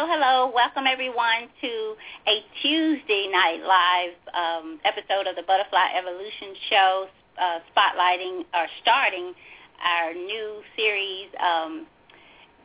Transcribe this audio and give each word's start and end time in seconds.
Hello, 0.00 0.08
hello. 0.16 0.52
Welcome 0.54 0.88
everyone 0.88 1.52
to 1.60 1.72
a 2.24 2.40
Tuesday 2.64 3.28
night 3.28 3.60
live 3.60 4.16
um, 4.32 4.80
episode 4.80 5.28
of 5.28 5.36
the 5.36 5.44
Butterfly 5.44 5.92
Evolution 5.92 6.56
Show, 6.72 7.06
uh, 7.36 7.60
spotlighting 7.68 8.48
or 8.56 8.64
starting 8.80 9.34
our 9.84 10.14
new 10.14 10.64
series 10.72 11.28
um, 11.36 11.84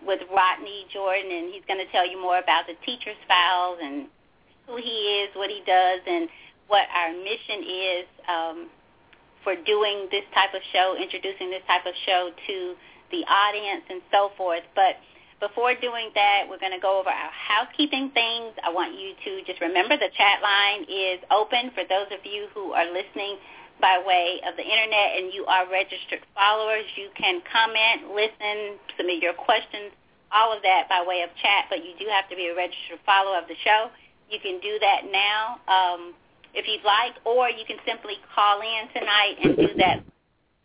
with 0.07 0.23
Rodney 0.31 0.87
Jordan, 0.95 1.27
and 1.27 1.51
he's 1.51 1.67
going 1.67 1.83
to 1.83 1.91
tell 1.91 2.07
you 2.07 2.15
more 2.15 2.39
about 2.39 2.71
the 2.71 2.79
teacher's 2.87 3.19
files 3.27 3.83
and 3.83 4.07
who 4.63 4.77
he 4.79 5.19
is, 5.19 5.35
what 5.35 5.51
he 5.51 5.59
does, 5.67 5.99
and 6.07 6.31
what 6.71 6.87
our 6.87 7.11
mission 7.11 7.59
is 7.67 8.05
um, 8.31 8.57
for 9.43 9.59
doing 9.59 10.07
this 10.07 10.23
type 10.31 10.55
of 10.55 10.63
show, 10.71 10.95
introducing 10.95 11.51
this 11.51 11.67
type 11.67 11.83
of 11.83 11.99
show 12.07 12.31
to 12.47 12.75
the 13.11 13.27
audience 13.27 13.83
and 13.91 13.99
so 14.07 14.31
forth. 14.39 14.63
But 14.71 14.95
before 15.39 15.75
doing 15.75 16.11
that, 16.15 16.47
we're 16.49 16.59
going 16.59 16.75
to 16.75 16.81
go 16.81 16.99
over 16.99 17.09
our 17.09 17.33
housekeeping 17.33 18.11
things. 18.15 18.55
I 18.63 18.71
want 18.71 18.95
you 18.95 19.13
to 19.25 19.43
just 19.43 19.59
remember 19.59 19.97
the 19.97 20.11
chat 20.15 20.39
line 20.41 20.87
is 20.87 21.19
open 21.31 21.71
for 21.75 21.83
those 21.83 22.07
of 22.11 22.23
you 22.23 22.47
who 22.53 22.71
are 22.71 22.87
listening 22.87 23.37
by 23.81 23.99
way 24.07 24.39
of 24.47 24.55
the 24.55 24.63
internet 24.63 25.19
and 25.19 25.33
you 25.33 25.43
are 25.45 25.67
registered 25.67 26.23
followers. 26.33 26.87
You 26.95 27.11
can 27.19 27.43
comment, 27.51 28.15
listen, 28.15 28.79
submit 28.95 29.19
your 29.19 29.35
questions, 29.35 29.91
all 30.31 30.55
of 30.55 30.63
that 30.63 30.87
by 30.87 31.03
way 31.03 31.21
of 31.27 31.29
chat, 31.43 31.67
but 31.69 31.83
you 31.83 31.91
do 31.99 32.07
have 32.07 32.29
to 32.31 32.35
be 32.35 32.47
a 32.47 32.55
registered 32.55 33.03
follower 33.05 33.37
of 33.37 33.47
the 33.51 33.59
show. 33.59 33.91
You 34.31 34.39
can 34.39 34.63
do 34.63 34.79
that 34.79 35.03
now 35.11 35.59
um, 35.67 36.15
if 36.55 36.65
you'd 36.65 36.87
like, 36.87 37.19
or 37.27 37.51
you 37.51 37.67
can 37.67 37.77
simply 37.85 38.15
call 38.33 38.63
in 38.63 38.87
tonight 38.95 39.35
and 39.43 39.55
do 39.55 39.69
that. 39.83 39.99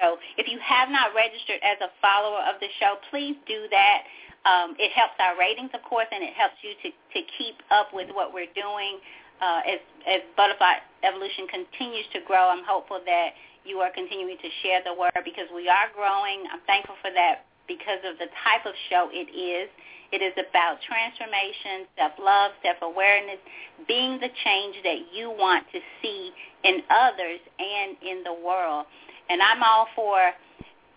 So 0.01 0.17
if 0.41 0.49
you 0.49 0.59
have 0.65 0.89
not 0.89 1.13
registered 1.15 1.61
as 1.63 1.79
a 1.85 1.93
follower 2.01 2.41
of 2.49 2.59
the 2.61 2.69
show, 2.81 2.97
please 3.13 3.37
do 3.47 3.69
that. 3.71 4.09
Um, 4.49 4.73
it 4.81 4.91
helps 4.97 5.21
our 5.21 5.37
ratings, 5.37 5.71
of 5.77 5.85
course, 5.85 6.09
and 6.09 6.25
it 6.25 6.33
helps 6.33 6.57
you 6.65 6.73
to, 6.81 6.89
to 6.89 7.21
keep 7.37 7.61
up 7.69 7.93
with 7.93 8.09
what 8.17 8.33
we're 8.33 8.51
doing. 8.57 8.97
Uh, 9.41 9.61
as, 9.69 9.81
as 10.09 10.21
Butterfly 10.37 10.81
Evolution 11.05 11.45
continues 11.49 12.09
to 12.17 12.25
grow, 12.25 12.49
I'm 12.49 12.65
hopeful 12.65 13.01
that 13.05 13.37
you 13.65 13.85
are 13.85 13.93
continuing 13.93 14.41
to 14.41 14.51
share 14.65 14.81
the 14.81 14.97
word 14.97 15.13
because 15.25 15.49
we 15.53 15.69
are 15.69 15.93
growing. 15.93 16.49
I'm 16.49 16.65
thankful 16.65 16.97
for 17.05 17.13
that 17.13 17.45
because 17.69 18.01
of 18.09 18.17
the 18.17 18.33
type 18.41 18.65
of 18.65 18.73
show 18.89 19.13
it 19.13 19.29
is. 19.29 19.69
It 20.11 20.25
is 20.25 20.35
about 20.35 20.83
transformation, 20.83 21.87
self-love, 21.95 22.57
self-awareness, 22.65 23.39
being 23.87 24.19
the 24.19 24.33
change 24.43 24.75
that 24.83 25.13
you 25.15 25.31
want 25.31 25.69
to 25.71 25.79
see 26.03 26.33
in 26.65 26.83
others 26.91 27.39
and 27.61 27.95
in 28.03 28.25
the 28.25 28.35
world. 28.35 28.87
And 29.31 29.41
I'm 29.41 29.63
all 29.63 29.87
for 29.95 30.19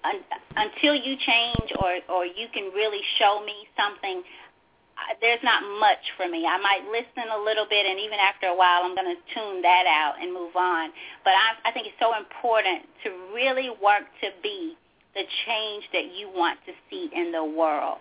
un- 0.04 0.26
until 0.58 0.96
you 0.96 1.16
change 1.22 1.72
or 1.78 2.02
or 2.10 2.26
you 2.26 2.50
can 2.54 2.74
really 2.74 3.02
show 3.18 3.44
me 3.46 3.54
something 3.78 4.24
there's 5.22 5.42
not 5.44 5.64
much 5.80 6.04
for 6.18 6.28
me. 6.30 6.46
I 6.46 6.58
might 6.62 6.86
listen 6.90 7.30
a 7.32 7.42
little 7.42 7.66
bit, 7.70 7.86
and 7.86 8.00
even 8.00 8.20
after 8.20 8.48
a 8.48 8.56
while, 8.56 8.84
I'm 8.84 8.96
going 8.96 9.10
to 9.10 9.22
tune 9.34 9.62
that 9.62 9.86
out 9.88 10.22
and 10.22 10.34
move 10.34 10.56
on. 10.56 10.92
But 11.24 11.34
I, 11.34 11.70
I 11.70 11.72
think 11.72 11.88
it's 11.88 12.00
so 12.00 12.16
important 12.16 12.86
to 13.04 13.10
really 13.34 13.70
work 13.82 14.06
to 14.22 14.30
be 14.42 14.78
the 15.16 15.24
change 15.46 15.84
that 15.94 16.14
you 16.14 16.30
want 16.30 16.60
to 16.66 16.74
see 16.90 17.10
in 17.14 17.32
the 17.32 17.44
world. 17.44 18.00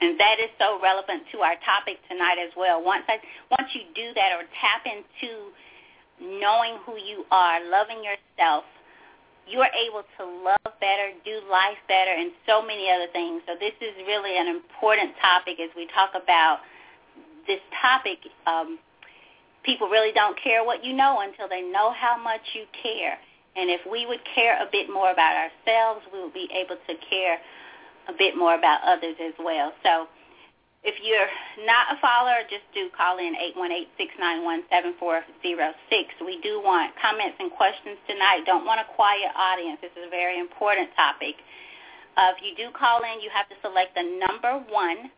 And 0.00 0.18
that 0.18 0.42
is 0.42 0.50
so 0.58 0.80
relevant 0.82 1.22
to 1.32 1.38
our 1.40 1.54
topic 1.64 1.98
tonight 2.10 2.38
as 2.42 2.50
well. 2.56 2.82
Once 2.82 3.04
I, 3.06 3.18
once 3.50 3.70
you 3.74 3.82
do 3.94 4.12
that 4.14 4.34
or 4.34 4.42
tap 4.58 4.82
into 4.84 5.54
knowing 6.18 6.78
who 6.84 6.98
you 6.98 7.24
are, 7.30 7.62
loving 7.70 8.02
yourself, 8.02 8.64
you 9.46 9.60
are 9.60 9.70
able 9.72 10.02
to 10.18 10.24
love 10.24 10.72
better, 10.80 11.12
do 11.24 11.40
life 11.50 11.78
better, 11.88 12.10
and 12.10 12.32
so 12.46 12.62
many 12.64 12.90
other 12.90 13.10
things. 13.12 13.42
So 13.46 13.54
this 13.58 13.74
is 13.80 13.92
really 14.06 14.38
an 14.38 14.48
important 14.48 15.12
topic 15.20 15.60
as 15.60 15.70
we 15.76 15.86
talk 15.92 16.10
about 16.16 16.60
this 17.46 17.60
topic. 17.80 18.18
Um, 18.46 18.78
people 19.64 19.88
really 19.88 20.12
don't 20.12 20.36
care 20.40 20.64
what 20.64 20.84
you 20.84 20.92
know 20.92 21.20
until 21.20 21.48
they 21.48 21.62
know 21.62 21.92
how 21.92 22.16
much 22.16 22.40
you 22.54 22.64
care. 22.82 23.18
And 23.56 23.70
if 23.70 23.80
we 23.90 24.06
would 24.06 24.20
care 24.34 24.60
a 24.60 24.66
bit 24.70 24.90
more 24.90 25.12
about 25.12 25.36
ourselves, 25.36 26.04
we 26.12 26.22
would 26.22 26.34
be 26.34 26.48
able 26.52 26.76
to 26.76 26.94
care 27.08 27.38
a 28.08 28.12
bit 28.16 28.36
more 28.36 28.54
about 28.54 28.80
others 28.84 29.16
as 29.22 29.34
well. 29.38 29.72
So 29.82 30.06
if 30.84 31.00
you're 31.00 31.32
not 31.64 31.96
a 31.96 32.00
follower, 32.00 32.44
just 32.52 32.68
do 32.76 32.92
call 32.92 33.16
in 33.16 33.32
818-691-7406. 34.68 36.20
We 36.20 36.44
do 36.44 36.60
want 36.60 36.92
comments 37.00 37.40
and 37.40 37.50
questions 37.50 37.96
tonight. 38.04 38.44
Don't 38.44 38.68
want 38.68 38.84
a 38.84 38.88
quiet 38.92 39.32
audience. 39.32 39.80
This 39.80 39.96
is 39.96 40.04
a 40.06 40.12
very 40.12 40.38
important 40.38 40.92
topic. 40.92 41.40
Uh, 42.20 42.36
if 42.36 42.44
you 42.44 42.52
do 42.52 42.70
call 42.70 43.00
in, 43.00 43.24
you 43.24 43.32
have 43.32 43.48
to 43.48 43.56
select 43.64 43.96
the 43.96 44.04
number 44.04 44.60
one, 44.68 45.10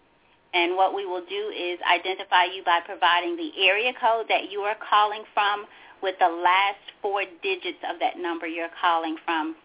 and 0.54 0.78
what 0.78 0.94
we 0.94 1.04
will 1.04 1.26
do 1.26 1.50
is 1.50 1.82
identify 1.82 2.46
you 2.46 2.62
by 2.62 2.78
providing 2.86 3.34
the 3.34 3.50
area 3.58 3.92
code 3.98 4.30
that 4.30 4.48
you 4.54 4.60
are 4.62 4.78
calling 4.78 5.26
from 5.34 5.66
with 6.00 6.14
the 6.22 6.30
last 6.30 6.94
four 7.02 7.26
digits 7.42 7.82
of 7.90 7.98
that 7.98 8.22
number 8.22 8.46
you're 8.46 8.72
calling 8.80 9.18
from. 9.26 9.56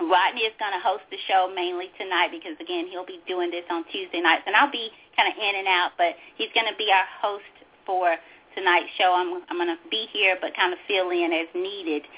Rodney 0.00 0.48
is 0.48 0.56
going 0.56 0.72
to 0.72 0.80
host 0.80 1.04
the 1.12 1.20
show 1.28 1.52
mainly 1.52 1.92
tonight 2.00 2.32
because, 2.32 2.56
again, 2.60 2.88
he'll 2.88 3.06
be 3.06 3.20
doing 3.28 3.50
this 3.50 3.64
on 3.68 3.84
Tuesday 3.92 4.20
nights. 4.20 4.44
And 4.46 4.56
I'll 4.56 4.72
be 4.72 4.88
kind 5.16 5.28
of 5.28 5.36
in 5.36 5.54
and 5.60 5.68
out, 5.68 5.96
but 6.00 6.16
he's 6.36 6.52
going 6.56 6.68
to 6.68 6.76
be 6.80 6.88
our 6.88 7.08
host 7.20 7.52
for 7.84 8.16
tonight's 8.56 8.90
show. 8.96 9.12
I'm, 9.12 9.44
I'm 9.52 9.58
going 9.60 9.72
to 9.72 9.80
be 9.90 10.08
here 10.12 10.36
but 10.40 10.56
kind 10.56 10.72
of 10.72 10.78
fill 10.88 11.10
in 11.12 11.32
as 11.32 11.48
needed. 11.54 12.08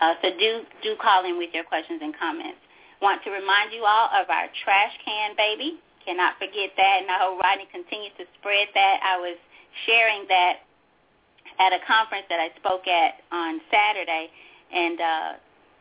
Uh, 0.00 0.14
so 0.22 0.32
do, 0.34 0.64
do 0.82 0.96
call 0.98 1.24
in 1.28 1.38
with 1.38 1.52
your 1.52 1.64
questions 1.64 2.00
and 2.02 2.16
comments. 2.16 2.58
Want 3.00 3.22
to 3.24 3.30
remind 3.30 3.72
you 3.72 3.84
all 3.84 4.08
of 4.12 4.28
our 4.28 4.48
trash 4.64 4.92
can 5.04 5.36
baby. 5.36 5.80
Cannot 6.04 6.40
forget 6.40 6.72
that, 6.76 6.96
and 7.04 7.10
I 7.12 7.20
hope 7.20 7.40
Rodney 7.40 7.68
continues 7.68 8.12
to 8.16 8.24
spread 8.40 8.72
that. 8.72 8.96
I 9.04 9.20
was 9.20 9.36
sharing 9.84 10.24
that 10.28 10.64
at 11.60 11.76
a 11.76 11.80
conference 11.84 12.24
that 12.32 12.40
I 12.40 12.48
spoke 12.56 12.88
at 12.88 13.20
on 13.28 13.60
Saturday, 13.68 14.32
and 14.72 14.96
uh, 15.00 15.30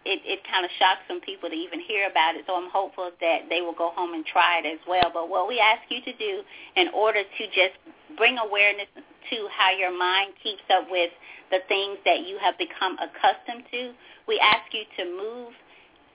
it, 0.10 0.26
it 0.26 0.42
kind 0.50 0.66
of 0.66 0.72
shocks 0.82 1.06
some 1.06 1.22
people 1.22 1.50
to 1.50 1.56
even 1.56 1.78
hear 1.78 2.10
about 2.10 2.34
it. 2.34 2.42
So 2.50 2.58
I'm 2.58 2.74
hopeful 2.74 3.14
that 3.22 3.46
they 3.46 3.62
will 3.62 3.78
go 3.78 3.94
home 3.94 4.18
and 4.18 4.26
try 4.26 4.58
it 4.58 4.66
as 4.66 4.82
well. 4.90 5.14
But 5.14 5.30
what 5.30 5.46
we 5.46 5.62
ask 5.62 5.86
you 5.94 6.02
to 6.02 6.14
do 6.18 6.42
in 6.76 6.90
order 6.98 7.22
to 7.22 7.44
just 7.54 7.78
bring 8.18 8.42
awareness 8.42 8.90
to 8.98 9.38
how 9.54 9.70
your 9.70 9.94
mind 9.94 10.34
keeps 10.42 10.66
up 10.74 10.90
with 10.90 11.14
the 11.54 11.62
things 11.70 12.02
that 12.10 12.26
you 12.26 12.42
have 12.42 12.58
become 12.58 12.98
accustomed 12.98 13.70
to, 13.70 13.94
we 14.26 14.42
ask 14.42 14.66
you 14.74 14.82
to 14.98 15.06
move 15.06 15.54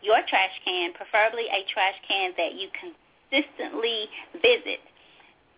your 0.03 0.19
trash 0.27 0.53
can, 0.67 0.93
preferably 0.93 1.47
a 1.49 1.63
trash 1.71 1.97
can 2.07 2.35
that 2.37 2.59
you 2.59 2.69
consistently 2.75 4.11
visit. 4.43 4.83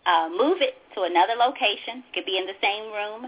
Uh, 0.07 0.29
move 0.31 0.63
it 0.63 0.79
to 0.95 1.03
another 1.03 1.35
location. 1.35 2.05
It 2.07 2.13
could 2.15 2.29
be 2.29 2.39
in 2.39 2.47
the 2.47 2.55
same 2.63 2.93
room. 2.93 3.27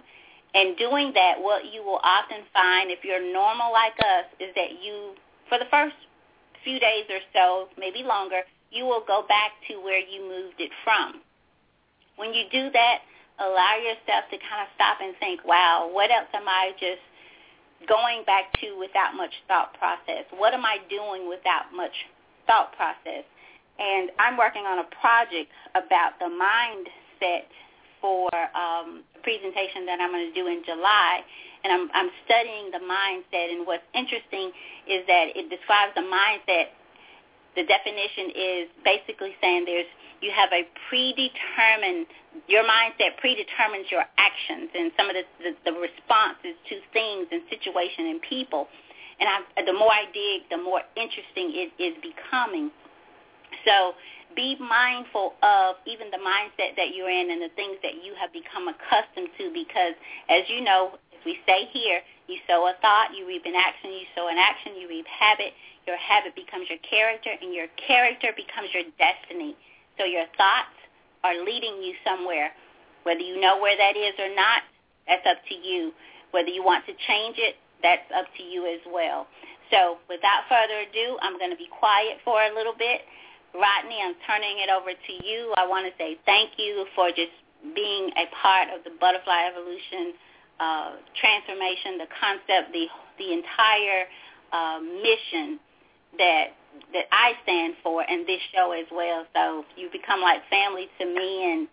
And 0.54 0.76
doing 0.76 1.12
that, 1.14 1.36
what 1.38 1.64
you 1.72 1.84
will 1.84 2.00
often 2.02 2.42
find 2.52 2.90
if 2.90 3.04
you're 3.04 3.20
normal 3.32 3.72
like 3.72 3.94
us 4.00 4.26
is 4.40 4.54
that 4.56 4.82
you, 4.82 5.12
for 5.48 5.58
the 5.58 5.68
first 5.70 5.94
few 6.64 6.80
days 6.80 7.04
or 7.10 7.20
so, 7.32 7.68
maybe 7.78 8.02
longer, 8.02 8.42
you 8.70 8.84
will 8.84 9.04
go 9.06 9.24
back 9.28 9.52
to 9.68 9.76
where 9.80 10.00
you 10.00 10.22
moved 10.24 10.60
it 10.60 10.70
from. 10.84 11.20
When 12.16 12.34
you 12.34 12.44
do 12.50 12.70
that, 12.72 12.98
allow 13.38 13.76
yourself 13.76 14.26
to 14.30 14.36
kind 14.38 14.64
of 14.64 14.68
stop 14.74 14.98
and 15.00 15.14
think, 15.20 15.44
wow, 15.44 15.88
what 15.92 16.10
else 16.10 16.28
am 16.34 16.48
I 16.48 16.72
just 16.80 17.04
going 17.86 18.24
back 18.24 18.50
to 18.60 18.74
without 18.78 19.14
much 19.14 19.32
thought 19.46 19.74
process? 19.78 20.26
What 20.36 20.54
am 20.54 20.64
I 20.64 20.78
doing 20.90 21.28
without 21.28 21.70
much 21.74 21.94
thought 22.46 22.74
process? 22.74 23.24
And 23.78 24.10
I'm 24.18 24.36
working 24.36 24.66
on 24.66 24.80
a 24.80 24.88
project 25.00 25.52
about 25.76 26.18
the 26.18 26.26
mindset 26.26 27.46
for 28.00 28.28
um, 28.56 29.04
presentation 29.28 29.84
that 29.84 30.00
I'm 30.00 30.08
going 30.08 30.24
to 30.24 30.32
do 30.32 30.48
in 30.48 30.64
July, 30.64 31.20
and 31.60 31.68
I'm, 31.68 31.92
I'm 31.92 32.08
studying 32.24 32.72
the 32.72 32.80
mindset. 32.80 33.52
And 33.52 33.68
what's 33.68 33.84
interesting 33.92 34.56
is 34.88 35.04
that 35.04 35.36
it 35.36 35.52
describes 35.52 35.92
the 35.92 36.06
mindset. 36.08 36.72
The 37.52 37.68
definition 37.68 38.32
is 38.32 38.64
basically 38.80 39.36
saying 39.44 39.68
there's 39.68 39.90
you 40.24 40.32
have 40.32 40.48
a 40.50 40.64
predetermined 40.88 42.08
your 42.48 42.64
mindset 42.64 43.20
predetermines 43.20 43.90
your 43.92 44.04
actions 44.16 44.70
and 44.74 44.90
some 44.96 45.10
of 45.10 45.14
the, 45.14 45.24
the, 45.44 45.52
the 45.68 45.74
responses 45.76 46.56
to 46.70 46.80
things 46.96 47.28
and 47.30 47.42
situation 47.52 48.08
and 48.08 48.22
people. 48.22 48.66
And 49.20 49.28
I, 49.28 49.62
the 49.66 49.74
more 49.74 49.90
I 49.90 50.06
dig, 50.14 50.48
the 50.50 50.62
more 50.62 50.80
interesting 50.96 51.52
it 51.52 51.70
is 51.82 51.98
becoming. 52.00 52.70
So 53.66 53.94
be 54.36 54.56
mindful 54.60 55.34
of 55.42 55.76
even 55.86 56.10
the 56.10 56.18
mindset 56.18 56.76
that 56.76 56.94
you're 56.94 57.10
in 57.10 57.30
and 57.30 57.40
the 57.42 57.52
things 57.56 57.76
that 57.82 58.02
you 58.04 58.14
have 58.20 58.32
become 58.32 58.68
accustomed 58.68 59.30
to 59.38 59.50
because 59.52 59.94
as 60.28 60.44
you 60.48 60.60
know, 60.62 60.98
If 61.18 61.26
we 61.26 61.38
stay 61.42 61.66
here, 61.74 62.00
you 62.30 62.38
sow 62.46 62.66
a 62.70 62.74
thought, 62.80 63.10
you 63.10 63.26
reap 63.26 63.42
an 63.44 63.58
action, 63.58 63.90
you 63.90 64.06
sow 64.14 64.28
an 64.28 64.38
action, 64.38 64.78
you 64.78 64.86
reap 64.88 65.06
habit. 65.10 65.52
Your 65.86 65.96
habit 65.98 66.36
becomes 66.36 66.70
your 66.70 66.78
character, 66.86 67.30
and 67.34 67.50
your 67.50 67.66
character 67.74 68.30
becomes 68.36 68.70
your 68.70 68.86
destiny. 69.02 69.56
So 69.98 70.04
your 70.04 70.30
thoughts 70.38 70.78
are 71.24 71.34
leading 71.42 71.82
you 71.82 71.94
somewhere. 72.06 72.52
Whether 73.02 73.26
you 73.26 73.40
know 73.40 73.58
where 73.58 73.76
that 73.76 73.96
is 73.96 74.14
or 74.20 74.30
not, 74.34 74.62
that's 75.08 75.26
up 75.26 75.42
to 75.48 75.56
you. 75.58 75.90
Whether 76.30 76.50
you 76.54 76.62
want 76.62 76.86
to 76.86 76.94
change 77.08 77.34
it, 77.40 77.56
that's 77.82 78.06
up 78.14 78.26
to 78.36 78.42
you 78.44 78.68
as 78.68 78.80
well. 78.86 79.26
So 79.72 79.98
without 80.06 80.46
further 80.46 80.86
ado, 80.86 81.18
I'm 81.18 81.38
going 81.38 81.50
to 81.50 81.58
be 81.58 81.68
quiet 81.72 82.20
for 82.24 82.38
a 82.38 82.54
little 82.54 82.76
bit. 82.78 83.02
Rodney, 83.54 83.98
I'm 84.04 84.14
turning 84.26 84.60
it 84.60 84.70
over 84.70 84.92
to 84.92 85.12
you. 85.12 85.54
I 85.56 85.66
want 85.66 85.86
to 85.86 85.92
say 85.96 86.18
thank 86.26 86.52
you 86.58 86.86
for 86.94 87.08
just 87.08 87.32
being 87.74 88.10
a 88.16 88.26
part 88.42 88.68
of 88.70 88.84
the 88.84 88.90
Butterfly 89.00 89.50
Evolution 89.50 90.14
uh, 90.60 90.98
transformation, 91.14 91.98
the 91.98 92.10
concept, 92.18 92.72
the 92.72 92.86
the 93.18 93.32
entire 93.32 94.06
uh, 94.52 94.80
mission 94.80 95.58
that 96.18 96.54
that 96.92 97.06
I 97.12 97.32
stand 97.42 97.74
for, 97.82 98.02
and 98.02 98.26
this 98.26 98.40
show 98.54 98.72
as 98.72 98.86
well. 98.92 99.24
So 99.34 99.64
you 99.76 99.88
become 99.90 100.20
like 100.20 100.42
family 100.50 100.88
to 100.98 101.06
me, 101.06 101.52
and 101.52 101.68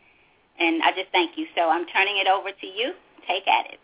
and 0.60 0.84
I 0.84 0.92
just 0.92 1.12
thank 1.12 1.38
you. 1.38 1.46
So 1.56 1.70
I'm 1.70 1.86
turning 1.88 2.18
it 2.18 2.28
over 2.28 2.50
to 2.50 2.68
you. 2.68 2.94
Take 3.28 3.48
at 3.48 3.74
it. 3.74 3.80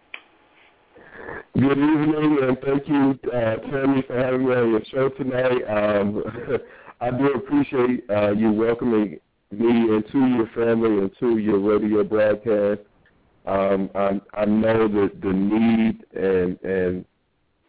Good 1.53 1.77
evening, 1.77 2.37
and 2.41 2.57
thank 2.59 2.87
you, 2.87 3.19
uh, 3.29 3.55
Tammy, 3.57 4.01
for 4.03 4.17
having 4.17 4.45
me 4.45 4.53
on 4.53 4.69
your 4.71 4.81
show 4.91 5.09
tonight. 5.09 5.61
Um, 5.67 6.23
I 7.01 7.09
do 7.09 7.33
appreciate 7.33 8.03
uh, 8.11 8.31
you 8.31 8.51
welcoming 8.51 9.19
me 9.51 9.95
into 9.95 10.27
your 10.35 10.47
family, 10.55 11.03
into 11.03 11.39
your 11.39 11.59
radio 11.59 12.03
broadcast. 12.03 12.81
Um, 13.47 13.89
I, 13.95 14.21
I 14.35 14.45
know 14.45 14.87
that 14.87 15.19
the 15.19 15.33
need 15.33 16.05
and 16.15 16.59
and 16.63 17.05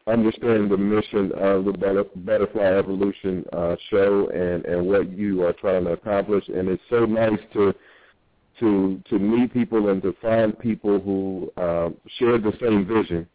understand 0.07 0.71
the 0.71 0.77
mission 0.77 1.33
of 1.33 1.65
the 1.65 1.73
Butterfly 2.15 2.61
Evolution 2.63 3.45
uh, 3.55 3.77
show 3.89 4.29
and 4.29 4.67
and 4.67 4.87
what 4.87 5.11
you 5.11 5.45
are 5.47 5.55
trying 5.55 5.85
to 5.85 5.93
accomplish, 5.93 6.47
and 6.49 6.69
it's 6.69 6.83
so 6.91 7.07
nice 7.07 7.41
to 7.55 7.75
to 8.61 9.03
to 9.09 9.19
meet 9.19 9.55
people 9.55 9.89
and 9.89 10.03
to 10.03 10.15
find 10.21 10.59
people 10.59 11.01
who 11.01 11.51
uh, 11.57 11.89
share 12.19 12.37
the 12.37 12.53
same 12.61 12.87
vision, 12.87 13.27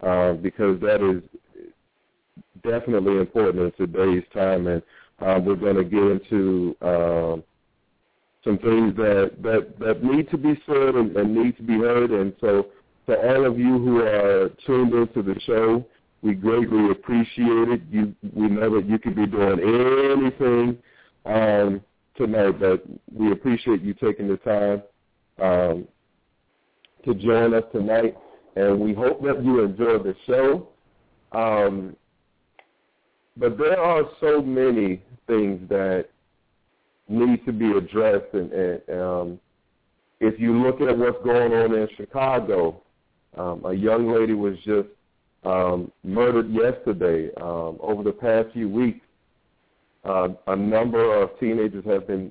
uh, 0.00 0.32
because 0.32 0.80
that 0.80 1.00
is 1.00 1.22
definitely 2.64 3.18
important 3.18 3.72
in 3.78 3.86
today's 3.86 4.24
time, 4.34 4.66
and 4.66 4.82
uh, 5.20 5.40
we're 5.42 5.56
going 5.56 5.76
to 5.76 5.84
get 5.84 6.02
into 6.02 6.76
uh, 6.82 7.36
some 8.44 8.58
things 8.58 8.94
that, 8.96 9.32
that, 9.42 9.78
that 9.78 10.04
need 10.04 10.30
to 10.30 10.38
be 10.38 10.60
said 10.66 10.94
and, 10.94 11.16
and 11.16 11.34
need 11.34 11.56
to 11.56 11.62
be 11.62 11.78
heard. 11.78 12.10
And 12.10 12.32
so 12.40 12.66
for 13.06 13.16
all 13.16 13.46
of 13.46 13.58
you 13.58 13.78
who 13.78 14.00
are 14.00 14.50
tuned 14.66 14.92
into 14.92 15.22
the 15.22 15.38
show, 15.40 15.84
we 16.22 16.34
greatly 16.34 16.90
appreciate 16.90 17.68
it. 17.68 17.82
You, 17.90 18.14
we 18.34 18.48
know 18.48 18.74
that 18.76 18.88
you 18.88 18.98
could 18.98 19.16
be 19.16 19.26
doing 19.26 19.60
anything 19.60 20.78
um, 21.24 21.80
tonight, 22.16 22.58
but 22.58 22.84
we 23.12 23.32
appreciate 23.32 23.82
you 23.82 23.94
taking 23.94 24.28
the 24.28 24.36
time 24.38 24.82
um, 25.40 25.88
to 27.04 27.14
join 27.14 27.54
us 27.54 27.64
tonight, 27.72 28.16
and 28.56 28.80
we 28.80 28.94
hope 28.94 29.22
that 29.22 29.44
you 29.44 29.60
enjoy 29.60 29.98
the 29.98 30.14
show. 30.26 30.68
Um, 31.32 31.96
but 33.36 33.58
there 33.58 33.78
are 33.78 34.04
so 34.20 34.40
many 34.40 35.02
things 35.26 35.68
that 35.68 36.06
need 37.08 37.44
to 37.46 37.52
be 37.52 37.72
addressed, 37.72 38.32
and, 38.32 38.52
and 38.52 39.00
um, 39.00 39.40
if 40.20 40.40
you 40.40 40.60
look 40.62 40.80
at 40.80 40.96
what's 40.96 41.22
going 41.24 41.52
on 41.52 41.74
in 41.74 41.88
Chicago, 41.96 42.82
um, 43.36 43.64
a 43.66 43.72
young 43.72 44.10
lady 44.10 44.32
was 44.32 44.56
just 44.64 44.88
um, 45.44 45.92
murdered 46.02 46.50
yesterday. 46.50 47.30
Um, 47.40 47.78
over 47.80 48.02
the 48.02 48.12
past 48.12 48.48
few 48.52 48.68
weeks, 48.68 49.04
uh, 50.04 50.28
a 50.46 50.56
number 50.56 51.22
of 51.22 51.38
teenagers 51.38 51.84
have 51.84 52.06
been 52.06 52.30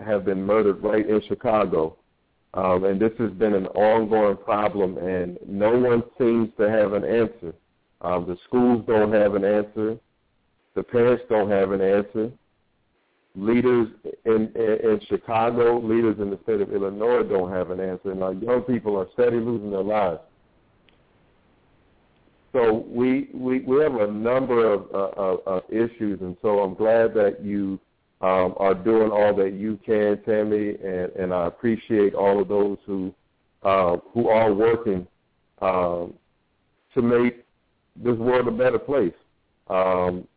have 0.00 0.24
been 0.24 0.42
murdered 0.44 0.82
right 0.82 1.08
in 1.08 1.20
Chicago, 1.28 1.96
um, 2.54 2.84
and 2.84 3.00
this 3.00 3.12
has 3.18 3.30
been 3.32 3.54
an 3.54 3.66
ongoing 3.68 4.36
problem, 4.36 4.98
and 4.98 5.38
no 5.46 5.78
one 5.78 6.02
seems 6.18 6.50
to 6.58 6.70
have 6.70 6.92
an 6.92 7.04
answer. 7.04 7.54
Um, 8.00 8.26
the 8.26 8.36
schools 8.46 8.84
don't 8.86 9.12
have 9.12 9.34
an 9.34 9.44
answer. 9.44 9.96
The 10.74 10.82
parents 10.82 11.24
don't 11.28 11.50
have 11.50 11.72
an 11.72 11.80
answer. 11.80 12.30
Leaders 13.34 13.88
in, 14.24 14.50
in 14.54 14.90
in 14.90 15.00
Chicago, 15.08 15.80
leaders 15.80 16.16
in 16.18 16.30
the 16.30 16.38
state 16.42 16.60
of 16.60 16.72
Illinois 16.72 17.22
don't 17.22 17.50
have 17.50 17.70
an 17.70 17.80
answer, 17.80 18.10
and 18.10 18.22
our 18.22 18.34
young 18.34 18.62
people 18.62 18.96
are 18.98 19.06
steadily 19.14 19.42
losing 19.42 19.70
their 19.70 19.82
lives. 19.82 20.20
So 22.52 22.84
we 22.86 23.30
we, 23.32 23.60
we 23.60 23.82
have 23.82 23.94
a 23.94 24.06
number 24.06 24.70
of, 24.70 24.86
uh, 24.94 25.20
of, 25.20 25.40
of 25.46 25.62
issues, 25.70 26.20
and 26.20 26.36
so 26.42 26.60
I'm 26.60 26.74
glad 26.74 27.14
that 27.14 27.42
you 27.42 27.80
um, 28.20 28.54
are 28.58 28.74
doing 28.74 29.10
all 29.10 29.34
that 29.36 29.54
you 29.54 29.78
can, 29.84 30.22
Tammy, 30.24 30.76
and, 30.84 31.10
and 31.18 31.34
I 31.34 31.46
appreciate 31.46 32.14
all 32.14 32.40
of 32.40 32.48
those 32.48 32.76
who 32.84 33.14
uh, 33.62 33.96
who 34.12 34.28
are 34.28 34.52
working 34.52 35.06
um, 35.62 36.12
to 36.94 37.00
make 37.00 37.44
this 37.96 38.16
world 38.16 38.46
a 38.48 38.50
better 38.50 38.78
place. 38.78 39.14
Um, 39.68 40.28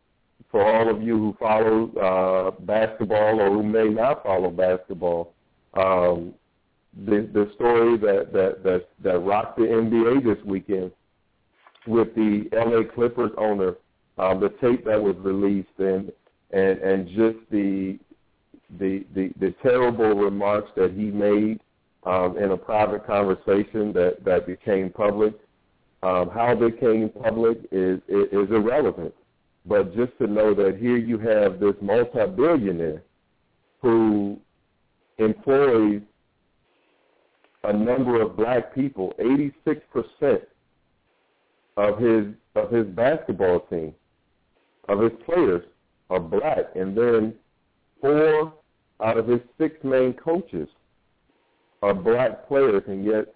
for 0.56 0.64
all 0.64 0.88
of 0.88 1.02
you 1.02 1.18
who 1.18 1.36
follow 1.38 1.92
uh, 1.98 2.50
basketball 2.62 3.38
or 3.42 3.50
who 3.50 3.62
may 3.62 3.90
not 3.90 4.22
follow 4.22 4.50
basketball, 4.50 5.34
um, 5.74 6.32
the 7.04 7.28
the 7.34 7.50
story 7.56 7.98
that 7.98 8.32
that 8.32 8.62
that 8.64 8.88
that 9.02 9.18
rocked 9.18 9.58
the 9.58 9.64
NBA 9.64 10.24
this 10.24 10.42
weekend 10.46 10.92
with 11.86 12.14
the 12.14 12.48
LA 12.54 12.90
Clippers 12.94 13.32
owner, 13.36 13.74
um, 14.16 14.40
the 14.40 14.48
tape 14.62 14.86
that 14.86 14.98
was 14.98 15.14
released, 15.18 15.68
and 15.76 16.10
and 16.52 16.78
and 16.78 17.06
just 17.08 17.36
the 17.50 17.98
the 18.78 19.04
the, 19.14 19.30
the 19.38 19.54
terrible 19.62 20.14
remarks 20.14 20.70
that 20.74 20.92
he 20.92 21.10
made 21.10 21.60
um, 22.04 22.38
in 22.38 22.52
a 22.52 22.56
private 22.56 23.06
conversation 23.06 23.92
that 23.92 24.24
that 24.24 24.46
became 24.46 24.88
public. 24.88 25.34
Um, 26.02 26.30
how 26.30 26.54
they 26.58 26.70
came 26.70 27.10
public 27.10 27.58
is, 27.70 28.00
is 28.08 28.24
is 28.32 28.48
irrelevant, 28.50 29.12
but 29.68 29.94
just 29.94 30.16
to 30.18 30.26
know 30.26 30.54
that 30.54 30.78
here 30.78 30.96
you 30.96 31.18
have 31.18 31.58
this 31.58 31.74
multi-billionaire 31.80 33.02
who 33.82 34.38
employs 35.18 36.00
a 37.64 37.72
number 37.72 38.22
of 38.22 38.36
black 38.36 38.74
people, 38.74 39.12
86 39.18 39.80
percent 39.92 40.42
of 41.76 41.98
his 41.98 42.26
of 42.54 42.70
his 42.70 42.86
basketball 42.86 43.60
team, 43.68 43.92
of 44.88 45.00
his 45.00 45.12
players 45.24 45.62
are 46.10 46.20
black, 46.20 46.66
and 46.74 46.96
then 46.96 47.34
four 48.00 48.54
out 49.02 49.18
of 49.18 49.26
his 49.26 49.40
six 49.58 49.76
main 49.82 50.14
coaches 50.14 50.68
are 51.82 51.92
black 51.92 52.46
players, 52.48 52.82
and 52.86 53.04
yet 53.04 53.34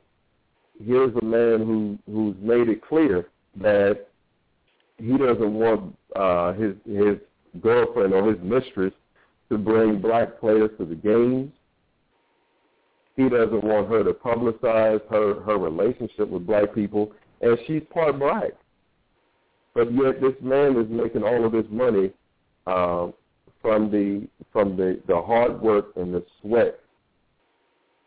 here's 0.82 1.14
a 1.16 1.24
man 1.24 1.58
who 1.58 1.98
who's 2.10 2.36
made 2.40 2.68
it 2.68 2.86
clear 2.86 3.28
that 3.56 4.06
he 5.00 5.16
doesn't 5.16 5.54
want 5.54 5.96
uh, 6.16 6.52
his 6.52 6.74
his 6.86 7.16
girlfriend 7.60 8.14
or 8.14 8.32
his 8.32 8.40
mistress 8.42 8.92
to 9.50 9.58
bring 9.58 10.00
black 10.00 10.38
players 10.38 10.70
to 10.78 10.84
the 10.84 10.94
games. 10.94 11.50
He 13.16 13.28
doesn't 13.28 13.64
want 13.64 13.88
her 13.88 14.04
to 14.04 14.12
publicize 14.12 15.00
her 15.10 15.40
her 15.42 15.58
relationship 15.58 16.28
with 16.28 16.46
black 16.46 16.74
people 16.74 17.12
and 17.40 17.58
she's 17.66 17.82
part 17.92 18.18
black. 18.18 18.52
But 19.74 19.92
yet 19.92 20.20
this 20.20 20.34
man 20.42 20.76
is 20.76 20.88
making 20.90 21.22
all 21.22 21.44
of 21.44 21.52
this 21.52 21.66
money 21.70 22.12
um, 22.66 23.14
from 23.62 23.90
the 23.90 24.26
from 24.52 24.76
the, 24.76 25.00
the 25.06 25.20
hard 25.20 25.60
work 25.60 25.92
and 25.96 26.12
the 26.14 26.24
sweat 26.40 26.80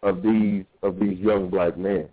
of 0.01 0.21
these 0.21 0.65
of 0.81 0.99
these 0.99 1.17
young 1.19 1.49
black 1.49 1.77
men. 1.77 2.09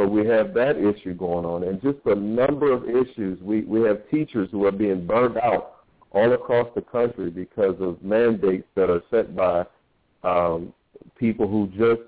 So 0.00 0.06
we 0.06 0.26
have 0.28 0.54
that 0.54 0.78
issue 0.78 1.12
going 1.12 1.44
on, 1.44 1.64
and 1.64 1.78
just 1.82 1.98
a 2.06 2.14
number 2.14 2.72
of 2.72 2.88
issues. 2.88 3.38
We 3.42 3.64
we 3.64 3.82
have 3.82 4.08
teachers 4.10 4.48
who 4.50 4.64
are 4.64 4.72
being 4.72 5.06
burned 5.06 5.36
out 5.36 5.84
all 6.12 6.32
across 6.32 6.68
the 6.74 6.80
country 6.80 7.28
because 7.28 7.74
of 7.80 8.02
mandates 8.02 8.66
that 8.76 8.88
are 8.88 9.02
set 9.10 9.36
by 9.36 9.66
um, 10.22 10.72
people 11.18 11.46
who 11.46 11.66
just 11.76 12.00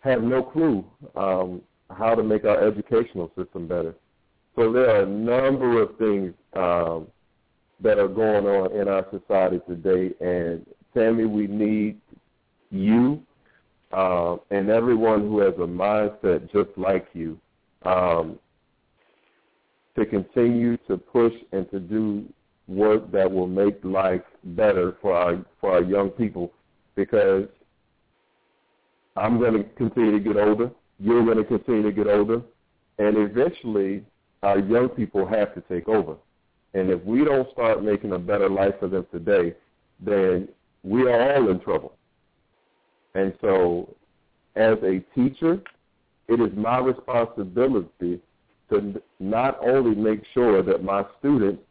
have 0.00 0.20
no 0.20 0.42
clue 0.42 0.84
um, 1.14 1.62
how 1.96 2.16
to 2.16 2.24
make 2.24 2.44
our 2.44 2.66
educational 2.66 3.30
system 3.38 3.68
better. 3.68 3.94
So 4.56 4.72
there 4.72 4.90
are 4.90 5.02
a 5.04 5.06
number 5.06 5.80
of 5.80 5.96
things 5.98 6.34
um, 6.56 7.06
that 7.82 8.00
are 8.00 8.08
going 8.08 8.46
on 8.46 8.72
in 8.72 8.88
our 8.88 9.06
society 9.12 9.60
today, 9.68 10.12
and 10.20 10.66
Tammy, 10.92 11.24
we 11.24 11.46
need 11.46 12.00
you 12.70 13.22
uh, 13.92 14.36
and 14.50 14.68
everyone 14.68 15.22
who 15.22 15.38
has 15.40 15.54
a 15.54 15.66
mindset 15.66 16.50
just 16.52 16.76
like 16.76 17.06
you 17.12 17.38
um, 17.84 18.38
to 19.96 20.04
continue 20.04 20.76
to 20.88 20.96
push 20.96 21.32
and 21.52 21.70
to 21.70 21.80
do 21.80 22.24
work 22.68 23.10
that 23.12 23.30
will 23.30 23.46
make 23.46 23.78
life 23.84 24.22
better 24.44 24.96
for 25.00 25.14
our 25.14 25.44
for 25.60 25.72
our 25.72 25.82
young 25.82 26.10
people 26.10 26.52
because 26.96 27.44
I'm 29.16 29.38
going 29.38 29.54
to 29.54 29.64
continue 29.76 30.12
to 30.12 30.20
get 30.20 30.36
older 30.36 30.70
you're 30.98 31.24
going 31.24 31.38
to 31.38 31.44
continue 31.44 31.82
to 31.82 31.92
get 31.92 32.06
older. 32.06 32.42
and 32.98 33.16
eventually 33.18 34.02
our 34.42 34.58
young 34.58 34.88
people 34.88 35.26
have 35.26 35.54
to 35.54 35.60
take 35.62 35.88
over. 35.88 36.16
And 36.74 36.90
if 36.90 37.02
we 37.04 37.24
don't 37.24 37.50
start 37.52 37.82
making 37.82 38.12
a 38.12 38.18
better 38.18 38.48
life 38.48 38.74
for 38.78 38.88
them 38.88 39.06
today, 39.10 39.54
then 40.00 40.48
we 40.82 41.02
are 41.02 41.34
all 41.34 41.50
in 41.50 41.60
trouble. 41.60 41.94
And 43.16 43.32
so 43.40 43.88
as 44.56 44.76
a 44.82 45.02
teacher, 45.14 45.62
it 46.28 46.38
is 46.38 46.54
my 46.54 46.78
responsibility 46.78 48.20
to 48.68 49.00
not 49.20 49.58
only 49.66 49.94
make 49.94 50.22
sure 50.34 50.62
that 50.62 50.84
my 50.84 51.02
students 51.18 51.62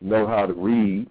know 0.00 0.26
how 0.26 0.46
to 0.46 0.52
read 0.54 1.08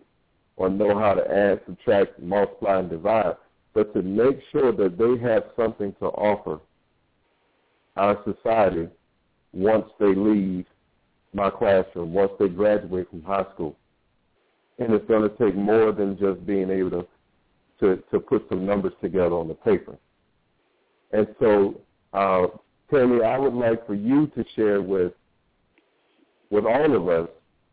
or 0.57 0.69
know 0.69 0.99
how 0.99 1.13
to 1.13 1.21
add, 1.31 1.61
subtract, 1.65 2.21
multiply, 2.21 2.79
and 2.79 2.89
divide, 2.89 3.37
but 3.73 3.93
to 3.93 4.01
make 4.01 4.41
sure 4.51 4.73
that 4.73 4.97
they 4.97 5.17
have 5.25 5.43
something 5.55 5.93
to 5.99 6.07
offer 6.07 6.59
our 7.95 8.21
society 8.25 8.89
once 9.53 9.85
they 10.01 10.13
leave 10.13 10.65
my 11.33 11.49
classroom, 11.49 12.11
once 12.13 12.31
they 12.39 12.49
graduate 12.49 13.09
from 13.09 13.23
high 13.23 13.45
school. 13.53 13.77
And 14.79 14.93
it's 14.93 15.07
going 15.07 15.29
to 15.29 15.37
take 15.37 15.55
more 15.55 15.93
than 15.93 16.17
just 16.17 16.45
being 16.45 16.69
able 16.69 16.89
to, 16.91 17.07
to, 17.81 18.01
to 18.11 18.19
put 18.19 18.45
some 18.47 18.65
numbers 18.65 18.93
together 19.01 19.35
on 19.35 19.47
the 19.47 19.53
paper. 19.53 19.97
And 21.11 21.27
so, 21.39 21.81
uh, 22.13 22.47
Tammy, 22.89 23.23
I 23.23 23.37
would 23.37 23.53
like 23.53 23.85
for 23.85 23.95
you 23.95 24.27
to 24.27 24.45
share 24.55 24.81
with 24.81 25.13
with 26.49 26.65
all 26.65 26.95
of 26.95 27.07
us 27.07 27.29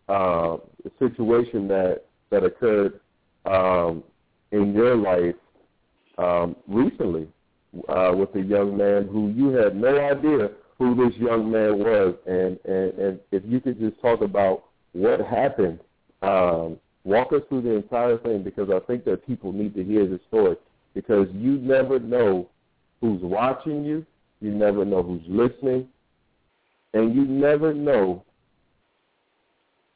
uh, 0.08 0.56
a 0.84 0.90
situation 0.98 1.68
that 1.68 2.04
that 2.30 2.44
occurred 2.44 3.00
um, 3.44 4.02
in 4.52 4.72
your 4.72 4.96
life 4.96 5.34
um, 6.18 6.56
recently 6.66 7.28
uh, 7.88 8.12
with 8.14 8.34
a 8.34 8.40
young 8.40 8.76
man 8.76 9.08
who 9.08 9.28
you 9.30 9.48
had 9.48 9.76
no 9.76 9.98
idea 9.98 10.50
who 10.78 10.94
this 10.94 11.16
young 11.18 11.50
man 11.50 11.78
was, 11.78 12.14
and 12.26 12.58
and, 12.64 12.98
and 12.98 13.20
if 13.32 13.42
you 13.44 13.60
could 13.60 13.78
just 13.78 14.00
talk 14.00 14.20
about 14.20 14.64
what 14.92 15.20
happened, 15.20 15.80
um, 16.22 16.78
walk 17.08 17.32
us 17.32 17.40
through 17.48 17.62
the 17.62 17.74
entire 17.74 18.18
thing 18.18 18.42
because 18.42 18.68
I 18.70 18.80
think 18.80 19.04
that 19.06 19.26
people 19.26 19.52
need 19.52 19.74
to 19.74 19.82
hear 19.82 20.06
this 20.06 20.20
story 20.28 20.56
because 20.94 21.26
you 21.32 21.52
never 21.58 21.98
know 21.98 22.48
who's 23.00 23.22
watching 23.22 23.84
you, 23.84 24.04
you 24.40 24.50
never 24.50 24.84
know 24.84 25.02
who's 25.02 25.22
listening, 25.26 25.88
and 26.92 27.14
you 27.14 27.24
never 27.24 27.72
know 27.72 28.24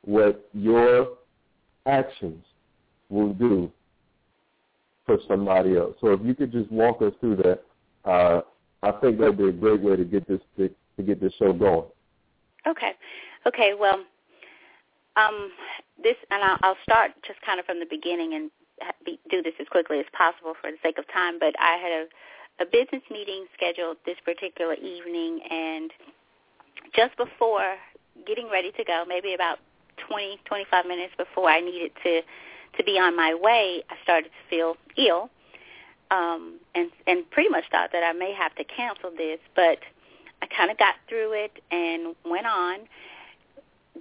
what 0.04 0.48
your 0.52 1.08
actions 1.86 2.42
will 3.08 3.34
do 3.34 3.70
for 5.04 5.18
somebody 5.28 5.76
else. 5.76 5.94
So 6.00 6.12
if 6.12 6.20
you 6.22 6.34
could 6.34 6.50
just 6.50 6.70
walk 6.72 7.02
us 7.02 7.12
through 7.20 7.36
that, 7.36 7.62
uh, 8.04 8.40
I 8.82 8.90
think 9.00 9.18
that'd 9.18 9.38
be 9.38 9.48
a 9.48 9.52
great 9.52 9.80
way 9.80 9.96
to 9.96 10.04
get 10.04 10.26
this 10.26 10.40
to, 10.56 10.70
to 10.96 11.02
get 11.02 11.20
this 11.20 11.32
show 11.38 11.52
going. 11.52 11.86
Okay, 12.66 12.92
okay. 13.46 13.72
Well, 13.78 14.04
um, 15.16 15.50
this 16.02 16.16
and 16.30 16.42
I'll, 16.42 16.76
start 16.82 17.12
just 17.26 17.40
kind 17.42 17.60
of 17.60 17.66
from 17.66 17.78
the 17.80 17.86
beginning 17.88 18.34
and 18.34 18.50
do 19.30 19.42
this 19.42 19.54
as 19.60 19.68
quickly 19.68 20.00
as 20.00 20.06
possible 20.12 20.54
for 20.60 20.70
the 20.70 20.76
sake 20.82 20.98
of 20.98 21.06
time. 21.12 21.38
But 21.38 21.54
I 21.58 21.76
had 21.76 21.92
a 21.92 22.06
a 22.60 22.64
business 22.66 23.02
meeting 23.10 23.46
scheduled 23.54 23.96
this 24.04 24.16
particular 24.24 24.74
evening, 24.74 25.40
and 25.50 25.90
just 26.94 27.16
before 27.16 27.76
getting 28.26 28.48
ready 28.50 28.72
to 28.72 28.84
go, 28.84 29.04
maybe 29.06 29.34
about 29.34 29.58
20, 30.08 30.38
25 30.44 30.86
minutes 30.86 31.14
before 31.16 31.48
I 31.48 31.60
needed 31.60 31.92
to 32.02 32.20
to 32.76 32.84
be 32.84 32.92
on 32.92 33.14
my 33.14 33.34
way, 33.34 33.82
I 33.90 33.96
started 34.02 34.30
to 34.30 34.48
feel 34.48 34.76
ill, 34.96 35.28
um, 36.10 36.58
and 36.74 36.90
and 37.06 37.30
pretty 37.30 37.50
much 37.50 37.64
thought 37.70 37.90
that 37.92 38.02
I 38.02 38.12
may 38.12 38.32
have 38.32 38.54
to 38.56 38.64
cancel 38.64 39.10
this, 39.10 39.40
but 39.54 39.78
I 40.40 40.46
kind 40.46 40.70
of 40.70 40.78
got 40.78 40.94
through 41.08 41.32
it 41.32 41.62
and 41.70 42.14
went 42.24 42.46
on. 42.46 42.80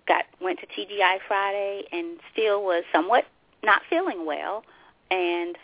Got 0.07 0.25
went 0.41 0.59
to 0.59 0.67
TGI 0.67 1.19
Friday 1.27 1.83
and 1.91 2.19
still 2.31 2.63
was 2.63 2.83
somewhat 2.93 3.25
not 3.63 3.81
feeling 3.89 4.25
well, 4.25 4.63
and 5.09 5.57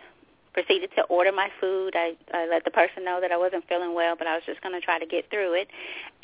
proceeded 0.57 0.89
to 0.95 1.03
order 1.03 1.31
my 1.31 1.49
food. 1.61 1.95
I, 1.95 2.15
I 2.33 2.47
let 2.47 2.65
the 2.65 2.71
person 2.71 3.05
know 3.05 3.21
that 3.21 3.31
I 3.31 3.37
wasn't 3.37 3.67
feeling 3.69 3.93
well, 3.93 4.15
but 4.17 4.25
I 4.25 4.33
was 4.33 4.43
just 4.43 4.59
going 4.61 4.73
to 4.73 4.81
try 4.81 4.97
to 4.97 5.05
get 5.05 5.29
through 5.29 5.53
it. 5.53 5.67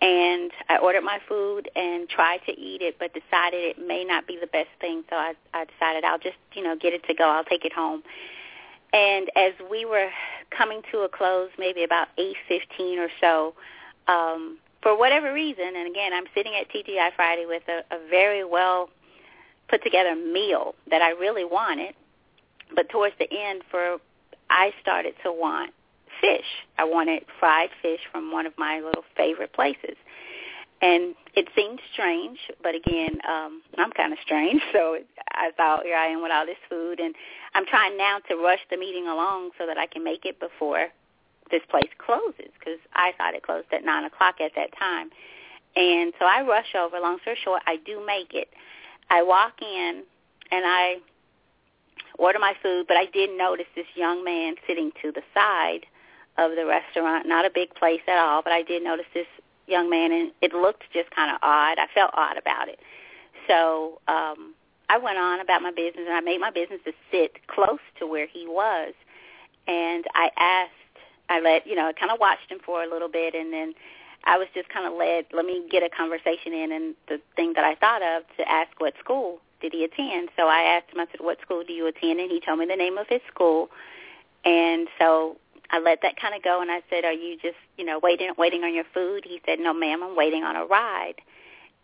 And 0.02 0.52
I 0.70 0.78
ordered 0.78 1.04
my 1.04 1.20
food 1.30 1.70
and 1.76 2.10
tried 2.10 2.40
to 2.48 2.52
eat 2.52 2.82
it, 2.82 2.98
but 2.98 3.14
decided 3.14 3.60
it 3.64 3.78
may 3.78 4.04
not 4.04 4.26
be 4.26 4.40
the 4.42 4.48
best 4.48 4.70
thing. 4.82 5.04
So 5.10 5.16
I, 5.16 5.34
I 5.54 5.66
decided 5.66 6.04
I'll 6.04 6.18
just, 6.18 6.38
you 6.54 6.64
know, 6.64 6.76
get 6.76 6.94
it 6.94 7.04
to 7.08 7.14
go. 7.14 7.30
I'll 7.30 7.44
take 7.44 7.64
it 7.64 7.74
home. 7.74 8.02
And 8.92 9.30
as 9.36 9.54
we 9.70 9.86
were 9.86 10.10
coming 10.50 10.82
to 10.92 11.02
a 11.02 11.10
close, 11.10 11.50
maybe 11.60 11.84
about 11.84 12.08
8.15 12.18 12.98
or 12.98 13.10
so, 13.22 13.54
um, 14.12 14.58
for 14.84 14.98
whatever 14.98 15.34
reason, 15.34 15.76
and 15.76 15.90
again, 15.90 16.14
I'm 16.14 16.26
sitting 16.36 16.54
at 16.60 16.70
TGI 16.70 17.16
Friday 17.16 17.46
with 17.48 17.64
a, 17.70 17.96
a 17.96 18.00
very 18.10 18.44
well 18.44 18.90
put 19.70 19.82
together 19.82 20.16
meal 20.16 20.76
that 20.90 21.02
I 21.02 21.12
really 21.12 21.46
wanted. 21.46 21.96
But 22.76 22.90
towards 22.90 23.16
the 23.18 23.28
end, 23.32 23.64
for 23.72 23.98
I 24.50 24.72
started 24.82 25.14
to 25.24 25.32
want 25.32 25.72
fish. 26.20 26.46
I 26.78 26.84
wanted 26.84 27.24
fried 27.40 27.70
fish 27.82 28.02
from 28.12 28.32
one 28.32 28.46
of 28.46 28.54
my 28.58 28.82
little 28.82 29.04
favorite 29.16 29.54
places. 29.54 29.96
And 30.82 31.16
it 31.34 31.48
seemed 31.56 31.80
strange, 31.94 32.38
but 32.62 32.76
again, 32.76 33.18
um, 33.28 33.62
I'm 33.78 33.92
kind 33.92 34.12
of 34.12 34.20
strange, 34.22 34.62
so 34.74 34.98
I 35.32 35.52
thought, 35.56 35.84
here 35.84 35.96
I 35.96 36.08
am 36.08 36.22
with 36.22 36.32
all 36.32 36.46
this 36.46 36.58
food, 36.70 37.00
and 37.00 37.16
I'm 37.56 37.66
trying 37.66 37.98
now 37.98 38.20
to 38.28 38.36
rush 38.36 38.60
the 38.70 38.78
meeting 38.78 39.08
along 39.08 39.52
so 39.58 39.66
that 39.66 39.78
I 39.78 39.88
can 39.88 40.04
make 40.04 40.26
it 40.26 40.42
before 40.42 40.90
this 41.54 41.62
place 41.70 41.90
closes, 42.04 42.52
because 42.58 42.80
I 42.94 43.14
thought 43.18 43.36
it 43.36 43.44
closed 43.44 43.68
at 43.72 43.86
9 43.86 44.04
o'clock 44.04 44.42
at 44.42 44.52
that 44.56 44.76
time. 44.78 45.12
And 45.76 46.14
so 46.20 46.26
I 46.26 46.42
rush 46.42 46.76
over. 46.76 47.00
Long 47.00 47.20
story 47.22 47.38
short, 47.44 47.62
I 47.66 47.78
do 47.78 48.04
make 48.06 48.34
it. 48.34 48.50
I 49.10 49.22
walk 49.22 49.62
in, 49.62 50.04
and 50.52 50.66
I 50.66 50.98
order 52.18 52.40
my 52.40 52.54
food, 52.62 52.86
but 52.88 52.98
I 52.98 53.06
did 53.06 53.38
notice 53.38 53.68
this 53.76 53.86
young 53.96 54.24
man 54.24 54.56
sitting 54.68 54.92
to 55.02 55.12
the 55.12 55.22
side 55.34 55.86
of 56.38 56.56
the 56.56 56.66
restaurant. 56.66 57.28
Not 57.28 57.46
a 57.46 57.52
big 57.54 57.74
place 57.76 58.02
at 58.08 58.18
all, 58.18 58.42
but 58.42 58.52
I 58.52 58.64
did 58.64 58.84
notice 58.84 59.06
this 59.14 59.28
young 59.68 59.90
man, 59.90 60.12
and 60.12 60.32
it 60.42 60.54
looked 60.54 60.84
just 60.92 61.12
kind 61.12 61.32
of 61.32 61.38
odd. 61.42 61.78
I 61.80 61.88
felt 61.94 62.12
odd 62.14 62.38
about 62.38 62.68
it. 62.68 62.80
So 63.48 64.00
um, 64.08 64.54
I 64.90 64.98
went 64.98 65.18
on 65.18 65.40
about 65.40 65.62
my 65.62 65.72
business, 65.72 66.06
and 66.08 66.16
I 66.16 66.22
made 66.22 66.40
my 66.40 66.52
business 66.52 66.80
to 66.86 66.94
sit 67.12 67.46
close 67.48 67.82
to 68.00 68.08
where 68.08 68.28
he 68.28 68.48
was. 68.48 68.94
And 69.68 70.06
I 70.14 70.30
asked, 70.38 70.72
I 71.30 71.40
let, 71.40 71.66
you 71.68 71.76
know, 71.76 71.88
I 71.88 71.94
kind 71.94 72.12
of 72.12 72.20
watched 72.20 72.52
him 72.52 72.60
for 72.66 72.84
a 72.84 72.90
little 72.90 73.10
bit, 73.10 73.34
and 73.34 73.52
then 73.52 73.74
I 74.26 74.38
was 74.38 74.48
just 74.54 74.70
kind 74.70 74.86
of 74.86 74.94
led, 74.94 75.26
let 75.34 75.46
me 75.46 75.66
get 75.70 75.84
a 75.84 75.90
conversation 75.90 76.54
in, 76.54 76.72
and 76.72 76.96
the 77.08 77.20
thing 77.36 77.54
that 77.56 77.64
I 77.64 77.76
thought 77.76 78.02
of 78.02 78.24
to 78.38 78.50
ask 78.50 78.70
what 78.80 78.94
school 79.00 79.40
did 79.62 79.74
he 79.74 79.84
attend? 79.84 80.30
So 80.38 80.48
I 80.48 80.62
asked 80.62 80.94
him, 80.94 81.00
I 81.00 81.08
said, 81.12 81.22
what 81.22 81.40
school 81.42 81.64
do 81.66 81.74
you 81.74 81.88
attend? 81.88 82.20
And 82.20 82.30
he 82.30 82.40
told 82.40 82.60
me 82.60 82.66
the 82.66 82.76
name 82.76 82.98
of 82.98 83.08
his 83.08 83.22
school. 83.34 83.70
And 84.46 84.88
so 85.00 85.38
I 85.72 85.80
let 85.80 86.02
that 86.04 86.20
kind 86.20 86.36
of 86.36 86.44
go, 86.44 86.62
and 86.62 86.70
I 86.70 86.82
said, 86.90 87.06
are 87.06 87.14
you 87.14 87.38
just, 87.42 87.58
you 87.78 87.86
know, 87.86 88.00
waiting 88.00 88.32
waiting 88.38 88.64
on 88.64 88.74
your 88.74 88.84
food? 88.94 89.24
He 89.26 89.42
said, 89.46 89.60
no, 89.60 89.74
ma'am, 89.74 90.04
I'm 90.04 90.16
waiting 90.16 90.44
on 90.44 90.56
a 90.56 90.66
ride. 90.66 91.16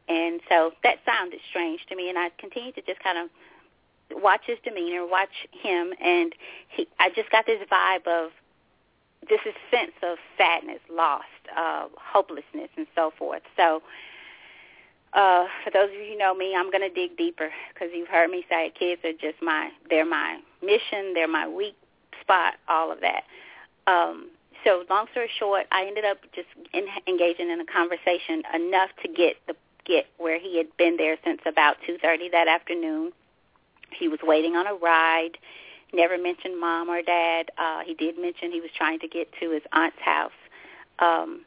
And 0.07 0.41
so 0.49 0.71
that 0.83 0.97
sounded 1.05 1.39
strange 1.49 1.85
to 1.87 1.95
me, 1.95 2.09
and 2.09 2.17
I 2.17 2.29
continued 2.37 2.75
to 2.75 2.81
just 2.81 2.99
kind 3.01 3.17
of 3.17 4.21
watch 4.21 4.41
his 4.45 4.57
demeanor, 4.63 5.05
watch 5.05 5.47
him, 5.51 5.93
and 6.01 6.33
he, 6.69 6.87
I 6.99 7.09
just 7.09 7.29
got 7.31 7.45
this 7.45 7.61
vibe 7.71 8.07
of 8.07 8.31
this 9.29 9.39
is 9.45 9.53
sense 9.71 9.93
of 10.03 10.17
sadness, 10.37 10.79
lost, 10.89 11.25
uh, 11.55 11.87
hopelessness, 11.97 12.69
and 12.75 12.87
so 12.95 13.11
forth. 13.17 13.43
So 13.55 13.81
uh, 15.13 15.45
for 15.63 15.71
those 15.71 15.89
of 15.89 15.95
you 15.95 16.13
who 16.13 16.17
know 16.17 16.33
me, 16.35 16.55
I'm 16.55 16.71
going 16.71 16.87
to 16.87 16.93
dig 16.93 17.17
deeper 17.17 17.49
because 17.73 17.89
you've 17.93 18.07
heard 18.07 18.29
me 18.29 18.45
say 18.49 18.71
kids 18.77 19.01
are 19.05 19.13
just 19.13 19.41
my, 19.41 19.69
they're 19.89 20.05
my 20.05 20.39
mission, 20.63 21.13
they're 21.13 21.27
my 21.27 21.47
weak 21.47 21.75
spot, 22.21 22.55
all 22.67 22.91
of 22.91 22.99
that. 23.01 23.23
Um, 23.87 24.29
so 24.63 24.83
long 24.89 25.07
story 25.11 25.29
short, 25.39 25.65
I 25.71 25.85
ended 25.85 26.05
up 26.05 26.17
just 26.33 26.47
in, 26.73 26.85
engaging 27.07 27.49
in 27.49 27.61
a 27.61 27.65
conversation 27.65 28.43
enough 28.53 28.89
to 29.03 29.07
get 29.07 29.37
the 29.47 29.55
get 29.85 30.05
where 30.17 30.39
he 30.39 30.57
had 30.57 30.67
been 30.77 30.97
there 30.97 31.17
since 31.23 31.41
about 31.45 31.77
2:30 31.87 32.29
that 32.31 32.47
afternoon. 32.47 33.11
He 33.91 34.07
was 34.07 34.19
waiting 34.21 34.55
on 34.55 34.67
a 34.67 34.73
ride. 34.75 35.37
Never 35.93 36.17
mentioned 36.17 36.59
mom 36.59 36.89
or 36.89 37.01
dad. 37.01 37.51
Uh, 37.57 37.81
he 37.85 37.93
did 37.93 38.19
mention 38.19 38.51
he 38.51 38.61
was 38.61 38.69
trying 38.77 38.99
to 38.99 39.07
get 39.07 39.27
to 39.39 39.51
his 39.51 39.63
aunt's 39.73 39.97
house. 39.99 40.31
Um, 40.99 41.41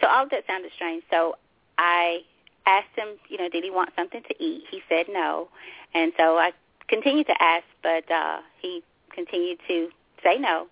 so 0.00 0.08
all 0.08 0.24
of 0.24 0.30
that 0.30 0.44
sounded 0.46 0.72
strange. 0.74 1.04
So 1.10 1.36
I 1.78 2.20
asked 2.66 2.96
him, 2.96 3.08
you 3.28 3.38
know, 3.38 3.48
did 3.48 3.62
he 3.62 3.70
want 3.70 3.90
something 3.96 4.22
to 4.28 4.42
eat? 4.42 4.64
He 4.70 4.82
said 4.88 5.06
no. 5.08 5.48
And 5.94 6.12
so 6.16 6.36
I 6.38 6.52
continued 6.88 7.26
to 7.28 7.42
ask, 7.42 7.64
but 7.82 8.10
uh, 8.10 8.38
he 8.60 8.82
continued 9.12 9.58
to 9.68 9.88
say 10.22 10.38
no. 10.38 10.66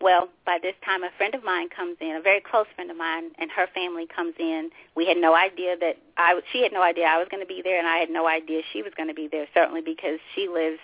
Well, 0.00 0.28
by 0.46 0.58
this 0.62 0.74
time, 0.82 1.02
a 1.02 1.10
friend 1.18 1.34
of 1.34 1.44
mine 1.44 1.68
comes 1.68 1.98
in, 2.00 2.16
a 2.16 2.22
very 2.22 2.40
close 2.40 2.66
friend 2.74 2.90
of 2.90 2.96
mine, 2.96 3.32
and 3.38 3.50
her 3.50 3.66
family 3.74 4.06
comes 4.06 4.34
in. 4.38 4.70
We 4.96 5.06
had 5.06 5.18
no 5.18 5.34
idea 5.34 5.76
that 5.78 5.98
I. 6.16 6.40
She 6.52 6.62
had 6.62 6.72
no 6.72 6.82
idea 6.82 7.04
I 7.04 7.18
was 7.18 7.28
going 7.30 7.42
to 7.42 7.46
be 7.46 7.60
there, 7.62 7.78
and 7.78 7.86
I 7.86 7.98
had 7.98 8.08
no 8.08 8.26
idea 8.26 8.62
she 8.72 8.80
was 8.80 8.94
going 8.96 9.08
to 9.08 9.14
be 9.14 9.28
there. 9.30 9.46
Certainly 9.52 9.82
because 9.82 10.18
she 10.34 10.48
lives 10.48 10.80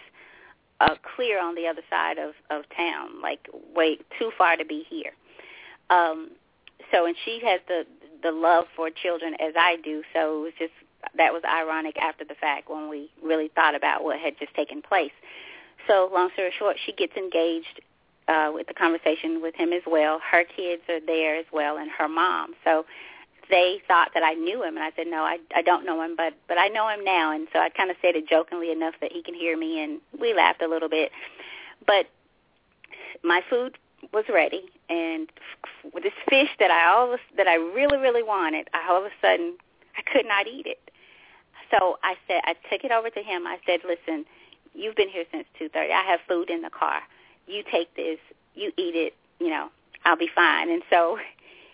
uh, 0.80 0.95
clear 1.16 1.40
on 1.40 1.54
the 1.54 1.66
other 1.66 1.83
side 1.88 2.18
of 2.18 2.35
of 2.50 2.64
town, 2.76 3.21
like 3.23 3.49
way 3.75 3.99
too 4.18 4.30
far 4.37 4.56
to 4.56 4.64
be 4.64 4.85
here. 4.88 5.12
Um, 5.90 6.30
so, 6.90 7.06
and 7.06 7.16
she 7.25 7.40
has 7.45 7.61
the 7.68 7.87
the 8.23 8.33
love 8.33 8.66
for 8.75 8.90
children 8.90 9.35
as 9.40 9.54
I 9.56 9.76
do. 9.83 10.02
So 10.12 10.38
it 10.38 10.42
was 10.42 10.52
just 10.59 10.73
that 11.16 11.33
was 11.33 11.42
ironic 11.45 11.97
after 11.99 12.25
the 12.25 12.35
fact 12.35 12.68
when 12.68 12.88
we 12.88 13.11
really 13.23 13.49
thought 13.54 13.75
about 13.75 14.04
what 14.04 14.18
had 14.18 14.38
just 14.38 14.54
taken 14.54 14.83
place. 14.83 15.12
So 15.87 16.11
long 16.12 16.30
story 16.33 16.52
short, 16.59 16.76
she 16.85 16.92
gets 16.92 17.16
engaged 17.16 17.80
uh, 18.28 18.50
with 18.52 18.66
the 18.66 18.75
conversation 18.75 19.40
with 19.40 19.54
him 19.54 19.73
as 19.73 19.83
well. 19.87 20.18
Her 20.18 20.45
kids 20.45 20.83
are 20.88 21.00
there 21.04 21.37
as 21.37 21.47
well, 21.52 21.76
and 21.76 21.90
her 21.90 22.09
mom. 22.09 22.54
So 22.64 22.85
they 23.50 23.81
thought 23.87 24.11
that 24.15 24.23
I 24.23 24.35
knew 24.35 24.62
him, 24.62 24.76
and 24.76 24.85
I 24.85 24.91
said, 24.97 25.07
no, 25.09 25.23
I, 25.23 25.38
I 25.55 25.62
don't 25.62 25.87
know 25.87 26.03
him, 26.03 26.17
but 26.17 26.35
but 26.49 26.59
I 26.59 26.69
know 26.69 26.88
him 26.88 27.05
now. 27.05 27.33
And 27.33 27.49
so 27.53 27.59
I 27.59 27.69
kind 27.69 27.91
of 27.91 27.97
said 28.03 28.17
it 28.17 28.29
jokingly 28.29 28.71
enough 28.73 28.95
that 29.00 29.12
he 29.12 29.23
can 29.23 29.35
hear 29.35 29.57
me, 29.57 29.83
and 29.83 30.00
we 30.21 30.35
laughed 30.35 30.62
a 30.62 30.69
little 30.69 30.88
bit. 30.88 31.12
But 31.87 32.07
my 33.23 33.43
food 33.49 33.79
was 34.12 34.25
ready, 34.33 34.65
and 34.88 35.29
with 35.93 36.03
this 36.03 36.12
fish 36.29 36.50
that 36.59 36.71
I 36.71 36.87
all 36.88 37.17
that 37.37 37.47
I 37.47 37.55
really 37.55 37.99
really 37.99 38.23
wanted, 38.23 38.69
I 38.75 38.91
all 38.91 38.99
of 38.99 39.05
a 39.05 39.15
sudden 39.21 39.57
I 39.97 40.03
could 40.03 40.26
not 40.26 40.47
eat 40.47 40.67
it. 40.67 40.81
So 41.71 41.99
I 42.03 42.15
said 42.29 42.43
I 42.45 42.55
took 42.71 42.85
it 42.85 42.93
over 42.93 43.11
to 43.11 43.21
him. 43.21 43.47
I 43.47 43.59
said, 43.67 43.81
listen, 43.87 44.25
you've 44.75 44.97
been 44.97 45.09
here 45.09 45.25
since 45.33 45.47
two 45.59 45.69
thirty. 45.69 45.93
I 45.93 46.03
have 46.03 46.21
food 46.29 46.50
in 46.50 46.62
the 46.62 46.71
car. 46.71 47.00
You 47.47 47.62
take 47.71 47.95
this, 47.97 48.19
you 48.55 48.73
eat 48.76 48.95
it. 48.95 49.15
You 49.38 49.50
know, 49.50 49.69
I'll 50.05 50.17
be 50.17 50.31
fine. 50.35 50.71
And 50.71 50.83
so 50.91 51.19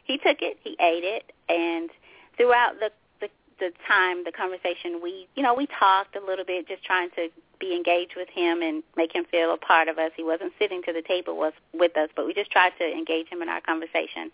he 0.05 0.19
took 0.19 0.43
it, 0.43 0.59
he 0.63 0.77
ate 0.81 1.05
it, 1.05 1.33
and 1.49 1.91
throughout 2.37 2.75
the 2.81 2.91
the, 3.21 3.29
the 3.59 3.73
time, 3.87 4.25
the 4.25 4.33
conversation, 4.33 5.01
we 5.03 5.29
you 5.35 5.43
know 5.43 5.55
we 5.55 5.67
talked 5.67 6.17
a 6.17 6.25
little 6.25 6.45
bit, 6.45 6.69
just 6.69 6.85
trying 6.85 7.11
to 7.11 7.29
be 7.61 7.77
engaged 7.77 8.15
with 8.17 8.29
him 8.29 8.61
and 8.63 8.83
make 8.97 9.15
him 9.15 9.25
feel 9.31 9.55
a 9.55 9.57
part 9.57 9.89
of 9.89 9.99
us. 9.99 10.11
He 10.17 10.25
wasn't 10.25 10.53
sitting 10.59 10.83
to 10.83 10.93
the 10.93 11.03
table 11.03 11.37
was 11.37 11.53
with 11.73 11.97
us, 11.97 12.09
but 12.17 12.27
we 12.27 12.35
just 12.35 12.51
tried 12.51 12.73
to 12.79 12.85
engage 12.85 13.29
him 13.29 13.41
in 13.41 13.49
our 13.49 13.61
conversation. 13.61 14.33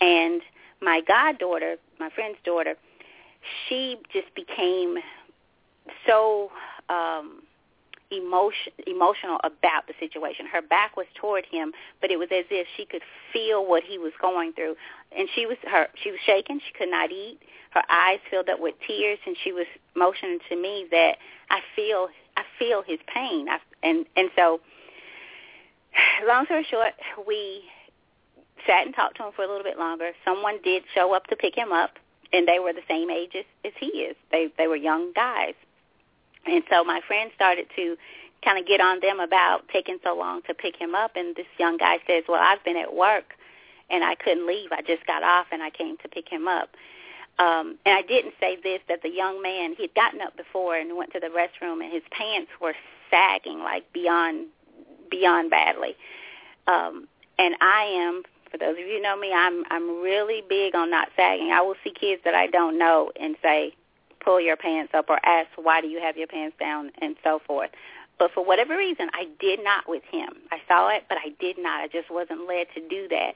And 0.00 0.42
my 0.82 1.00
goddaughter, 1.06 1.76
my 2.00 2.10
friend's 2.10 2.38
daughter, 2.44 2.74
she 3.68 3.98
just 4.12 4.34
became 4.34 4.96
so 6.06 6.50
um 6.88 7.42
emotion 8.10 8.72
emotional 8.86 9.38
about 9.44 9.86
the 9.86 9.94
situation. 10.00 10.46
Her 10.46 10.62
back 10.62 10.96
was 10.96 11.06
toward 11.14 11.44
him, 11.46 11.72
but 12.00 12.10
it 12.10 12.18
was 12.18 12.28
as 12.30 12.44
if 12.50 12.66
she 12.76 12.84
could 12.84 13.02
feel 13.32 13.66
what 13.66 13.82
he 13.82 13.98
was 13.98 14.12
going 14.20 14.52
through. 14.52 14.76
And 15.16 15.28
she 15.34 15.46
was 15.46 15.56
her 15.70 15.88
she 16.02 16.10
was 16.10 16.20
shaking, 16.24 16.60
she 16.60 16.72
could 16.72 16.90
not 16.90 17.10
eat. 17.10 17.38
Her 17.70 17.82
eyes 17.90 18.20
filled 18.30 18.48
up 18.48 18.60
with 18.60 18.74
tears 18.86 19.18
and 19.26 19.36
she 19.42 19.52
was 19.52 19.66
motioning 19.94 20.38
to 20.48 20.56
me 20.56 20.86
that 20.90 21.16
I 21.50 21.60
feel 21.76 22.08
I 22.36 22.44
feel 22.58 22.82
his 22.82 22.98
pain. 23.12 23.48
I, 23.48 23.58
and 23.82 24.06
and 24.16 24.30
so 24.36 24.60
long 26.26 26.46
story 26.46 26.66
short, 26.70 26.94
we 27.26 27.62
sat 28.66 28.86
and 28.86 28.94
talked 28.94 29.16
to 29.18 29.24
him 29.24 29.32
for 29.36 29.44
a 29.44 29.48
little 29.48 29.64
bit 29.64 29.78
longer. 29.78 30.12
Someone 30.24 30.58
did 30.62 30.82
show 30.94 31.14
up 31.14 31.26
to 31.26 31.36
pick 31.36 31.54
him 31.56 31.72
up 31.72 31.98
and 32.32 32.46
they 32.46 32.58
were 32.58 32.72
the 32.72 32.82
same 32.88 33.10
age 33.10 33.32
as, 33.38 33.44
as 33.64 33.72
he 33.78 33.86
is. 33.86 34.16
They 34.30 34.48
they 34.56 34.66
were 34.66 34.76
young 34.76 35.12
guys. 35.12 35.54
And 36.48 36.62
so 36.70 36.84
my 36.84 37.00
friend 37.06 37.30
started 37.34 37.66
to 37.76 37.96
kind 38.44 38.58
of 38.58 38.66
get 38.66 38.80
on 38.80 39.00
them 39.00 39.20
about 39.20 39.68
taking 39.72 39.98
so 40.04 40.16
long 40.16 40.42
to 40.42 40.54
pick 40.54 40.76
him 40.76 40.94
up. 40.94 41.12
And 41.16 41.34
this 41.34 41.46
young 41.58 41.76
guy 41.76 41.98
says, 42.06 42.24
well, 42.28 42.40
I've 42.40 42.62
been 42.64 42.76
at 42.76 42.94
work 42.94 43.34
and 43.90 44.04
I 44.04 44.14
couldn't 44.14 44.46
leave. 44.46 44.70
I 44.72 44.82
just 44.82 45.06
got 45.06 45.22
off 45.22 45.46
and 45.50 45.62
I 45.62 45.70
came 45.70 45.96
to 45.98 46.08
pick 46.08 46.28
him 46.28 46.46
up. 46.46 46.70
Um, 47.38 47.78
and 47.86 47.96
I 47.96 48.02
didn't 48.02 48.34
say 48.40 48.56
this, 48.62 48.80
that 48.88 49.02
the 49.02 49.10
young 49.10 49.42
man, 49.42 49.74
he 49.76 49.84
had 49.84 49.94
gotten 49.94 50.20
up 50.20 50.36
before 50.36 50.76
and 50.76 50.96
went 50.96 51.12
to 51.12 51.20
the 51.20 51.28
restroom 51.28 51.82
and 51.82 51.92
his 51.92 52.02
pants 52.10 52.50
were 52.60 52.74
sagging 53.10 53.60
like 53.60 53.92
beyond, 53.92 54.46
beyond 55.10 55.50
badly. 55.50 55.96
Um, 56.66 57.06
and 57.38 57.54
I 57.60 57.84
am, 57.84 58.22
for 58.50 58.58
those 58.58 58.72
of 58.72 58.78
you 58.78 58.96
who 58.96 59.02
know 59.02 59.16
me, 59.16 59.32
I'm, 59.32 59.64
I'm 59.70 60.02
really 60.02 60.42
big 60.48 60.74
on 60.74 60.90
not 60.90 61.08
sagging. 61.16 61.50
I 61.52 61.60
will 61.60 61.76
see 61.84 61.92
kids 61.92 62.22
that 62.24 62.34
I 62.34 62.48
don't 62.48 62.78
know 62.78 63.12
and 63.20 63.36
say, 63.42 63.74
pull 64.28 64.40
your 64.42 64.56
pants 64.56 64.92
up 64.94 65.06
or 65.08 65.18
ask 65.24 65.48
why 65.56 65.80
do 65.80 65.86
you 65.86 65.98
have 66.00 66.18
your 66.18 66.26
pants 66.26 66.54
down 66.60 66.90
and 67.00 67.16
so 67.24 67.40
forth. 67.46 67.70
But 68.18 68.30
for 68.34 68.44
whatever 68.44 68.76
reason, 68.76 69.08
I 69.14 69.26
did 69.40 69.64
not 69.64 69.88
with 69.88 70.02
him. 70.10 70.28
I 70.52 70.58
saw 70.68 70.90
it, 70.90 71.04
but 71.08 71.16
I 71.16 71.30
did 71.40 71.56
not. 71.56 71.80
I 71.80 71.88
just 71.88 72.10
wasn't 72.10 72.46
led 72.46 72.66
to 72.74 72.86
do 72.86 73.08
that. 73.08 73.32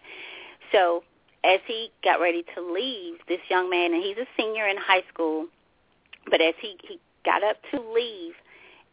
So 0.70 1.02
as 1.44 1.60
he 1.66 1.90
got 2.04 2.20
ready 2.20 2.44
to 2.54 2.60
leave, 2.60 3.20
this 3.26 3.40
young 3.48 3.70
man, 3.70 3.94
and 3.94 4.02
he's 4.02 4.18
a 4.18 4.26
senior 4.36 4.66
in 4.66 4.76
high 4.76 5.02
school, 5.10 5.46
but 6.30 6.42
as 6.42 6.54
he, 6.60 6.76
he 6.86 7.00
got 7.24 7.42
up 7.42 7.56
to 7.70 7.80
leave, 7.80 8.34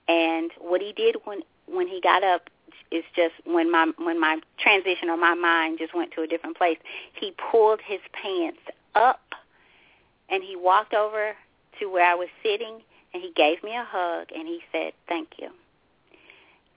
and 0.08 0.52
what 0.58 0.82
he 0.82 0.94
did 0.94 1.18
when 1.26 1.42
when 1.68 1.88
he 1.88 2.00
got 2.02 2.24
up 2.24 2.50
is 2.92 3.04
just 3.14 3.34
when 3.46 3.70
my 3.70 3.92
when 3.98 4.20
my 4.22 4.40
transition 4.58 5.10
or 5.10 5.18
my 5.18 5.36
mind 5.36 5.80
just 5.80 5.94
went 5.94 6.14
to 6.14 6.22
a 6.22 6.28
different 6.28 6.58
place. 6.58 6.78
He 7.14 7.34
pulled 7.52 7.82
his 7.86 8.00
pants 8.14 8.62
up, 8.96 9.22
and 10.30 10.42
he 10.42 10.56
walked 10.56 10.94
over 10.94 11.36
to 11.80 11.88
where 11.88 12.06
I 12.06 12.16
was 12.16 12.30
sitting 12.44 12.80
and 13.14 13.24
he 13.24 13.32
gave 13.36 13.64
me 13.64 13.76
a 13.76 13.86
hug 13.88 14.28
and 14.36 14.48
he 14.48 14.62
said, 14.72 14.94
thank 15.08 15.30
you. 15.38 15.50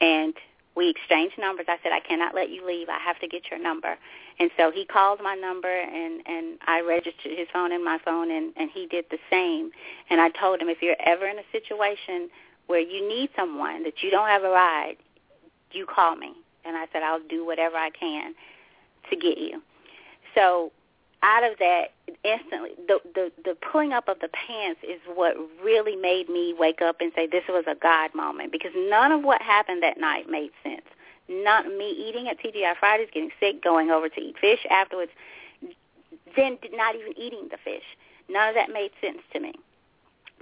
And 0.01 0.35
we 0.75 0.89
exchanged 0.89 1.39
numbers. 1.39 1.67
I 1.69 1.77
said, 1.83 1.93
I 1.93 2.01
cannot 2.01 2.35
let 2.35 2.49
you 2.49 2.67
leave. 2.67 2.89
I 2.89 2.99
have 2.99 3.21
to 3.21 3.29
get 3.29 3.51
your 3.51 3.61
number. 3.61 3.97
And 4.39 4.51
so 4.57 4.71
he 4.71 4.87
called 4.87 5.21
my 5.23 5.35
number 5.35 5.69
and, 5.69 6.23
and 6.27 6.59
I 6.67 6.81
registered 6.81 7.37
his 7.37 7.47
phone 7.53 7.73
in 7.73 7.85
my 7.85 7.99
phone 8.05 8.31
and, 8.31 8.53
and 8.57 8.71
he 8.71 8.87
did 8.87 9.05
the 9.11 9.19
same. 9.31 9.71
And 10.09 10.21
I 10.21 10.31
told 10.31 10.61
him, 10.61 10.69
if 10.69 10.81
you're 10.81 10.97
ever 11.05 11.27
in 11.27 11.39
a 11.39 11.45
situation 11.53 12.31
where 12.67 12.81
you 12.81 13.07
need 13.07 13.31
someone 13.37 13.83
that 13.85 14.03
you 14.03 14.11
don't 14.11 14.29
have 14.29 14.45
a 14.45 14.49
ride, 14.51 14.97
you 15.73 15.87
call 15.87 16.17
me. 16.17 16.33
And 16.65 16.77
I 16.77 16.87
said, 16.93 17.03
I'll 17.03 17.27
do 17.29 17.45
whatever 17.45 17.77
I 17.77 17.91
can 17.91 18.35
to 19.11 19.17
get 19.17 19.37
you. 19.37 19.61
So 20.35 20.73
out 21.23 21.45
of 21.45 21.59
that 21.59 21.93
instantly 22.25 22.71
the, 22.89 22.99
the 23.15 23.33
the 23.45 23.57
pulling 23.71 23.93
up 23.93 24.09
of 24.09 24.19
the 24.21 24.29
pants 24.29 24.81
is 24.83 25.01
what 25.15 25.37
really 25.63 25.97
made 25.97 26.29
me 26.29 26.55
wake 26.59 26.83
up 26.83 26.97
and 27.01 27.13
say 27.15 27.27
this 27.27 27.45
was 27.49 27.65
a 27.69 27.75
god 27.75 28.15
moment 28.15 28.53
because 28.53 28.73
none 28.77 29.13
of 29.13 29.23
what 29.23 29.41
happened 29.41 29.83
that 29.83 29.99
night 29.99 30.29
made 30.29 30.51
sense. 30.63 30.87
Not 31.29 31.67
me 31.67 31.91
eating 31.91 32.29
at 32.29 32.39
TGI 32.41 32.77
Fridays 32.79 33.09
getting 33.13 33.31
sick 33.41 33.63
going 33.63 33.91
over 33.91 34.09
to 34.09 34.21
eat 34.21 34.37
fish 34.41 34.67
afterwards 34.71 35.13
then 36.37 36.59
not 36.73 36.95
even 36.95 37.13
eating 37.17 37.49
the 37.51 37.59
fish. 37.65 37.85
None 38.29 38.49
of 38.49 38.55
that 38.55 38.71
made 38.71 38.91
sense 39.01 39.19
to 39.33 39.41
me. 39.41 39.55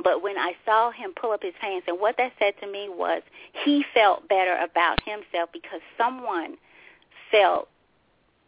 But 0.03 0.23
when 0.23 0.39
I 0.39 0.53
saw 0.65 0.91
him 0.91 1.13
pull 1.21 1.33
up 1.33 1.43
his 1.43 1.55
pants 1.61 1.87
and 1.89 2.01
what 2.01 2.17
that 2.17 2.33
said 2.39 2.55
to 2.61 2.67
me 2.67 2.89
was 2.89 3.23
he 3.65 3.85
felt 3.93 4.29
better 4.29 4.57
about 4.57 5.03
himself 5.05 5.51
because 5.53 5.81
someone 5.99 6.57
felt 7.31 7.69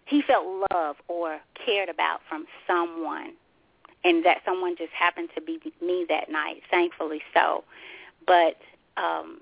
he 0.04 0.22
felt 0.22 0.44
love 0.72 0.96
or 1.08 1.38
cared 1.64 1.88
about 1.88 2.20
from 2.28 2.46
someone 2.66 3.32
and 4.04 4.24
that 4.24 4.38
someone 4.44 4.76
just 4.76 4.92
happened 4.92 5.28
to 5.34 5.40
be 5.40 5.60
me 5.80 6.04
that 6.08 6.30
night 6.30 6.62
thankfully 6.70 7.22
so. 7.34 7.64
But 8.26 8.56
um 8.96 9.40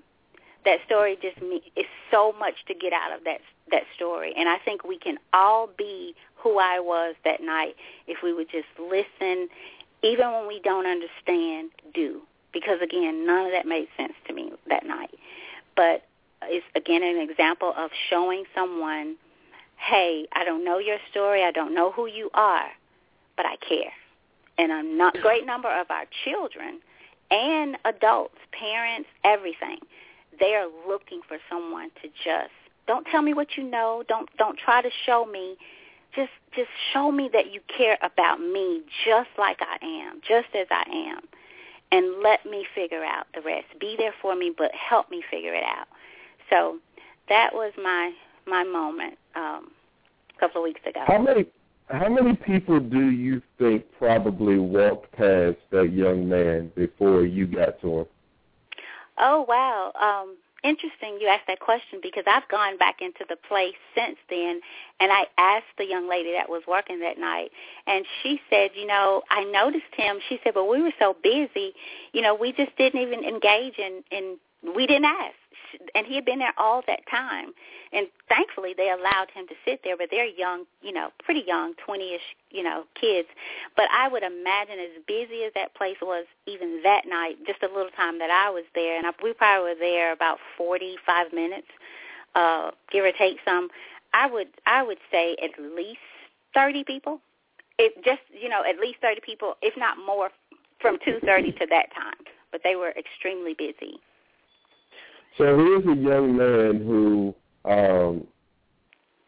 that 0.63 0.79
story 0.85 1.17
just 1.21 1.41
me 1.41 1.61
is 1.75 1.85
so 2.11 2.33
much 2.39 2.53
to 2.67 2.73
get 2.73 2.93
out 2.93 3.11
of 3.11 3.23
that 3.25 3.41
that 3.71 3.83
story. 3.95 4.33
And 4.37 4.47
i 4.49 4.57
think 4.57 4.83
we 4.83 4.97
can 4.97 5.17
all 5.33 5.69
be 5.77 6.15
who 6.35 6.59
i 6.59 6.79
was 6.79 7.15
that 7.23 7.41
night 7.41 7.75
if 8.07 8.19
we 8.23 8.33
would 8.33 8.49
just 8.49 8.67
listen 8.79 9.47
even 10.03 10.31
when 10.31 10.47
we 10.47 10.59
don't 10.63 10.87
understand 10.87 11.69
do. 11.93 12.21
Because 12.53 12.81
again 12.81 13.25
none 13.25 13.45
of 13.45 13.51
that 13.51 13.65
made 13.65 13.87
sense 13.97 14.13
to 14.27 14.33
me 14.33 14.51
that 14.67 14.85
night. 14.85 15.13
But 15.75 16.03
it's 16.43 16.65
again 16.75 17.03
an 17.03 17.17
example 17.17 17.73
of 17.77 17.91
showing 18.09 18.43
someone 18.53 19.15
hey, 19.81 20.27
I 20.33 20.43
don't 20.43 20.63
know 20.63 20.77
your 20.77 20.97
story, 21.09 21.43
I 21.43 21.51
don't 21.51 21.73
know 21.73 21.91
who 21.91 22.05
you 22.05 22.29
are, 22.33 22.67
but 23.35 23.45
I 23.45 23.55
care. 23.57 23.91
And 24.57 24.71
a 24.71 24.83
not 24.83 25.15
great 25.21 25.45
number 25.45 25.69
of 25.69 25.89
our 25.89 26.05
children 26.23 26.79
and 27.31 27.77
adults, 27.85 28.37
parents, 28.51 29.09
everything, 29.23 29.79
they 30.39 30.53
are 30.53 30.67
looking 30.87 31.21
for 31.27 31.37
someone 31.49 31.89
to 32.01 32.09
just 32.23 32.51
don't 32.87 33.05
tell 33.05 33.21
me 33.21 33.33
what 33.33 33.57
you 33.57 33.63
know, 33.63 34.03
don't 34.07 34.29
don't 34.37 34.57
try 34.57 34.81
to 34.81 34.89
show 35.05 35.25
me. 35.25 35.55
Just 36.15 36.31
just 36.53 36.69
show 36.91 37.11
me 37.11 37.29
that 37.31 37.53
you 37.53 37.61
care 37.75 37.97
about 38.01 38.39
me 38.39 38.81
just 39.05 39.29
like 39.37 39.59
I 39.61 39.77
am, 39.85 40.19
just 40.27 40.49
as 40.53 40.67
I 40.69 40.83
am. 40.89 41.21
And 41.91 42.21
let 42.21 42.45
me 42.45 42.65
figure 42.75 43.03
out 43.03 43.27
the 43.33 43.41
rest. 43.41 43.67
Be 43.79 43.95
there 43.97 44.13
for 44.21 44.35
me, 44.35 44.51
but 44.55 44.71
help 44.73 45.09
me 45.09 45.23
figure 45.29 45.53
it 45.53 45.63
out. 45.63 45.87
So 46.49 46.79
that 47.29 47.53
was 47.53 47.71
my 47.81 48.11
my 48.45 48.63
moment 48.63 49.17
um, 49.35 49.71
a 50.35 50.39
couple 50.39 50.61
of 50.61 50.63
weeks 50.63 50.81
ago. 50.85 51.01
How 51.07 51.19
many 51.19 51.45
how 51.91 52.07
many 52.07 52.35
people 52.35 52.79
do 52.79 53.11
you 53.11 53.41
think 53.57 53.83
probably 53.97 54.57
walked 54.57 55.11
past 55.11 55.57
that 55.71 55.91
young 55.91 56.27
man 56.27 56.71
before 56.75 57.25
you 57.25 57.47
got 57.47 57.81
to 57.81 57.99
him? 57.99 58.05
Oh 59.17 59.45
wow. 59.47 59.91
Um 59.99 60.37
interesting 60.63 61.17
you 61.19 61.27
asked 61.27 61.47
that 61.47 61.59
question 61.59 61.99
because 62.01 62.23
I've 62.27 62.47
gone 62.47 62.77
back 62.77 63.01
into 63.01 63.25
the 63.27 63.35
place 63.35 63.73
since 63.95 64.17
then 64.29 64.61
and 64.99 65.11
I 65.11 65.25
asked 65.37 65.73
the 65.77 65.85
young 65.85 66.07
lady 66.07 66.33
that 66.33 66.47
was 66.47 66.61
working 66.67 66.99
that 66.99 67.17
night 67.17 67.51
and 67.87 68.05
she 68.21 68.39
said, 68.49 68.71
you 68.75 68.85
know, 68.85 69.23
I 69.29 69.43
noticed 69.43 69.93
him. 69.97 70.19
She 70.29 70.39
said, 70.43 70.53
but 70.53 70.65
we 70.65 70.81
were 70.81 70.93
so 70.99 71.15
busy, 71.23 71.73
you 72.13 72.21
know, 72.21 72.35
we 72.35 72.53
just 72.53 72.75
didn't 72.77 73.01
even 73.01 73.23
engage 73.23 73.77
in 73.77 74.03
in 74.11 74.37
we 74.75 74.87
didn't 74.87 75.05
ask. 75.05 75.35
And 75.95 76.05
he 76.05 76.15
had 76.15 76.25
been 76.25 76.39
there 76.39 76.53
all 76.57 76.81
that 76.87 77.01
time. 77.09 77.51
And 77.93 78.07
thankfully, 78.29 78.73
they 78.75 78.89
allowed 78.89 79.29
him 79.33 79.47
to 79.47 79.55
sit 79.65 79.81
there. 79.83 79.97
But 79.97 80.07
they're 80.11 80.25
young, 80.25 80.65
you 80.81 80.93
know, 80.93 81.09
pretty 81.23 81.43
young, 81.45 81.73
twenty-ish, 81.83 82.35
you 82.49 82.63
know, 82.63 82.85
kids. 82.99 83.27
But 83.75 83.85
I 83.91 84.07
would 84.07 84.23
imagine 84.23 84.79
as 84.79 85.01
busy 85.07 85.43
as 85.43 85.53
that 85.55 85.75
place 85.75 85.97
was, 86.01 86.25
even 86.47 86.81
that 86.83 87.03
night, 87.07 87.37
just 87.45 87.63
a 87.63 87.67
little 87.67 87.91
time 87.91 88.19
that 88.19 88.31
I 88.31 88.49
was 88.49 88.63
there, 88.75 88.97
and 88.97 89.05
I, 89.05 89.11
we 89.23 89.33
probably 89.33 89.71
were 89.71 89.79
there 89.79 90.13
about 90.13 90.39
forty-five 90.57 91.33
minutes, 91.33 91.67
uh, 92.35 92.71
give 92.91 93.05
or 93.05 93.11
take 93.11 93.37
some. 93.45 93.69
I 94.13 94.27
would 94.27 94.47
I 94.65 94.83
would 94.83 94.99
say 95.11 95.35
at 95.43 95.51
least 95.59 95.99
thirty 96.53 96.83
people. 96.83 97.19
It 97.77 97.95
just 98.03 98.21
you 98.31 98.49
know 98.49 98.63
at 98.67 98.79
least 98.79 98.99
thirty 99.01 99.21
people, 99.25 99.55
if 99.61 99.75
not 99.77 99.97
more, 99.97 100.29
from 100.79 100.97
two 101.03 101.19
thirty 101.25 101.51
to 101.53 101.67
that 101.69 101.93
time. 101.93 102.25
But 102.51 102.61
they 102.63 102.75
were 102.75 102.93
extremely 102.97 103.53
busy. 103.53 103.99
So 105.37 105.57
here's 105.57 105.85
a 105.85 105.99
young 105.99 106.37
man 106.37 106.85
who 106.85 107.35
um, 107.63 108.27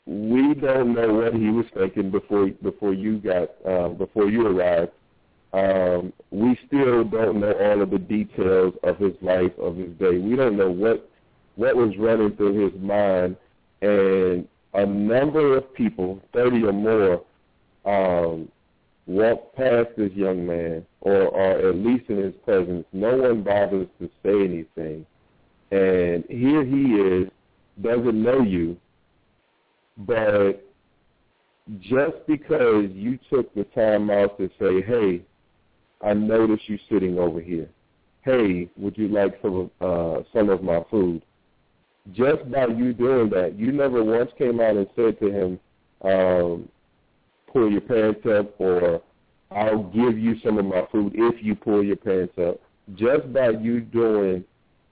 we 0.05 0.53
don't 0.53 0.93
know 0.93 1.13
what 1.13 1.33
he 1.33 1.49
was 1.49 1.65
thinking 1.73 2.11
before 2.11 2.49
before 2.61 2.93
you 2.93 3.19
got 3.19 3.49
uh, 3.65 3.89
before 3.89 4.29
you 4.29 4.47
arrived. 4.47 4.91
Um, 5.53 6.11
we 6.31 6.57
still 6.67 7.03
don't 7.03 7.39
know 7.39 7.53
all 7.53 7.81
of 7.81 7.91
the 7.91 7.99
details 7.99 8.73
of 8.83 8.97
his 8.97 9.13
life 9.21 9.57
of 9.59 9.77
his 9.77 9.91
day. 9.99 10.17
We 10.17 10.35
don't 10.35 10.57
know 10.57 10.71
what 10.71 11.09
what 11.55 11.75
was 11.75 11.95
running 11.97 12.35
through 12.35 12.69
his 12.69 12.81
mind, 12.81 13.37
and 13.81 14.47
a 14.73 14.85
number 14.85 15.55
of 15.55 15.73
people, 15.73 16.21
thirty 16.33 16.63
or 16.63 16.73
more, 16.73 17.23
um, 17.85 18.49
walked 19.05 19.55
past 19.55 19.89
this 19.95 20.11
young 20.13 20.45
man, 20.45 20.85
or, 21.01 21.27
or 21.27 21.69
at 21.69 21.75
least 21.75 22.09
in 22.09 22.17
his 22.17 22.33
presence. 22.43 22.85
No 22.91 23.15
one 23.15 23.43
bothers 23.43 23.87
to 23.99 24.09
say 24.23 24.43
anything. 24.43 25.05
And 25.73 26.23
here 26.29 26.63
he 26.63 26.83
is, 26.93 27.31
doesn't 27.81 28.21
know 28.21 28.43
you, 28.43 28.77
but 29.97 30.63
just 31.79 32.27
because 32.27 32.91
you 32.91 33.17
took 33.31 33.51
the 33.55 33.63
time 33.73 34.11
out 34.11 34.37
to 34.37 34.51
say, 34.59 34.83
hey, 34.83 35.23
I 36.05 36.13
noticed 36.13 36.69
you 36.69 36.77
sitting 36.91 37.17
over 37.17 37.41
here. 37.41 37.67
Hey, 38.21 38.69
would 38.77 38.95
you 38.99 39.07
like 39.07 39.39
some 39.41 39.71
of, 39.81 40.19
uh, 40.19 40.23
some 40.31 40.51
of 40.51 40.61
my 40.61 40.81
food? 40.91 41.23
Just 42.11 42.51
by 42.51 42.67
you 42.67 42.93
doing 42.93 43.31
that, 43.31 43.57
you 43.57 43.71
never 43.71 44.03
once 44.03 44.29
came 44.37 44.59
out 44.59 44.77
and 44.77 44.87
said 44.95 45.19
to 45.21 45.31
him, 45.31 45.59
um, 46.03 46.69
pull 47.51 47.71
your 47.71 47.81
pants 47.81 48.21
up 48.27 48.53
or 48.59 49.01
I'll 49.49 49.85
give 49.85 50.19
you 50.19 50.35
some 50.45 50.59
of 50.59 50.65
my 50.65 50.85
food 50.91 51.13
if 51.15 51.43
you 51.43 51.55
pull 51.55 51.83
your 51.83 51.95
pants 51.95 52.33
up. 52.37 52.59
Just 52.93 53.33
by 53.33 53.49
you 53.49 53.81
doing, 53.81 54.45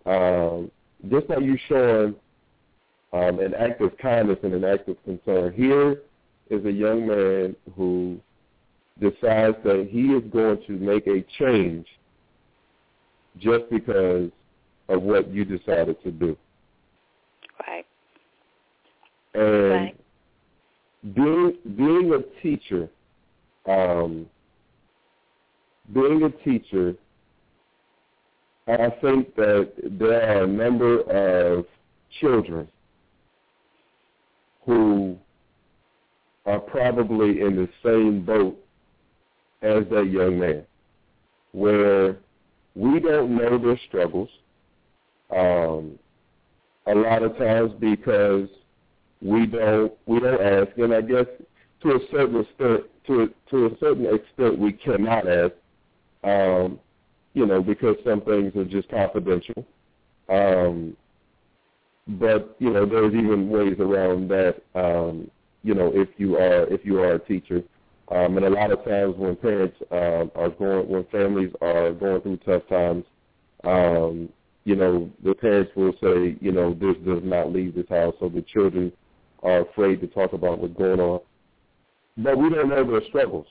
um, 0.05 0.71
just 1.09 1.27
by 1.27 1.37
you 1.37 1.57
showing 1.67 2.15
um, 3.13 3.39
an 3.39 3.53
act 3.53 3.81
of 3.81 3.97
kindness 3.97 4.37
and 4.43 4.53
an 4.53 4.63
act 4.63 4.87
of 4.87 5.03
concern. 5.03 5.53
Here 5.53 6.01
is 6.49 6.65
a 6.65 6.71
young 6.71 7.07
man 7.07 7.55
who 7.75 8.19
decides 8.99 9.57
that 9.63 9.87
he 9.89 10.13
is 10.13 10.23
going 10.31 10.61
to 10.67 10.73
make 10.73 11.07
a 11.07 11.25
change 11.39 11.87
just 13.39 13.69
because 13.69 14.29
of 14.89 15.01
what 15.01 15.29
you 15.31 15.45
decided 15.45 16.01
to 16.03 16.11
do. 16.11 16.37
Right. 17.67 17.85
And 19.33 19.71
right. 19.71 19.95
being 21.13 21.57
being 21.77 22.13
a 22.13 22.41
teacher, 22.41 22.89
um, 23.67 24.25
being 25.93 26.23
a 26.23 26.29
teacher, 26.43 26.95
I 28.67 28.89
think 29.02 29.36
that 29.36 29.71
there 30.00 30.38
are 30.39 30.43
a 30.43 30.47
number 30.47 31.02
of 31.02 31.65
children 32.19 32.67
who 34.65 35.17
are 36.45 36.60
probably 36.60 37.41
in 37.41 37.56
the 37.56 37.69
same 37.84 38.24
boat 38.24 38.58
as 39.62 39.84
that 39.91 40.10
young 40.10 40.39
man, 40.39 40.63
where 41.52 42.17
we 42.76 43.00
don't 43.00 43.36
know 43.36 43.58
their 43.58 43.80
struggles 43.88 44.30
um, 45.36 45.97
a 46.88 46.95
lot 46.95 47.24
of 47.24 47.38
times 47.38 47.71
because 47.80 48.47
we 49.21 49.45
don't 49.45 49.93
we 50.06 50.19
don't 50.19 50.41
ask, 50.41 50.78
and 50.78 50.93
I 50.93 51.02
guess 51.02 51.26
to 51.84 51.89
a 51.89 52.00
certain 52.12 52.41
extent 52.41 52.82
to 53.08 53.21
a, 53.21 53.28
to 53.50 53.65
a 53.67 53.78
certain 53.80 54.06
extent 54.13 54.58
we 54.58 54.74
cannot 54.74 55.28
ask, 55.28 55.54
um, 56.24 56.80
you 57.34 57.46
know, 57.46 57.62
because 57.62 57.96
some 58.04 58.22
things 58.22 58.56
are 58.56 58.65
just 58.65 58.89
confidential. 58.89 59.65
Um, 60.30 60.96
but 62.08 62.56
you 62.60 62.72
know, 62.72 62.86
there's 62.86 63.13
even 63.13 63.50
ways 63.50 63.78
around 63.80 64.30
that. 64.30 64.62
Um, 64.76 65.30
you 65.63 65.76
know, 65.76 65.91
if 65.94 66.10
you 66.17 66.38
are 66.38 66.63
if 66.67 66.84
you 66.84 67.00
are 67.00 67.13
a 67.13 67.20
teacher, 67.20 67.63
um, 68.10 68.38
and 68.38 68.46
a 68.46 68.50
lot 68.50 68.72
of 68.72 68.84
times 68.84 69.15
when 69.17 69.36
parents 69.36 69.78
um, 69.91 70.32
are 70.36 70.50
going, 70.50 70.89
when 70.89 71.06
families 71.06 71.54
are 71.62 71.91
going 71.91 72.22
through 72.22 72.38
tough 72.38 72.67
times, 72.67 73.06
um, 73.63 74.30
you 74.63 74.76
know, 74.76 75.10
the 75.24 75.34
parents 75.34 75.72
will 75.76 75.94
say, 76.02 76.38
you 76.41 76.52
know, 76.52 76.74
this 76.74 76.96
does 77.06 77.22
not 77.24 77.52
leave 77.52 77.76
this 77.76 77.89
house, 77.89 78.15
so 78.20 78.30
the 78.30 78.41
children 78.41 78.91
are 79.44 79.62
afraid 79.62 80.02
to 80.02 80.08
talk 80.08 80.34
about 80.34 80.60
what's 80.60 80.74
going 80.74 81.00
on. 81.00 81.20
But 82.17 82.38
we 82.38 82.50
don't 82.50 82.70
know 82.70 82.89
their 82.89 83.04
struggles. 83.08 83.48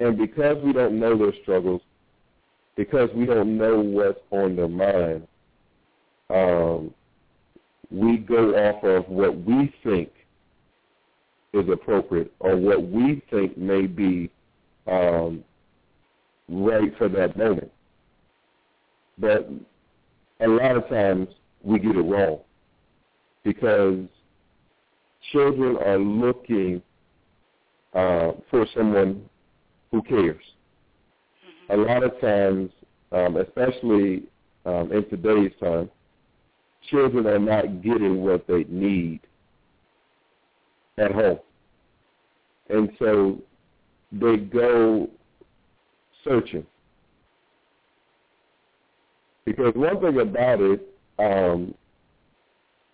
And 0.00 0.18
because 0.18 0.56
we 0.64 0.72
don't 0.72 0.98
know 0.98 1.16
their 1.16 1.32
struggles, 1.42 1.82
because 2.76 3.08
we 3.14 3.26
don't 3.26 3.56
know 3.56 3.80
what's 3.80 4.20
on 4.30 4.54
their 4.56 4.68
mind, 4.68 5.26
um, 6.30 6.92
we 7.90 8.18
go 8.18 8.50
off 8.54 8.84
of 8.84 9.08
what 9.08 9.36
we 9.44 9.72
think 9.82 10.10
is 11.52 11.68
appropriate 11.70 12.32
or 12.40 12.56
what 12.56 12.82
we 12.88 13.22
think 13.30 13.56
may 13.56 13.86
be 13.86 14.30
um, 14.86 15.42
right 16.48 16.96
for 16.98 17.08
that 17.08 17.36
moment. 17.36 17.70
But 19.18 19.48
a 20.40 20.48
lot 20.48 20.76
of 20.76 20.88
times 20.88 21.28
we 21.62 21.78
get 21.78 21.96
it 21.96 22.02
wrong 22.02 22.40
because 23.42 24.00
children 25.32 25.76
are 25.78 25.98
looking 25.98 26.82
uh, 27.94 28.32
for 28.50 28.66
someone 28.74 29.22
who 29.90 30.02
cares. 30.02 30.42
A 31.70 31.76
lot 31.76 32.02
of 32.02 32.20
times, 32.20 32.70
um, 33.12 33.36
especially 33.36 34.24
um, 34.64 34.92
in 34.92 35.08
today's 35.08 35.52
time, 35.60 35.90
children 36.90 37.26
are 37.26 37.38
not 37.38 37.82
getting 37.82 38.22
what 38.22 38.46
they 38.46 38.64
need 38.68 39.20
at 40.98 41.12
home. 41.12 41.38
And 42.68 42.90
so 42.98 43.38
they 44.12 44.36
go 44.36 45.08
searching. 46.24 46.66
Because 49.44 49.72
one 49.74 50.00
thing 50.00 50.20
about 50.20 50.60
it, 50.60 50.88
um, 51.18 51.74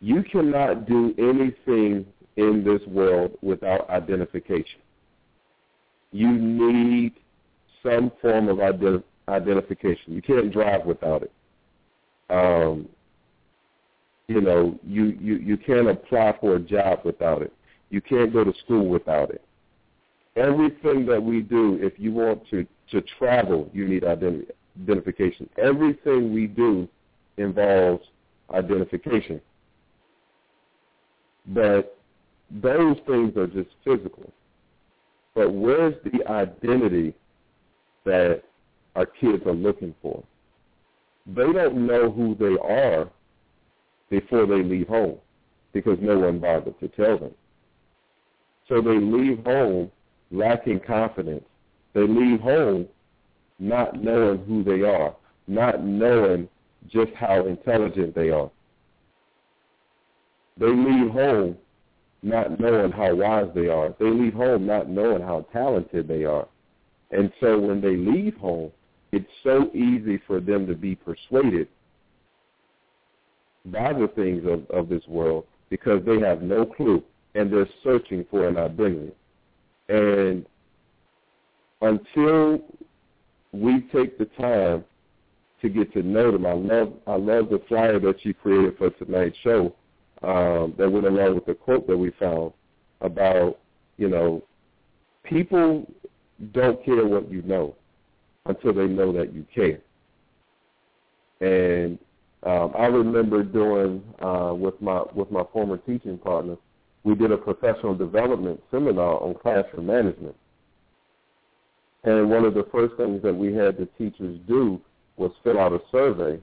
you 0.01 0.23
cannot 0.31 0.87
do 0.87 1.15
anything 1.19 2.05
in 2.37 2.65
this 2.65 2.87
world 2.87 3.33
without 3.41 3.89
identification. 3.89 4.81
You 6.13 6.31
need 6.31 7.15
some 7.83 8.13
form 8.21 8.49
of 8.49 8.59
ident- 8.59 9.05
identification. 9.29 10.15
You 10.15 10.23
can't 10.23 10.53
drive 10.53 10.85
without 10.85 11.23
it. 11.23 11.33
Um, 12.31 12.89
you 14.29 14.41
know, 14.41 14.79
you, 14.87 15.17
you, 15.21 15.37
you 15.37 15.57
can't 15.57 15.89
apply 15.89 16.37
for 16.41 16.57
a 16.57 16.61
job 16.61 17.01
without 17.05 17.43
it. 17.43 17.53
You 17.91 18.01
can't 18.01 18.33
go 18.33 18.45
to 18.45 18.53
school 18.65 18.89
without 18.89 19.31
it. 19.31 19.43
Everything 20.37 21.05
that 21.07 21.23
we 21.23 21.43
do, 21.43 21.79
if 21.83 21.93
you 21.99 22.13
want 22.13 22.49
to, 22.51 22.67
to 22.91 23.03
travel, 23.19 23.69
you 23.75 23.87
need 23.87 24.03
identi- 24.03 24.51
identification. 24.83 25.49
Everything 25.59 26.33
we 26.33 26.47
do 26.47 26.89
involves 27.37 28.05
identification. 28.55 29.41
But 31.49 31.99
those 32.51 32.97
things 33.07 33.37
are 33.37 33.47
just 33.47 33.71
physical. 33.85 34.33
But 35.35 35.53
where's 35.53 35.95
the 36.05 36.27
identity 36.31 37.15
that 38.05 38.43
our 38.97 39.07
kids 39.07 39.43
are 39.47 39.53
looking 39.53 39.95
for? 40.03 40.23
They 41.27 41.53
don't 41.53 41.87
know 41.87 42.11
who 42.11 42.35
they 42.35 42.57
are 42.61 43.09
before 44.11 44.47
they 44.47 44.63
leave 44.63 44.89
home 44.89 45.19
because 45.73 45.99
no 46.01 46.19
one 46.19 46.39
bothered 46.39 46.79
to 46.81 46.89
tell 46.89 47.19
them. 47.19 47.35
So 48.69 48.81
they 48.81 48.99
leave 48.99 49.45
home 49.45 49.91
lacking 50.31 50.81
confidence. 50.81 51.45
They 51.95 52.07
leave 52.07 52.41
home 52.41 52.89
not 53.59 54.03
knowing 54.03 54.45
who 54.45 54.65
they 54.65 54.83
are, 54.83 55.15
not 55.47 55.85
knowing 55.85 56.49
just 56.89 57.13
how 57.15 57.47
intelligent 57.47 58.15
they 58.15 58.31
are. 58.31 58.51
They 60.59 60.67
leave 60.69 61.11
home 61.13 61.57
not 62.23 62.61
knowing 62.61 62.93
how 62.93 63.15
wise 63.15 63.49
they 63.55 63.69
are. 63.69 63.95
They 63.99 64.07
leave 64.11 64.35
home 64.35 64.67
not 64.67 64.89
knowing 64.89 65.23
how 65.23 65.47
talented 65.53 66.07
they 66.07 66.25
are. 66.25 66.47
And 67.13 67.31
so 67.41 67.59
when 67.59 67.81
they 67.81 67.97
leave 67.97 68.37
home, 68.37 68.73
it's 69.13 69.29
so 69.45 69.71
easy 69.75 70.21
for 70.27 70.41
them 70.41 70.67
to 70.67 70.75
be 70.75 70.95
persuaded 70.95 71.69
by 73.67 73.93
the 73.93 74.09
things 74.17 74.45
of, 74.47 74.69
of 74.71 74.89
this 74.89 75.07
world 75.07 75.45
because 75.69 76.03
they 76.05 76.19
have 76.21 76.43
no 76.43 76.67
clue 76.67 77.03
and 77.35 77.53
they're 77.53 77.69
searching 77.85 78.25
for 78.31 78.49
an 78.49 78.57
identity. 78.57 79.13
And 79.89 80.47
until 81.83 82.61
we 83.53 83.87
take 83.93 84.19
the 84.19 84.27
time 84.39 84.85
to 85.61 85.69
get 85.69 85.93
to 85.93 86.03
know 86.03 86.33
them, 86.33 86.47
I 86.47 86.53
love 86.53 86.93
I 87.07 87.17
love 87.17 87.51
the 87.51 87.63
flyer 87.69 88.01
that 88.01 88.25
you 88.25 88.35
created 88.35 88.79
for 88.79 88.91
tonight's 88.91 89.37
show 89.45 89.75
um, 90.23 90.75
that 90.79 90.91
went 90.91 91.07
along 91.07 91.35
with 91.35 91.47
the 91.47 91.55
quote 91.55 91.87
that 91.87 91.97
we 91.97 92.11
found 92.19 92.53
about 93.01 93.59
you 93.97 94.09
know 94.09 94.43
people 95.25 95.87
don't 96.53 96.85
care 96.85 97.07
what 97.07 97.31
you 97.31 97.43
know 97.43 97.75
until 98.47 98.73
they 98.73 98.87
know 98.87 99.13
that 99.13 99.33
you 99.33 99.47
care. 99.55 99.81
And 101.41 101.99
um, 102.45 102.73
I 102.77 102.87
remember 102.87 103.43
doing 103.43 104.03
uh, 104.21 104.55
with 104.55 104.81
my 104.81 105.03
with 105.15 105.31
my 105.31 105.45
former 105.53 105.77
teaching 105.79 106.19
partner, 106.19 106.57
we 107.05 107.15
did 107.15 107.33
a 107.33 107.37
professional 107.37 107.95
development 107.95 108.63
seminar 108.71 109.23
on 109.23 109.35
classroom 109.35 109.87
management. 109.87 110.37
And 112.05 112.31
one 112.31 112.45
of 112.45 112.55
the 112.55 112.67
first 112.73 112.97
things 112.97 113.23
that 113.23 113.35
we 113.35 113.55
had 113.55 113.77
the 113.77 113.87
teachers 113.97 114.39
do 114.49 114.81
was 115.17 115.31
fill 115.45 115.59
out 115.59 115.73
a 115.73 115.81
survey. 115.93 116.41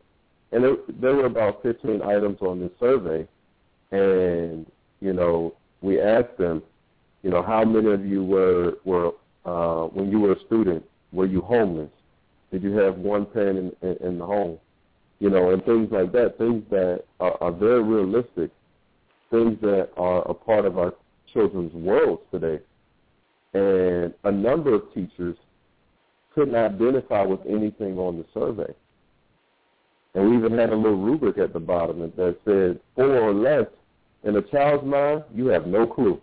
And 0.51 0.63
it, 0.63 1.01
there 1.01 1.15
were 1.15 1.25
about 1.25 1.61
15 1.63 2.01
items 2.01 2.37
on 2.41 2.59
this 2.59 2.71
survey. 2.79 3.27
And, 3.91 4.65
you 5.01 5.13
know, 5.13 5.53
we 5.81 6.01
asked 6.01 6.37
them, 6.37 6.63
you 7.23 7.29
know, 7.29 7.43
how 7.43 7.65
many 7.65 7.91
of 7.91 8.05
you 8.05 8.23
were, 8.23 8.75
were 8.85 9.11
uh, 9.49 9.87
when 9.87 10.11
you 10.11 10.19
were 10.19 10.33
a 10.33 10.45
student, 10.45 10.83
were 11.11 11.25
you 11.25 11.41
homeless? 11.41 11.89
Did 12.51 12.61
you 12.63 12.73
have 12.77 12.97
one 12.97 13.25
parent 13.25 13.75
in, 13.81 13.89
in, 13.89 14.07
in 14.07 14.19
the 14.19 14.25
home? 14.25 14.59
You 15.19 15.29
know, 15.29 15.51
and 15.51 15.63
things 15.65 15.89
like 15.91 16.11
that, 16.13 16.37
things 16.37 16.63
that 16.69 17.03
are, 17.19 17.35
are 17.41 17.51
very 17.51 17.83
realistic, 17.83 18.51
things 19.31 19.57
that 19.61 19.89
are 19.97 20.21
a 20.29 20.33
part 20.33 20.65
of 20.65 20.77
our 20.77 20.93
children's 21.33 21.73
worlds 21.73 22.21
today. 22.31 22.59
And 23.53 24.13
a 24.23 24.31
number 24.31 24.73
of 24.75 24.93
teachers 24.93 25.35
couldn't 26.35 26.55
identify 26.55 27.23
with 27.23 27.41
anything 27.47 27.97
on 27.97 28.17
the 28.17 28.25
survey. 28.33 28.71
And 30.13 30.29
we 30.29 30.37
even 30.37 30.57
had 30.57 30.69
a 30.69 30.75
little 30.75 30.97
rubric 30.97 31.37
at 31.37 31.53
the 31.53 31.59
bottom 31.59 31.99
that 31.99 32.37
said 32.45 32.79
four 32.95 33.17
or 33.17 33.33
less 33.33 33.65
in 34.23 34.35
a 34.35 34.41
child's 34.43 34.85
mind, 34.85 35.23
you 35.33 35.47
have 35.47 35.65
no 35.65 35.87
clue. 35.87 36.21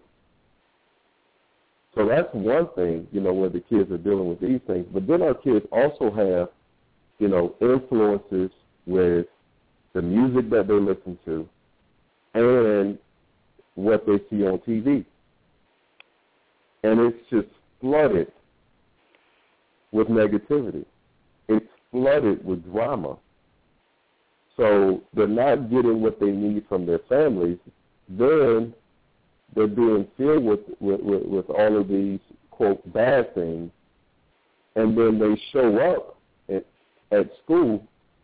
So 1.97 2.07
that's 2.07 2.29
one 2.33 2.69
thing, 2.75 3.09
you 3.11 3.21
know, 3.23 3.33
where 3.33 3.49
the 3.49 3.61
kids 3.61 3.91
are 3.91 3.97
dealing 3.99 4.29
with 4.29 4.41
these 4.41 4.61
things. 4.67 4.87
But 4.93 5.07
then 5.07 5.23
our 5.23 5.35
kids 5.35 5.65
also 5.73 6.11
have, 6.15 6.51
you 7.19 7.29
know, 7.29 7.55
influences 7.61 8.51
with 8.87 9.27
the 9.95 10.03
music 10.03 10.51
that 10.51 10.69
they 10.69 10.75
listen 10.75 11.19
to 11.25 11.49
and 12.35 12.99
what 13.77 14.05
they 14.07 14.19
see 14.29 14.45
on 14.45 14.59
TV. 14.59 15.07
And 16.85 17.01
it's 17.01 17.19
just 17.31 17.49
flooded 17.81 18.31
with 19.91 20.09
negativity. 20.09 20.85
It's 21.49 21.67
flooded 21.91 22.45
with 22.45 22.63
drama. 22.71 23.17
So 24.59 25.03
they're 25.15 25.27
not 25.27 25.71
getting 25.71 26.03
what 26.03 26.21
they 26.21 26.31
need 26.31 26.67
from 26.69 26.85
their 26.85 27.01
families. 27.09 27.59
Then 28.09 28.75
they're 29.55 29.67
being 29.67 30.07
filled 30.17 30.45
with, 30.45 30.61
with, 30.81 31.01
with, 31.01 31.25
with 31.25 31.51
all 31.51 31.81
of 31.81 31.89
these, 31.89 32.21
quote, 32.51 32.93
bad 32.93 33.35
things. 33.35 33.71
And 34.75 34.97
then 34.97 35.19
they 35.19 35.41
show 35.53 35.79
up 35.79 36.19
at, 36.49 36.67
at 37.17 37.31
school, 37.43 37.83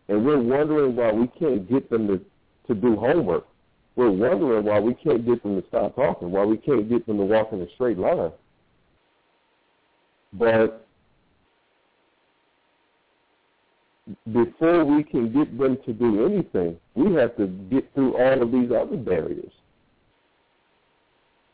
and 0.09 0.25
we're 0.25 0.43
wondering 0.43 0.97
why 0.97 1.13
we 1.13 1.29
can't 1.29 1.69
get 1.69 1.89
them 1.89 2.07
to, 2.09 2.21
to 2.69 2.75
do 2.75 2.97
homework. 2.97 3.47
We're 3.97 4.11
wondering 4.11 4.65
why 4.65 4.81
we 4.81 4.95
can't 4.95 5.25
get 5.25 5.43
them 5.43 5.61
to 5.61 5.69
stop 5.69 5.97
talking, 5.97 6.31
why 6.31 6.45
we 6.45 6.57
can't 6.57 6.89
get 6.89 7.07
them 7.07 7.19
to 7.19 7.25
walk 7.25 7.53
in 7.53 7.63
a 7.63 7.71
straight 7.75 7.99
line. 7.99 8.33
But 10.33 10.87
before 14.33 14.85
we 14.85 15.05
can 15.05 15.33
get 15.33 15.57
them 15.59 15.79
to 15.85 15.93
do 15.93 16.27
anything, 16.27 16.77
we 16.95 17.15
have 17.15 17.37
to 17.37 17.47
get 17.47 17.93
through 17.95 18.17
all 18.17 18.43
of 18.43 18.51
these 18.51 18.71
other 18.71 18.97
barriers. 18.97 19.53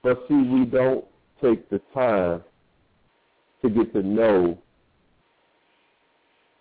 But 0.09 0.25
see, 0.27 0.37
we 0.37 0.65
don't 0.65 1.05
take 1.43 1.69
the 1.69 1.83
time 1.93 2.43
to 3.61 3.69
get 3.69 3.93
to 3.93 4.03
know 4.03 4.57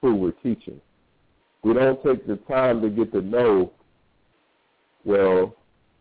who 0.02 0.16
we're 0.16 0.32
teaching. 0.44 0.82
We 1.64 1.74
don't 1.74 2.04
take 2.04 2.28
the 2.28 2.36
time 2.52 2.82
to 2.82 2.90
get 2.90 3.14
to 3.14 3.22
know, 3.22 3.72
well, 5.06 5.56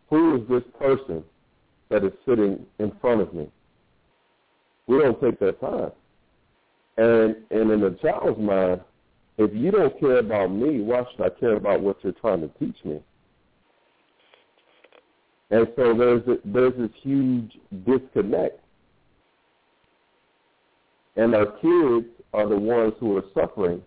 who 0.09 0.35
is 0.35 0.49
this 0.49 0.63
person 0.77 1.23
that 1.87 2.03
is 2.03 2.11
sitting 2.27 2.65
in 2.79 2.91
front 2.99 3.21
of 3.21 3.33
me? 3.33 3.49
We 4.87 4.99
don't 4.99 5.21
take 5.21 5.39
that 5.39 5.61
time. 5.61 5.91
And 6.97 7.33
and 7.49 7.71
in 7.71 7.81
a 7.81 7.91
child's 7.91 8.41
mind, 8.41 8.81
if 9.37 9.51
you 9.53 9.71
don't 9.71 9.97
care 10.01 10.17
about 10.17 10.47
me, 10.47 10.81
why 10.81 11.05
should 11.11 11.25
I 11.25 11.29
care 11.29 11.55
about 11.55 11.79
what 11.79 11.95
you're 12.03 12.11
trying 12.11 12.41
to 12.41 12.49
teach 12.59 12.83
me? 12.83 13.01
And 15.49 15.67
so 15.75 15.93
there's 15.97 16.27
a, 16.27 16.37
there's 16.45 16.73
this 16.77 16.89
huge 17.01 17.57
disconnect. 17.85 18.59
And 21.15 21.33
our 21.33 21.45
kids 21.45 22.05
are 22.33 22.47
the 22.47 22.57
ones 22.57 22.93
who 22.99 23.17
are 23.17 23.23
suffering 23.33 23.81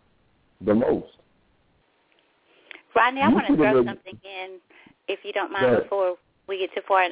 the 0.64 0.74
most. 0.74 1.06
Rodney, 2.96 3.20
I 3.20 3.28
you 3.28 3.34
want 3.34 3.46
to 3.46 3.56
throw 3.56 3.84
something 3.84 4.18
in, 4.24 4.58
if 5.06 5.20
you 5.22 5.32
don't 5.32 5.52
mind, 5.52 5.82
before 5.82 6.16
we 6.48 6.58
get 6.58 6.74
too 6.74 6.80
far. 6.88 7.04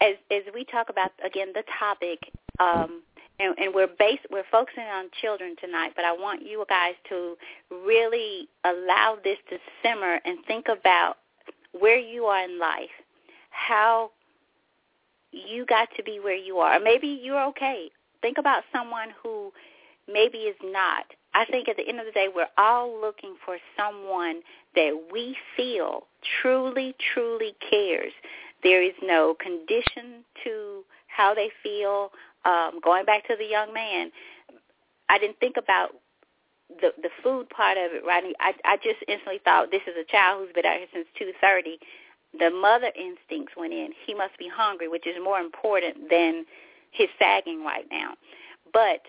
As 0.00 0.14
as 0.30 0.42
we 0.54 0.64
talk 0.64 0.88
about 0.88 1.10
again 1.24 1.48
the 1.54 1.64
topic, 1.78 2.20
um, 2.60 3.02
and, 3.38 3.58
and 3.58 3.74
we're 3.74 3.88
based 3.98 4.22
we're 4.30 4.44
focusing 4.50 4.84
on 4.84 5.10
children 5.20 5.54
tonight, 5.60 5.92
but 5.96 6.04
I 6.04 6.12
want 6.12 6.42
you 6.46 6.64
guys 6.68 6.94
to 7.10 7.36
really 7.70 8.48
allow 8.64 9.18
this 9.22 9.38
to 9.50 9.58
simmer 9.82 10.18
and 10.24 10.38
think 10.46 10.66
about 10.68 11.16
where 11.78 11.98
you 11.98 12.24
are 12.24 12.44
in 12.44 12.58
life 12.58 12.88
how 13.58 14.10
you 15.32 15.66
got 15.66 15.88
to 15.96 16.02
be 16.02 16.20
where 16.20 16.36
you 16.36 16.58
are. 16.58 16.80
Maybe 16.80 17.08
you're 17.22 17.44
okay. 17.48 17.90
Think 18.22 18.38
about 18.38 18.62
someone 18.72 19.08
who 19.22 19.52
maybe 20.10 20.38
is 20.38 20.56
not. 20.62 21.04
I 21.34 21.44
think 21.44 21.68
at 21.68 21.76
the 21.76 21.86
end 21.86 22.00
of 22.00 22.06
the 22.06 22.12
day, 22.12 22.28
we're 22.34 22.48
all 22.56 22.98
looking 23.00 23.36
for 23.44 23.58
someone 23.76 24.40
that 24.74 25.08
we 25.12 25.36
feel 25.56 26.04
truly, 26.40 26.94
truly 27.12 27.54
cares. 27.70 28.12
There 28.62 28.82
is 28.82 28.94
no 29.02 29.36
condition 29.40 30.24
to 30.44 30.82
how 31.06 31.34
they 31.34 31.50
feel. 31.62 32.10
Um, 32.44 32.80
going 32.82 33.04
back 33.04 33.26
to 33.28 33.36
the 33.38 33.44
young 33.44 33.74
man, 33.74 34.10
I 35.08 35.18
didn't 35.18 35.38
think 35.38 35.56
about 35.56 35.90
the 36.80 36.92
the 37.02 37.10
food 37.22 37.48
part 37.50 37.78
of 37.78 37.92
it, 37.92 38.02
Rodney. 38.06 38.34
I 38.40 38.52
I 38.64 38.76
just 38.76 39.00
instantly 39.06 39.40
thought 39.44 39.70
this 39.70 39.82
is 39.86 39.94
a 40.00 40.10
child 40.10 40.44
who's 40.44 40.54
been 40.54 40.66
out 40.66 40.78
here 40.78 40.86
since 40.92 41.06
two 41.18 41.32
thirty 41.40 41.78
the 42.38 42.50
mother 42.50 42.90
instincts 42.94 43.54
went 43.56 43.72
in. 43.72 43.90
He 44.06 44.14
must 44.14 44.38
be 44.38 44.48
hungry, 44.52 44.88
which 44.88 45.06
is 45.06 45.16
more 45.22 45.38
important 45.38 46.10
than 46.10 46.44
his 46.90 47.08
sagging 47.18 47.64
right 47.64 47.86
now. 47.90 48.14
But 48.72 49.00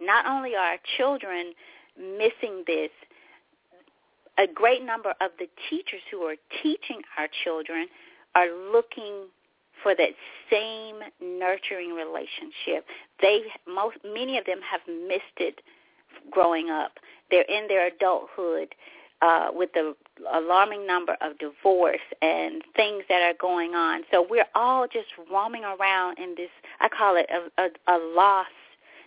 not 0.00 0.26
only 0.26 0.54
are 0.54 0.76
children 0.96 1.52
missing 1.96 2.64
this, 2.66 2.90
a 4.38 4.46
great 4.46 4.84
number 4.84 5.10
of 5.20 5.30
the 5.38 5.48
teachers 5.68 6.00
who 6.10 6.18
are 6.22 6.36
teaching 6.62 7.02
our 7.18 7.28
children 7.44 7.88
are 8.34 8.48
looking 8.72 9.26
for 9.82 9.94
that 9.94 10.10
same 10.50 10.96
nurturing 11.20 11.92
relationship. 11.92 12.86
They 13.20 13.42
most 13.66 13.96
many 14.04 14.38
of 14.38 14.44
them 14.44 14.60
have 14.68 14.80
missed 14.86 15.38
it 15.38 15.60
growing 16.30 16.70
up. 16.70 16.92
They're 17.30 17.42
in 17.42 17.68
their 17.68 17.88
adulthood 17.88 18.74
uh, 19.20 19.48
with 19.52 19.72
the 19.72 19.94
alarming 20.32 20.86
number 20.86 21.16
of 21.20 21.38
divorce 21.38 22.00
and 22.22 22.62
things 22.76 23.04
that 23.08 23.22
are 23.22 23.34
going 23.40 23.74
on. 23.74 24.02
So 24.10 24.26
we're 24.28 24.46
all 24.54 24.86
just 24.86 25.08
roaming 25.30 25.64
around 25.64 26.18
in 26.18 26.34
this. 26.36 26.50
I 26.80 26.88
call 26.88 27.16
it 27.16 27.28
a, 27.30 27.62
a, 27.62 27.68
a 27.94 27.98
loss, 28.14 28.46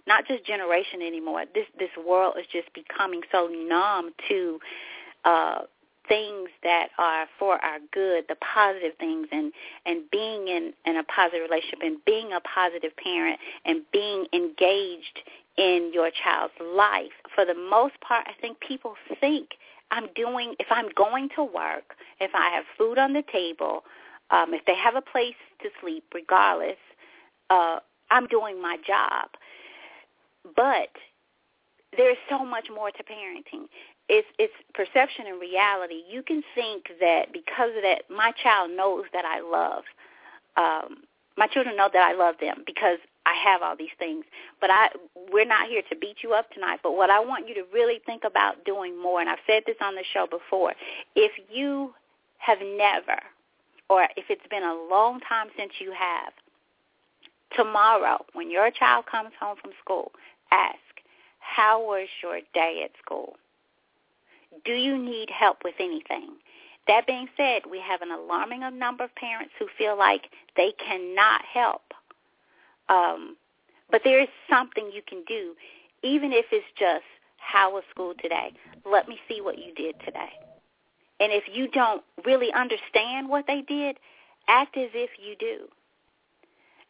not 0.08 0.28
just 0.28 0.46
generation 0.46 1.02
anymore. 1.02 1.46
This 1.54 1.68
this 1.80 1.90
world 2.06 2.36
is 2.40 2.46
just 2.52 2.74
becoming 2.74 3.22
so 3.32 3.48
numb 3.48 4.12
to 4.30 4.60
uh, 5.24 5.60
things 6.08 6.50
that 6.64 6.90
are 6.98 7.28
for 7.40 7.64
our 7.64 7.80
good, 7.94 8.26
the 8.28 8.36
positive 8.36 8.98
things, 9.00 9.28
and 9.32 9.54
and 9.86 10.10
being 10.12 10.48
in 10.48 10.74
in 10.86 10.98
a 10.98 11.04
positive 11.04 11.42
relationship, 11.42 11.80
and 11.82 12.04
being 12.06 12.34
a 12.34 12.42
positive 12.42 12.92
parent, 12.98 13.40
and 13.66 13.84
being 13.94 14.26
engaged 14.34 15.20
in 15.58 15.92
your 15.94 16.10
child's 16.12 16.54
life. 16.76 17.12
For 17.34 17.46
the 17.46 17.54
most 17.54 18.00
part, 18.02 18.26
I 18.28 18.34
think 18.42 18.60
people 18.60 18.96
think 19.20 19.50
I'm 19.92 20.08
doing, 20.16 20.56
if 20.60 20.68
I'm 20.72 20.90
going 20.96 21.30
to 21.36 21.44
work, 21.44 21.96
if 22.20 22.32
I 22.34 22.50
have 22.56 22.64
food 22.78 22.98
on 22.98 23.14
the 23.14 23.24
table, 23.32 23.84
um, 24.32 24.54
if 24.54 24.66
they 24.66 24.76
have 24.76 24.96
a 24.96 25.02
place 25.02 25.36
to 25.62 25.70
sleep, 25.82 26.06
regardless, 26.14 26.78
uh, 27.50 27.80
I'm 28.10 28.28
doing 28.28 28.62
my 28.62 28.78
job. 28.86 29.30
But 30.56 30.90
there's 31.96 32.18
so 32.30 32.46
much 32.46 32.68
more 32.74 32.90
to 32.92 33.04
parenting. 33.04 33.68
it's 34.10 34.28
it's 34.40 34.54
perception 34.74 35.28
and 35.28 35.40
reality. 35.40 36.02
You 36.10 36.24
can 36.24 36.44
think 36.56 36.86
that 37.00 37.32
because 37.34 37.72
of 37.76 37.84
that, 37.84 38.04
my 38.10 38.32
child 38.42 38.72
knows 38.72 39.06
that 39.14 39.26
I 39.26 39.42
love. 39.42 39.84
Um, 40.58 41.04
my 41.38 41.48
children 41.48 41.76
know 41.78 41.90
that 41.92 42.02
I 42.02 42.14
love 42.14 42.36
them 42.42 42.64
because 42.66 42.98
I 43.26 43.36
have 43.36 43.62
all 43.62 43.76
these 43.78 43.96
things. 44.00 44.26
But 44.60 44.72
I 44.72 44.90
we're 45.32 45.46
not 45.46 45.68
here 45.68 45.82
to 45.90 45.96
beat 45.96 46.18
you 46.24 46.34
up 46.34 46.52
tonight. 46.52 46.80
But 46.84 46.96
what 46.96 47.10
I 47.10 47.20
want 47.20 47.48
you 47.48 47.56
to 47.56 47.64
really 47.74 48.02
think 48.06 48.24
about 48.24 48.66
doing 48.66 49.02
more, 49.02 49.22
and 49.22 49.30
I've 49.30 49.40
said 49.46 49.64
this 49.66 49.78
on 49.82 49.96
the 49.96 50.04
show 50.14 50.28
before, 50.30 50.74
if 51.16 51.32
you 51.52 51.94
have 52.40 52.60
never, 52.60 53.20
or 53.90 54.08
if 54.18 54.26
it's 54.30 54.48
been 54.50 54.64
a 54.64 54.88
long 54.90 55.20
time 55.22 55.48
since 55.58 55.74
you 55.80 55.92
have, 55.92 56.34
tomorrow 57.56 58.26
when 58.34 58.50
your 58.50 58.72
child 58.72 59.06
comes 59.06 59.32
home 59.40 59.58
from 59.62 59.72
school, 59.84 60.12
ask, 60.52 60.78
how 61.40 61.82
was 61.82 62.08
your 62.24 62.40
day 62.54 62.82
at 62.84 62.92
school? 63.04 63.36
Do 64.66 64.74
you 64.74 64.98
need 64.98 65.30
help 65.30 65.58
with 65.64 65.76
anything? 65.80 66.30
That 66.88 67.08
being 67.08 67.28
said, 67.38 67.64
we 67.70 67.80
have 67.80 68.02
an 68.02 68.12
alarming 68.12 68.64
number 68.78 69.04
of 69.04 69.16
parents 69.16 69.54
who 69.60 69.68
feel 69.78 69.98
like 69.98 70.30
they 70.58 70.74
cannot 70.84 71.42
help. 71.46 71.91
Um, 72.92 73.38
but 73.90 74.02
there 74.04 74.22
is 74.22 74.28
something 74.50 74.92
you 74.94 75.02
can 75.08 75.24
do, 75.28 75.56
even 76.04 76.32
if 76.34 76.46
it's 76.52 76.66
just, 76.78 77.06
how 77.38 77.74
was 77.74 77.84
school 77.90 78.14
today? 78.22 78.54
Let 78.86 79.08
me 79.08 79.18
see 79.28 79.42
what 79.42 79.58
you 79.58 79.74
did 79.74 79.96
today. 80.06 80.32
And 81.20 81.32
if 81.32 81.44
you 81.52 81.68
don't 81.68 82.04
really 82.26 82.52
understand 82.54 83.30
what 83.30 83.46
they 83.48 83.62
did, 83.62 83.98
act 84.48 84.78
as 84.78 84.90
if 84.94 85.12
you 85.20 85.36
do. 85.40 85.68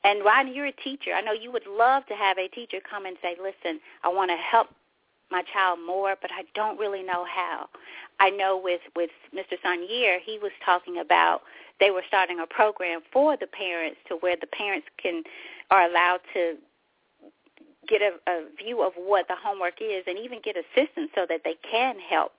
And 0.03 0.25
Ryan, 0.25 0.53
you're 0.53 0.65
a 0.65 0.71
teacher. 0.71 1.11
I 1.13 1.21
know 1.21 1.31
you 1.33 1.51
would 1.51 1.67
love 1.67 2.05
to 2.07 2.15
have 2.15 2.37
a 2.37 2.47
teacher 2.47 2.77
come 2.87 3.05
and 3.05 3.17
say, 3.21 3.35
listen, 3.41 3.79
I 4.03 4.09
want 4.09 4.31
to 4.31 4.37
help 4.37 4.69
my 5.31 5.43
child 5.53 5.79
more, 5.85 6.15
but 6.21 6.31
I 6.31 6.43
don't 6.53 6.77
really 6.77 7.03
know 7.03 7.25
how. 7.25 7.69
I 8.19 8.29
know 8.29 8.59
with 8.61 8.81
with 8.95 9.11
Mr. 9.33 9.57
Sonier, 9.63 10.19
he 10.23 10.37
was 10.41 10.51
talking 10.63 10.97
about 10.99 11.41
they 11.79 11.89
were 11.89 12.03
starting 12.07 12.39
a 12.39 12.45
program 12.45 13.01
for 13.11 13.37
the 13.37 13.47
parents 13.47 13.97
to 14.07 14.15
where 14.15 14.35
the 14.39 14.47
parents 14.47 14.87
can 15.01 15.23
are 15.71 15.89
allowed 15.89 16.19
to 16.33 16.55
get 17.87 18.01
a, 18.01 18.11
a 18.29 18.45
view 18.57 18.83
of 18.83 18.93
what 18.95 19.27
the 19.27 19.35
homework 19.41 19.81
is 19.81 20.03
and 20.05 20.19
even 20.19 20.39
get 20.43 20.55
assistance 20.55 21.09
so 21.15 21.25
that 21.27 21.41
they 21.43 21.55
can 21.69 21.95
help. 21.99 22.33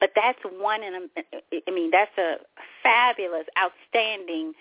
But 0.00 0.12
that's 0.14 0.38
one 0.44 0.82
in 0.82 0.94
a, 0.94 1.60
I 1.66 1.70
mean 1.70 1.90
that's 1.90 2.16
a 2.16 2.36
fabulous, 2.82 3.46
outstanding 3.58 4.54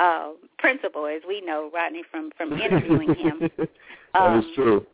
uh, 0.00 0.30
principal, 0.58 1.06
as 1.06 1.22
we 1.26 1.40
know, 1.40 1.70
Rodney, 1.72 2.02
from 2.10 2.30
from 2.36 2.52
interviewing 2.54 3.14
him. 3.14 3.50
that 3.56 3.68
um, 4.20 4.40
is 4.40 4.44
true. 4.54 4.86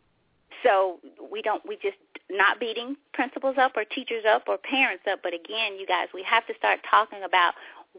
So 0.62 0.99
we 1.33 1.43
don't 1.43 1.67
we 1.67 1.77
just 1.77 1.97
not 2.31 2.61
beating 2.61 2.97
principals 3.15 3.57
up 3.59 3.73
or 3.77 3.85
teachers 3.85 4.25
up 4.29 4.45
or 4.49 4.59
parents 4.59 5.05
up, 5.11 5.21
but 5.23 5.33
again, 5.33 5.79
you 5.79 5.87
guys, 5.87 6.09
we 6.12 6.23
have 6.25 6.47
to 6.47 6.55
start 6.59 6.81
talking 6.91 7.23
about 7.25 7.55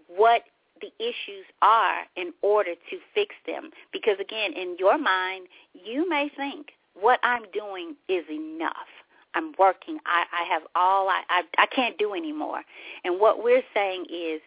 what 0.07 0.43
the 0.81 0.91
issues 1.03 1.45
are 1.61 2.01
in 2.15 2.33
order 2.41 2.73
to 2.89 2.97
fix 3.13 3.35
them. 3.45 3.71
Because 3.91 4.17
again, 4.19 4.53
in 4.53 4.75
your 4.79 4.97
mind, 4.97 5.47
you 5.73 6.09
may 6.09 6.29
think 6.35 6.71
what 6.99 7.19
I'm 7.23 7.43
doing 7.53 7.95
is 8.07 8.23
enough. 8.29 8.87
I'm 9.35 9.53
working. 9.59 9.99
I, 10.05 10.23
I 10.31 10.43
have 10.51 10.63
all 10.75 11.09
I, 11.09 11.21
I 11.29 11.41
I 11.59 11.65
can't 11.67 11.97
do 11.97 12.13
anymore. 12.13 12.61
And 13.03 13.19
what 13.19 13.43
we're 13.43 13.61
saying 13.73 14.05
is 14.09 14.41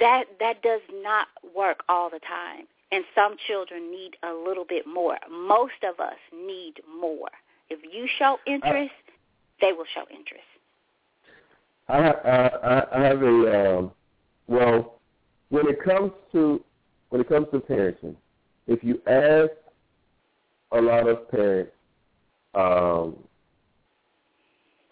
that 0.00 0.24
that 0.40 0.62
does 0.62 0.80
not 1.02 1.28
work 1.54 1.84
all 1.88 2.10
the 2.10 2.18
time. 2.18 2.66
And 2.92 3.04
some 3.14 3.36
children 3.46 3.90
need 3.90 4.12
a 4.22 4.32
little 4.32 4.64
bit 4.64 4.86
more. 4.86 5.18
Most 5.30 5.82
of 5.82 5.98
us 6.00 6.16
need 6.32 6.74
more. 7.00 7.30
If 7.68 7.80
you 7.92 8.08
show 8.18 8.38
interest, 8.46 8.92
I, 9.08 9.60
they 9.60 9.72
will 9.72 9.86
show 9.92 10.04
interest. 10.10 10.44
I 11.88 12.10
I, 12.10 12.98
I 12.98 13.04
have 13.04 13.22
a 13.22 13.78
um, 13.78 13.92
well 14.48 15.00
when 15.50 15.68
it 15.68 15.82
comes 15.82 16.12
to 16.32 16.62
when 17.10 17.20
it 17.20 17.28
comes 17.28 17.46
to 17.52 17.60
parenting, 17.60 18.16
if 18.66 18.82
you 18.82 19.00
ask 19.06 19.52
a 20.72 20.80
lot 20.80 21.08
of 21.08 21.30
parents 21.30 21.72
um, 22.54 23.16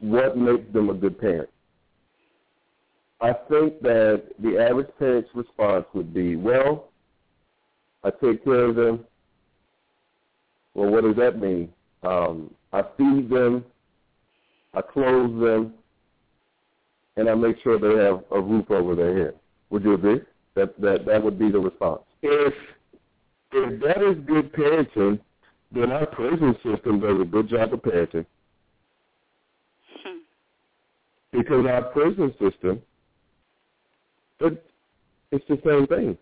what 0.01 0.37
makes 0.37 0.73
them 0.73 0.90
a 0.90 0.95
good 0.95 1.19
parent, 1.19 1.49
I 3.21 3.33
think 3.49 3.81
that 3.83 4.23
the 4.38 4.59
average 4.59 4.90
parent's 4.99 5.31
response 5.35 5.87
would 5.95 6.14
be, 6.14 6.37
well, 6.37 6.88
I 8.05 8.11
take 8.11 8.45
care 8.45 8.67
of 8.67 8.77
them. 8.77 9.05
Well, 10.75 10.90
what 10.90 11.05
does 11.05 11.17
that 11.17 11.40
mean? 11.40 11.73
Um, 12.03 12.55
I 12.73 12.83
feed 12.97 13.31
them, 13.31 13.64
I 14.75 14.83
clothe 14.83 15.40
them, 15.40 15.75
and 17.17 17.29
I 17.29 17.35
make 17.35 17.57
sure 17.62 17.79
they 17.79 18.05
have 18.05 18.25
a 18.31 18.40
roof 18.40 18.71
over 18.71 18.95
their 18.95 19.17
head. 19.17 19.35
Would 19.71 19.85
you 19.85 19.95
agree? 19.95 20.21
That 20.55 20.81
that 20.81 21.05
that 21.07 21.23
would 21.23 21.38
be 21.38 21.51
the 21.51 21.59
response. 21.59 22.03
If 22.23 22.55
if 23.53 23.81
that 23.83 24.03
is 24.03 24.17
good 24.27 24.53
parenting, 24.53 25.21
then 25.73 25.93
our 25.93 26.07
prison 26.07 26.57
system 26.64 27.01
does 27.01 27.21
a 27.21 27.25
good 27.25 27.49
job 27.49 27.73
of 27.73 27.83
parenting. 27.83 28.27
Hmm. 30.03 30.19
Because 31.33 31.67
our 31.67 31.83
prison 31.83 32.33
system, 32.40 32.83
it, 34.40 34.64
it's 35.31 35.45
the 35.49 35.61
same 35.64 35.87
thing. 35.87 36.19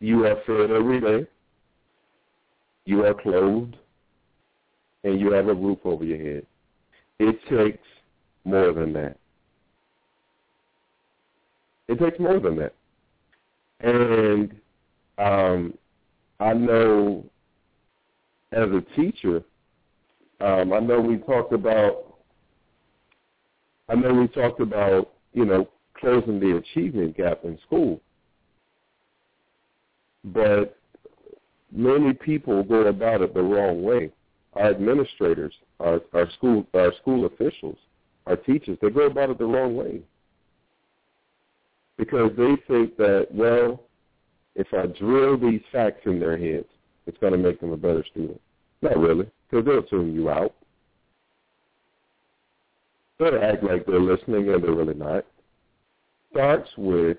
You 0.00 0.26
are 0.26 0.36
fed 0.46 0.70
every 0.70 1.00
day. 1.00 1.26
You 2.84 3.04
are 3.06 3.14
clothed 3.14 3.76
and 5.04 5.20
you 5.20 5.32
have 5.32 5.48
a 5.48 5.54
roof 5.54 5.78
over 5.84 6.04
your 6.04 6.18
head. 6.18 6.46
It 7.18 7.38
takes 7.48 7.86
more 8.44 8.72
than 8.72 8.92
that. 8.94 9.16
It 11.88 11.98
takes 11.98 12.18
more 12.18 12.40
than 12.40 12.56
that. 12.56 12.74
And 13.80 14.54
um, 15.18 15.74
I 16.40 16.54
know 16.54 17.24
as 18.52 18.68
a 18.70 18.82
teacher, 18.96 19.42
um, 20.40 20.72
I 20.72 20.80
know 20.80 21.00
we 21.00 21.18
talked 21.18 21.52
about, 21.52 22.16
I 23.88 23.94
know 23.94 24.14
we 24.14 24.28
talked 24.28 24.60
about, 24.60 25.12
you 25.32 25.44
know, 25.44 25.68
closing 25.94 26.40
the 26.40 26.56
achievement 26.56 27.16
gap 27.16 27.40
in 27.44 27.58
school. 27.66 28.00
But 30.24 30.78
many 31.70 32.14
people 32.14 32.62
go 32.62 32.86
about 32.86 33.20
it 33.20 33.34
the 33.34 33.42
wrong 33.42 33.82
way 33.82 34.10
our 34.56 34.70
administrators, 34.70 35.52
our, 35.80 36.00
our 36.12 36.30
school 36.32 36.66
our 36.74 36.92
school 37.00 37.26
officials, 37.26 37.76
our 38.26 38.36
teachers, 38.36 38.78
they 38.80 38.90
go 38.90 39.06
about 39.06 39.30
it 39.30 39.38
the 39.38 39.44
wrong 39.44 39.74
way. 39.74 40.00
Because 41.96 42.30
they 42.36 42.56
think 42.66 42.96
that, 42.96 43.28
well, 43.30 43.80
if 44.54 44.66
I 44.72 44.86
drill 44.86 45.38
these 45.38 45.60
facts 45.72 46.02
in 46.06 46.18
their 46.18 46.36
heads, 46.36 46.66
it's 47.06 47.18
going 47.18 47.32
to 47.32 47.38
make 47.38 47.60
them 47.60 47.72
a 47.72 47.76
better 47.76 48.04
student. 48.10 48.40
Not 48.82 48.98
really, 48.98 49.30
because 49.48 49.64
they'll 49.64 49.82
tune 49.82 50.14
you 50.14 50.28
out. 50.28 50.54
They'll 53.18 53.42
act 53.42 53.62
like 53.62 53.86
they're 53.86 54.00
listening 54.00 54.50
and 54.50 54.62
they're 54.62 54.74
really 54.74 54.94
not. 54.94 55.24
Starts 56.32 56.70
with, 56.76 57.18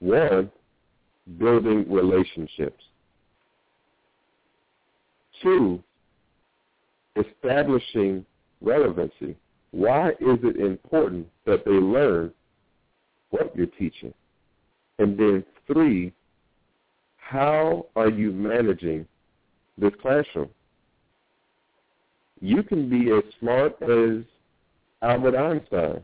one, 0.00 0.50
building 1.38 1.90
relationships. 1.90 2.82
Two, 5.42 5.82
establishing 7.16 8.26
relevancy. 8.60 9.36
Why 9.70 10.10
is 10.10 10.38
it 10.42 10.56
important 10.56 11.28
that 11.46 11.64
they 11.64 11.70
learn 11.70 12.32
what 13.30 13.54
you're 13.56 13.66
teaching? 13.66 14.12
And 14.98 15.18
then 15.18 15.44
three, 15.66 16.12
how 17.16 17.86
are 17.96 18.10
you 18.10 18.32
managing 18.32 19.06
this 19.78 19.92
classroom? 20.02 20.50
You 22.40 22.62
can 22.62 22.88
be 22.88 23.10
as 23.12 23.22
smart 23.38 23.80
as 23.82 24.24
Albert 25.02 25.36
Einstein, 25.36 26.02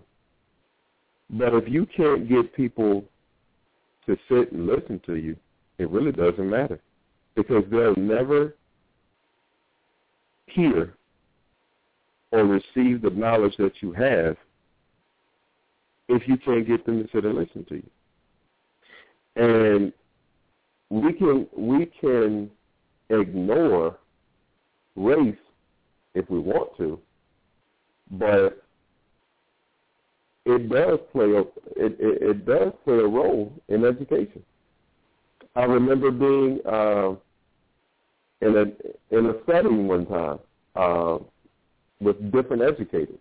but 1.30 1.54
if 1.54 1.68
you 1.68 1.86
can't 1.86 2.28
get 2.28 2.54
people 2.54 3.04
to 4.06 4.16
sit 4.28 4.52
and 4.52 4.66
listen 4.66 5.00
to 5.06 5.16
you, 5.16 5.36
it 5.78 5.90
really 5.90 6.12
doesn't 6.12 6.48
matter 6.48 6.80
because 7.34 7.64
they'll 7.70 7.96
never 7.96 8.54
hear 10.46 10.94
or 12.32 12.44
receive 12.44 13.02
the 13.02 13.10
knowledge 13.10 13.56
that 13.58 13.72
you 13.80 13.92
have 13.92 14.36
if 16.08 16.22
you 16.26 16.36
can't 16.38 16.66
get 16.66 16.86
them 16.86 17.02
to 17.02 17.08
sit 17.12 17.24
and 17.24 17.34
listen 17.34 17.64
to 17.64 17.74
you. 17.74 17.90
And 19.36 19.92
we 20.88 21.12
can 21.12 21.46
we 21.56 21.86
can 22.00 22.50
ignore 23.10 23.98
race 24.94 25.36
if 26.14 26.28
we 26.30 26.38
want 26.38 26.76
to, 26.78 26.98
but 28.12 28.62
it 30.46 30.70
does 30.70 30.98
play 31.12 31.32
a 31.32 31.40
it, 31.40 31.96
it, 31.98 32.22
it 32.22 32.46
does 32.46 32.72
play 32.84 32.94
a 32.94 33.06
role 33.06 33.52
in 33.68 33.84
education. 33.84 34.42
I 35.54 35.64
remember 35.64 36.10
being 36.10 36.60
uh, 36.66 37.14
in 38.40 38.56
a 38.56 39.16
in 39.16 39.26
a 39.26 39.34
setting 39.44 39.88
one 39.88 40.06
time 40.06 40.38
uh, 40.76 41.18
with 42.00 42.30
different 42.30 42.62
educators, 42.62 43.18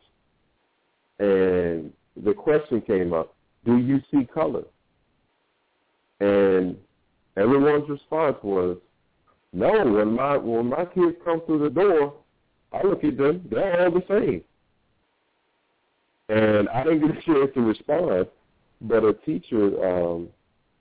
and 1.19 1.91
the 2.23 2.33
question 2.33 2.81
came 2.81 3.13
up, 3.13 3.35
do 3.65 3.77
you 3.77 3.99
see 4.11 4.25
color? 4.25 4.63
And 6.19 6.77
everyone's 7.35 7.89
response 7.89 8.37
was, 8.43 8.77
no, 9.53 9.71
when 9.85 10.13
my 10.13 10.37
when 10.37 10.67
my 10.67 10.85
kids 10.85 11.15
come 11.23 11.41
through 11.45 11.59
the 11.59 11.69
door, 11.69 12.13
I 12.73 12.85
look 12.85 13.03
at 13.03 13.17
them, 13.17 13.47
they're 13.49 13.85
all 13.85 13.91
the 13.91 14.03
same. 14.07 14.43
And 16.27 16.67
I 16.69 16.83
didn't 16.83 17.01
get 17.01 17.17
a 17.17 17.21
chance 17.21 17.51
to 17.53 17.61
respond, 17.61 18.27
but 18.81 19.03
a 19.03 19.13
teacher 19.13 19.85
um, 19.85 20.29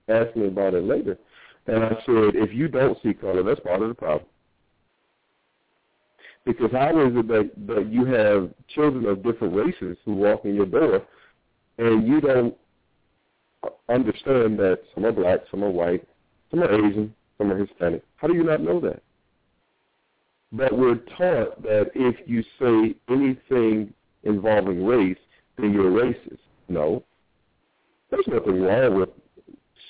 asked 0.08 0.36
me 0.36 0.46
about 0.48 0.74
it 0.74 0.84
later. 0.84 1.18
And 1.66 1.84
I 1.84 1.90
said, 1.90 2.34
if 2.34 2.52
you 2.52 2.68
don't 2.68 2.98
see 3.02 3.14
color, 3.14 3.42
that's 3.42 3.60
part 3.60 3.82
of 3.82 3.88
the 3.88 3.94
problem. 3.94 4.26
Because 6.44 6.70
how 6.72 6.90
is 7.00 7.16
it 7.16 7.28
that, 7.28 7.50
that 7.66 7.90
you 7.90 8.04
have 8.04 8.50
children 8.74 9.06
of 9.06 9.22
different 9.22 9.54
races 9.54 9.96
who 10.04 10.14
walk 10.14 10.44
in 10.44 10.54
your 10.54 10.66
door 10.66 11.02
and 11.78 12.06
you 12.06 12.20
don't 12.20 12.54
understand 13.88 14.58
that 14.58 14.80
some 14.94 15.04
are 15.04 15.12
black, 15.12 15.40
some 15.50 15.64
are 15.64 15.70
white, 15.70 16.06
some 16.50 16.62
are 16.62 16.72
Asian, 16.72 17.14
some 17.38 17.50
are 17.50 17.58
Hispanic? 17.58 18.02
How 18.16 18.28
do 18.28 18.34
you 18.34 18.44
not 18.44 18.60
know 18.60 18.80
that? 18.80 19.02
But 20.52 20.76
we're 20.76 20.96
taught 21.18 21.62
that 21.62 21.90
if 21.94 22.16
you 22.26 22.42
say 22.60 22.94
anything 23.08 23.92
involving 24.22 24.84
race, 24.84 25.18
then 25.58 25.72
you're 25.72 25.90
racist. 25.90 26.38
No. 26.68 27.02
There's 28.10 28.26
nothing 28.28 28.62
wrong 28.62 28.98
with 28.98 29.08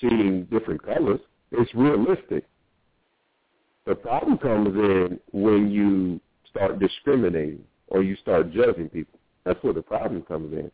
seeing 0.00 0.44
different 0.44 0.82
colors. 0.82 1.20
It's 1.52 1.74
realistic. 1.74 2.44
The 3.86 3.94
problem 3.94 4.38
comes 4.38 4.74
in 4.74 5.20
when 5.32 5.70
you 5.70 6.20
start 6.48 6.78
discriminating 6.78 7.64
or 7.88 8.02
you 8.02 8.16
start 8.16 8.50
judging 8.50 8.88
people. 8.88 9.18
That's 9.44 9.62
where 9.62 9.74
the 9.74 9.82
problem 9.82 10.22
comes 10.22 10.52
in. 10.54 10.70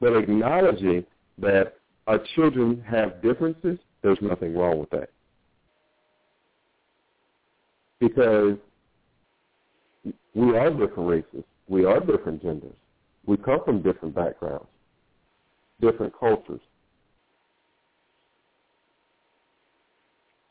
But 0.00 0.16
acknowledging 0.16 1.04
that 1.38 1.74
our 2.06 2.18
children 2.34 2.82
have 2.88 3.22
differences, 3.22 3.78
there's 4.02 4.18
nothing 4.20 4.56
wrong 4.56 4.78
with 4.80 4.90
that. 4.90 5.10
Because 8.00 8.56
we 10.34 10.56
are 10.56 10.70
different 10.70 11.08
races. 11.08 11.44
We 11.68 11.84
are 11.84 12.00
different 12.00 12.42
genders. 12.42 12.74
We 13.26 13.36
come 13.38 13.60
from 13.64 13.82
different 13.82 14.14
backgrounds, 14.14 14.66
different 15.80 16.12
cultures. 16.18 16.60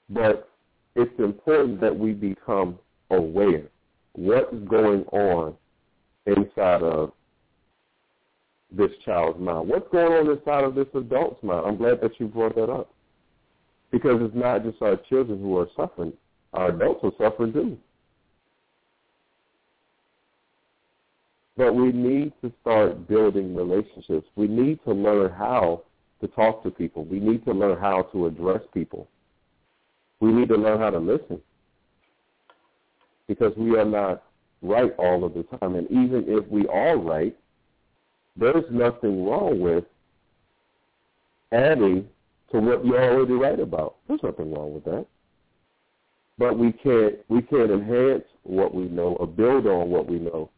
But 0.10 0.50
it's 0.96 1.20
important 1.20 1.82
that 1.82 1.98
we 1.98 2.14
become 2.14 2.80
aware 3.12 3.64
what's 4.14 4.54
going 4.70 5.04
on 5.12 5.56
inside 6.26 6.82
of 6.82 7.12
this 8.76 8.92
child's 9.06 9.40
mind. 9.40 9.70
What's 9.70 9.88
going 9.92 10.12
on 10.12 10.36
inside 10.36 10.64
of 10.64 10.76
this 10.76 10.88
adult's 10.96 11.42
mind? 11.44 11.66
I'm 11.66 11.78
glad 11.78 12.02
that 12.02 12.20
you 12.20 12.28
brought 12.28 12.56
that 12.56 12.70
up. 12.70 12.90
Because 13.92 14.20
it's 14.22 14.36
not 14.36 14.64
just 14.64 14.82
our 14.82 14.98
children 15.10 15.40
who 15.40 15.58
are 15.58 15.68
suffering. 15.76 16.14
Our 16.54 16.70
adults 16.70 17.04
are 17.04 17.12
suffering 17.18 17.54
too. 17.54 17.78
But 21.56 21.76
we 21.76 21.92
need 21.92 22.34
to 22.42 22.52
start 22.62 23.08
building 23.08 23.56
relationships. 23.56 24.28
We 24.36 24.48
need 24.48 24.80
to 24.86 24.94
learn 24.94 25.32
how 25.32 25.84
to 26.22 26.28
talk 26.30 26.64
to 26.64 26.72
people. 26.72 27.06
We 27.06 27.20
need 27.20 27.46
to 27.46 27.52
learn 27.52 27.80
how 27.80 28.04
to 28.12 28.26
address 28.26 28.62
people. 28.74 29.08
We 30.20 30.32
need 30.32 30.50
to 30.50 30.56
learn 30.56 30.80
how 30.80 30.90
to 30.90 31.00
listen 31.00 31.40
because 33.28 33.54
we 33.58 33.78
are 33.78 33.86
not 33.86 34.24
right 34.62 34.94
all 34.98 35.24
of 35.24 35.34
the 35.34 35.44
time. 35.58 35.76
And 35.76 35.90
even 35.92 36.26
if 36.28 36.48
we 36.48 36.68
are 36.68 36.98
right, 36.98 37.36
there's 38.36 38.66
nothing 38.72 39.26
wrong 39.26 39.60
with 39.60 39.86
adding 41.52 42.08
to 42.52 42.60
what 42.60 42.86
you're 42.86 43.02
already 43.02 43.34
write 43.34 43.60
about. 43.60 43.96
There's 44.08 44.24
nothing 44.24 44.54
wrong 44.54 44.74
with 44.74 44.86
that. 44.86 45.06
But 46.38 46.58
we 46.58 46.72
can't 46.72 47.16
we 47.30 47.42
can't 47.44 47.72
enhance 47.72 48.24
what 48.44 48.74
we 48.74 48.86
know 48.86 49.16
or 49.20 49.28
build 49.28 49.68
on 49.68 49.90
what 49.90 50.08
we 50.08 50.18
know 50.18 50.50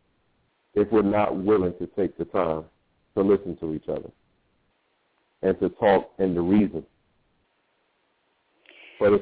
if 0.74 0.90
we're 0.92 1.02
not 1.02 1.36
willing 1.36 1.74
to 1.80 1.88
take 1.88 2.18
the 2.18 2.26
time 2.26 2.64
to 3.16 3.22
listen 3.22 3.58
to 3.58 3.74
each 3.74 3.88
other 3.90 4.10
and 5.42 5.60
to 5.60 5.70
talk 5.70 6.12
and 6.18 6.36
to 6.36 6.42
reason. 6.42 6.84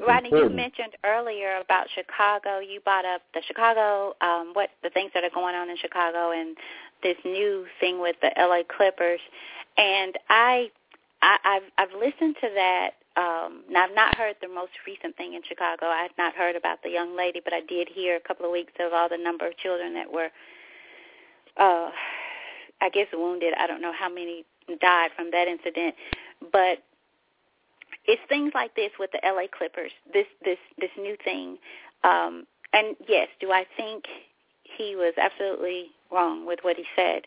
Rodney, 0.07 0.29
you 0.29 0.49
mentioned 0.49 0.93
earlier 1.03 1.57
about 1.57 1.87
Chicago. 1.95 2.59
You 2.59 2.79
brought 2.81 3.05
up 3.05 3.21
the 3.33 3.41
Chicago, 3.47 4.13
um, 4.21 4.51
what 4.53 4.69
the 4.83 4.89
things 4.91 5.11
that 5.15 5.23
are 5.23 5.33
going 5.33 5.55
on 5.55 5.69
in 5.69 5.77
Chicago, 5.77 6.31
and 6.31 6.55
this 7.03 7.17
new 7.25 7.65
thing 7.79 8.01
with 8.01 8.15
the 8.21 8.31
LA 8.37 8.61
Clippers. 8.75 9.19
And 9.77 10.17
I, 10.29 10.71
I 11.21 11.37
I've 11.43 11.63
I've 11.77 11.93
listened 11.93 12.35
to 12.41 12.49
that. 12.55 12.91
Um, 13.15 13.63
now 13.69 13.85
I've 13.85 13.95
not 13.95 14.17
heard 14.17 14.35
the 14.41 14.47
most 14.47 14.71
recent 14.87 15.15
thing 15.17 15.33
in 15.33 15.41
Chicago. 15.47 15.85
I've 15.85 16.17
not 16.17 16.33
heard 16.33 16.55
about 16.55 16.81
the 16.83 16.89
young 16.89 17.15
lady, 17.15 17.41
but 17.43 17.53
I 17.53 17.61
did 17.61 17.87
hear 17.93 18.15
a 18.15 18.19
couple 18.19 18.45
of 18.45 18.51
weeks 18.51 18.73
of 18.79 18.91
all 18.93 19.07
the 19.07 19.17
number 19.17 19.45
of 19.45 19.55
children 19.57 19.93
that 19.93 20.11
were, 20.11 20.29
uh, 21.57 21.91
I 22.81 22.89
guess, 22.91 23.07
wounded. 23.13 23.53
I 23.59 23.67
don't 23.67 23.81
know 23.81 23.93
how 23.93 24.09
many 24.09 24.45
died 24.81 25.11
from 25.15 25.29
that 25.31 25.47
incident, 25.47 25.93
but 26.51 26.79
it's 28.05 28.21
things 28.27 28.51
like 28.55 28.75
this 28.75 28.91
with 28.99 29.11
the 29.11 29.19
LA 29.23 29.43
Clippers. 29.55 29.91
This 30.11 30.25
this 30.43 30.57
this 30.79 30.91
new 30.97 31.15
thing. 31.23 31.57
Um, 32.03 32.45
and 32.73 32.95
yes, 33.07 33.27
do 33.39 33.51
I 33.51 33.65
think 33.77 34.05
he 34.63 34.95
was 34.95 35.13
absolutely 35.21 35.91
wrong 36.13 36.45
with 36.45 36.59
what 36.61 36.77
he 36.77 36.85
said? 36.95 37.23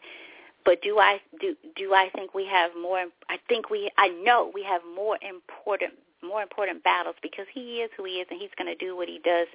But 0.65 0.83
do 0.83 0.99
I 0.99 1.21
do 1.41 1.55
do 1.77 1.95
I 1.95 2.11
think 2.15 2.35
we 2.35 2.47
have 2.47 2.71
more? 2.81 3.07
I 3.29 3.39
think 3.49 3.71
we 3.71 3.91
I 3.99 4.09
know 4.09 4.51
we 4.53 4.63
have 4.65 4.83
more 4.95 5.19
important 5.23 5.93
more 6.23 6.43
important 6.43 6.83
battles 6.83 7.17
because 7.23 7.47
he 7.53 7.79
is 7.79 7.91
who 7.97 8.05
he 8.05 8.15
is 8.15 8.27
and 8.31 8.41
he's 8.41 8.51
going 8.59 8.67
to 8.67 8.85
do 8.85 8.97
what 8.97 9.09
he 9.09 9.21
does. 9.23 9.47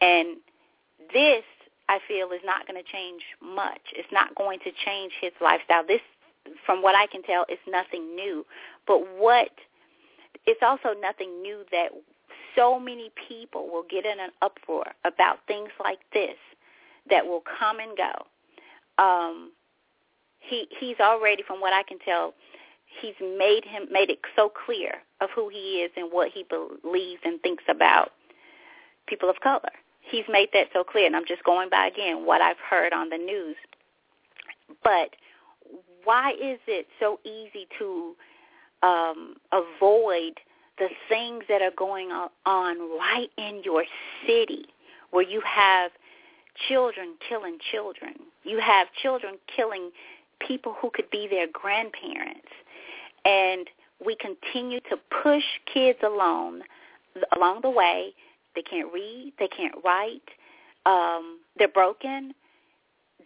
And 0.00 0.38
this 1.12 1.44
I 1.88 1.98
feel 2.08 2.32
is 2.32 2.40
not 2.44 2.66
going 2.66 2.82
to 2.82 2.90
change 2.90 3.22
much. 3.42 3.80
It's 3.94 4.10
not 4.12 4.34
going 4.34 4.58
to 4.60 4.72
change 4.84 5.12
his 5.20 5.32
lifestyle. 5.40 5.86
This, 5.86 6.00
from 6.64 6.82
what 6.82 6.94
I 6.94 7.06
can 7.06 7.22
tell, 7.22 7.44
is 7.48 7.58
nothing 7.68 8.14
new. 8.14 8.44
But 8.86 9.00
what 9.18 9.50
it's 10.46 10.62
also 10.62 10.98
nothing 11.00 11.42
new 11.42 11.64
that 11.70 11.90
so 12.56 12.80
many 12.80 13.10
people 13.28 13.68
will 13.70 13.84
get 13.88 14.04
in 14.04 14.18
an 14.18 14.30
uproar 14.42 14.86
about 15.04 15.38
things 15.46 15.70
like 15.82 15.98
this 16.12 16.36
that 17.10 17.26
will 17.26 17.42
come 17.58 17.78
and 17.78 17.96
go. 17.96 18.26
Um, 18.98 19.52
he 20.40 20.66
he's 20.78 20.96
already, 21.00 21.42
from 21.42 21.60
what 21.60 21.72
I 21.72 21.82
can 21.82 21.98
tell, 21.98 22.34
he's 23.00 23.14
made 23.20 23.64
him 23.64 23.88
made 23.90 24.10
it 24.10 24.20
so 24.34 24.50
clear 24.64 24.94
of 25.20 25.30
who 25.34 25.48
he 25.48 25.80
is 25.82 25.90
and 25.96 26.12
what 26.12 26.30
he 26.32 26.44
believes 26.44 27.20
and 27.24 27.40
thinks 27.42 27.64
about 27.68 28.12
people 29.06 29.28
of 29.30 29.36
color. 29.40 29.72
He's 30.00 30.24
made 30.28 30.50
that 30.52 30.68
so 30.72 30.84
clear, 30.84 31.06
and 31.06 31.16
I'm 31.16 31.26
just 31.26 31.42
going 31.44 31.68
by 31.68 31.86
again 31.86 32.24
what 32.26 32.40
I've 32.40 32.58
heard 32.58 32.92
on 32.92 33.08
the 33.08 33.18
news. 33.18 33.56
But 34.84 35.10
why 36.04 36.32
is 36.32 36.60
it 36.68 36.86
so 37.00 37.18
easy 37.24 37.66
to 37.78 38.14
um, 38.82 39.34
avoid 39.52 40.38
the 40.78 40.88
things 41.08 41.44
that 41.48 41.62
are 41.62 41.72
going 41.76 42.10
on 42.10 42.98
right 42.98 43.30
in 43.38 43.62
your 43.64 43.84
city 44.26 44.66
where 45.10 45.24
you 45.24 45.40
have 45.44 45.90
children 46.68 47.14
killing 47.28 47.58
children. 47.70 48.14
You 48.44 48.60
have 48.60 48.88
children 49.02 49.34
killing 49.54 49.90
people 50.46 50.74
who 50.80 50.90
could 50.90 51.10
be 51.10 51.28
their 51.28 51.46
grandparents. 51.52 52.48
And 53.24 53.68
we 54.04 54.16
continue 54.16 54.80
to 54.90 54.96
push 55.22 55.44
kids 55.72 55.98
along 56.04 56.62
along 57.34 57.60
the 57.62 57.70
way. 57.70 58.12
They 58.54 58.62
can't 58.62 58.92
read, 58.92 59.32
they 59.38 59.48
can't 59.48 59.74
write, 59.84 60.28
um, 60.86 61.40
they're 61.58 61.68
broken, 61.68 62.34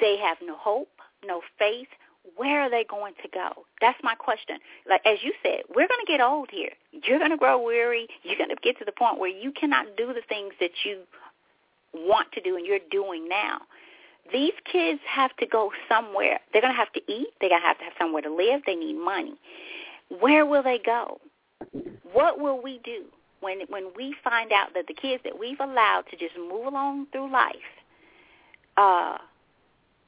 they 0.00 0.16
have 0.16 0.38
no 0.44 0.56
hope, 0.56 0.90
no 1.24 1.40
faith, 1.58 1.88
where 2.36 2.60
are 2.60 2.70
they 2.70 2.84
going 2.88 3.14
to 3.22 3.28
go? 3.28 3.64
That's 3.80 3.98
my 4.02 4.14
question. 4.14 4.58
Like 4.88 5.02
as 5.04 5.18
you 5.22 5.32
said, 5.42 5.62
we're 5.68 5.88
going 5.88 6.04
to 6.04 6.10
get 6.10 6.20
old 6.20 6.48
here. 6.50 6.70
You're 6.92 7.18
going 7.18 7.30
to 7.30 7.36
grow 7.36 7.62
weary. 7.62 8.08
You're 8.22 8.38
going 8.38 8.50
to 8.50 8.56
get 8.62 8.78
to 8.78 8.84
the 8.84 8.92
point 8.92 9.18
where 9.18 9.30
you 9.30 9.52
cannot 9.52 9.96
do 9.96 10.08
the 10.08 10.22
things 10.28 10.52
that 10.60 10.70
you 10.84 11.00
want 11.94 12.32
to 12.32 12.40
do 12.40 12.56
and 12.56 12.66
you're 12.66 12.78
doing 12.90 13.28
now. 13.28 13.60
These 14.32 14.52
kids 14.70 15.00
have 15.08 15.34
to 15.38 15.46
go 15.46 15.72
somewhere. 15.88 16.38
They're 16.52 16.62
going 16.62 16.72
to 16.72 16.78
have 16.78 16.92
to 16.92 17.00
eat. 17.12 17.28
They're 17.40 17.50
going 17.50 17.62
to 17.62 17.66
have 17.66 17.78
to 17.78 17.84
have 17.84 17.94
somewhere 17.98 18.22
to 18.22 18.34
live. 18.34 18.62
They 18.66 18.76
need 18.76 18.94
money. 18.94 19.34
Where 20.20 20.46
will 20.46 20.62
they 20.62 20.78
go? 20.84 21.20
What 22.12 22.38
will 22.40 22.62
we 22.62 22.80
do 22.84 23.04
when 23.40 23.60
when 23.68 23.90
we 23.96 24.14
find 24.22 24.52
out 24.52 24.74
that 24.74 24.86
the 24.86 24.94
kids 24.94 25.22
that 25.24 25.38
we've 25.38 25.60
allowed 25.60 26.04
to 26.10 26.16
just 26.16 26.36
move 26.36 26.66
along 26.66 27.06
through 27.12 27.30
life 27.32 27.54
uh 28.76 29.18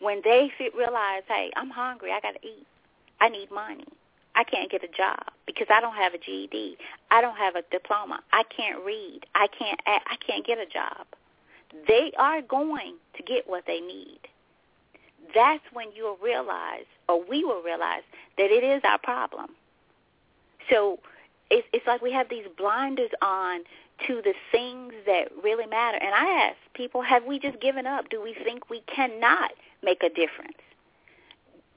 when 0.00 0.20
they 0.24 0.50
realize, 0.76 1.22
hey, 1.28 1.50
I'm 1.56 1.70
hungry, 1.70 2.10
I 2.10 2.20
got 2.20 2.32
to 2.32 2.46
eat, 2.46 2.66
I 3.20 3.28
need 3.28 3.50
money. 3.52 3.86
I 4.34 4.44
can't 4.44 4.70
get 4.70 4.82
a 4.82 4.88
job 4.88 5.22
because 5.46 5.66
I 5.70 5.80
don't 5.80 5.94
have 5.94 6.14
a 6.14 6.18
GED. 6.18 6.76
I 7.10 7.20
don't 7.20 7.36
have 7.36 7.54
a 7.54 7.62
diploma. 7.70 8.20
I 8.32 8.42
can't 8.44 8.84
read. 8.84 9.20
I 9.34 9.46
can't. 9.46 9.78
I 9.86 10.16
can't 10.26 10.44
get 10.46 10.58
a 10.58 10.66
job. 10.66 11.06
They 11.88 12.12
are 12.18 12.42
going 12.42 12.96
to 13.16 13.22
get 13.22 13.48
what 13.48 13.64
they 13.66 13.80
need. 13.80 14.20
that's 15.34 15.64
when 15.72 15.86
you'll 15.94 16.18
realize, 16.22 16.84
or 17.08 17.22
we 17.24 17.44
will 17.44 17.62
realize, 17.62 18.02
that 18.38 18.50
it 18.50 18.64
is 18.64 18.82
our 18.84 18.98
problem. 18.98 19.50
So 20.70 20.98
it's, 21.50 21.66
it's 21.72 21.86
like 21.86 22.02
we 22.02 22.12
have 22.12 22.28
these 22.28 22.46
blinders 22.56 23.10
on 23.20 23.60
to 24.06 24.20
the 24.22 24.34
things 24.50 24.92
that 25.06 25.28
really 25.42 25.66
matter. 25.66 25.98
And 25.98 26.14
I 26.14 26.48
ask 26.48 26.56
people, 26.74 27.02
have 27.02 27.24
we 27.24 27.38
just 27.38 27.60
given 27.60 27.86
up? 27.86 28.10
Do 28.10 28.22
we 28.22 28.34
think 28.44 28.68
we 28.70 28.82
cannot 28.94 29.52
make 29.82 30.02
a 30.02 30.08
difference? 30.08 30.58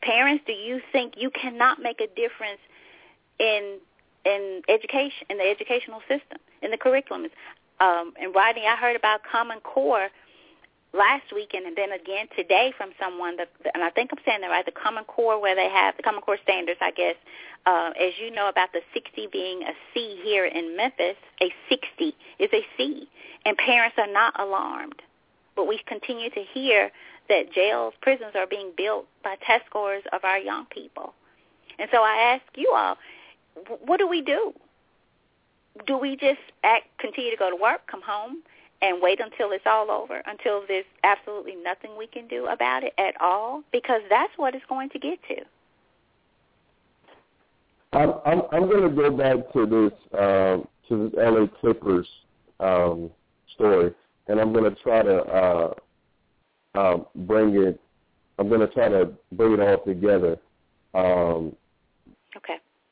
Parents, 0.02 0.44
do 0.46 0.54
you 0.54 0.82
think 0.92 1.14
you 1.18 1.30
cannot 1.30 1.80
make 1.82 2.00
a 2.02 2.08
difference 2.08 2.62
in 3.40 3.78
in 4.24 4.62
education 4.70 5.26
in 5.30 5.38
the 5.38 5.44
educational 5.44 6.00
system 6.02 6.40
in 6.62 6.72
the 6.72 6.78
curriculums? 6.78 7.30
Um, 7.80 8.14
in 8.22 8.32
writing, 8.32 8.64
I 8.68 8.76
heard 8.76 8.96
about 8.96 9.22
Common 9.30 9.60
Core 9.60 10.10
last 10.96 11.26
weekend 11.34 11.66
and 11.66 11.76
then 11.76 11.92
again 11.92 12.28
today 12.36 12.74
from 12.78 12.92
someone 13.00 13.36
that 13.36 13.50
and 13.74 13.84
I 13.84 13.90
think 13.90 14.12
I'm 14.14 14.24
saying 14.26 14.42
that 14.42 14.48
right, 14.48 14.66
the 14.66 14.72
Common 14.72 15.04
Core 15.04 15.42
where 15.42 15.56
they 15.56 15.70
have 15.70 15.98
the 15.98 16.04
Common 16.04 16.22
Core 16.22 16.38
standards, 16.42 16.80
I 16.82 16.92
guess, 16.92 17.16
uh, 17.66 17.92
as 18.00 18.14
you 18.20 18.32
know 18.32 18.48
about 18.48 18.72
the 18.72 18.82
60 18.94 19.28
being 19.32 19.64
a 19.64 19.74
C 19.94 20.20
here 20.24 20.46
in 20.46 20.78
Memphis, 20.78 21.18
a 21.42 21.52
60 21.70 22.16
is 22.40 22.50
a 22.54 22.66
C, 22.78 23.10
and 23.46 23.58
parents 23.58 23.98
are 23.98 24.12
not 24.12 24.40
alarmed. 24.40 25.02
But 25.56 25.68
we 25.68 25.80
continue 25.86 26.30
to 26.30 26.42
hear 26.54 26.92
that 27.30 27.52
jails, 27.52 27.94
prisons 28.02 28.32
are 28.36 28.48
being 28.48 28.72
built 28.76 29.06
by 29.24 29.36
test 29.46 29.66
scores 29.66 30.04
of 30.14 30.24
our 30.24 30.38
young 30.38 30.66
people. 30.68 31.14
And 31.80 31.90
so 31.92 32.04
I 32.04 32.36
ask 32.36 32.44
you 32.56 32.72
all, 32.76 32.98
what 33.86 33.98
do 33.98 34.08
we 34.08 34.22
do? 34.22 34.54
Do 35.88 35.98
we 35.98 36.16
just 36.16 36.40
act, 36.64 36.86
continue 37.00 37.32
to 37.32 37.38
go 37.38 37.50
to 37.50 37.56
work, 37.56 37.82
come 37.88 38.02
home, 38.02 38.42
and 38.82 39.02
wait 39.02 39.20
until 39.20 39.52
it's 39.52 39.66
all 39.66 39.92
over, 39.92 40.22
until 40.26 40.64
there's 40.68 40.86
absolutely 41.04 41.56
nothing 41.56 41.98
we 41.98 42.08
can 42.08 42.28
do 42.28 42.48
about 42.48 42.84
it 42.84 42.94
at 42.98 43.20
all? 43.20 43.64
Because 43.72 44.02
that's 44.10 44.32
what 44.38 44.56
it's 44.56 44.66
going 44.68 44.90
to 44.90 45.00
get 45.00 45.20
to. 45.30 45.36
I'm 47.94 48.14
I'm, 48.26 48.42
I'm 48.52 48.70
going 48.70 48.84
to 48.84 48.90
go 48.90 49.10
back 49.12 49.54
to 49.54 49.66
this 49.66 50.20
um, 50.20 50.68
to 50.90 51.10
this 51.10 51.14
LA 51.18 51.48
Clippers 51.60 52.08
um, 52.60 53.10
story, 53.54 53.94
and 54.28 54.40
I'm 54.40 54.52
going 54.52 54.66
to 54.66 54.82
try 54.82 55.02
to 55.02 55.18
uh, 55.18 55.74
uh, 56.76 56.98
bring 57.16 57.56
it. 57.56 57.80
I'm 58.38 58.50
going 58.50 58.60
to 58.60 58.68
try 58.68 58.90
to 58.90 59.12
bring 59.32 59.54
it 59.54 59.60
all 59.62 59.84
together. 59.86 60.38
Um. 60.94 61.56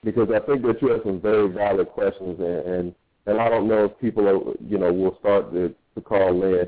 Because 0.03 0.29
I 0.33 0.39
think 0.45 0.63
that 0.63 0.81
you 0.81 0.89
have 0.89 1.01
some 1.05 1.21
very 1.21 1.47
valid 1.49 1.89
questions, 1.89 2.39
and, 2.39 2.73
and 2.75 2.95
and 3.25 3.39
I 3.39 3.47
don't 3.49 3.67
know 3.67 3.85
if 3.85 3.99
people 3.99 4.27
are, 4.27 4.53
you 4.67 4.77
know 4.77 4.91
will 4.91 5.17
start 5.19 5.53
to, 5.53 5.73
to 5.95 6.01
call 6.01 6.43
in, 6.43 6.67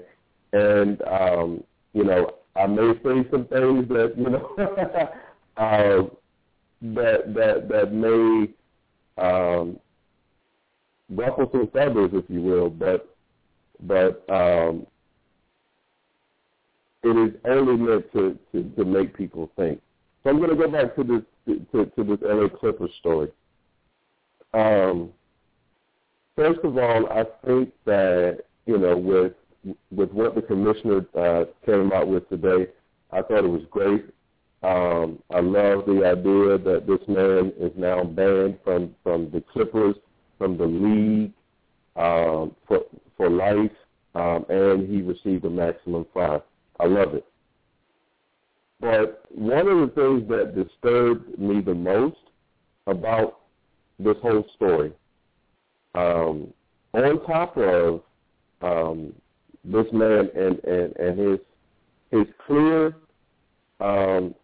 and 0.53 1.01
um, 1.01 1.63
you 1.93 2.03
know 2.03 2.33
I 2.55 2.67
may 2.67 2.93
say 3.03 3.27
some 3.29 3.45
things 3.45 3.87
that 3.89 4.13
you 4.17 4.29
know 4.29 4.55
uh, 5.57 6.03
that 6.81 7.33
that 7.33 7.67
that 7.69 7.93
may 7.93 8.49
um, 9.17 9.79
ruffle 11.09 11.49
some 11.51 11.67
feathers, 11.73 12.11
if 12.13 12.25
you 12.29 12.41
will, 12.41 12.69
but 12.69 13.15
but 13.81 14.23
um, 14.29 14.87
it 17.03 17.29
is 17.29 17.35
only 17.45 17.77
meant 17.77 18.11
to, 18.13 18.37
to, 18.51 18.63
to 18.75 18.85
make 18.85 19.15
people 19.15 19.51
think. 19.55 19.79
So 20.25 20.31
I'm 20.31 20.37
going 20.39 20.49
to 20.49 20.55
go 20.55 20.67
back 20.67 20.95
to 20.95 21.03
this 21.03 21.21
to, 21.71 21.85
to 21.85 22.03
this 22.03 22.17
LA 22.23 22.49
Clippers 22.49 22.89
story. 22.99 23.29
Um, 24.55 25.11
first 26.35 26.61
of 26.63 26.75
all, 26.79 27.07
I 27.11 27.25
think 27.45 27.71
that 27.85 28.39
you 28.65 28.79
know 28.79 28.97
with 28.97 29.33
with 29.91 30.11
what 30.11 30.33
the 30.33 30.41
commissioner 30.41 31.05
uh, 31.15 31.45
came 31.63 31.91
out 31.93 32.07
with 32.07 32.27
today, 32.29 32.71
I 33.11 33.21
thought 33.21 33.45
it 33.45 33.49
was 33.49 33.61
great. 33.69 34.05
Um, 34.63 35.21
I 35.29 35.41
love 35.41 35.85
the 35.85 36.03
idea 36.03 36.57
that 36.57 36.87
this 36.87 37.07
man 37.07 37.53
is 37.59 37.71
now 37.77 38.03
banned 38.03 38.57
from 38.63 38.95
from 39.03 39.29
the 39.29 39.43
Clippers, 39.53 39.95
from 40.39 40.57
the 40.57 40.65
league 40.65 41.33
um, 41.97 42.55
for 42.67 42.79
for 43.15 43.29
life, 43.29 43.69
um, 44.15 44.43
and 44.49 44.89
he 44.89 45.03
received 45.03 45.45
a 45.45 45.51
maximum 45.51 46.07
fine. 46.15 46.41
I 46.79 46.85
love 46.87 47.13
it. 47.13 47.25
But 48.79 49.23
one 49.29 49.67
of 49.67 49.79
the 49.79 49.91
things 49.95 50.29
that 50.29 50.55
disturbed 50.55 51.39
me 51.39 51.61
the 51.61 51.73
most 51.73 52.17
about 52.87 53.39
this 53.99 54.17
whole 54.21 54.45
story, 54.55 54.91
um, 55.95 56.53
on 56.93 57.25
top 57.25 57.57
of 57.57 58.01
um, 58.61 59.13
this 59.63 59.85
man 59.91 60.29
and, 60.35 60.63
and, 60.65 60.95
and 60.97 61.19
his 61.19 61.39
his 62.11 62.27
clear 62.45 62.95
um, 63.79 64.35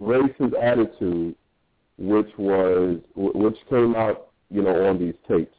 racist 0.00 0.52
attitude, 0.60 1.34
which 1.98 2.28
was 2.38 3.00
which 3.14 3.56
came 3.70 3.94
out, 3.94 4.28
you 4.50 4.62
know, 4.62 4.86
on 4.86 4.98
these 4.98 5.14
tapes. 5.28 5.54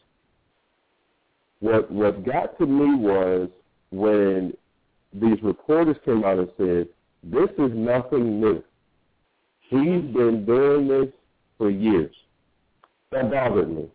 What 1.59 1.89
what 1.91 2.25
got 2.25 2.57
to 2.57 2.65
me 2.65 2.95
was 2.95 3.49
when 3.91 4.53
these 5.19 5.41
reporters 5.41 5.97
came 6.05 6.23
out 6.23 6.39
and 6.39 6.49
said, 6.57 6.87
"This 7.23 7.49
is 7.57 7.71
nothing 7.73 8.39
new. 8.39 8.63
He's 9.59 10.01
been 10.13 10.45
doing 10.45 10.87
this 10.87 11.07
for 11.57 11.69
years." 11.69 12.15
That 13.11 13.31
bothered 13.31 13.69
me 13.69 13.89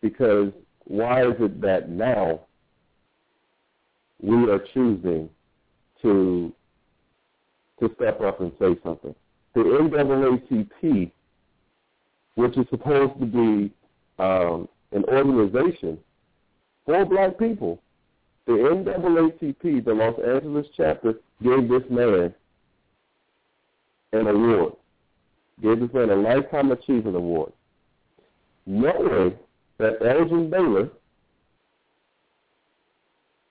because 0.00 0.52
why 0.84 1.26
is 1.26 1.34
it 1.40 1.60
that 1.62 1.88
now 1.88 2.40
we 4.20 4.50
are 4.50 4.60
choosing 4.72 5.28
to 6.02 6.52
to 7.80 7.94
step 7.96 8.20
up 8.20 8.40
and 8.40 8.52
say 8.58 8.76
something? 8.84 9.14
the 9.54 9.60
NAACP, 9.60 11.10
which 12.34 12.56
is 12.56 12.66
supposed 12.70 13.18
to 13.20 13.26
be 13.26 13.72
um, 14.18 14.68
an 14.92 15.04
organization 15.04 15.98
for 16.84 17.04
black 17.04 17.38
people, 17.38 17.80
the 18.46 18.52
NAACP, 18.52 19.84
the 19.84 19.94
Los 19.94 20.18
Angeles 20.18 20.66
chapter, 20.76 21.14
gave 21.42 21.68
this 21.68 21.82
man 21.90 22.34
an 24.12 24.26
award, 24.26 24.74
gave 25.62 25.80
this 25.80 25.92
man 25.92 26.10
a 26.10 26.16
Lifetime 26.16 26.70
Achievement 26.72 27.16
Award, 27.16 27.52
knowing 28.66 29.34
that 29.78 30.02
Elgin 30.02 30.50
Baylor, 30.50 30.90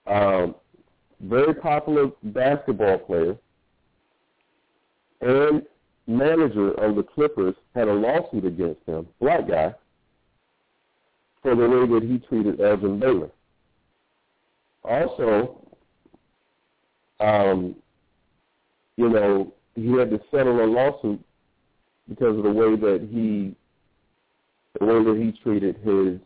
um, 0.05 0.55
very 1.21 1.55
popular 1.55 2.11
basketball 2.23 2.99
player, 2.99 3.35
and 5.21 5.63
manager 6.05 6.73
of 6.73 6.95
the 6.95 7.03
Clippers 7.03 7.55
had 7.73 7.87
a 7.87 7.93
lawsuit 7.93 8.45
against 8.45 8.85
him, 8.85 9.07
black 9.19 9.47
guy, 9.47 9.73
for 11.41 11.55
the 11.55 11.67
way 11.67 11.87
that 11.87 12.07
he 12.07 12.19
treated 12.19 12.61
Elgin 12.61 12.99
Baylor. 12.99 13.31
Also, 14.83 15.61
um, 17.19 17.75
you 18.97 19.09
know, 19.09 19.53
he 19.75 19.91
had 19.93 20.09
to 20.09 20.19
settle 20.29 20.63
a 20.63 20.67
lawsuit 20.67 21.23
because 22.09 22.37
of 22.37 22.43
the 22.43 22.51
way 22.51 22.75
that 22.75 23.07
he, 23.11 23.55
the 24.79 24.85
way 24.85 25.03
that 25.03 25.21
he 25.21 25.31
treated 25.41 25.77
his 25.77 26.19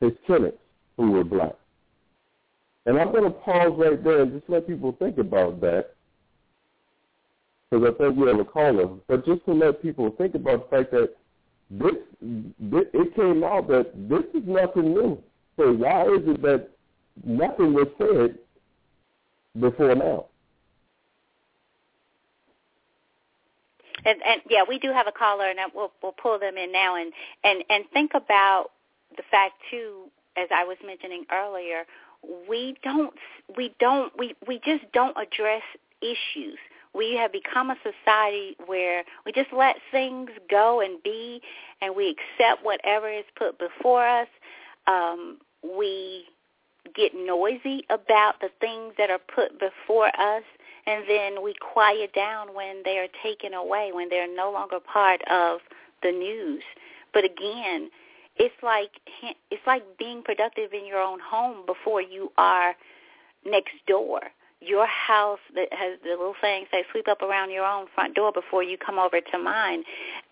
his 0.00 0.12
tenants 0.26 0.58
who 0.96 1.12
were 1.12 1.24
black. 1.24 1.54
And 2.84 2.98
I'm 2.98 3.10
going 3.10 3.24
to 3.24 3.30
pause 3.30 3.72
right 3.76 4.02
there 4.02 4.22
and 4.22 4.32
just 4.32 4.48
let 4.48 4.66
people 4.66 4.92
think 4.98 5.18
about 5.18 5.60
that 5.60 5.94
because 7.70 7.88
I 7.88 7.98
think 7.98 8.16
we 8.16 8.28
have 8.28 8.38
a 8.38 8.44
caller. 8.44 8.88
But 9.08 9.26
just 9.26 9.44
to 9.46 9.52
let 9.52 9.82
people 9.82 10.10
think 10.16 10.34
about 10.34 10.70
the 10.70 10.76
fact 10.76 10.92
that 10.92 11.14
this, 11.70 11.94
this 12.20 12.84
it 12.94 13.16
came 13.16 13.42
out 13.42 13.66
that 13.68 13.90
this 14.08 14.22
is 14.34 14.46
nothing 14.46 14.94
new. 14.94 15.18
So 15.56 15.72
why 15.72 16.02
is 16.02 16.22
it 16.26 16.42
that 16.42 16.68
nothing 17.24 17.74
was 17.74 17.88
said 17.98 18.38
before 19.58 19.94
now? 19.94 20.26
And, 24.04 24.20
and 24.24 24.40
yeah, 24.48 24.62
we 24.68 24.78
do 24.78 24.92
have 24.92 25.06
a 25.08 25.12
caller, 25.12 25.46
and 25.46 25.58
we'll 25.74 25.92
we'll 26.02 26.12
pull 26.12 26.38
them 26.38 26.56
in 26.56 26.70
now, 26.70 26.96
and 26.96 27.12
and 27.42 27.64
and 27.70 27.84
think 27.92 28.12
about 28.14 28.70
the 29.16 29.24
fact 29.30 29.54
too, 29.70 30.04
as 30.36 30.48
I 30.54 30.64
was 30.64 30.76
mentioning 30.84 31.24
earlier, 31.32 31.84
we 32.48 32.76
don't 32.84 33.14
we 33.56 33.74
don't 33.80 34.12
we 34.16 34.34
we 34.46 34.60
just 34.64 34.84
don't 34.92 35.16
address 35.16 35.62
issues 36.02 36.58
we 36.96 37.14
have 37.16 37.30
become 37.30 37.70
a 37.70 37.76
society 37.82 38.56
where 38.66 39.04
we 39.24 39.32
just 39.32 39.52
let 39.52 39.76
things 39.90 40.30
go 40.50 40.80
and 40.80 41.02
be, 41.02 41.42
and 41.82 41.94
we 41.94 42.16
accept 42.16 42.64
whatever 42.64 43.12
is 43.12 43.24
put 43.36 43.58
before 43.58 44.06
us. 44.06 44.28
Um, 44.86 45.38
we 45.76 46.26
get 46.94 47.12
noisy 47.14 47.84
about 47.90 48.40
the 48.40 48.50
things 48.60 48.94
that 48.98 49.10
are 49.10 49.20
put 49.34 49.58
before 49.58 50.08
us, 50.08 50.42
and 50.86 51.04
then 51.08 51.42
we 51.42 51.54
quiet 51.72 52.12
down 52.14 52.54
when 52.54 52.82
they 52.84 52.98
are 52.98 53.08
taken 53.22 53.54
away, 53.54 53.90
when 53.92 54.08
they're 54.08 54.32
no 54.32 54.52
longer 54.52 54.78
part 54.80 55.20
of 55.28 55.60
the 56.02 56.12
news. 56.12 56.62
But 57.12 57.24
again, 57.24 57.90
it's 58.36 58.54
like 58.62 58.90
it's 59.50 59.66
like 59.66 59.82
being 59.98 60.22
productive 60.22 60.72
in 60.72 60.86
your 60.86 61.00
own 61.00 61.18
home 61.20 61.64
before 61.66 62.02
you 62.02 62.30
are 62.36 62.74
next 63.44 63.74
door. 63.86 64.20
Your 64.60 64.86
house 64.86 65.38
that 65.54 65.68
has 65.72 65.98
the 66.02 66.10
little 66.10 66.34
saying 66.40 66.66
say 66.70 66.84
sweep 66.90 67.08
up 67.08 67.22
around 67.22 67.50
your 67.50 67.64
own 67.64 67.86
front 67.94 68.14
door 68.14 68.32
before 68.32 68.62
you 68.62 68.76
come 68.78 68.98
over 68.98 69.20
to 69.20 69.38
mine. 69.38 69.84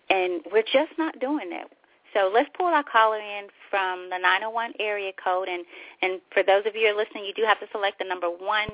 And 0.09 0.41
we're 0.51 0.63
just 0.63 0.97
not 0.97 1.19
doing 1.19 1.49
that 1.49 1.69
so 2.15 2.31
let's 2.33 2.49
pull 2.57 2.67
our 2.67 2.83
caller 2.83 3.19
in 3.19 3.47
from 3.69 4.09
the 4.09 4.17
901 4.17 4.73
area 4.79 5.11
code 5.21 5.47
and 5.47 5.65
and 6.01 6.21
for 6.33 6.41
those 6.41 6.65
of 6.65 6.75
you 6.75 6.87
who 6.87 6.95
are 6.95 6.97
listening 6.97 7.25
you 7.25 7.33
do 7.33 7.43
have 7.45 7.59
to 7.59 7.67
select 7.71 7.99
the 7.99 8.05
number 8.05 8.27
1 8.27 8.67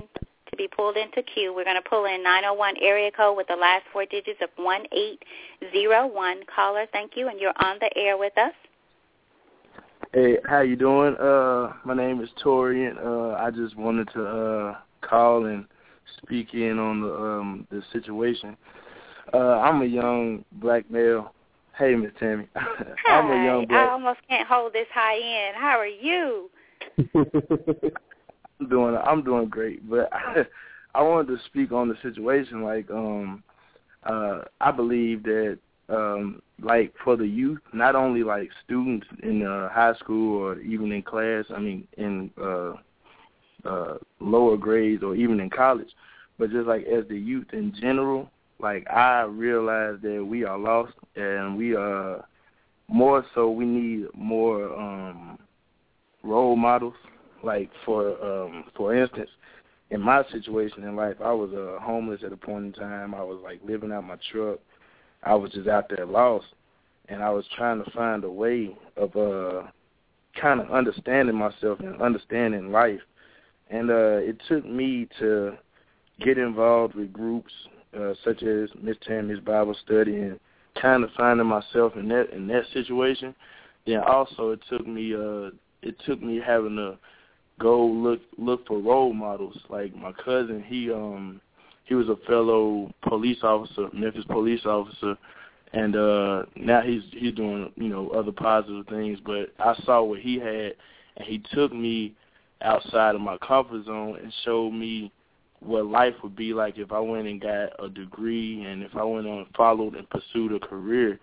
to 0.50 0.56
be 0.56 0.68
pulled 0.68 0.96
into 0.96 1.22
queue 1.22 1.52
we're 1.54 1.64
going 1.64 1.76
to 1.76 1.88
pull 1.88 2.06
in 2.06 2.22
901 2.22 2.76
area 2.80 3.10
code 3.10 3.36
with 3.36 3.48
the 3.48 3.56
last 3.56 3.84
four 3.92 4.06
digits 4.06 4.40
of 4.40 4.48
1801 4.56 6.40
caller 6.54 6.86
thank 6.92 7.12
you 7.16 7.28
and 7.28 7.40
you're 7.40 7.52
on 7.56 7.76
the 7.80 7.90
air 7.96 8.16
with 8.16 8.36
us 8.38 8.54
Hey, 10.12 10.36
how 10.44 10.60
you 10.60 10.76
doing? 10.76 11.16
Uh, 11.16 11.72
my 11.86 11.94
name 11.94 12.20
is 12.20 12.28
Torian. 12.44 13.02
Uh, 13.02 13.34
I 13.42 13.50
just 13.50 13.74
wanted 13.78 14.10
to 14.12 14.26
uh, 14.26 14.76
call 15.00 15.46
and 15.46 15.64
speak 16.22 16.52
in 16.52 16.78
on 16.78 17.00
the 17.00 17.14
um, 17.14 17.66
the 17.70 17.82
situation. 17.94 18.54
Uh, 19.32 19.58
I'm 19.60 19.80
a 19.80 19.86
young 19.86 20.44
black 20.52 20.90
male. 20.90 21.32
Hey, 21.76 21.94
Miss 21.94 22.12
Tammy. 22.18 22.46
I'm 23.08 23.30
a 23.30 23.44
young 23.44 23.66
black. 23.66 23.88
I 23.88 23.92
almost 23.92 24.20
can't 24.28 24.46
hold 24.46 24.72
this 24.72 24.86
high 24.92 25.18
end. 25.18 25.56
How 25.56 25.78
are 25.78 25.86
you? 25.86 26.50
I'm 28.60 28.68
doing. 28.68 28.96
I'm 29.02 29.22
doing 29.22 29.48
great, 29.48 29.88
but 29.88 30.12
I, 30.12 30.46
I 30.94 31.02
wanted 31.02 31.28
to 31.28 31.44
speak 31.46 31.72
on 31.72 31.88
the 31.88 31.96
situation. 32.02 32.62
Like, 32.62 32.90
um, 32.90 33.42
uh, 34.04 34.42
I 34.60 34.70
believe 34.70 35.22
that 35.24 35.58
um 35.88 36.40
like 36.62 36.94
for 37.02 37.16
the 37.16 37.26
youth 37.26 37.60
not 37.72 37.96
only 37.96 38.22
like 38.22 38.48
students 38.64 39.06
in 39.22 39.44
uh 39.44 39.68
high 39.68 39.94
school 39.94 40.40
or 40.40 40.60
even 40.60 40.92
in 40.92 41.02
class 41.02 41.44
i 41.54 41.58
mean 41.58 41.86
in 41.98 42.30
uh 42.40 42.72
uh 43.64 43.98
lower 44.20 44.56
grades 44.56 45.02
or 45.02 45.16
even 45.16 45.40
in 45.40 45.50
college 45.50 45.90
but 46.38 46.50
just 46.50 46.68
like 46.68 46.84
as 46.86 47.04
the 47.08 47.18
youth 47.18 47.46
in 47.52 47.74
general 47.80 48.30
like 48.62 48.88
i 48.88 49.22
realize 49.22 49.96
that 50.02 50.24
we 50.24 50.44
are 50.44 50.58
lost 50.58 50.94
and 51.16 51.56
we 51.56 51.74
are 51.74 52.24
more 52.88 53.24
so 53.34 53.50
we 53.50 53.64
need 53.64 54.06
more 54.14 54.72
um 54.78 55.38
role 56.22 56.56
models. 56.56 56.94
Like 57.42 57.70
for 57.84 58.10
um 58.24 58.64
for 58.76 58.94
instance 58.94 59.30
in 59.90 60.00
my 60.00 60.22
situation 60.30 60.84
in 60.84 60.94
life 60.96 61.16
i 61.22 61.32
was 61.32 61.50
uh 61.52 61.82
homeless 61.82 62.22
at 62.24 62.32
a 62.32 62.36
point 62.36 62.66
in 62.66 62.72
time. 62.72 63.14
I 63.14 63.22
was 63.22 63.40
like 63.42 63.60
living 63.64 63.92
out 63.92 64.04
my 64.04 64.16
truck. 64.30 64.60
I 65.24 65.34
was 65.34 65.50
just 65.52 65.68
out 65.68 65.88
there 65.88 66.06
lost, 66.06 66.46
and 67.08 67.22
I 67.22 67.30
was 67.30 67.44
trying 67.56 67.82
to 67.82 67.90
find 67.90 68.22
a 68.24 68.30
way 68.30 68.76
of 68.96 69.16
uh 69.16 69.68
kind 70.40 70.60
of 70.60 70.70
understanding 70.70 71.36
myself 71.36 71.80
and 71.80 72.00
understanding 72.00 72.70
life. 72.70 73.00
And 73.70 73.90
uh 73.90 74.20
it 74.20 74.40
took 74.48 74.64
me 74.64 75.08
to 75.18 75.56
get 76.20 76.38
involved 76.38 76.94
with 76.94 77.12
groups 77.12 77.52
uh 77.98 78.14
such 78.24 78.42
as 78.42 78.70
Miss 78.80 78.96
Tammy's 79.06 79.40
Bible 79.40 79.76
study 79.84 80.16
and 80.16 80.40
kind 80.80 81.04
of 81.04 81.10
finding 81.16 81.46
myself 81.46 81.94
in 81.96 82.08
that 82.08 82.30
in 82.30 82.46
that 82.48 82.64
situation. 82.72 83.34
Then 83.86 83.98
also 83.98 84.50
it 84.50 84.60
took 84.68 84.86
me 84.86 85.14
uh 85.14 85.50
it 85.82 85.96
took 86.06 86.22
me 86.22 86.40
having 86.44 86.76
to 86.76 86.98
go 87.58 87.84
look 87.84 88.20
look 88.38 88.66
for 88.66 88.78
role 88.78 89.12
models. 89.12 89.58
Like 89.68 89.94
my 89.94 90.12
cousin, 90.12 90.64
he 90.66 90.90
um 90.90 91.40
he 91.84 91.94
was 91.94 92.08
a 92.08 92.16
fellow 92.26 92.92
police 93.02 93.42
officer, 93.42 93.88
Memphis 93.92 94.24
police 94.24 94.64
officer, 94.64 95.16
and 95.72 95.96
uh 95.96 96.44
now 96.56 96.80
he's 96.82 97.02
he's 97.12 97.34
doing 97.34 97.72
you 97.76 97.88
know 97.88 98.08
other 98.10 98.32
positive 98.32 98.86
things. 98.86 99.18
But 99.24 99.52
I 99.58 99.74
saw 99.84 100.02
what 100.02 100.20
he 100.20 100.38
had, 100.38 100.74
and 101.16 101.26
he 101.26 101.42
took 101.52 101.72
me 101.72 102.14
outside 102.62 103.14
of 103.14 103.20
my 103.20 103.36
comfort 103.38 103.84
zone 103.84 104.18
and 104.22 104.32
showed 104.44 104.70
me 104.70 105.12
what 105.64 105.86
life 105.86 106.14
would 106.22 106.36
be 106.36 106.52
like 106.52 106.78
if 106.78 106.92
I 106.92 106.98
went 106.98 107.26
and 107.26 107.40
got 107.40 107.70
a 107.84 107.88
degree 107.88 108.64
and 108.64 108.82
if 108.82 108.96
I 108.96 109.04
went 109.04 109.26
on 109.26 109.38
and 109.38 109.46
followed 109.56 109.94
and 109.94 110.08
pursued 110.10 110.52
a 110.52 110.58
career 110.58 111.18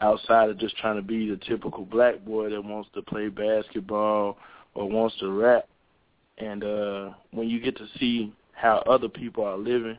outside 0.00 0.50
of 0.50 0.58
just 0.58 0.76
trying 0.76 0.96
to 0.96 1.02
be 1.02 1.28
the 1.28 1.36
typical 1.36 1.84
black 1.84 2.24
boy 2.24 2.50
that 2.50 2.64
wants 2.64 2.90
to 2.94 3.02
play 3.02 3.28
basketball 3.28 4.38
or 4.74 4.88
wants 4.88 5.16
to 5.20 5.30
rap. 5.30 5.68
And 6.38 6.62
uh 6.64 7.10
when 7.30 7.48
you 7.48 7.60
get 7.60 7.76
to 7.78 7.86
see 7.98 8.32
how 8.52 8.78
other 8.88 9.08
people 9.08 9.44
are 9.44 9.56
living 9.56 9.98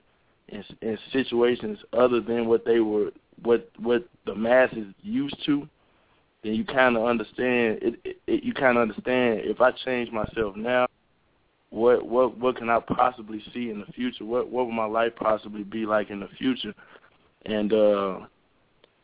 in, 0.49 0.63
in 0.81 0.97
situations 1.11 1.79
other 1.93 2.21
than 2.21 2.47
what 2.47 2.65
they 2.65 2.79
were 2.79 3.11
what 3.43 3.69
what 3.77 4.07
the 4.25 4.35
masses 4.35 4.93
used 5.01 5.37
to, 5.45 5.67
then 6.43 6.53
you 6.53 6.65
kind 6.65 6.95
of 6.95 7.03
understand 7.05 7.79
it, 7.81 7.99
it, 8.03 8.17
it. 8.27 8.43
You 8.43 8.53
kind 8.53 8.77
of 8.77 8.83
understand 8.83 9.41
if 9.43 9.61
I 9.61 9.71
change 9.71 10.11
myself 10.11 10.55
now, 10.55 10.87
what 11.70 12.05
what 12.05 12.38
what 12.38 12.57
can 12.57 12.70
I 12.70 12.80
possibly 12.80 13.41
see 13.53 13.70
in 13.70 13.80
the 13.80 13.91
future? 13.93 14.26
What 14.26 14.49
what 14.49 14.65
will 14.65 14.74
my 14.74 14.86
life 14.86 15.13
possibly 15.15 15.63
be 15.63 15.86
like 15.86 16.09
in 16.09 16.20
the 16.20 16.30
future? 16.38 16.74
And 17.45 17.72
uh, 17.74 18.20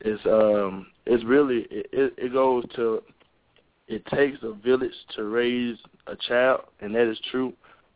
it's 0.02 0.26
um 0.26 0.88
it's 1.06 1.24
really 1.24 1.68
it, 1.70 2.14
it 2.18 2.34
goes 2.34 2.66
to 2.76 3.02
it 3.88 4.06
takes 4.08 4.40
a 4.42 4.54
village 4.54 4.94
to 5.16 5.26
raise 5.26 5.78
a 6.08 6.16
child, 6.16 6.62
and 6.80 6.96
that 6.96 7.10
is 7.10 7.20
true 7.32 7.54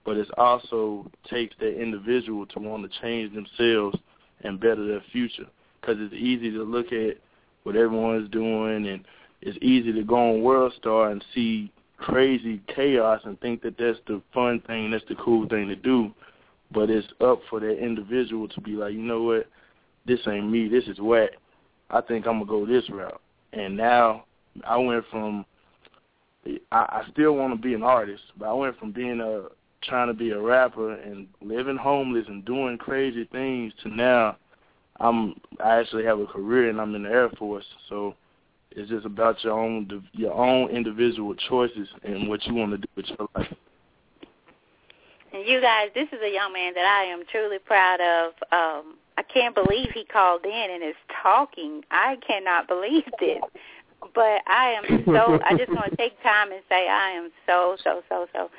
but 0.09 0.17
it 0.17 0.27
also 0.39 1.05
takes 1.29 1.55
that 1.59 1.79
individual 1.79 2.43
to 2.47 2.59
want 2.59 2.81
to 2.81 2.99
change 2.99 3.31
themselves 3.33 3.95
and 4.41 4.59
better 4.59 4.87
their 4.87 5.03
future. 5.11 5.45
Because 5.79 5.97
it's 5.99 6.15
easy 6.15 6.49
to 6.49 6.63
look 6.63 6.91
at 6.91 7.17
what 7.61 7.75
everyone's 7.75 8.27
doing, 8.31 8.87
and 8.87 9.05
it's 9.41 9.57
easy 9.61 9.93
to 9.93 10.03
go 10.03 10.15
on 10.15 10.41
World 10.41 10.73
Star 10.79 11.11
and 11.11 11.23
see 11.35 11.71
crazy 11.99 12.61
chaos 12.73 13.21
and 13.25 13.39
think 13.41 13.61
that 13.61 13.77
that's 13.77 13.99
the 14.07 14.21
fun 14.33 14.61
thing, 14.67 14.91
that's 14.91 15.03
the 15.09 15.15
cool 15.15 15.47
thing 15.47 15.67
to 15.67 15.75
do. 15.75 16.11
But 16.71 16.89
it's 16.89 17.07
up 17.21 17.41
for 17.49 17.59
that 17.59 17.77
individual 17.77 18.47
to 18.47 18.61
be 18.61 18.71
like, 18.71 18.93
you 18.93 19.01
know 19.01 19.23
what, 19.23 19.47
this 20.05 20.19
ain't 20.27 20.49
me, 20.49 20.67
this 20.67 20.85
is 20.85 20.99
whack. 20.99 21.31
I 21.89 22.01
think 22.01 22.27
I'm 22.27 22.39
gonna 22.39 22.45
go 22.45 22.65
this 22.65 22.89
route. 22.89 23.21
And 23.53 23.75
now 23.75 24.25
I 24.65 24.77
went 24.77 25.05
from 25.09 25.45
I, 26.45 26.55
I 26.71 27.03
still 27.11 27.33
want 27.33 27.53
to 27.53 27.61
be 27.61 27.73
an 27.73 27.83
artist, 27.83 28.23
but 28.37 28.49
I 28.49 28.53
went 28.53 28.77
from 28.79 28.91
being 28.91 29.19
a 29.19 29.47
trying 29.81 30.07
to 30.07 30.13
be 30.13 30.31
a 30.31 30.39
rapper 30.39 30.93
and 30.93 31.27
living 31.41 31.77
homeless 31.77 32.25
and 32.27 32.43
doing 32.43 32.77
crazy 32.77 33.23
things 33.31 33.71
to 33.81 33.89
now 33.89 34.35
I'm 34.99 35.35
I 35.63 35.79
actually 35.79 36.03
have 36.03 36.19
a 36.19 36.25
career 36.25 36.69
and 36.69 36.79
I'm 36.79 36.95
in 36.95 37.03
the 37.03 37.09
Air 37.09 37.29
Force. 37.31 37.65
So 37.87 38.15
it's 38.71 38.89
just 38.89 39.05
about 39.05 39.43
your 39.43 39.53
own 39.53 40.07
your 40.13 40.33
own 40.33 40.69
individual 40.69 41.35
choices 41.49 41.87
and 42.03 42.29
what 42.29 42.45
you 42.45 42.53
want 42.53 42.71
to 42.71 42.77
do 42.77 42.87
with 42.95 43.05
your 43.07 43.27
life. 43.35 43.53
And 45.31 45.47
you 45.47 45.61
guys, 45.61 45.89
this 45.93 46.07
is 46.11 46.19
a 46.23 46.33
young 46.33 46.53
man 46.53 46.73
that 46.73 46.85
I 46.85 47.03
am 47.05 47.23
truly 47.31 47.59
proud 47.59 47.99
of. 48.01 48.33
Um, 48.51 48.95
I 49.17 49.23
can't 49.23 49.53
believe 49.53 49.89
he 49.93 50.05
called 50.05 50.45
in 50.45 50.67
and 50.71 50.83
is 50.83 50.95
talking. 51.21 51.83
I 51.91 52.17
cannot 52.25 52.67
believe 52.67 53.03
this. 53.19 53.41
But 54.15 54.41
I 54.47 54.75
am 54.77 55.03
so 55.05 55.39
I 55.45 55.57
just 55.57 55.71
want 55.71 55.91
to 55.91 55.97
take 55.97 56.21
time 56.23 56.51
and 56.51 56.61
say 56.69 56.87
I 56.87 57.09
am 57.11 57.29
so 57.45 57.75
so 57.83 58.01
so 58.09 58.27
so 58.33 58.49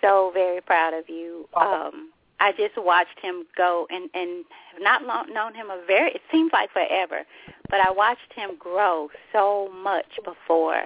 so 0.00 0.30
very 0.32 0.60
proud 0.60 0.94
of 0.94 1.08
you. 1.08 1.48
Um, 1.56 2.10
I 2.40 2.52
just 2.52 2.76
watched 2.76 3.18
him 3.20 3.44
go 3.56 3.86
and 3.90 4.08
and 4.14 4.44
have 4.72 4.82
not 4.82 5.02
long, 5.04 5.32
known 5.32 5.54
him 5.54 5.70
a 5.70 5.82
very 5.86 6.12
it 6.12 6.22
seems 6.30 6.52
like 6.52 6.72
forever, 6.72 7.24
but 7.70 7.80
I 7.80 7.90
watched 7.90 8.32
him 8.34 8.56
grow 8.58 9.08
so 9.32 9.70
much 9.82 10.18
before 10.24 10.84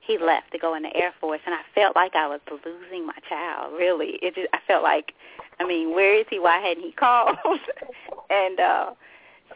he 0.00 0.18
left 0.18 0.52
to 0.52 0.58
go 0.58 0.74
in 0.74 0.82
the 0.82 0.96
Air 0.96 1.12
Force, 1.20 1.40
and 1.46 1.54
I 1.54 1.60
felt 1.74 1.94
like 1.94 2.14
I 2.14 2.26
was 2.26 2.40
losing 2.50 3.06
my 3.06 3.18
child. 3.28 3.74
Really, 3.74 4.18
it 4.22 4.34
just 4.34 4.48
I 4.52 4.58
felt 4.66 4.82
like, 4.82 5.12
I 5.60 5.66
mean, 5.66 5.94
where 5.94 6.18
is 6.18 6.26
he? 6.30 6.38
Why 6.38 6.58
hadn't 6.60 6.82
he 6.82 6.92
called? 6.98 7.36
and 8.30 8.58
uh, 8.58 8.90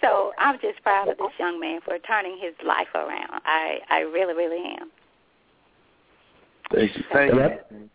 so 0.01 0.33
I'm 0.39 0.59
just 0.61 0.83
proud 0.83 1.09
of 1.09 1.19
this 1.19 1.33
young 1.39 1.59
man 1.59 1.81
for 1.85 1.99
turning 1.99 2.39
his 2.41 2.55
life 2.65 2.95
around. 2.95 3.41
I 3.45 3.79
I 3.89 4.01
really 4.01 4.35
really 4.35 4.63
am. 4.79 4.91
Thank 6.73 6.97
you. 6.97 7.05
Thank 7.13 7.35
you. 7.35 7.91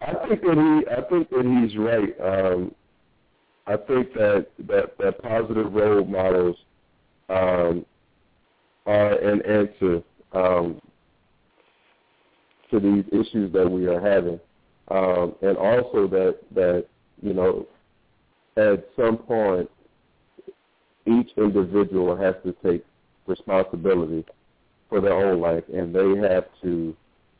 I 0.00 0.28
think 0.28 0.42
that 0.42 0.56
he, 0.56 0.92
I 0.92 1.08
think 1.08 1.30
that 1.30 1.44
he's 1.44 1.78
right. 1.78 2.14
Um, 2.20 2.74
I 3.66 3.76
think 3.76 4.12
that 4.14 4.46
that 4.66 4.96
that 4.98 5.22
positive 5.22 5.72
role 5.72 6.04
models 6.04 6.56
um, 7.28 7.86
are 8.86 9.12
an 9.14 9.40
answer 9.42 10.02
um, 10.32 10.80
to 12.70 12.80
these 12.80 13.04
issues 13.12 13.52
that 13.52 13.70
we 13.70 13.86
are 13.86 14.00
having, 14.00 14.38
um, 14.88 15.34
and 15.42 15.56
also 15.56 16.06
that 16.08 16.38
that 16.54 16.86
you 17.22 17.32
know, 17.32 17.66
at 18.56 18.86
some 18.96 19.16
point, 19.16 19.70
each 21.06 21.30
individual 21.38 22.16
has 22.16 22.34
to 22.44 22.54
take 22.62 22.84
responsibility 23.26 24.24
for 24.90 25.00
their 25.00 25.14
own 25.14 25.40
life, 25.40 25.64
and 25.72 25.94
they 25.94 26.28
have 26.28 26.44
to 26.62 26.94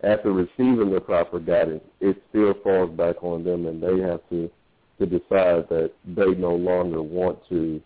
after 0.05 0.33
receiving 0.33 0.91
the 0.93 1.01
proper 1.01 1.41
guidance, 1.41 1.83
it 2.01 2.23
still 2.31 2.55
falls 2.63 2.91
back 2.97 3.23
on 3.23 3.45
them, 3.45 3.67
and 3.67 3.83
they 3.83 4.01
have 4.01 4.21
to 4.31 4.51
to 4.99 5.07
decide 5.07 5.69
that 5.69 5.91
they 6.07 6.35
no 6.35 6.55
longer 6.55 7.03
want 7.03 7.39
to 7.49 7.81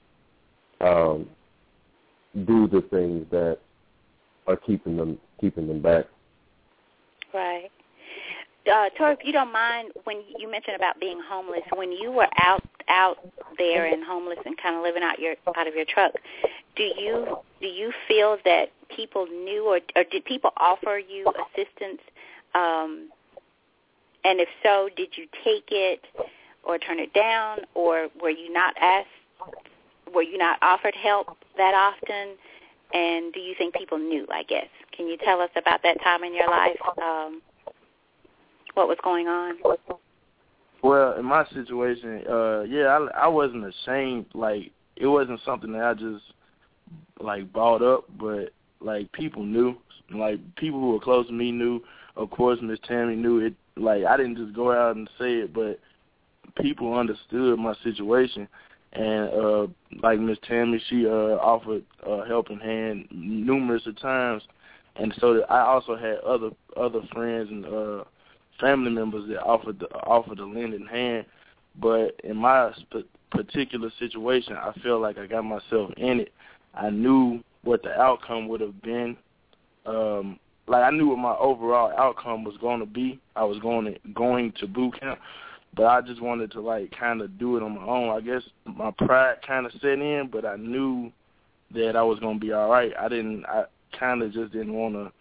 um, 0.81 1.27
do 2.47 2.69
the 2.69 2.83
things 2.91 3.27
that 3.31 3.59
are 4.47 4.57
keeping 4.57 4.97
them 4.97 5.19
keeping 5.41 5.67
them 5.69 5.81
back. 5.81 6.07
Right. 7.33 7.71
uh, 8.71 8.89
Tori, 8.97 9.15
if 9.15 9.21
you 9.25 9.33
don't 9.33 9.53
mind, 9.53 9.93
when 10.05 10.23
you 10.39 10.51
mentioned 10.51 10.77
about 10.77 10.99
being 11.01 11.21
homeless, 11.29 11.63
when 11.75 11.93
you 11.93 12.11
were 12.11 12.29
out 12.43 12.63
out 12.89 13.17
there 13.59 13.87
and 13.87 14.03
homeless 14.05 14.39
and 14.45 14.57
kind 14.61 14.77
of 14.77 14.83
living 14.83 15.03
out 15.03 15.19
your 15.19 15.35
out 15.57 15.67
of 15.67 15.75
your 15.75 15.85
truck, 15.85 16.13
do 16.77 16.83
you 16.83 17.39
do 17.61 17.67
you 17.67 17.93
feel 18.07 18.39
that 18.45 18.71
people 18.95 19.27
knew 19.27 19.67
or 19.67 19.81
or 19.97 20.05
did 20.11 20.25
people 20.25 20.51
offer 20.57 20.99
you 20.99 21.27
assistance? 21.27 22.01
Um, 22.55 23.11
and 24.25 24.41
if 24.41 24.49
so, 24.63 24.89
did 24.97 25.17
you 25.17 25.27
take 25.45 25.69
it 25.71 26.05
or 26.65 26.79
turn 26.79 26.99
it 26.99 27.13
down, 27.15 27.61
or 27.75 28.09
were 28.21 28.31
you 28.31 28.53
not 28.53 28.75
asked? 28.81 29.09
Were 30.15 30.23
you 30.23 30.39
not 30.39 30.59
offered 30.63 30.95
help 30.95 31.37
that 31.57 31.75
often? 31.75 32.37
And 32.93 33.33
do 33.33 33.41
you 33.41 33.55
think 33.57 33.75
people 33.75 33.99
knew? 33.99 34.27
I 34.33 34.43
guess. 34.43 34.69
Can 34.97 35.07
you 35.07 35.17
tell 35.17 35.41
us 35.41 35.51
about 35.57 35.83
that 35.83 36.03
time 36.03 36.25
in 36.25 36.35
your 36.35 36.49
life? 36.49 36.79
Um, 37.03 37.43
what 38.75 38.89
was 38.89 38.99
going 39.03 39.29
on? 39.29 39.57
Well, 40.83 41.19
in 41.19 41.25
my 41.25 41.45
situation, 41.53 42.25
uh 42.29 42.63
yeah, 42.63 42.87
I 42.87 43.25
I 43.25 43.29
wasn't 43.29 43.67
ashamed 43.67 44.27
like 44.35 44.71
it 44.97 45.07
wasn't 45.07 45.41
something 45.45 45.73
that 45.73 45.83
I 45.83 45.95
just 45.95 46.25
like 47.21 47.53
bought 47.53 47.83
up, 47.83 48.05
but 48.19 48.51
like 48.81 49.11
people 49.13 49.43
knew. 49.43 49.77
Like 50.11 50.41
people 50.57 50.81
who 50.81 50.93
were 50.93 51.01
close 51.01 51.27
to 51.27 51.33
me 51.33 51.53
knew. 51.53 51.81
Of 52.17 52.31
course 52.31 52.59
Miss 52.63 52.79
Tammy 52.87 53.17
knew 53.17 53.41
it 53.41 53.55
like 53.77 54.05
I 54.05 54.17
didn't 54.17 54.37
just 54.37 54.55
go 54.55 54.73
out 54.73 54.97
and 54.97 55.09
say 55.19 55.35
it, 55.35 55.53
but 55.53 55.79
people 56.57 56.97
understood 56.97 57.59
my 57.59 57.75
situation 57.85 58.49
and 58.93 59.29
uh 59.31 59.67
like 60.03 60.19
Miss 60.19 60.39
Tammy 60.47 60.81
she 60.89 61.07
uh 61.07 61.37
offered 61.41 61.83
a 62.07 62.27
helping 62.27 62.59
hand 62.59 63.07
numerous 63.11 63.87
of 63.87 64.01
times 64.01 64.43
and 64.97 65.15
so 65.21 65.43
I 65.49 65.61
also 65.61 65.97
had 65.97 66.19
other 66.19 66.51
other 66.77 67.01
friends 67.13 67.51
and 67.51 67.67
uh 67.67 68.05
family 68.61 68.91
members 68.91 69.29
that 69.29 69.43
offered 69.43 69.79
the, 69.81 69.87
offered 70.05 70.39
a 70.39 70.45
lending 70.45 70.87
hand 70.87 71.25
but 71.81 72.19
in 72.25 72.37
my 72.37 72.73
particular 73.31 73.91
situation 73.99 74.55
I 74.55 74.73
feel 74.83 75.01
like 75.01 75.19
I 75.19 75.27
got 75.27 75.45
myself 75.45 75.91
in 75.97 76.21
it 76.21 76.33
I 76.75 76.91
knew 76.91 77.43
what 77.63 77.83
the 77.83 77.93
outcome 78.01 78.49
would 78.49 78.61
have 78.61 78.81
been 78.83 79.17
um 79.87 80.39
like 80.67 80.83
I 80.83 80.91
knew 80.91 81.09
what 81.09 81.19
my 81.19 81.35
overall 81.35 81.93
outcome 81.97 82.45
was 82.45 82.57
going 82.59 82.81
to 82.81 82.87
be 82.87 83.21
I 83.37 83.45
was 83.45 83.59
going 83.59 83.87
to 83.87 83.99
going 84.15 84.53
to 84.61 84.67
boot 84.67 84.99
camp 85.01 85.19
but 85.75 85.87
I 85.87 86.01
just 86.01 86.21
wanted 86.21 86.51
to 86.53 86.61
like 86.61 86.91
kind 86.99 87.21
of 87.21 87.39
do 87.39 87.57
it 87.57 87.63
on 87.63 87.77
my 87.77 87.85
own. 87.85 88.09
I 88.09 88.21
guess 88.21 88.43
my 88.65 88.91
pride 88.91 89.37
kind 89.47 89.67
of 89.67 89.73
set 89.81 89.99
in, 89.99 90.29
but 90.31 90.45
I 90.45 90.57
knew 90.57 91.13
that 91.75 91.97
I 91.97 92.03
was 92.03 92.19
gonna 92.19 92.39
be 92.39 92.53
all 92.53 92.71
right. 92.71 92.93
I 92.99 93.09
didn't. 93.09 93.45
I 93.47 93.65
kind 93.99 94.23
of 94.23 94.33
just 94.33 94.53
didn't 94.53 94.75
want 94.75 94.95
to 94.95 95.13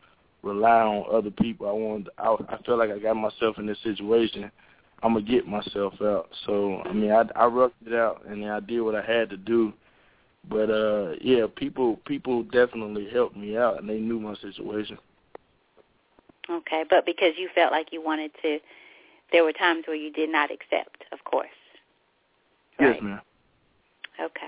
rely 0.48 0.82
on 0.82 1.06
other 1.12 1.32
people. 1.32 1.68
I 1.68 1.72
wanted. 1.72 2.10
I, 2.18 2.36
I 2.50 2.62
feel 2.64 2.78
like 2.78 2.90
I 2.90 3.00
got 3.00 3.16
myself 3.16 3.58
in 3.58 3.66
this 3.66 3.78
situation. 3.84 4.52
I'm 5.04 5.14
gonna 5.14 5.26
get 5.26 5.48
myself 5.48 5.94
out. 6.02 6.30
So 6.46 6.82
I 6.86 6.94
mean, 6.94 7.12
I 7.12 7.24
I 7.36 7.46
roughed 7.46 7.76
it 7.86 7.94
out 7.94 8.26
and 8.26 8.44
I 8.46 8.60
did 8.60 8.82
what 8.82 8.96
I 8.96 9.04
had 9.04 9.30
to 9.30 9.38
do. 9.38 9.74
But 10.50 10.70
uh 10.70 11.16
yeah, 11.22 11.46
people 11.56 12.00
people 12.06 12.44
definitely 12.44 13.08
helped 13.12 13.36
me 13.36 13.58
out 13.58 13.80
and 13.80 13.88
they 13.88 14.00
knew 14.00 14.20
my 14.20 14.36
situation. 14.36 14.98
Okay, 16.50 16.84
but 16.90 17.06
because 17.06 17.34
you 17.38 17.50
felt 17.54 17.72
like 17.72 17.88
you 17.92 18.02
wanted 18.02 18.32
to 18.42 18.60
there 19.32 19.44
were 19.44 19.54
times 19.54 19.84
where 19.88 19.96
you 19.96 20.12
did 20.12 20.30
not 20.30 20.50
accept, 20.52 21.04
of 21.12 21.24
course. 21.26 21.50
Right? 22.80 22.94
Yes, 22.94 23.04
ma'am. 23.04 23.22
Okay. 24.20 24.48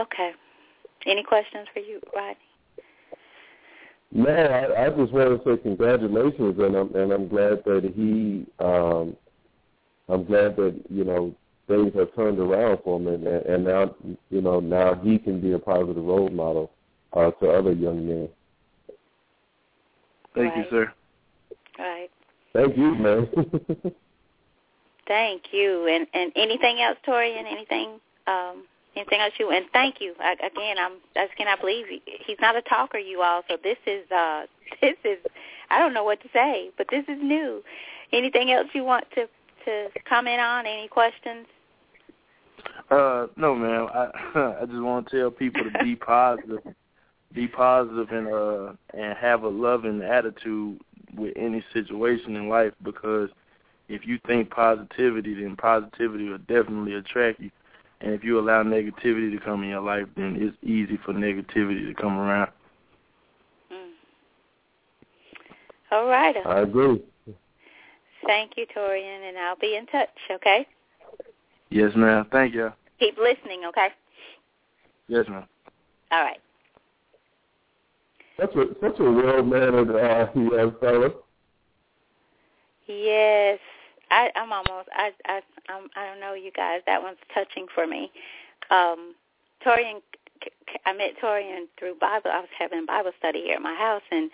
Okay. 0.00 0.32
Any 1.06 1.22
questions 1.22 1.66
for 1.74 1.80
you, 1.80 2.00
Rodney? 2.14 2.36
Man, 4.14 4.52
I, 4.52 4.86
I 4.86 4.88
just 4.90 5.12
want 5.12 5.42
to 5.42 5.42
say 5.44 5.60
congratulations, 5.60 6.56
and 6.60 6.76
I'm 6.76 6.94
and 6.94 7.12
I'm 7.12 7.26
glad 7.26 7.64
that 7.64 7.92
he, 7.96 8.46
um, 8.64 9.16
I'm 10.08 10.24
glad 10.24 10.54
that 10.54 10.80
you 10.88 11.02
know 11.02 11.34
things 11.66 11.92
have 11.96 12.14
turned 12.14 12.38
around 12.38 12.78
for 12.84 13.00
him, 13.00 13.08
and 13.08 13.26
and 13.26 13.64
now 13.64 13.92
you 14.30 14.40
know 14.40 14.60
now 14.60 14.94
he 14.94 15.18
can 15.18 15.40
be 15.40 15.52
a 15.54 15.58
positive 15.58 16.04
role 16.04 16.30
model 16.30 16.70
uh, 17.12 17.32
to 17.32 17.50
other 17.50 17.72
young 17.72 18.06
men. 18.06 18.28
Thank 20.36 20.54
right. 20.54 20.58
you, 20.58 20.64
sir. 20.70 20.92
Right. 21.76 22.10
Thank 22.52 22.76
you, 22.76 22.94
man. 22.94 23.28
thank 25.08 25.42
you. 25.50 25.88
And 25.88 26.06
and 26.14 26.32
anything 26.36 26.80
else, 26.80 26.98
Tori? 27.04 27.36
And 27.36 27.48
anything 27.48 27.98
um 28.28 28.64
anything 28.96 29.20
else 29.20 29.32
you 29.38 29.50
and 29.50 29.66
thank 29.72 30.00
you. 30.00 30.14
I, 30.20 30.32
again, 30.34 30.76
I'm 30.78 30.92
I 31.16 31.26
just 31.26 31.36
cannot 31.36 31.60
believe 31.60 31.86
he, 31.88 32.02
he's 32.26 32.38
not 32.40 32.56
a 32.56 32.62
talker, 32.62 32.98
you 32.98 33.22
all. 33.22 33.42
So 33.48 33.56
this 33.62 33.78
is 33.86 34.10
uh 34.10 34.42
this 34.80 34.96
is 35.04 35.18
I 35.70 35.78
don't 35.78 35.94
know 35.94 36.04
what 36.04 36.20
to 36.22 36.28
say, 36.32 36.70
but 36.76 36.86
this 36.90 37.04
is 37.08 37.18
new. 37.22 37.62
Anything 38.12 38.52
else 38.52 38.68
you 38.72 38.84
want 38.84 39.04
to 39.14 39.26
to 39.64 39.88
comment 40.08 40.40
on? 40.40 40.66
Any 40.66 40.88
questions? 40.88 41.46
Uh, 42.90 43.26
no, 43.36 43.54
ma'am. 43.54 43.88
I 43.92 44.58
I 44.62 44.66
just 44.66 44.80
want 44.80 45.08
to 45.08 45.18
tell 45.18 45.30
people 45.30 45.62
to 45.64 45.84
be 45.84 45.96
positive, 45.96 46.60
be 47.32 47.48
positive, 47.48 48.10
and 48.10 48.28
uh, 48.28 48.72
and 48.92 49.16
have 49.18 49.42
a 49.42 49.48
loving 49.48 50.02
attitude 50.02 50.80
with 51.16 51.32
any 51.36 51.64
situation 51.72 52.36
in 52.36 52.48
life 52.48 52.72
because 52.82 53.30
if 53.88 54.06
you 54.06 54.18
think 54.26 54.50
positivity, 54.50 55.34
then 55.34 55.56
positivity 55.56 56.28
will 56.28 56.38
definitely 56.38 56.94
attract 56.94 57.40
you. 57.40 57.50
And 58.04 58.12
if 58.12 58.22
you 58.22 58.38
allow 58.38 58.62
negativity 58.62 59.32
to 59.32 59.42
come 59.42 59.62
in 59.62 59.70
your 59.70 59.80
life, 59.80 60.04
then 60.14 60.36
it's 60.38 60.54
easy 60.62 60.98
for 61.06 61.14
negativity 61.14 61.88
to 61.88 61.94
come 61.98 62.18
around. 62.18 62.50
Mm. 63.72 63.92
All 65.90 66.06
right. 66.06 66.36
I 66.46 66.60
agree. 66.60 67.02
Thank 68.26 68.52
you, 68.58 68.66
Torian, 68.76 69.26
and 69.26 69.38
I'll 69.38 69.56
be 69.56 69.76
in 69.76 69.86
touch, 69.86 70.10
okay? 70.30 70.66
Yes, 71.70 71.92
ma'am. 71.96 72.26
Thank 72.30 72.52
you. 72.52 72.70
Keep 73.00 73.16
listening, 73.16 73.62
okay? 73.68 73.88
Yes, 75.08 75.24
ma'am. 75.26 75.46
All 76.12 76.22
right. 76.22 76.40
That's 78.38 78.54
a 78.54 78.66
such 78.82 79.00
a 79.00 79.10
well 79.10 79.42
mannered 79.42 79.90
uh, 79.90 80.30
young 80.38 80.74
fella. 80.78 81.10
Yes, 82.86 83.58
I, 84.10 84.30
I'm 84.36 84.52
almost. 84.52 84.88
I 84.92 85.10
I 85.26 85.40
I'm, 85.68 85.88
I 85.96 86.06
don't 86.06 86.20
know, 86.20 86.34
you 86.34 86.50
guys. 86.52 86.80
That 86.86 87.02
one's 87.02 87.18
touching 87.32 87.66
for 87.74 87.86
me. 87.86 88.10
Um, 88.70 89.14
Torian, 89.64 90.00
I 90.86 90.92
met 90.92 91.12
Torian 91.22 91.66
through 91.78 91.96
Bible. 92.00 92.30
I 92.32 92.40
was 92.40 92.48
having 92.58 92.86
Bible 92.86 93.12
study 93.18 93.42
here 93.42 93.56
at 93.56 93.62
my 93.62 93.74
house, 93.74 94.02
and 94.10 94.30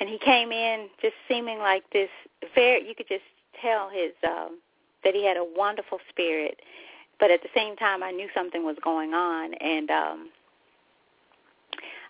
and 0.00 0.08
he 0.08 0.18
came 0.18 0.52
in 0.52 0.88
just 1.00 1.14
seeming 1.28 1.58
like 1.58 1.84
this. 1.92 2.10
Very, 2.54 2.86
you 2.86 2.94
could 2.94 3.08
just 3.08 3.24
tell 3.60 3.88
his 3.90 4.12
um, 4.26 4.58
that 5.04 5.14
he 5.14 5.24
had 5.24 5.36
a 5.36 5.44
wonderful 5.56 5.98
spirit, 6.08 6.60
but 7.20 7.30
at 7.30 7.42
the 7.42 7.48
same 7.54 7.76
time, 7.76 8.02
I 8.02 8.10
knew 8.10 8.28
something 8.34 8.64
was 8.64 8.76
going 8.82 9.14
on, 9.14 9.54
and 9.54 9.90
um, 9.90 10.28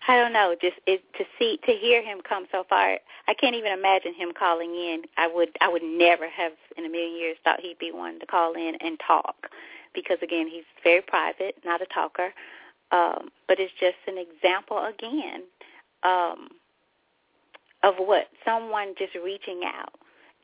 I 0.08 0.16
don't 0.16 0.32
know, 0.32 0.56
just 0.60 0.76
it, 0.86 1.02
to 1.18 1.24
see 1.38 1.58
to 1.64 1.72
hear 1.72 2.02
him 2.02 2.20
come 2.28 2.46
so 2.50 2.64
far. 2.68 2.98
I 3.28 3.34
can't 3.34 3.54
even 3.54 3.72
imagine 3.72 4.14
him 4.14 4.32
calling 4.36 4.70
in. 4.74 5.02
I 5.16 5.28
would 5.28 5.50
I 5.60 5.68
would 5.68 5.82
never 5.82 6.28
have 6.28 6.52
in 6.76 6.84
a 6.84 6.88
million 6.88 7.16
years 7.16 7.36
thought 7.44 7.60
he'd 7.60 7.78
be 7.78 7.92
one 7.92 8.18
to 8.20 8.26
call 8.26 8.54
in 8.54 8.74
and 8.80 8.98
talk 9.06 9.48
because 9.94 10.18
again, 10.22 10.48
he's 10.48 10.64
very 10.82 11.02
private, 11.02 11.56
not 11.64 11.82
a 11.82 11.86
talker. 11.86 12.32
Um, 12.90 13.30
but 13.48 13.58
it's 13.58 13.72
just 13.80 13.96
an 14.06 14.18
example 14.18 14.84
again 14.84 15.44
um, 16.02 16.48
of 17.82 17.94
what 17.96 18.28
someone 18.44 18.94
just 18.98 19.14
reaching 19.14 19.62
out, 19.64 19.94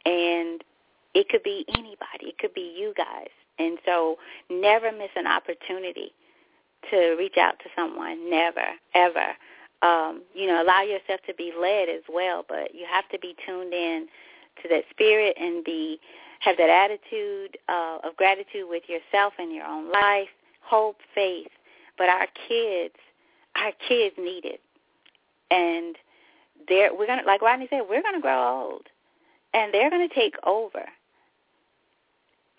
and 0.07 0.63
it 1.15 1.29
could 1.29 1.43
be 1.43 1.65
anybody. 1.75 2.29
It 2.29 2.39
could 2.39 2.55
be 2.55 2.75
you 2.79 2.95
guys, 2.97 3.29
and 3.59 3.79
so 3.85 4.17
never 4.51 4.93
miss 4.93 5.11
an 5.17 5.27
opportunity 5.27 6.13
to 6.91 7.17
reach 7.19 7.37
out 7.37 7.59
to 7.61 7.71
someone. 7.77 8.31
Never, 8.31 8.67
ever 8.95 9.35
um, 9.83 10.23
you 10.35 10.47
know, 10.47 10.63
allow 10.63 10.83
yourself 10.83 11.21
to 11.27 11.35
be 11.35 11.53
led 11.59 11.89
as 11.89 12.03
well, 12.13 12.45
but 12.49 12.75
you 12.75 12.85
have 12.91 13.09
to 13.11 13.19
be 13.19 13.37
tuned 13.47 13.73
in 13.73 14.09
to 14.63 14.69
that 14.69 14.85
spirit 14.91 15.37
and 15.41 15.65
be 15.65 16.01
have 16.41 16.57
that 16.57 16.71
attitude 16.71 17.59
uh, 17.69 17.99
of 18.05 18.17
gratitude 18.17 18.67
with 18.69 18.85
yourself 18.89 19.35
and 19.39 19.53
your 19.53 19.65
own 19.65 19.91
life, 19.91 20.29
hope, 20.61 20.99
faith. 21.15 21.51
But 21.97 22.09
our 22.09 22.27
kids, 22.49 22.95
our 23.57 23.73
kids 23.89 24.15
need 24.19 24.45
it, 24.45 24.61
and 25.51 25.97
they're 26.69 26.95
we're 26.95 27.07
gonna 27.07 27.23
like 27.27 27.43
Rodney 27.43 27.69
said, 27.71 27.83
we're 27.89 28.03
gonna 28.03 28.21
grow 28.21 28.63
old, 28.63 28.87
and 29.55 29.73
they're 29.73 29.91
gonna 29.91 30.09
take 30.09 30.35
over. 30.45 30.87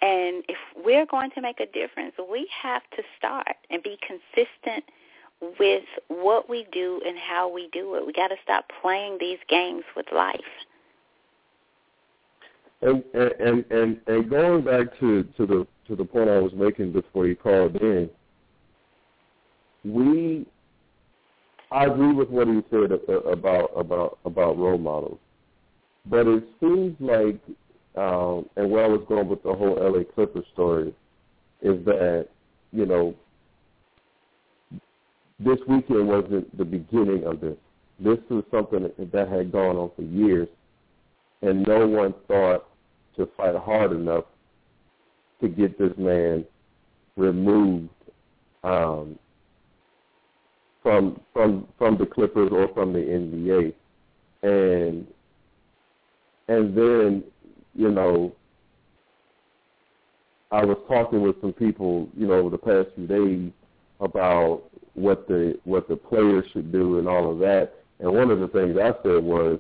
And 0.02 0.44
if 0.48 0.58
we're 0.84 1.06
going 1.06 1.32
to 1.32 1.42
make 1.42 1.60
a 1.60 1.66
difference, 1.66 2.14
we 2.32 2.48
have 2.62 2.84
to 2.96 3.04
start 3.18 3.56
and 3.70 3.84
be 3.84 3.98
consistent 4.06 4.86
with 5.60 5.84
what 6.08 6.50
we 6.50 6.68
do 6.72 7.02
and 7.06 7.18
how 7.18 7.52
we 7.52 7.70
do 7.72 7.96
it. 7.96 8.06
We 8.06 8.14
got 8.14 8.30
to 8.30 8.36
stop 8.44 8.66
playing 8.82 9.18
these 9.20 9.40
games 9.50 9.84
with 9.96 10.06
life. 10.14 10.40
And 12.82 13.04
and 13.14 13.66
and 13.72 14.00
and 14.08 14.30
going 14.30 14.64
back 14.64 14.98
to 15.02 15.24
to 15.24 15.46
the 15.46 15.68
to 15.88 15.96
the 15.98 16.06
point 16.06 16.30
I 16.30 16.40
was 16.40 16.54
making 16.54 16.94
before 16.94 17.28
you 17.28 17.36
called 17.36 17.76
in, 17.76 18.10
we 19.84 20.46
I 21.72 21.86
agree 21.86 22.14
with 22.14 22.30
what 22.30 22.48
he 22.48 22.62
said 22.70 22.92
about 23.28 23.72
about 23.76 24.18
about 24.26 24.58
role 24.58 24.78
models, 24.78 25.20
but 26.06 26.26
it 26.26 26.44
seems 26.60 26.96
like, 27.00 27.40
um, 27.96 28.50
and 28.56 28.70
where 28.70 28.86
I 28.86 28.88
was 28.88 29.02
going 29.08 29.28
with 29.28 29.44
the 29.44 29.54
whole 29.54 29.76
LA 29.76 30.04
Clippers 30.04 30.46
story, 30.54 30.94
is 31.62 31.84
that 31.86 32.28
you 32.72 32.86
know 32.86 33.16
this 35.40 35.58
weekend 35.68 36.08
wasn't 36.08 36.58
the 36.58 36.66
beginning 36.66 37.24
of 37.26 37.40
this. 37.40 37.56
This 38.00 38.20
was 38.30 38.44
something 38.52 38.90
that 39.12 39.28
had 39.30 39.52
gone 39.52 39.76
on 39.76 39.92
for 39.96 40.02
years, 40.04 40.48
and 41.42 41.68
no 41.68 41.88
one 41.88 42.14
thought 42.28 42.66
to 43.18 43.28
fight 43.38 43.56
hard 43.56 43.92
enough 43.92 44.26
to 45.42 45.48
get 45.48 45.78
this 45.78 45.92
man 45.98 46.46
removed 47.16 47.90
um, 48.64 49.18
from 50.84 51.20
from 51.34 51.68
from 51.78 51.98
the 51.98 52.06
Clippers 52.06 52.50
or 52.52 52.68
from 52.74 52.94
the 52.94 53.00
NBA, 53.00 53.74
and 54.44 55.08
and 56.48 56.78
then 56.78 57.24
you 57.80 57.90
know 57.90 58.36
I 60.52 60.66
was 60.66 60.78
talking 60.88 61.22
with 61.22 61.40
some 61.42 61.54
people 61.54 62.10
you 62.16 62.28
know 62.28 62.34
over 62.34 62.50
the 62.50 62.58
past 62.58 62.90
few 62.96 63.08
days 63.08 63.52
about 64.02 64.64
what 64.94 65.28
the 65.28 65.58
what 65.64 65.88
the 65.88 65.96
players 65.96 66.46
should 66.52 66.72
do 66.72 67.00
and 67.00 67.08
all 67.08 67.32
of 67.32 67.40
that, 67.40 67.74
and 68.00 68.14
one 68.14 68.30
of 68.32 68.40
the 68.40 68.50
things 68.50 68.78
I 68.78 68.92
said 69.02 69.24
was 69.24 69.60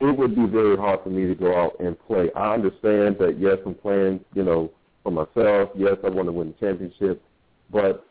it 0.00 0.16
would 0.16 0.36
be 0.36 0.46
very 0.46 0.76
hard 0.76 1.00
for 1.02 1.10
me 1.10 1.26
to 1.26 1.34
go 1.34 1.60
out 1.60 1.80
and 1.80 1.98
play. 2.06 2.30
I 2.36 2.54
understand 2.54 3.16
that 3.18 3.36
yes, 3.40 3.58
I'm 3.66 3.74
playing, 3.74 4.24
you 4.34 4.44
know, 4.44 4.70
for 5.02 5.10
myself. 5.10 5.70
Yes, 5.74 5.96
I 6.04 6.10
want 6.10 6.28
to 6.28 6.32
win 6.32 6.54
the 6.58 6.66
championship, 6.66 7.20
but 7.72 8.06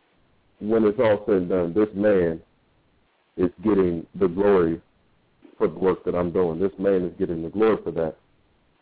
when 0.59 0.83
it's 0.83 0.99
all 0.99 1.23
said 1.25 1.35
and 1.35 1.49
done, 1.49 1.73
this 1.73 1.87
man 1.95 2.41
is 3.37 3.51
getting 3.63 4.05
the 4.19 4.27
glory 4.27 4.81
for 5.57 5.67
the 5.67 5.79
work 5.79 6.03
that 6.03 6.15
I'm 6.15 6.31
doing. 6.31 6.59
This 6.59 6.71
man 6.77 7.03
is 7.03 7.13
getting 7.17 7.43
the 7.43 7.49
glory 7.49 7.77
for 7.83 7.91
that, 7.91 8.17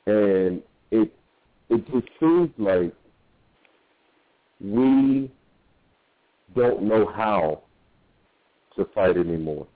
and 0.06 0.62
it 0.92 1.12
it 1.70 1.86
just 1.92 2.08
seems 2.20 2.50
like 2.58 2.94
we 4.62 5.32
don't 6.56 6.84
know 6.84 7.12
how 7.16 7.62
to 8.76 8.86
fight 8.94 9.18
anymore. 9.18 9.68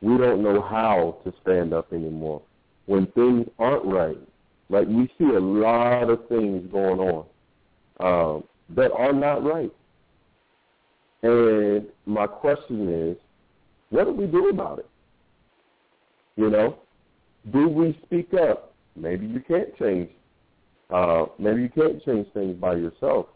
We 0.00 0.16
don't 0.18 0.42
know 0.42 0.62
how 0.62 1.18
to 1.24 1.32
stand 1.42 1.72
up 1.74 1.92
anymore 1.92 2.42
when 2.86 3.06
things 3.08 3.48
aren't 3.58 3.84
right. 3.84 4.18
Like 4.68 4.86
we 4.86 5.10
see 5.18 5.24
a 5.24 5.40
lot 5.40 6.10
of 6.10 6.28
things 6.28 6.70
going 6.70 7.00
on 7.00 7.24
um, 8.00 8.44
that 8.70 8.92
are 8.92 9.12
not 9.12 9.44
right. 9.44 9.72
And 11.22 11.86
my 12.04 12.26
question 12.26 12.88
is, 13.10 13.16
what 13.90 14.04
do 14.04 14.12
we 14.12 14.26
do 14.26 14.48
about 14.48 14.80
it? 14.80 14.88
You 16.36 16.50
know, 16.50 16.78
do 17.52 17.68
we 17.68 17.98
speak 18.04 18.34
up? 18.34 18.74
Maybe 18.96 19.26
you 19.26 19.40
can't 19.40 19.76
change. 19.78 20.10
Uh, 20.90 21.26
maybe 21.38 21.62
you 21.62 21.68
can't 21.68 22.02
change 22.04 22.26
things 22.32 22.56
by 22.56 22.74
yourself. 22.74 23.26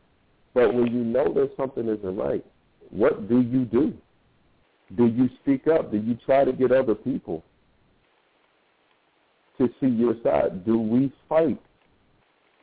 But 0.54 0.74
when 0.74 0.86
you 0.86 1.04
know 1.04 1.32
that 1.34 1.52
something 1.56 1.88
isn't 1.88 2.16
right, 2.16 2.44
what 2.90 3.28
do 3.28 3.40
you 3.40 3.64
do? 3.64 3.92
Do 4.96 5.06
you 5.06 5.28
speak 5.42 5.66
up? 5.68 5.92
Do 5.92 5.98
you 5.98 6.16
try 6.26 6.44
to 6.44 6.52
get 6.52 6.72
other 6.72 6.94
people 6.94 7.44
to 9.58 9.68
see 9.80 9.86
your 9.86 10.14
side? 10.24 10.64
Do 10.64 10.78
we 10.78 11.12
fight? 11.28 11.60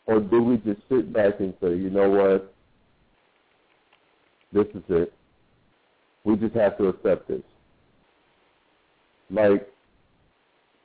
Or 0.07 0.19
do 0.19 0.41
we 0.41 0.57
just 0.57 0.81
sit 0.89 1.13
back 1.13 1.39
and 1.39 1.53
say, 1.61 1.75
you 1.75 1.89
know 1.89 2.09
what? 2.09 2.53
This 4.53 4.67
is 4.73 4.83
it. 4.89 5.13
We 6.23 6.35
just 6.35 6.55
have 6.55 6.77
to 6.77 6.87
accept 6.87 7.27
this. 7.27 7.41
Like 9.29 9.67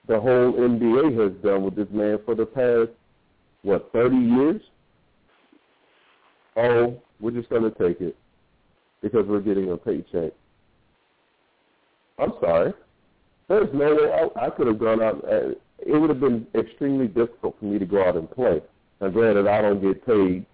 the 0.09 0.19
whole 0.19 0.53
NBA 0.53 1.21
has 1.21 1.33
done 1.43 1.65
with 1.65 1.77
this 1.77 1.89
man 1.91 2.19
for 2.25 2.35
the 2.35 2.47
past, 2.47 2.91
what, 3.63 3.91
30 3.93 4.17
years? 4.17 4.63
Oh, 6.57 7.01
we're 7.21 7.31
just 7.31 7.49
going 7.49 7.63
to 7.63 7.71
take 7.71 8.01
it 8.01 8.17
because 9.01 9.27
we're 9.27 9.41
getting 9.41 9.71
a 9.71 9.77
paycheck. 9.77 10.33
I'm 12.19 12.33
sorry. 12.41 12.73
There's 13.49 13.69
no 13.73 13.95
way 13.95 14.13
I, 14.13 14.47
I 14.47 14.51
could 14.51 14.67
have 14.67 14.79
gone 14.79 15.03
out. 15.03 15.25
Uh, 15.25 15.51
it 15.79 16.01
would 16.01 16.11
have 16.11 16.21
been 16.21 16.47
extremely 16.55 17.09
difficult 17.09 17.57
for 17.59 17.65
me 17.65 17.79
to 17.79 17.87
go 17.87 18.07
out 18.07 18.17
and 18.17 18.31
play. 18.31 18.61
Now, 19.01 19.09
granted, 19.09 19.47
I 19.47 19.63
don't 19.63 19.81
get 19.81 20.07
paid 20.07 20.47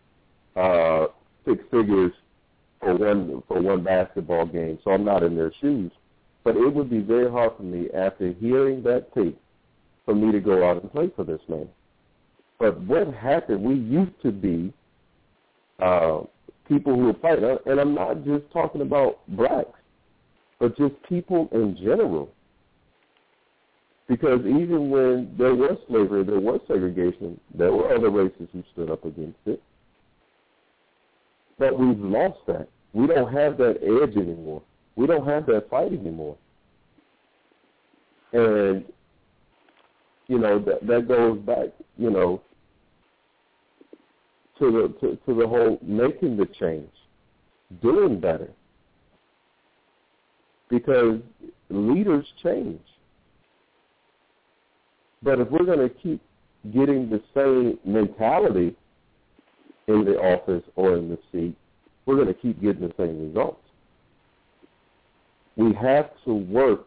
uh, 0.56 1.06
six 1.46 1.62
figures 1.70 2.12
for 2.80 2.94
one 2.94 3.42
for 3.46 3.60
one 3.60 3.82
basketball 3.82 4.46
game, 4.46 4.78
so 4.84 4.92
I'm 4.92 5.04
not 5.04 5.22
in 5.22 5.36
their 5.36 5.52
shoes. 5.60 5.92
But 6.48 6.56
it 6.56 6.74
would 6.74 6.88
be 6.88 7.00
very 7.00 7.30
hard 7.30 7.58
for 7.58 7.62
me 7.62 7.88
after 7.94 8.32
hearing 8.32 8.82
that 8.84 9.14
tape 9.14 9.38
for 10.06 10.14
me 10.14 10.32
to 10.32 10.40
go 10.40 10.66
out 10.66 10.80
and 10.80 10.90
play 10.90 11.10
for 11.14 11.22
this 11.22 11.42
man. 11.46 11.68
But 12.58 12.80
what 12.80 13.12
happened? 13.12 13.62
We 13.62 13.74
used 13.74 14.18
to 14.22 14.32
be 14.32 14.72
uh, 15.78 16.20
people 16.66 16.94
who 16.94 17.04
would 17.04 17.20
fight, 17.20 17.40
and 17.66 17.78
I'm 17.78 17.94
not 17.94 18.24
just 18.24 18.50
talking 18.50 18.80
about 18.80 19.18
blacks 19.28 19.78
but 20.58 20.76
just 20.78 20.94
people 21.06 21.48
in 21.52 21.76
general. 21.76 22.30
Because 24.08 24.40
even 24.40 24.88
when 24.88 25.34
there 25.36 25.54
was 25.54 25.76
slavery, 25.86 26.24
there 26.24 26.40
was 26.40 26.60
segregation, 26.66 27.38
there 27.54 27.72
were 27.72 27.94
other 27.94 28.10
races 28.10 28.48
who 28.54 28.64
stood 28.72 28.90
up 28.90 29.04
against 29.04 29.38
it. 29.44 29.62
But 31.58 31.78
we've 31.78 31.98
lost 31.98 32.38
that. 32.46 32.68
We 32.94 33.06
don't 33.06 33.30
have 33.30 33.58
that 33.58 33.82
edge 33.82 34.16
anymore. 34.16 34.62
We 34.98 35.06
don't 35.06 35.26
have 35.28 35.46
that 35.46 35.70
fight 35.70 35.92
anymore. 35.92 36.36
And, 38.32 38.84
you 40.26 40.38
know, 40.38 40.58
that, 40.58 40.84
that 40.88 41.06
goes 41.06 41.38
back, 41.38 41.68
you 41.96 42.10
know, 42.10 42.42
to 44.58 44.72
the 44.72 44.88
to, 45.00 45.16
to 45.24 45.40
the 45.40 45.46
whole 45.46 45.78
making 45.82 46.36
the 46.36 46.46
change, 46.58 46.90
doing 47.80 48.18
better 48.18 48.50
because 50.68 51.20
leaders 51.70 52.26
change. 52.42 52.80
But 55.22 55.38
if 55.38 55.48
we're 55.48 55.64
going 55.64 55.88
to 55.88 55.94
keep 55.94 56.20
getting 56.74 57.08
the 57.08 57.22
same 57.34 57.78
mentality 57.84 58.74
in 59.86 60.04
the 60.04 60.16
office 60.18 60.64
or 60.74 60.96
in 60.96 61.08
the 61.08 61.18
seat, 61.30 61.56
we're 62.04 62.16
going 62.16 62.26
to 62.26 62.34
keep 62.34 62.60
getting 62.60 62.82
the 62.82 62.94
same 62.98 63.28
results. 63.28 63.62
We 65.58 65.74
have 65.74 66.10
to 66.24 66.34
work 66.34 66.86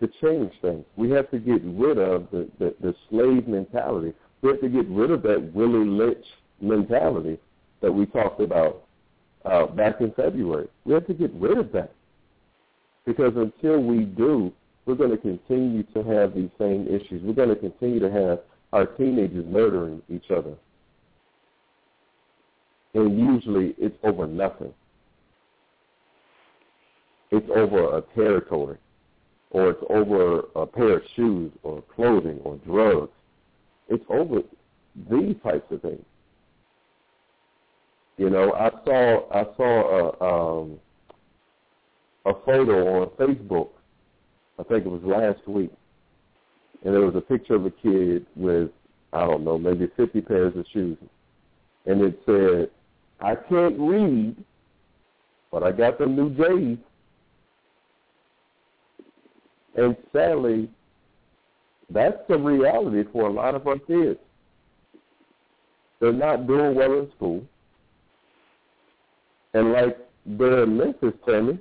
to 0.00 0.08
change 0.22 0.52
things. 0.62 0.84
We 0.96 1.10
have 1.10 1.30
to 1.32 1.38
get 1.38 1.60
rid 1.64 1.98
of 1.98 2.28
the, 2.30 2.48
the, 2.58 2.74
the 2.80 2.94
slave 3.10 3.46
mentality. 3.48 4.14
We 4.40 4.50
have 4.50 4.60
to 4.60 4.68
get 4.68 4.88
rid 4.88 5.10
of 5.10 5.22
that 5.22 5.52
Willie 5.52 5.86
Lynch 5.86 6.24
mentality 6.60 7.38
that 7.82 7.92
we 7.92 8.06
talked 8.06 8.40
about 8.40 8.84
uh, 9.44 9.66
back 9.66 10.00
in 10.00 10.12
February. 10.12 10.68
We 10.84 10.94
have 10.94 11.06
to 11.08 11.14
get 11.14 11.32
rid 11.34 11.58
of 11.58 11.72
that. 11.72 11.92
Because 13.04 13.32
until 13.36 13.80
we 13.82 14.04
do, 14.04 14.52
we're 14.86 14.94
going 14.94 15.10
to 15.10 15.18
continue 15.18 15.82
to 15.82 16.02
have 16.04 16.34
these 16.34 16.50
same 16.58 16.86
issues. 16.86 17.22
We're 17.22 17.34
going 17.34 17.50
to 17.50 17.56
continue 17.56 18.00
to 18.00 18.10
have 18.10 18.40
our 18.72 18.86
teenagers 18.86 19.44
murdering 19.46 20.02
each 20.08 20.30
other. 20.30 20.54
And 22.94 23.18
usually 23.18 23.74
it's 23.76 23.96
over 24.04 24.26
nothing. 24.26 24.72
It's 27.36 27.50
over 27.50 27.98
a 27.98 28.02
territory, 28.14 28.78
or 29.50 29.70
it's 29.70 29.82
over 29.90 30.44
a 30.54 30.64
pair 30.66 30.98
of 30.98 31.02
shoes, 31.16 31.50
or 31.64 31.82
clothing, 31.82 32.38
or 32.44 32.58
drugs. 32.58 33.10
It's 33.88 34.04
over 34.08 34.42
these 35.10 35.34
types 35.42 35.66
of 35.72 35.82
things. 35.82 36.04
You 38.18 38.30
know, 38.30 38.52
I 38.52 38.70
saw 38.84 39.28
I 39.32 39.44
saw 39.56 40.14
a 40.20 40.60
um, 40.62 40.78
a 42.24 42.34
photo 42.46 43.02
on 43.02 43.08
Facebook. 43.18 43.70
I 44.60 44.62
think 44.62 44.86
it 44.86 44.92
was 44.92 45.02
last 45.02 45.48
week, 45.48 45.72
and 46.84 46.94
there 46.94 47.00
was 47.00 47.16
a 47.16 47.20
picture 47.20 47.56
of 47.56 47.66
a 47.66 47.72
kid 47.72 48.26
with 48.36 48.70
I 49.12 49.26
don't 49.26 49.42
know 49.42 49.58
maybe 49.58 49.88
50 49.96 50.20
pairs 50.20 50.56
of 50.56 50.66
shoes, 50.72 50.98
and 51.86 52.00
it 52.00 52.16
said, 52.26 52.70
"I 53.18 53.34
can't 53.34 53.76
read, 53.76 54.36
but 55.50 55.64
I 55.64 55.72
got 55.72 55.98
the 55.98 56.06
new 56.06 56.30
J's." 56.30 56.78
And 59.76 59.96
sadly, 60.12 60.68
that's 61.90 62.18
the 62.28 62.38
reality 62.38 63.08
for 63.12 63.28
a 63.28 63.32
lot 63.32 63.54
of 63.54 63.66
our 63.66 63.78
kids. 63.78 64.18
They're 66.00 66.12
not 66.12 66.46
doing 66.46 66.74
well 66.74 66.98
in 66.98 67.10
school. 67.16 67.42
And 69.54 69.72
like 69.72 69.98
the 70.26 70.66
Memphis 70.66 71.14
Tammy, 71.26 71.58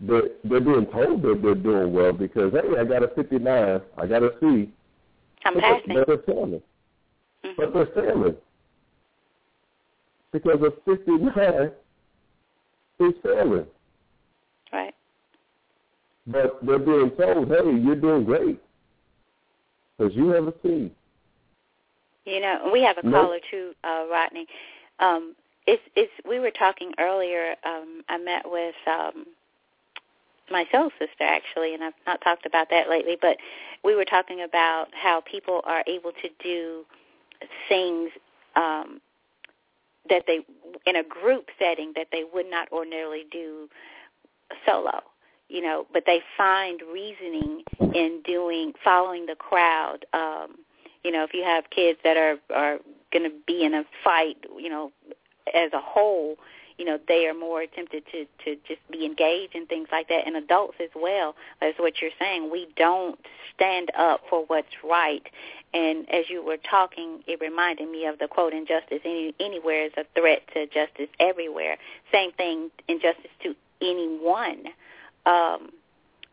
they're, 0.00 0.22
they're 0.44 0.60
being 0.60 0.86
told 0.86 1.22
that 1.22 1.40
they're 1.42 1.54
doing 1.54 1.92
well 1.92 2.12
because 2.12 2.52
hey, 2.52 2.78
I 2.78 2.84
got 2.84 3.02
a 3.02 3.08
59, 3.08 3.80
I 3.96 4.06
got 4.06 4.22
a 4.22 4.30
C. 4.40 4.72
I'm 5.44 5.54
but 5.54 5.62
passing. 5.62 5.94
They're, 5.94 6.04
they're 6.06 6.18
failing, 6.26 6.62
mm-hmm. 7.44 7.50
but 7.56 7.74
they're 7.74 7.86
failing 7.94 8.36
because 10.32 10.60
a 10.62 10.70
59 10.84 11.70
is 13.00 13.14
failing. 13.22 13.66
But 16.26 16.58
they're 16.64 16.78
being 16.78 17.10
told, 17.18 17.48
hey, 17.48 17.80
you're 17.82 17.96
doing 17.96 18.24
great. 18.24 18.60
because 19.96 20.14
you 20.14 20.28
have 20.28 20.46
a 20.48 20.54
seed. 20.62 20.90
You 22.24 22.40
know, 22.40 22.70
we 22.72 22.82
have 22.82 22.98
a 22.98 23.02
Nope. 23.02 23.14
caller 23.14 23.38
too, 23.50 23.72
uh, 23.84 24.04
Rodney. 24.10 24.46
Um, 24.98 25.34
it's 25.66 25.82
it's. 25.96 26.12
We 26.28 26.38
were 26.38 26.50
talking 26.50 26.92
earlier. 26.98 27.54
Um, 27.64 28.02
I 28.08 28.18
met 28.18 28.42
with 28.44 28.74
um, 28.86 29.26
my 30.50 30.66
soul 30.70 30.90
sister 30.98 31.22
actually, 31.24 31.74
and 31.74 31.82
I've 31.82 31.94
not 32.06 32.20
talked 32.22 32.46
about 32.46 32.68
that 32.70 32.88
lately. 32.88 33.16
But 33.20 33.38
we 33.84 33.94
were 33.94 34.04
talking 34.04 34.42
about 34.42 34.88
how 34.92 35.22
people 35.30 35.62
are 35.64 35.82
able 35.86 36.12
to 36.12 36.28
do 36.42 36.84
things 37.68 38.10
um, 38.56 39.00
that 40.08 40.24
they 40.26 40.40
in 40.86 40.96
a 40.96 41.02
group 41.04 41.46
setting 41.58 41.92
that 41.96 42.08
they 42.12 42.24
would 42.32 42.50
not 42.50 42.70
ordinarily 42.72 43.24
do 43.30 43.68
solo 44.66 45.00
you 45.50 45.60
know 45.60 45.86
but 45.92 46.04
they 46.06 46.20
find 46.36 46.80
reasoning 46.92 47.62
in 47.94 48.20
doing 48.24 48.72
following 48.82 49.26
the 49.26 49.34
crowd 49.34 50.06
um 50.12 50.56
you 51.04 51.10
know 51.10 51.24
if 51.24 51.34
you 51.34 51.42
have 51.42 51.64
kids 51.70 51.98
that 52.04 52.16
are 52.16 52.36
are 52.54 52.78
going 53.12 53.24
to 53.24 53.36
be 53.46 53.64
in 53.64 53.74
a 53.74 53.84
fight 54.04 54.36
you 54.58 54.68
know 54.68 54.92
as 55.54 55.72
a 55.72 55.80
whole 55.80 56.36
you 56.80 56.86
know 56.86 56.98
they 57.08 57.26
are 57.26 57.34
more 57.34 57.66
tempted 57.66 58.02
to 58.10 58.24
to 58.42 58.56
just 58.66 58.80
be 58.90 59.04
engaged 59.04 59.54
in 59.54 59.66
things 59.66 59.88
like 59.92 60.08
that 60.08 60.26
and 60.26 60.34
adults 60.34 60.76
as 60.82 60.88
well 60.96 61.36
as 61.60 61.74
what 61.76 62.00
you're 62.00 62.10
saying. 62.18 62.50
We 62.50 62.68
don't 62.74 63.18
stand 63.54 63.90
up 63.96 64.22
for 64.30 64.44
what's 64.46 64.82
right. 64.82 65.28
And 65.74 66.08
as 66.10 66.24
you 66.30 66.42
were 66.42 66.56
talking 66.56 67.22
it 67.26 67.38
reminded 67.40 67.90
me 67.90 68.06
of 68.06 68.18
the 68.18 68.28
quote 68.28 68.54
injustice 68.54 69.00
any, 69.04 69.34
anywhere 69.38 69.84
is 69.84 69.92
a 69.98 70.04
threat 70.18 70.40
to 70.54 70.66
justice 70.66 71.10
everywhere. 71.20 71.76
Same 72.10 72.32
thing 72.32 72.70
injustice 72.88 73.30
to 73.42 73.54
anyone 73.82 74.64
um 75.26 75.70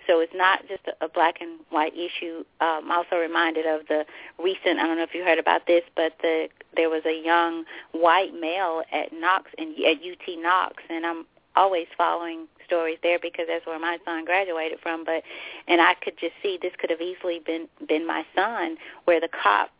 so 0.08 0.22
it's 0.22 0.34
not 0.34 0.62
just 0.68 0.84
a, 1.02 1.10
black 1.10 1.42
and 1.42 1.60
white 1.70 1.94
issue. 1.94 2.44
Um, 2.62 2.86
I'm 2.86 2.92
also 2.92 3.18
reminded 3.18 3.66
of 3.66 3.82
the 3.88 4.06
recent. 4.42 4.80
I 4.80 4.88
don't 4.88 4.98
know 4.98 5.04
if 5.04 5.14
you 5.14 5.24
heard 5.24 5.38
about 5.38 5.68
this, 5.68 5.84
but 5.96 6.14
the 6.22 6.48
there 6.76 6.90
was 6.90 7.04
a 7.06 7.24
young 7.24 7.66
white 7.92 8.34
male 8.34 8.84
at 8.92 9.12
Knox 9.12 9.52
and 9.58 9.76
at 9.80 9.98
UT 9.98 10.40
Knox, 10.40 10.82
and 10.90 11.06
I'm 11.06 11.26
always 11.56 11.88
following 11.98 12.48
stories 12.66 12.98
there 13.04 13.20
because 13.20 13.46
that's 13.48 13.66
where 13.66 13.80
my 13.80 13.98
son 14.06 14.24
graduated 14.24 14.80
from. 14.80 15.04
But 15.04 15.24
and 15.68 15.82
I 15.82 15.94
could 15.96 16.18
just 16.18 16.34
see 16.42 16.58
this 16.62 16.74
could 16.80 16.90
have 16.90 17.02
easily 17.02 17.42
been 17.46 17.68
been 17.88 18.08
my 18.08 18.26
son, 18.34 18.78
where 19.06 19.20
the 19.20 19.30
cop 19.30 19.72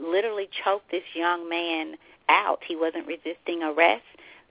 literally 0.00 0.48
choked 0.64 0.90
this 0.90 1.04
young 1.14 1.48
man 1.48 1.96
out. 2.28 2.60
He 2.66 2.76
wasn't 2.76 3.06
resisting 3.06 3.62
arrest. 3.62 4.04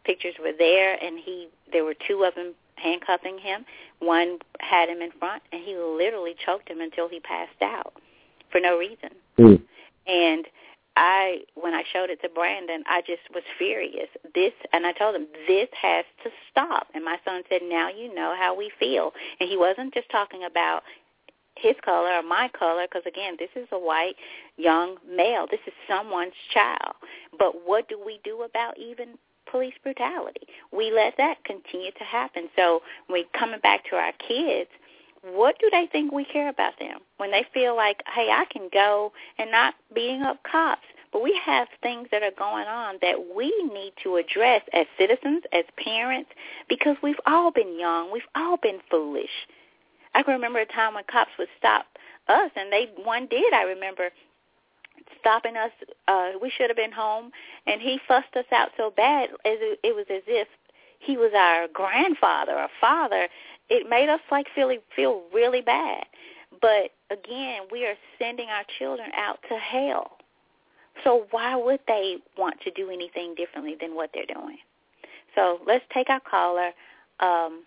Pictures 0.04 0.36
were 0.40 0.54
there, 0.56 1.04
and 1.04 1.18
he 1.18 1.48
there 1.72 1.84
were 1.84 1.96
two 2.08 2.24
of 2.24 2.36
them 2.36 2.54
handcuffing 2.76 3.38
him. 3.38 3.66
One 4.00 4.40
had 4.60 4.90
him 4.90 5.02
in 5.02 5.12
front, 5.20 5.44
and 5.52 5.64
he 5.64 5.76
literally 5.76 6.36
choked 6.46 6.70
him 6.70 6.82
until 6.82 7.08
he 7.10 7.20
passed 7.20 7.62
out 7.62 7.94
for 8.52 8.60
no 8.60 8.78
reason. 8.78 9.10
Mm. 9.38 9.62
And 10.08 10.46
I, 10.98 11.40
when 11.56 11.74
I 11.74 11.84
showed 11.92 12.10
it 12.10 12.22
to 12.22 12.30
Brandon, 12.30 12.84
I 12.88 13.02
just 13.02 13.24
was 13.34 13.44
furious. 13.58 14.08
This, 14.34 14.54
and 14.72 14.86
I 14.86 14.94
told 14.94 15.16
him, 15.16 15.28
this 15.48 15.68
has 15.82 16.06
to 16.24 16.30
stop. 16.52 16.88
And 16.94 17.04
my 17.04 17.18
son 17.26 17.44
said, 17.50 17.62
now 17.64 17.90
you 17.90 18.14
know 18.14 18.36
how 18.38 18.56
we 18.56 18.72
feel. 18.80 19.12
And 19.40 19.50
he 19.50 19.58
wasn't 19.58 19.94
just 19.94 20.10
talking 20.10 20.44
about 20.44 20.84
his 21.58 21.76
color 21.84 22.12
or 22.12 22.24
my 22.24 22.50
color, 22.58 22.86
because 22.86 23.06
again, 23.08 23.36
this 23.40 23.50
is 23.56 23.68
a 23.72 23.80
white 23.80 24.16
young 24.58 24.98
male. 25.10 25.48
This 25.50 25.62
is 25.68 25.74
someone's 25.88 26.34
child. 26.54 26.96
But 27.38 27.66
what 27.66 27.90
do 27.90 28.00
we 28.04 28.20
do 28.24 28.44
about 28.44 28.78
even 28.78 29.18
police 29.50 29.74
brutality. 29.84 30.48
We 30.72 30.92
let 30.92 31.16
that 31.18 31.44
continue 31.44 31.92
to 31.92 32.04
happen. 32.04 32.50
So 32.56 32.82
we 33.10 33.26
coming 33.38 33.60
back 33.62 33.84
to 33.90 33.96
our 33.96 34.14
kids, 34.28 34.70
what 35.24 35.56
do 35.60 35.70
they 35.72 35.88
think 35.92 36.12
we 36.12 36.26
care 36.26 36.50
about 36.50 36.78
them 36.80 37.00
when 37.18 37.32
they 37.32 37.46
feel 37.54 37.76
like, 37.76 38.04
hey, 38.14 38.30
I 38.32 38.46
can 38.52 38.70
go 38.72 39.12
and 39.40 39.52
not 39.52 39.74
beating 39.94 40.22
up 40.22 40.40
cops? 40.44 40.86
But 41.12 41.24
we 41.24 41.40
have 41.46 41.68
things 41.82 42.10
that 42.12 42.24
are 42.24 42.38
going 42.38 42.68
on 42.68 42.96
that 43.02 43.16
we 43.36 43.48
need 43.74 43.94
to 44.04 44.18
address 44.18 44.62
as 44.74 44.86
citizens, 45.00 45.44
as 45.54 45.64
parents, 45.84 46.30
because 46.68 46.98
we've 47.02 47.20
all 47.26 47.52
been 47.52 47.80
young. 47.80 48.12
We've 48.12 48.22
all 48.36 48.58
been 48.58 48.80
foolish. 48.92 49.30
I 50.14 50.24
can 50.24 50.34
remember 50.34 50.60
a 50.60 50.66
time 50.66 50.94
when 50.94 51.06
cops 51.10 51.32
would 51.40 51.48
stop 51.58 51.86
us, 52.28 52.52
and 52.56 52.72
they 52.72 52.90
one 53.04 53.28
did. 53.28 53.54
I 53.54 53.64
remember 53.64 54.10
stopping 55.20 55.58
us. 55.58 55.72
Uh, 56.08 56.32
we 56.42 56.52
should 56.56 56.70
have 56.70 56.78
been 56.78 56.92
home, 56.92 57.32
and 57.68 57.82
he 57.82 58.00
fussed 58.08 58.36
us 58.36 58.46
out 58.52 58.70
so 58.78 58.92
bad 58.96 59.30
as 59.46 59.58
it, 59.60 59.80
it 59.84 59.96
was 59.96 60.06
as 60.10 60.24
if 60.28 60.48
he 61.00 61.18
was 61.18 61.32
our 61.36 61.68
grandfather 61.74 62.54
or 62.54 62.68
father. 62.80 63.28
It 63.70 63.90
made 63.90 64.10
us 64.10 64.22
like 64.32 64.48
feel 64.54 64.72
feel 64.96 65.24
really 65.34 65.62
bad. 65.62 66.06
But 66.62 66.92
again, 67.12 67.64
we 67.72 67.86
are 67.86 67.96
sending 68.20 68.50
our 68.50 68.64
children 68.80 69.10
out 69.16 69.40
to 69.50 69.58
hell. 69.58 70.12
So 71.04 71.28
why 71.32 71.56
would 71.56 71.82
they 71.88 72.18
want 72.38 72.62
to 72.62 72.72
do 72.72 72.90
anything 72.90 73.36
differently 73.36 73.76
than 73.80 73.96
what 73.96 74.12
they're 74.14 74.26
doing? 74.26 74.58
So 75.36 75.60
let's 75.68 75.84
take 75.94 76.10
our 76.10 76.22
caller. 76.22 76.72
Um, 77.20 77.64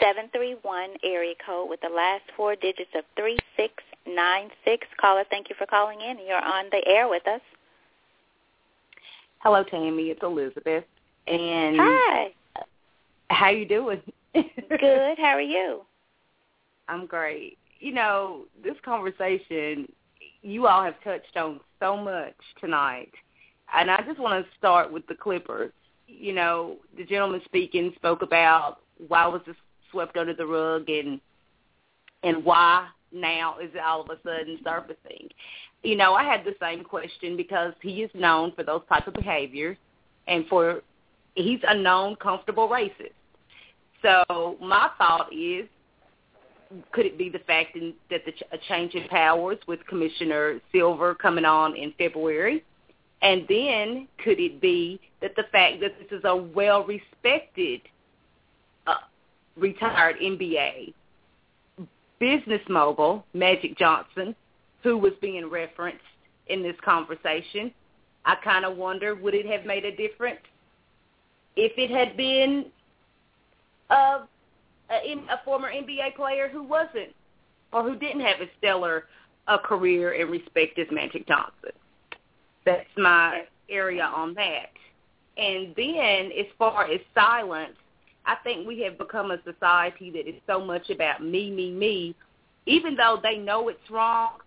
731 0.00 0.90
area 1.04 1.34
code 1.44 1.68
with 1.68 1.80
the 1.80 1.88
last 1.88 2.22
four 2.36 2.56
digits 2.56 2.90
of 2.94 3.04
3696. 3.16 4.86
Caller, 5.00 5.24
thank 5.30 5.48
you 5.48 5.56
for 5.58 5.66
calling 5.66 6.00
in. 6.00 6.18
You're 6.26 6.42
on 6.42 6.66
the 6.70 6.82
air 6.86 7.08
with 7.08 7.26
us. 7.26 7.40
Hello, 9.40 9.62
Tammy. 9.62 10.04
It's 10.04 10.22
Elizabeth. 10.22 10.84
And 11.26 11.76
Hi. 11.78 12.28
how 13.30 13.50
you 13.50 13.66
doing? 13.66 14.00
Good. 14.34 15.18
How 15.18 15.34
are 15.34 15.40
you? 15.40 15.82
I'm 16.88 17.06
great. 17.06 17.58
You 17.80 17.92
know, 17.92 18.44
this 18.62 18.76
conversation, 18.84 19.90
you 20.42 20.66
all 20.66 20.84
have 20.84 21.02
touched 21.02 21.36
on 21.36 21.60
so 21.80 21.96
much 21.96 22.34
tonight. 22.60 23.12
And 23.74 23.90
I 23.90 24.02
just 24.06 24.20
want 24.20 24.44
to 24.44 24.50
start 24.56 24.92
with 24.92 25.06
the 25.08 25.14
Clippers. 25.14 25.72
You 26.06 26.32
know, 26.32 26.76
the 26.96 27.04
gentleman 27.04 27.40
speaking 27.44 27.92
spoke 27.96 28.22
about 28.22 28.78
why 29.08 29.26
was 29.26 29.42
this 29.46 29.56
swept 29.96 30.16
under 30.18 30.34
the 30.34 30.46
rug 30.46 30.88
and 30.90 31.20
and 32.22 32.44
why 32.44 32.86
now 33.12 33.58
is 33.58 33.70
it 33.74 33.80
all 33.80 34.02
of 34.02 34.10
a 34.10 34.18
sudden 34.22 34.58
surfacing? 34.62 35.28
You 35.82 35.96
know, 35.96 36.14
I 36.14 36.24
had 36.24 36.44
the 36.44 36.54
same 36.60 36.84
question 36.84 37.36
because 37.36 37.72
he 37.80 38.02
is 38.02 38.10
known 38.14 38.52
for 38.52 38.62
those 38.62 38.82
type 38.88 39.06
of 39.06 39.14
behaviors 39.14 39.76
and 40.26 40.46
for 40.48 40.82
he's 41.34 41.60
a 41.66 41.74
known 41.74 42.16
comfortable 42.16 42.68
racist. 42.68 43.12
So 44.02 44.56
my 44.60 44.90
thought 44.98 45.32
is, 45.32 45.66
could 46.92 47.06
it 47.06 47.16
be 47.16 47.28
the 47.30 47.38
fact 47.40 47.76
in, 47.76 47.94
that 48.10 48.22
the 48.24 48.32
a 48.52 48.58
change 48.68 48.94
in 48.94 49.06
powers 49.08 49.58
with 49.68 49.86
Commissioner 49.86 50.60
Silver 50.72 51.14
coming 51.14 51.44
on 51.44 51.76
in 51.76 51.94
February? 51.96 52.64
And 53.22 53.46
then 53.48 54.08
could 54.22 54.40
it 54.40 54.60
be 54.60 55.00
that 55.22 55.36
the 55.36 55.44
fact 55.52 55.80
that 55.80 55.92
this 55.98 56.18
is 56.18 56.24
a 56.24 56.36
well-respected 56.36 57.82
retired 59.56 60.16
NBA 60.22 60.92
business 62.18 62.62
mogul, 62.68 63.24
Magic 63.34 63.76
Johnson, 63.76 64.34
who 64.82 64.96
was 64.96 65.12
being 65.20 65.50
referenced 65.50 66.00
in 66.48 66.62
this 66.62 66.76
conversation, 66.84 67.72
I 68.24 68.36
kind 68.42 68.64
of 68.64 68.76
wonder 68.76 69.14
would 69.14 69.34
it 69.34 69.46
have 69.46 69.64
made 69.64 69.84
a 69.84 69.94
difference 69.94 70.40
if 71.56 71.72
it 71.76 71.90
had 71.90 72.16
been 72.16 72.66
a, 73.90 73.94
a, 73.94 75.14
a 75.30 75.40
former 75.44 75.70
NBA 75.70 76.16
player 76.16 76.48
who 76.48 76.62
wasn't 76.62 77.14
or 77.72 77.82
who 77.82 77.96
didn't 77.96 78.20
have 78.20 78.40
as 78.40 78.48
stellar 78.58 79.04
a 79.48 79.58
career 79.58 80.12
and 80.20 80.30
respect 80.30 80.78
as 80.78 80.86
Magic 80.90 81.26
Johnson. 81.26 81.70
That's 82.64 82.88
my 82.96 83.42
area 83.68 84.04
on 84.04 84.34
that. 84.34 84.70
And 85.36 85.74
then 85.76 86.32
as 86.38 86.46
far 86.58 86.90
as 86.90 87.00
silence, 87.14 87.76
I 88.26 88.36
think 88.42 88.66
we 88.66 88.80
have 88.80 88.98
become 88.98 89.30
a 89.30 89.38
society 89.44 90.10
that 90.10 90.28
is 90.28 90.34
so 90.46 90.64
much 90.64 90.90
about 90.90 91.22
me, 91.22 91.50
me, 91.50 91.70
me. 91.70 92.14
Even 92.66 92.96
though 92.96 93.18
they 93.22 93.38
know 93.38 93.68
it's 93.68 93.90
wrong 93.90 94.38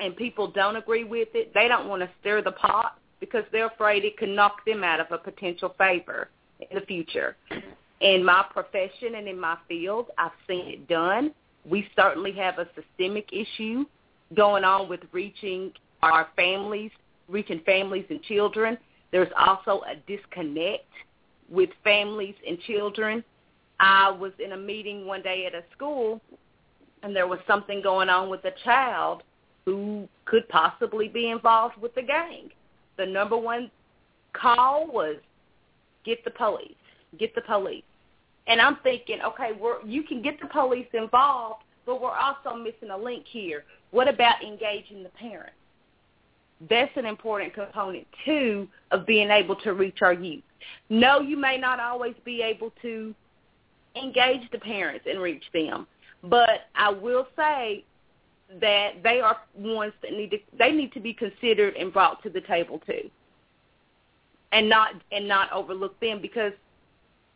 and 0.00 0.16
people 0.16 0.48
don't 0.48 0.76
agree 0.76 1.04
with 1.04 1.28
it, 1.34 1.52
they 1.52 1.66
don't 1.66 1.88
want 1.88 2.02
to 2.02 2.08
stir 2.20 2.42
the 2.42 2.52
pot 2.52 2.98
because 3.18 3.44
they're 3.50 3.66
afraid 3.66 4.04
it 4.04 4.16
could 4.16 4.28
knock 4.28 4.64
them 4.64 4.84
out 4.84 5.00
of 5.00 5.06
a 5.10 5.18
potential 5.18 5.74
favor 5.76 6.28
in 6.60 6.78
the 6.78 6.86
future. 6.86 7.36
In 8.00 8.24
my 8.24 8.44
profession 8.52 9.16
and 9.16 9.28
in 9.28 9.38
my 9.38 9.56
field, 9.68 10.06
I've 10.18 10.32
seen 10.48 10.66
it 10.66 10.88
done. 10.88 11.32
We 11.68 11.88
certainly 11.96 12.32
have 12.32 12.58
a 12.58 12.68
systemic 12.74 13.30
issue 13.32 13.84
going 14.34 14.64
on 14.64 14.88
with 14.88 15.00
reaching 15.12 15.72
our 16.02 16.28
families, 16.36 16.90
reaching 17.28 17.60
families 17.64 18.04
and 18.10 18.22
children. 18.22 18.78
There's 19.10 19.32
also 19.38 19.82
a 19.82 19.96
disconnect 20.06 20.86
with 21.52 21.70
families 21.84 22.34
and 22.48 22.58
children. 22.60 23.22
I 23.78 24.10
was 24.10 24.32
in 24.44 24.52
a 24.52 24.56
meeting 24.56 25.06
one 25.06 25.22
day 25.22 25.46
at 25.46 25.54
a 25.54 25.62
school, 25.76 26.20
and 27.02 27.14
there 27.14 27.26
was 27.26 27.38
something 27.46 27.82
going 27.82 28.08
on 28.08 28.30
with 28.30 28.44
a 28.44 28.52
child 28.64 29.22
who 29.64 30.08
could 30.24 30.48
possibly 30.48 31.08
be 31.08 31.30
involved 31.30 31.76
with 31.80 31.94
the 31.94 32.02
gang. 32.02 32.48
The 32.96 33.06
number 33.06 33.36
one 33.36 33.70
call 34.32 34.86
was 34.86 35.16
get 36.04 36.24
the 36.24 36.30
police, 36.30 36.74
get 37.18 37.34
the 37.34 37.42
police. 37.42 37.84
And 38.46 38.60
I'm 38.60 38.78
thinking, 38.82 39.18
okay, 39.24 39.50
we're, 39.60 39.84
you 39.84 40.02
can 40.02 40.22
get 40.22 40.40
the 40.40 40.48
police 40.48 40.88
involved, 40.94 41.62
but 41.86 42.00
we're 42.00 42.16
also 42.16 42.56
missing 42.56 42.90
a 42.90 42.96
link 42.96 43.24
here. 43.28 43.64
What 43.90 44.08
about 44.08 44.42
engaging 44.42 45.02
the 45.02 45.10
parents? 45.10 45.54
That's 46.68 46.92
an 46.96 47.06
important 47.06 47.54
component, 47.54 48.06
too, 48.24 48.68
of 48.90 49.06
being 49.06 49.30
able 49.30 49.56
to 49.56 49.72
reach 49.72 49.98
our 50.02 50.12
youth. 50.12 50.44
No, 50.88 51.20
you 51.20 51.36
may 51.36 51.58
not 51.58 51.80
always 51.80 52.14
be 52.24 52.42
able 52.42 52.72
to 52.82 53.14
engage 54.00 54.48
the 54.52 54.58
parents 54.58 55.06
and 55.08 55.20
reach 55.20 55.42
them, 55.52 55.86
but 56.22 56.68
I 56.76 56.90
will 56.90 57.26
say 57.36 57.84
that 58.60 59.02
they 59.02 59.20
are 59.20 59.38
ones 59.56 59.92
that 60.02 60.12
need 60.12 60.30
to 60.30 60.38
they 60.58 60.70
need 60.70 60.92
to 60.92 61.00
be 61.00 61.14
considered 61.14 61.74
and 61.74 61.92
brought 61.92 62.22
to 62.22 62.30
the 62.30 62.42
table 62.42 62.80
too 62.86 63.10
and 64.52 64.68
not 64.68 64.94
and 65.10 65.26
not 65.26 65.50
overlook 65.52 65.98
them 66.00 66.20
because 66.20 66.52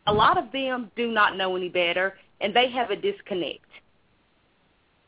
a 0.07 0.13
lot 0.13 0.39
of 0.39 0.53
them 0.53 0.91
do 0.97 1.11
not 1.11 1.37
know 1.37 1.57
any 1.57 1.69
better 1.69 2.15
and 2.41 2.55
they 2.55 2.71
have 2.71 2.91
a 2.91 2.97
disconnect. 2.97 3.65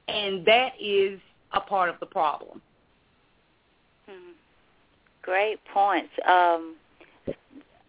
And 0.08 0.44
that 0.46 0.72
is 0.80 1.20
a 1.52 1.60
part 1.60 1.90
of 1.90 1.96
the 2.00 2.06
problem. 2.06 2.60
Hmm. 4.08 4.32
Great 5.22 5.58
points. 5.72 6.10
Um, 6.26 6.76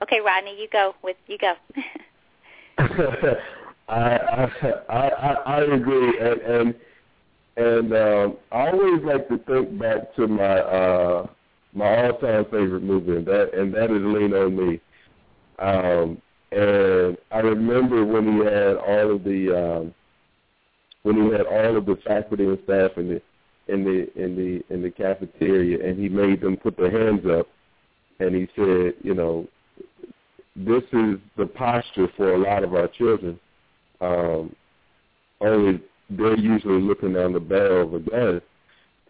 okay, 0.04 0.20
Rodney, 0.26 0.60
you 0.60 0.68
go 0.72 0.94
with 1.04 1.18
you 1.28 1.38
go. 1.38 1.54
I, 3.88 4.18
I 4.50 4.50
I 4.90 5.34
I 5.46 5.62
agree, 5.62 6.20
and 6.20 6.42
and 6.42 6.76
and 7.58 7.94
um, 7.94 8.38
I 8.52 8.70
always 8.70 9.04
like 9.04 9.28
to 9.30 9.38
think 9.38 9.80
back 9.80 10.14
to 10.16 10.28
my 10.28 10.60
uh, 10.60 11.28
my 11.74 12.06
all-time 12.06 12.46
favorite 12.46 12.84
movie, 12.84 13.18
and 13.18 13.26
that 13.26 13.54
and 13.54 13.74
that 13.74 13.86
is 13.86 14.02
Lean 14.02 14.34
on 14.34 14.56
Me. 14.58 14.82
Um, 15.60 16.22
and 16.52 17.18
I 17.32 17.40
remember 17.40 18.06
when 18.06 18.34
he 18.34 18.40
had 18.40 18.76
all 18.78 19.16
of 19.16 19.24
the 19.24 19.56
um, 19.56 19.94
when 21.04 21.16
he 21.16 21.32
had 21.32 21.46
all 21.46 21.78
of 21.78 21.86
the 21.86 21.98
faculty 22.06 22.46
and 22.46 22.60
staff 22.64 22.92
in 22.98 23.10
the 23.10 23.22
in 23.72 23.84
the 23.84 24.22
in 24.22 24.36
the 24.36 24.74
in 24.74 24.82
the 24.82 24.90
cafeteria, 24.90 25.88
and 25.88 26.00
he 26.00 26.10
made 26.10 26.42
them 26.42 26.58
put 26.58 26.78
their 26.78 26.92
hands 26.92 27.26
up, 27.26 27.48
and 28.20 28.36
he 28.36 28.48
said, 28.56 28.94
you 29.04 29.14
know, 29.14 29.48
this 30.56 30.84
is 30.92 31.20
the 31.38 31.46
posture 31.46 32.08
for 32.18 32.34
a 32.34 32.38
lot 32.38 32.64
of 32.64 32.74
our 32.74 32.88
children. 32.88 33.40
Um, 34.02 34.56
only 35.42 35.82
they're 36.10 36.38
usually 36.38 36.82
looking 36.82 37.14
down 37.14 37.34
the 37.34 37.40
barrel 37.40 37.88
of 37.88 37.94
a 37.94 38.00
gun. 38.00 38.42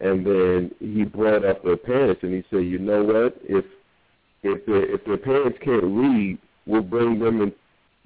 And 0.00 0.24
then 0.24 0.70
he 0.78 1.04
brought 1.04 1.44
up 1.44 1.62
their 1.62 1.76
parents, 1.76 2.22
and 2.22 2.32
he 2.32 2.42
said, 2.50 2.64
you 2.64 2.78
know 2.78 3.02
what? 3.02 3.36
If 3.42 3.64
if 4.42 4.64
their 4.64 4.94
if 4.94 5.04
their 5.04 5.18
parents 5.18 5.58
can't 5.62 5.84
read, 5.84 6.38
we'll 6.66 6.82
bring 6.82 7.18
them 7.18 7.42
and 7.42 7.52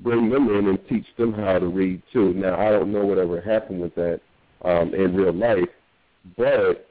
bring 0.01 0.29
them 0.29 0.49
in 0.49 0.69
and 0.69 0.79
teach 0.89 1.07
them 1.17 1.33
how 1.33 1.59
to 1.59 1.67
read 1.67 2.03
too. 2.13 2.35
Now 2.35 2.59
I 2.59 2.71
don't 2.71 2.93
know 2.93 3.05
whatever 3.05 3.41
happened 3.41 3.81
with 3.81 3.95
that 3.95 4.21
um, 4.65 4.93
in 4.93 5.15
real 5.15 5.33
life, 5.33 5.69
but 6.37 6.87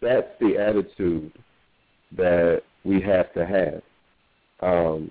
that's 0.00 0.28
the 0.40 0.56
attitude 0.58 1.32
that 2.16 2.62
we 2.84 3.00
have 3.00 3.32
to 3.34 3.46
have. 3.46 3.82
Um, 4.60 5.10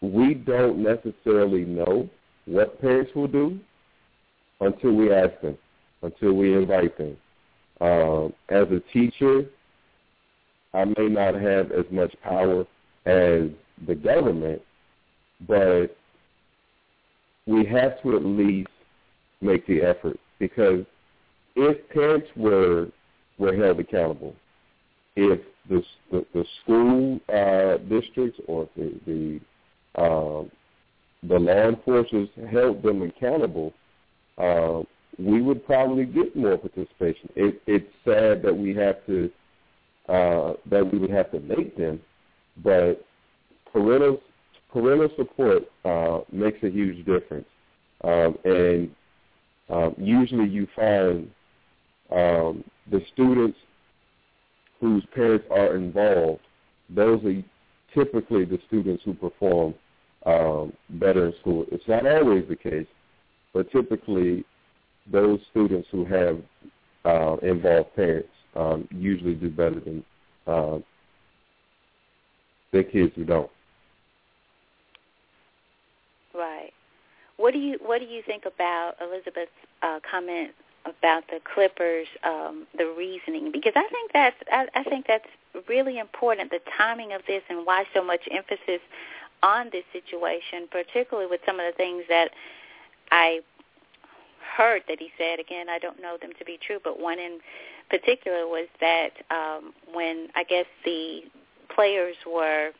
we 0.00 0.34
don't 0.34 0.82
necessarily 0.82 1.64
know 1.64 2.08
what 2.46 2.80
parents 2.80 3.12
will 3.14 3.28
do 3.28 3.58
until 4.60 4.92
we 4.92 5.12
ask 5.12 5.40
them, 5.40 5.56
until 6.02 6.32
we 6.32 6.54
invite 6.54 6.96
them. 6.98 7.16
Um, 7.80 8.32
as 8.48 8.66
a 8.70 8.80
teacher, 8.92 9.46
I 10.74 10.84
may 10.84 11.08
not 11.08 11.34
have 11.34 11.72
as 11.72 11.84
much 11.90 12.14
power 12.22 12.60
as 13.06 13.50
the 13.86 13.94
government, 13.94 14.62
but 15.46 15.96
we 17.46 17.64
have 17.66 18.02
to 18.02 18.16
at 18.16 18.24
least 18.24 18.68
make 19.40 19.66
the 19.66 19.82
effort 19.82 20.18
because 20.38 20.84
if 21.56 21.88
parents 21.90 22.28
were 22.36 22.88
were 23.38 23.54
held 23.56 23.80
accountable, 23.80 24.34
if 25.16 25.40
the 25.68 25.82
the, 26.10 26.24
the 26.32 26.44
school 26.62 27.18
uh, 27.28 27.78
districts 27.88 28.38
or 28.46 28.68
the 28.76 29.00
the 29.06 29.40
um, 30.00 30.50
the 31.22 31.38
law 31.38 31.68
enforcement 31.68 32.30
held 32.50 32.82
them 32.82 33.02
accountable, 33.02 33.72
uh, 34.38 34.82
we 35.18 35.40
would 35.40 35.64
probably 35.66 36.04
get 36.04 36.36
more 36.36 36.58
participation. 36.58 37.30
It, 37.34 37.60
it's 37.66 37.90
sad 38.04 38.42
that 38.42 38.54
we 38.56 38.74
have 38.74 39.04
to 39.06 39.30
uh, 40.08 40.52
that 40.70 40.92
we 40.92 40.98
would 40.98 41.10
have 41.10 41.30
to 41.32 41.40
make 41.40 41.76
them, 41.76 42.00
but 42.62 43.04
parental 43.72 44.20
parental 44.72 45.08
support 45.16 45.62
uh, 45.84 46.20
makes 46.30 46.62
a 46.62 46.70
huge 46.70 46.98
difference. 47.06 47.46
Um, 48.04 48.36
and 48.44 48.90
um, 49.70 49.94
usually 49.98 50.48
you 50.48 50.68
find 50.76 51.30
um, 52.10 52.64
the 52.90 53.00
students 53.12 53.58
whose 54.80 55.04
parents 55.14 55.46
are 55.50 55.76
involved, 55.76 56.40
those 56.90 57.24
are 57.24 57.42
typically 57.94 58.44
the 58.44 58.58
students 58.66 59.02
who 59.04 59.14
perform 59.14 59.74
um, 60.24 60.72
better 60.90 61.26
in 61.26 61.34
school. 61.40 61.66
It's 61.72 61.86
not 61.88 62.06
always 62.06 62.44
the 62.48 62.56
case, 62.56 62.86
but 63.54 63.70
typically 63.70 64.44
those 65.10 65.40
students 65.50 65.88
who 65.90 66.04
have 66.04 66.38
uh, 67.04 67.36
involved 67.36 67.94
parents 67.94 68.28
um, 68.54 68.88
usually 68.90 69.34
do 69.34 69.48
better 69.48 69.80
than 69.80 70.04
uh, 70.46 70.78
their 72.72 72.84
kids 72.84 73.12
who 73.14 73.24
don't. 73.24 73.50
Right. 76.34 76.72
What 77.36 77.52
do 77.52 77.58
you 77.58 77.78
What 77.82 78.00
do 78.00 78.06
you 78.06 78.22
think 78.26 78.44
about 78.46 78.94
Elizabeth's 79.00 79.50
uh, 79.82 80.00
about 80.86 81.24
the 81.28 81.40
Clippers, 81.54 82.06
um, 82.24 82.66
the 82.76 82.92
reasoning? 82.96 83.50
Because 83.52 83.72
I 83.76 83.86
think 83.90 84.12
that's 84.12 84.36
I, 84.50 84.66
I 84.74 84.82
think 84.84 85.06
that's 85.06 85.28
really 85.68 85.98
important. 85.98 86.50
The 86.50 86.60
timing 86.76 87.12
of 87.12 87.22
this 87.26 87.42
and 87.48 87.66
why 87.66 87.84
so 87.94 88.04
much 88.04 88.20
emphasis 88.30 88.80
on 89.42 89.68
this 89.72 89.84
situation, 89.92 90.68
particularly 90.70 91.28
with 91.28 91.40
some 91.46 91.60
of 91.60 91.66
the 91.66 91.76
things 91.76 92.04
that 92.08 92.30
I 93.10 93.40
heard 94.56 94.82
that 94.88 94.98
he 94.98 95.10
said. 95.18 95.38
Again, 95.40 95.68
I 95.68 95.78
don't 95.78 96.00
know 96.00 96.16
them 96.20 96.30
to 96.38 96.44
be 96.44 96.58
true, 96.64 96.78
but 96.82 96.98
one 97.00 97.18
in 97.18 97.38
particular 97.90 98.46
was 98.46 98.68
that 98.80 99.10
um, 99.30 99.72
when 99.92 100.28
I 100.34 100.44
guess 100.44 100.66
the 100.84 101.20
players 101.74 102.16
were 102.26 102.70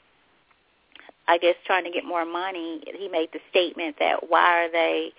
I 1.29 1.39
guess 1.39 1.57
trying 1.67 1.85
to 1.85 1.91
get 1.91 2.05
more 2.05 2.25
money, 2.25 2.83
he 2.97 3.09
made 3.09 3.31
the 3.33 3.41
statement 3.51 3.97
that 3.99 4.31
why 4.31 4.65
are 4.65 4.71
they 4.71 5.13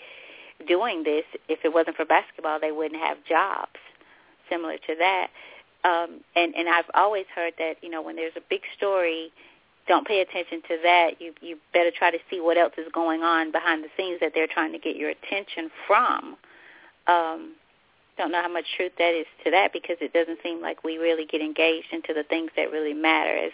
doing 0.65 1.03
this? 1.03 1.25
If 1.47 1.59
it 1.63 1.73
wasn't 1.73 1.97
for 1.97 2.05
basketball, 2.05 2.59
they 2.59 2.71
wouldn't 2.71 3.01
have 3.01 3.17
jobs. 3.27 3.79
Similar 4.49 4.77
to 4.77 4.95
that, 4.99 5.27
um, 5.83 6.21
and 6.35 6.55
and 6.55 6.69
I've 6.69 6.89
always 6.93 7.25
heard 7.35 7.53
that 7.59 7.75
you 7.81 7.89
know 7.89 8.01
when 8.01 8.15
there's 8.15 8.35
a 8.37 8.41
big 8.49 8.61
story, 8.77 9.31
don't 9.87 10.07
pay 10.07 10.21
attention 10.21 10.61
to 10.69 10.77
that. 10.83 11.19
You 11.19 11.33
you 11.41 11.57
better 11.73 11.91
try 11.91 12.11
to 12.11 12.17
see 12.29 12.39
what 12.39 12.57
else 12.57 12.73
is 12.77 12.87
going 12.93 13.23
on 13.23 13.51
behind 13.51 13.83
the 13.83 13.89
scenes 13.97 14.19
that 14.21 14.31
they're 14.33 14.47
trying 14.47 14.71
to 14.71 14.79
get 14.79 14.95
your 14.95 15.09
attention 15.09 15.69
from. 15.85 16.37
Um, 17.07 17.55
don't 18.17 18.31
know 18.31 18.41
how 18.41 18.51
much 18.51 18.65
truth 18.75 18.93
that 18.97 19.13
is 19.13 19.27
to 19.43 19.51
that 19.51 19.71
because 19.73 19.97
it 20.01 20.11
doesn't 20.11 20.39
seem 20.41 20.61
like 20.61 20.83
we 20.83 20.97
really 20.97 21.25
get 21.25 21.41
engaged 21.41 21.87
into 21.91 22.13
the 22.13 22.23
things 22.23 22.49
that 22.55 22.71
really 22.71 22.93
matter 22.93 23.37
as 23.37 23.51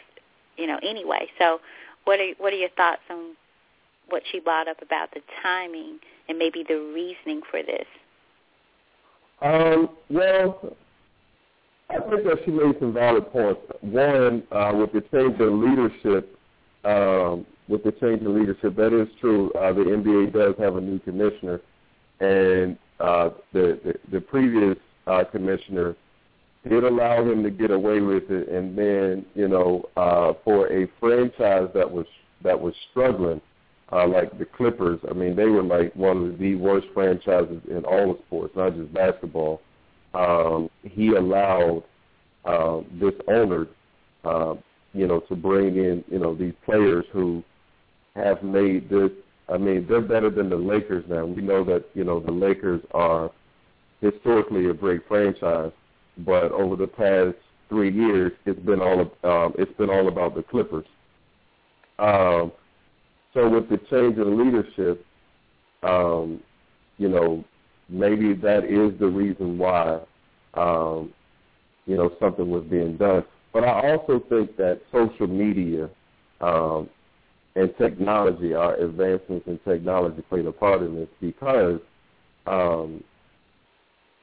you 0.57 0.67
know 0.67 0.79
anyway. 0.81 1.27
So 1.37 1.59
what 2.05 2.19
are 2.19 2.31
what 2.37 2.53
are 2.53 2.57
your 2.57 2.69
thoughts 2.69 3.01
on 3.09 3.35
what 4.09 4.23
she 4.31 4.39
brought 4.39 4.67
up 4.67 4.81
about 4.81 5.09
the 5.13 5.21
timing 5.41 5.99
and 6.27 6.37
maybe 6.37 6.63
the 6.67 6.75
reasoning 6.75 7.41
for 7.49 7.61
this? 7.63 7.85
Um, 9.41 9.89
well, 10.09 10.75
I 11.89 11.99
think 11.99 12.23
that 12.23 12.39
she 12.45 12.51
made 12.51 12.75
some 12.79 12.93
valid 12.93 13.31
points. 13.31 13.61
One, 13.81 14.43
uh, 14.51 14.71
with 14.73 14.93
the 14.93 15.01
change 15.11 15.39
in 15.39 15.69
leadership, 15.69 16.37
um, 16.85 17.45
with 17.67 17.83
the 17.83 17.91
change 17.93 18.21
in 18.21 18.37
leadership, 18.37 18.75
that 18.75 18.93
is 18.93 19.07
true. 19.19 19.51
Uh, 19.51 19.73
the 19.73 19.81
NBA 19.81 20.33
does 20.33 20.55
have 20.59 20.75
a 20.75 20.81
new 20.81 20.99
commissioner, 20.99 21.61
and 22.19 22.77
uh, 22.99 23.29
the, 23.51 23.79
the 23.83 23.93
the 24.11 24.21
previous 24.21 24.77
uh, 25.07 25.23
commissioner 25.25 25.95
did 26.67 26.83
allow 26.83 27.23
him 27.23 27.43
to 27.43 27.51
get 27.51 27.71
away 27.71 27.99
with 27.99 28.29
it, 28.29 28.47
and 28.49 28.77
then 28.77 29.25
you 29.35 29.47
know 29.47 29.83
uh, 29.97 30.33
for 30.43 30.67
a 30.71 30.87
franchise 30.99 31.69
that 31.73 31.89
was 31.89 32.05
that 32.43 32.59
was 32.59 32.73
struggling, 32.91 33.41
uh, 33.93 34.07
like 34.07 34.37
the 34.37 34.45
Clippers, 34.45 34.99
I 35.09 35.13
mean 35.13 35.35
they 35.35 35.45
were 35.45 35.63
like 35.63 35.95
one 35.95 36.31
of 36.31 36.39
the 36.39 36.55
worst 36.55 36.87
franchises 36.93 37.61
in 37.69 37.83
all 37.85 38.11
of 38.11 38.17
sports, 38.27 38.53
not 38.55 38.75
just 38.75 38.93
basketball. 38.93 39.61
Um, 40.13 40.69
he 40.83 41.09
allowed 41.09 41.83
uh, 42.45 42.81
this 42.99 43.13
owner, 43.27 43.67
uh, 44.23 44.55
you 44.93 45.07
know, 45.07 45.19
to 45.21 45.35
bring 45.35 45.77
in 45.77 46.03
you 46.09 46.19
know 46.19 46.35
these 46.35 46.53
players 46.65 47.05
who 47.11 47.43
have 48.15 48.43
made 48.43 48.89
this. 48.89 49.11
I 49.49 49.57
mean, 49.57 49.85
they're 49.89 50.01
better 50.01 50.29
than 50.29 50.49
the 50.49 50.55
Lakers 50.55 51.03
now. 51.09 51.25
We 51.25 51.41
know 51.41 51.63
that 51.65 51.85
you 51.93 52.03
know 52.03 52.19
the 52.19 52.31
Lakers 52.31 52.81
are 52.93 53.31
historically 54.01 54.69
a 54.69 54.73
great 54.73 55.07
franchise 55.07 55.71
but 56.19 56.51
over 56.51 56.75
the 56.75 56.87
past 56.87 57.37
three 57.69 57.91
years, 57.91 58.31
it's 58.45 58.59
been 58.59 58.81
all 58.81 59.01
um, 59.23 59.53
it's 59.57 59.75
been 59.77 59.89
all 59.89 60.07
about 60.07 60.35
the 60.35 60.43
Clippers. 60.43 60.85
Um, 61.99 62.51
so 63.33 63.49
with 63.49 63.69
the 63.69 63.77
change 63.89 64.17
in 64.17 64.37
leadership, 64.37 65.05
um, 65.81 66.41
you 66.97 67.09
know, 67.09 67.43
maybe 67.89 68.33
that 68.33 68.63
is 68.63 68.97
the 68.99 69.07
reason 69.07 69.57
why, 69.57 69.99
um, 70.53 71.13
you 71.85 71.97
know, 71.97 72.11
something 72.19 72.49
was 72.49 72.63
being 72.65 72.97
done. 72.97 73.23
But 73.51 73.63
I 73.63 73.91
also 73.91 74.23
think 74.29 74.55
that 74.57 74.81
social 74.91 75.27
media 75.27 75.89
um, 76.41 76.89
and 77.55 77.73
technology, 77.77 78.53
our 78.53 78.75
advancements 78.75 79.47
in 79.47 79.59
technology 79.59 80.21
played 80.23 80.45
a 80.45 80.51
part 80.51 80.81
in 80.81 80.95
this 80.95 81.09
because 81.21 81.79
um, 82.47 83.03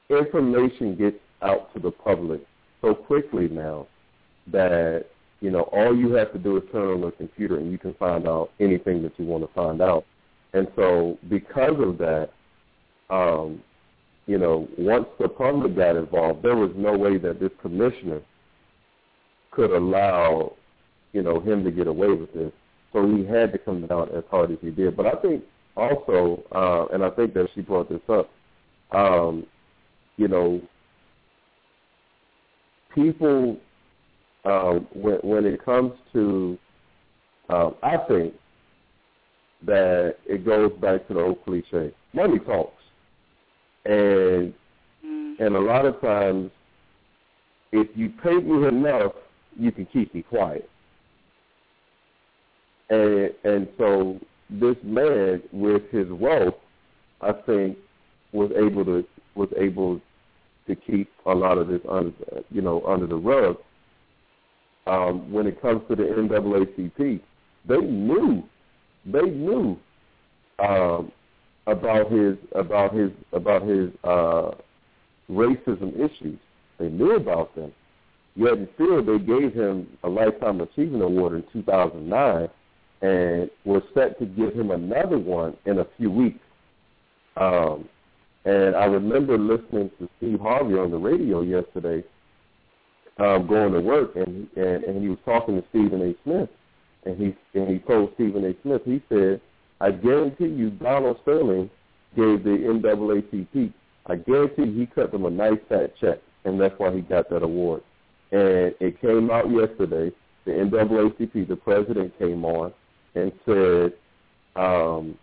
information 0.09 0.97
gets 0.97 1.19
out 1.43 1.73
to 1.75 1.81
the 1.81 1.91
public 1.91 2.41
so 2.81 2.95
quickly 2.95 3.49
now 3.49 3.87
that 4.49 5.07
you 5.41 5.51
know 5.51 5.63
all 5.73 5.97
you 5.97 6.13
have 6.15 6.33
to 6.33 6.39
do 6.39 6.57
is 6.57 6.63
turn 6.73 6.89
on 6.89 7.01
the 7.01 7.11
computer 7.13 7.59
and 7.59 7.71
you 7.71 7.79
can 7.79 7.95
find 7.95 8.27
out 8.27 8.51
anything 8.61 9.03
that 9.03 9.13
you 9.19 9.25
want 9.25 9.47
to 9.47 9.53
find 9.55 9.81
out. 9.81 10.05
And 10.53 10.67
so 10.77 11.19
because 11.29 11.77
of 11.79 11.99
that, 11.99 12.31
um, 13.09 13.63
you 14.27 14.39
know, 14.39 14.69
once 14.79 15.07
the 15.19 15.29
public 15.29 15.77
got 15.77 15.97
involved, 15.97 16.43
there 16.43 16.57
was 16.57 16.73
no 16.77 16.97
way 16.97 17.19
that 17.19 17.41
this 17.41 17.51
commissioner 17.61 18.21
could 19.51 19.71
allow, 19.71 20.53
you 21.13 21.23
know, 21.23 21.41
him 21.41 21.65
to 21.65 21.71
get 21.71 21.87
away 21.87 22.09
with 22.09 22.33
this. 22.33 22.53
So 22.93 23.07
he 23.07 23.25
had 23.25 23.53
to 23.53 23.59
come 23.59 23.87
out 23.91 24.15
as 24.15 24.25
hard 24.31 24.51
as 24.51 24.59
he 24.61 24.71
did. 24.71 24.97
But 24.97 25.07
I 25.07 25.21
think 25.21 25.45
also, 25.77 26.43
uh, 26.53 26.95
and 26.95 27.05
I 27.05 27.11
think 27.11 27.35
that 27.35 27.49
she 27.55 27.61
brought 27.61 27.89
this 27.89 28.01
up, 28.09 28.31
um, 28.93 29.47
you 30.17 30.29
know, 30.29 30.61
people 32.95 33.57
um, 34.45 34.87
when 34.95 35.19
when 35.23 35.45
it 35.45 35.65
comes 35.65 35.93
to, 36.13 36.59
um, 37.49 37.75
I 37.83 37.97
think 38.09 38.35
that 39.67 40.17
it 40.27 40.45
goes 40.45 40.73
back 40.81 41.07
to 41.09 41.15
the 41.15 41.21
old 41.21 41.45
cliche: 41.45 41.93
money 42.13 42.39
talks, 42.39 42.83
and 43.85 44.55
mm. 45.05 45.41
and 45.41 45.57
a 45.57 45.61
lot 45.61 45.85
of 45.85 46.01
times, 46.01 46.51
if 47.73 47.89
you 47.95 48.13
pay 48.23 48.37
me 48.37 48.67
enough, 48.67 49.13
you 49.59 49.73
can 49.73 49.87
keep 49.87 50.15
me 50.15 50.23
quiet. 50.23 50.69
And 52.89 53.31
and 53.45 53.69
so 53.77 54.19
this 54.49 54.77
man 54.83 55.43
with 55.53 55.83
his 55.91 56.09
wealth, 56.11 56.55
I 57.21 57.33
think, 57.33 57.77
was 58.33 58.51
able 58.57 58.85
to 58.87 59.05
was 59.35 59.49
able 59.57 60.01
to 60.67 60.75
keep 60.75 61.11
a 61.27 61.33
lot 61.35 61.59
of 61.59 61.69
this 61.69 61.81
under 61.89 62.13
you 62.51 62.63
know 62.63 62.83
under 62.87 63.07
the 63.07 63.17
rug. 63.17 63.57
Um, 64.87 65.31
when 65.33 65.47
it 65.47 65.61
comes 65.61 65.83
to 65.89 65.97
the 65.97 66.03
NAACP, 66.05 67.21
they 67.69 67.77
knew 67.77 68.43
they 69.07 69.23
knew 69.23 69.79
um, 70.59 71.13
about 71.67 72.11
his 72.11 72.37
about 72.53 72.95
his 72.95 73.11
about 73.33 73.63
his 73.63 73.91
uh, 74.05 74.51
racism 75.31 75.95
issues. 75.95 76.39
They 76.79 76.89
knew 76.89 77.17
about 77.17 77.55
them. 77.55 77.73
Yet 78.37 78.53
in 78.55 78.69
still, 78.75 79.05
they 79.05 79.19
gave 79.19 79.53
him 79.53 79.87
a 80.03 80.09
lifetime 80.09 80.61
achievement 80.61 81.03
award 81.03 81.35
in 81.35 81.45
2009, 81.53 82.49
and 83.03 83.51
were 83.65 83.83
set 83.95 84.19
to 84.19 84.27
give 84.27 84.55
him 84.55 84.71
another 84.71 85.19
one 85.19 85.57
in 85.67 85.79
a 85.79 85.87
few 85.97 86.11
weeks. 86.11 86.39
Um, 87.37 87.89
and 88.45 88.75
I 88.75 88.87
remember 88.87 89.37
listening 89.37 89.91
to 89.99 90.09
Steve 90.17 90.41
Harvey 90.41 90.75
on 90.75 90.91
the 90.91 90.97
radio 90.97 91.43
yesterday, 91.43 92.05
um, 93.21 93.47
going 93.47 93.73
to 93.73 93.81
work, 93.81 94.17
and, 94.17 94.49
and 94.57 94.85
and 94.85 95.03
he 95.03 95.09
was 95.09 95.19
talking 95.25 95.61
to 95.61 95.65
Stephen 95.71 96.01
A. 96.03 96.15
Smith, 96.25 96.49
and 97.05 97.17
he 97.19 97.59
and 97.59 97.69
he 97.69 97.79
told 97.81 98.13
Stephen 98.15 98.45
A. 98.45 98.55
Smith, 98.63 98.83
he 98.85 99.03
said, 99.09 99.41
"I 99.81 99.91
guarantee 99.91 100.49
you, 100.49 100.71
Donald 100.71 101.19
Sterling 101.23 101.71
gave 102.17 102.43
the 102.45 102.51
NAACP. 102.51 103.73
I 104.07 104.17
guarantee 104.17 104.73
he 104.75 104.87
cut 104.87 105.13
them 105.13 105.27
a 105.27 105.31
nice 105.31 105.59
fat 105.69 105.93
check, 106.01 106.19
and 106.45 106.59
that's 106.59 106.75
why 106.79 106.95
he 106.95 107.03
got 107.03 107.29
that 107.31 107.43
award." 107.43 107.83
And 108.33 108.75
it 108.81 109.01
came 109.01 109.31
out 109.31 109.51
yesterday. 109.51 110.13
The 110.47 110.53
NAACP, 110.53 111.47
the 111.47 111.57
president 111.57 112.19
came 112.19 112.45
on 112.45 112.73
and 113.15 113.33
said 113.45 113.93
um, 114.57 115.19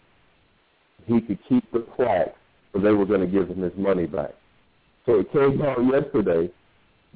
he 1.07 1.19
could 1.21 1.39
keep 1.49 1.69
the 1.71 1.79
plaque, 1.79 2.35
but 2.73 2.83
they 2.83 2.91
were 2.91 3.05
going 3.05 3.21
to 3.21 3.27
give 3.27 3.49
him 3.49 3.61
his 3.63 3.73
money 3.75 4.05
back. 4.05 4.35
So 5.07 5.19
it 5.19 5.31
came 5.31 5.61
out 5.63 5.79
yesterday 5.83 6.51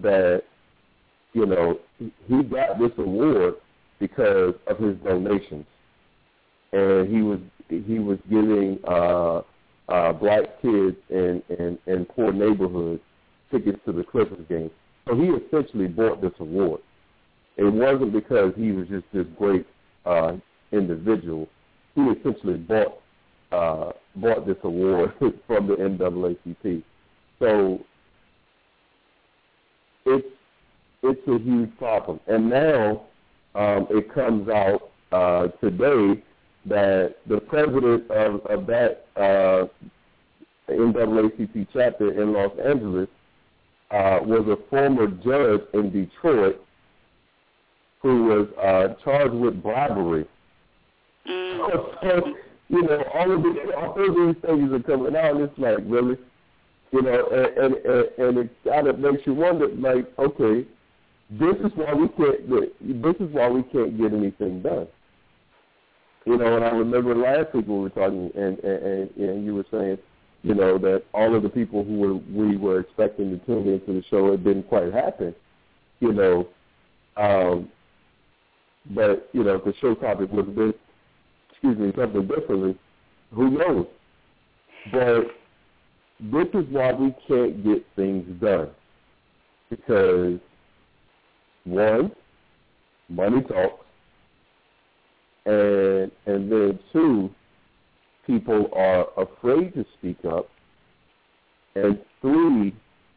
that 0.01 0.43
you 1.33 1.45
know 1.45 1.79
he 1.99 2.43
got 2.43 2.79
this 2.79 2.91
award 2.97 3.55
because 3.99 4.53
of 4.67 4.77
his 4.79 4.97
donations, 4.97 5.65
and 6.73 7.13
he 7.13 7.21
was 7.21 7.39
he 7.67 7.99
was 7.99 8.17
giving 8.29 8.79
uh, 8.87 9.41
uh, 9.89 10.13
black 10.13 10.61
kids 10.61 10.97
in, 11.09 11.41
in 11.49 11.77
in 11.87 12.05
poor 12.05 12.31
neighborhoods 12.31 13.01
tickets 13.51 13.79
to 13.85 13.91
the 13.91 14.03
Clippers 14.03 14.45
game. 14.49 14.71
So 15.07 15.15
he 15.15 15.27
essentially 15.27 15.87
bought 15.87 16.21
this 16.21 16.31
award. 16.39 16.81
It 17.57 17.65
wasn't 17.65 18.13
because 18.13 18.53
he 18.55 18.71
was 18.71 18.87
just 18.87 19.05
this 19.13 19.25
great 19.37 19.65
uh, 20.05 20.33
individual. 20.71 21.47
He 21.95 22.01
essentially 22.01 22.57
bought 22.57 22.99
uh, 23.51 23.91
bought 24.15 24.47
this 24.47 24.57
award 24.63 25.13
from 25.47 25.67
the 25.67 25.75
NAACP. 25.75 26.83
So 27.39 27.79
it's 30.05 30.27
it's 31.03 31.27
a 31.27 31.39
huge 31.39 31.75
problem. 31.77 32.19
And 32.27 32.49
now 32.49 33.03
um, 33.55 33.87
it 33.89 34.13
comes 34.13 34.49
out 34.49 34.91
uh, 35.11 35.47
today 35.59 36.21
that 36.65 37.15
the 37.27 37.39
president 37.39 38.09
of, 38.11 38.45
of 38.45 38.67
that 38.67 39.05
uh, 39.15 39.65
NAACP 40.69 41.67
chapter 41.73 42.21
in 42.21 42.33
Los 42.33 42.51
Angeles 42.63 43.09
uh, 43.91 44.19
was 44.23 44.47
a 44.47 44.69
former 44.69 45.07
judge 45.07 45.61
in 45.73 45.91
Detroit 45.91 46.61
who 48.01 48.25
was 48.25 48.47
uh, 48.57 48.95
charged 49.03 49.33
with 49.33 49.61
bribery. 49.61 50.25
Mm. 51.27 52.33
You 52.71 52.83
know, 52.83 53.03
all 53.13 53.29
of 53.29 53.43
these, 53.43 53.57
all 53.75 53.91
of 53.99 54.15
these 54.15 54.41
things 54.45 54.71
are 54.71 54.79
coming 54.79 55.13
out, 55.13 55.35
and 55.35 55.41
it's 55.41 55.59
like, 55.59 55.79
really, 55.85 56.15
you 56.91 57.01
know, 57.01 57.27
and 57.29 57.73
and, 57.73 58.05
and 58.17 58.37
it 58.37 58.49
kind 58.65 58.87
of 58.87 58.97
makes 58.97 59.27
you 59.27 59.33
wonder, 59.33 59.67
like, 59.75 60.07
okay, 60.17 60.65
this 61.39 61.55
is 61.63 61.71
why 61.75 61.93
we 61.93 62.09
can't 62.09 62.49
this 63.01 63.15
is 63.19 63.33
why 63.33 63.47
we 63.49 63.63
can't 63.63 63.97
get 63.97 64.13
anything 64.13 64.61
done. 64.61 64.87
You 66.25 66.37
know, 66.37 66.55
and 66.57 66.65
I 66.65 66.69
remember 66.69 67.15
last 67.15 67.55
week 67.55 67.67
we 67.67 67.79
were 67.79 67.89
talking, 67.89 68.29
and 68.35 68.59
and, 68.59 68.83
and, 68.83 69.09
and 69.17 69.45
you 69.45 69.55
were 69.55 69.65
saying, 69.71 69.97
you 70.43 70.53
know, 70.53 70.77
that 70.79 71.03
all 71.13 71.33
of 71.35 71.43
the 71.43 71.49
people 71.49 71.83
who 71.83 71.99
were 71.99 72.15
we 72.15 72.57
were 72.57 72.81
expecting 72.81 73.31
to 73.31 73.45
tune 73.45 73.67
into 73.67 73.93
the 73.93 74.03
show 74.09 74.33
it 74.33 74.43
didn't 74.43 74.67
quite 74.67 74.93
happen. 74.93 75.33
You 76.01 76.11
know, 76.11 76.47
um, 77.15 77.69
but 78.89 79.29
you 79.31 79.43
know, 79.43 79.55
if 79.55 79.63
the 79.63 79.73
show 79.79 79.95
topic 79.95 80.31
was 80.31 80.47
a 80.47 80.51
bit, 80.51 80.79
excuse 81.49 81.77
me, 81.77 81.93
something 81.95 82.27
differently, 82.27 82.77
who 83.33 83.51
knows? 83.51 83.87
But 84.91 85.27
this 86.19 86.47
is 86.53 86.65
why 86.69 86.91
we 86.91 87.15
can't 87.27 87.63
get 87.63 87.85
things 87.95 88.25
done 88.41 88.69
because 89.69 90.39
one, 91.65 92.11
money 93.09 93.41
talks, 93.43 93.85
and 95.45 96.11
and 96.25 96.51
then 96.51 96.79
two, 96.91 97.29
people 98.25 98.69
are 98.75 99.07
afraid 99.17 99.73
to 99.73 99.85
speak 99.97 100.17
up, 100.25 100.49
and 101.75 101.99
three, 102.21 102.75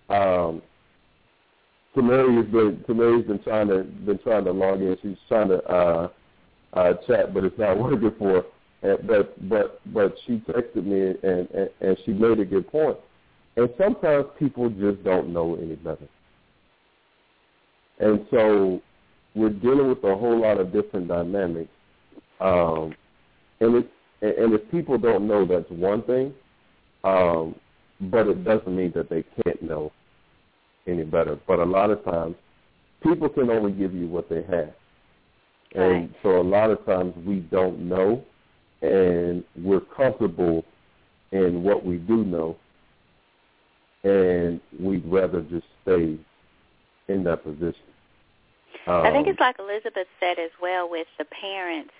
um, 0.08 0.62
Tamari 1.96 2.36
has 2.36 2.46
been 2.46 2.84
Tamari's 2.88 3.26
been 3.26 3.42
trying 3.42 3.68
to 3.68 3.84
been 3.84 4.18
trying 4.18 4.44
to 4.44 4.52
log 4.52 4.80
in. 4.80 4.96
She's 5.02 5.16
trying 5.28 5.48
to 5.48 5.62
uh, 5.64 6.08
uh, 6.72 6.94
chat, 7.06 7.32
but 7.32 7.44
it's 7.44 7.58
not 7.58 7.78
working 7.78 8.12
for. 8.18 8.44
And, 8.82 9.06
but 9.06 9.48
but 9.48 9.80
but 9.92 10.14
she 10.26 10.38
texted 10.48 10.84
me 10.84 11.14
and, 11.22 11.48
and 11.50 11.70
and 11.80 11.96
she 12.04 12.12
made 12.12 12.40
a 12.40 12.44
good 12.44 12.70
point. 12.70 12.98
And 13.56 13.68
sometimes 13.78 14.26
people 14.38 14.68
just 14.70 15.04
don't 15.04 15.32
know 15.32 15.54
any 15.54 15.76
better. 15.76 16.08
And 17.98 18.26
so 18.30 18.80
we're 19.34 19.50
dealing 19.50 19.88
with 19.88 20.02
a 20.04 20.14
whole 20.16 20.40
lot 20.40 20.58
of 20.58 20.72
different 20.72 21.08
dynamics. 21.08 21.70
Um, 22.40 22.94
and 23.60 23.76
it's 23.76 23.88
and, 24.22 24.54
if 24.54 24.70
people 24.70 24.96
don't 24.96 25.28
know, 25.28 25.46
that's 25.46 25.70
one 25.70 26.02
thing. 26.02 26.32
Um, 27.04 27.54
but 28.00 28.26
it 28.26 28.44
doesn't 28.44 28.74
mean 28.74 28.92
that 28.94 29.10
they 29.10 29.24
can't 29.42 29.62
know 29.62 29.92
any 30.86 31.04
better. 31.04 31.38
But 31.46 31.58
a 31.58 31.64
lot 31.64 31.90
of 31.90 32.04
times, 32.04 32.34
people 33.02 33.28
can 33.28 33.50
only 33.50 33.72
give 33.72 33.94
you 33.94 34.08
what 34.08 34.28
they 34.28 34.42
have. 34.42 34.72
And 35.74 35.82
right. 35.82 36.10
so 36.22 36.40
a 36.40 36.42
lot 36.42 36.70
of 36.70 36.84
times 36.86 37.14
we 37.26 37.40
don't 37.40 37.88
know, 37.88 38.24
and 38.80 39.44
we're 39.62 39.80
comfortable 39.80 40.64
in 41.32 41.62
what 41.62 41.84
we 41.84 41.96
do 41.96 42.24
know, 42.24 42.56
and 44.04 44.60
we'd 44.78 45.04
rather 45.06 45.42
just 45.42 45.66
stay 45.82 46.18
in 47.08 47.24
that 47.24 47.42
position. 47.42 47.82
Um, 48.86 49.02
I 49.02 49.10
think 49.10 49.28
it's 49.28 49.40
um, 49.40 49.46
like 49.46 49.56
Elizabeth 49.58 50.08
said 50.20 50.38
as 50.38 50.50
well 50.60 50.90
with 50.90 51.06
the 51.18 51.24
parents 51.24 51.92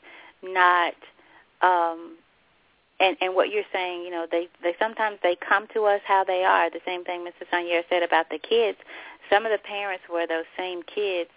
not 0.43 0.95
um, 1.63 2.17
and 3.01 3.17
and 3.21 3.35
what 3.35 3.51
you're 3.51 3.65
saying, 3.73 4.03
you 4.03 4.11
know, 4.11 4.27
they 4.31 4.49
they 4.63 4.75
sometimes 4.79 5.19
they 5.23 5.37
come 5.37 5.67
to 5.75 5.85
us 5.85 6.01
how 6.07 6.25
they 6.25 6.45
are. 6.45 6.71
The 6.71 6.81
same 6.85 7.05
thing 7.05 7.25
Mr. 7.25 7.47
Sonier 7.53 7.83
said 7.89 8.03
about 8.03 8.31
the 8.31 8.39
kids. 8.39 8.79
Some 9.31 9.47
of 9.47 9.53
the 9.53 9.59
parents 9.59 10.05
were 10.13 10.27
those 10.27 10.45
same 10.57 10.83
kids 10.83 11.31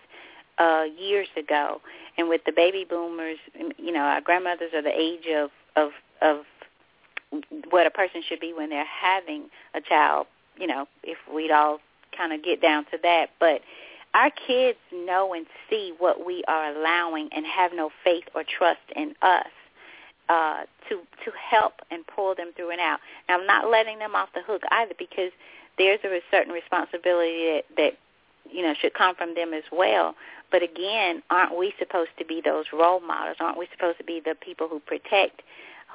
uh 0.59 0.83
years 0.97 1.27
ago, 1.37 1.81
and 2.17 2.29
with 2.29 2.41
the 2.45 2.51
baby 2.51 2.85
boomers, 2.87 3.37
you 3.77 3.91
know, 3.91 4.01
our 4.01 4.21
grandmothers 4.21 4.71
are 4.73 4.81
the 4.81 4.95
age 4.95 5.27
of 5.33 5.49
of 5.75 5.91
of 6.21 6.43
what 7.69 7.87
a 7.87 7.91
person 7.91 8.21
should 8.27 8.39
be 8.39 8.53
when 8.53 8.69
they're 8.69 8.85
having 8.85 9.49
a 9.73 9.81
child. 9.81 10.27
You 10.57 10.67
know, 10.67 10.87
if 11.03 11.17
we'd 11.33 11.51
all 11.51 11.79
kind 12.17 12.33
of 12.33 12.43
get 12.43 12.61
down 12.61 12.85
to 12.85 12.97
that, 13.03 13.29
but 13.39 13.61
our 14.13 14.31
kids 14.31 14.79
know 14.91 15.33
and 15.33 15.45
see 15.69 15.93
what 15.99 16.25
we 16.25 16.43
are 16.47 16.75
allowing 16.75 17.29
and 17.31 17.45
have 17.45 17.71
no 17.73 17.91
faith 18.03 18.23
or 18.33 18.43
trust 18.43 18.81
in 18.95 19.13
us 19.21 19.47
uh, 20.29 20.63
to 20.89 21.01
to 21.23 21.31
help 21.37 21.73
and 21.91 22.05
pull 22.07 22.35
them 22.35 22.51
through 22.55 22.71
and 22.71 22.81
out. 22.81 22.99
Now, 23.29 23.37
I'm 23.39 23.45
not 23.45 23.69
letting 23.69 23.99
them 23.99 24.15
off 24.15 24.29
the 24.33 24.41
hook 24.41 24.63
either 24.71 24.93
because 24.97 25.31
there's 25.77 25.99
a 26.03 26.19
certain 26.31 26.51
responsibility 26.51 27.45
that, 27.45 27.63
that 27.77 27.97
you 28.51 28.63
know 28.63 28.73
should 28.73 28.93
come 28.93 29.15
from 29.15 29.35
them 29.35 29.53
as 29.53 29.63
well. 29.71 30.15
But 30.51 30.63
again, 30.63 31.21
aren't 31.29 31.57
we 31.57 31.73
supposed 31.77 32.11
to 32.19 32.25
be 32.25 32.41
those 32.43 32.65
role 32.73 33.01
models? 33.01 33.37
Aren't 33.39 33.57
we 33.57 33.67
supposed 33.71 33.97
to 33.99 34.03
be 34.03 34.21
the 34.23 34.35
people 34.35 34.67
who 34.67 34.79
protect, 34.79 35.41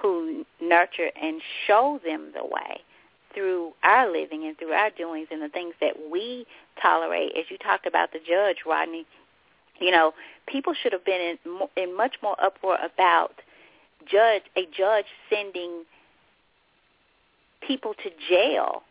who 0.01 0.45
nurture 0.61 1.11
and 1.21 1.41
show 1.67 2.01
them 2.05 2.33
the 2.35 2.45
way 2.45 2.83
through 3.35 3.73
our 3.83 4.11
living 4.11 4.45
and 4.45 4.57
through 4.59 4.73
our 4.73 4.91
doings 4.91 5.29
and 5.31 5.43
the 5.43 5.49
things 5.49 5.75
that 5.81 5.95
we 6.11 6.47
tolerate? 6.81 7.33
As 7.37 7.45
you 7.51 7.59
talked 7.59 7.87
about 7.87 8.13
the 8.13 8.19
judge, 8.19 8.59
Rodney, 8.67 9.07
you 9.81 9.91
know, 9.91 10.13
people 10.47 10.75
should 10.75 10.93
have 10.93 11.05
been 11.05 11.21
in, 11.21 11.61
in 11.77 11.97
much 11.97 12.17
more 12.23 12.37
uproar 12.43 12.79
about 12.85 13.33
judge 14.11 14.43
a 14.57 14.67
judge 14.77 15.07
sending 15.31 15.85
people 17.67 17.95
to 17.95 18.11
jail, 18.29 18.83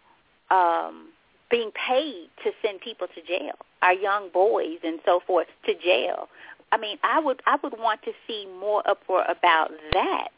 um, 0.50 1.10
being 1.50 1.72
paid 1.72 2.30
to 2.44 2.52
send 2.62 2.82
people 2.82 3.08
to 3.14 3.22
jail, 3.22 3.56
our 3.82 3.94
young 3.94 4.30
boys 4.34 4.78
and 4.84 5.00
so 5.06 5.20
forth 5.26 5.48
to 5.66 5.74
jail. 5.74 6.30
I 6.72 6.78
mean, 6.78 6.98
I 7.04 7.20
would 7.20 7.42
I 7.46 7.58
would 7.62 7.78
want 7.78 8.02
to 8.04 8.12
see 8.28 8.48
more 8.60 8.88
uproar 8.88 9.26
about 9.30 9.72
that 9.94 10.30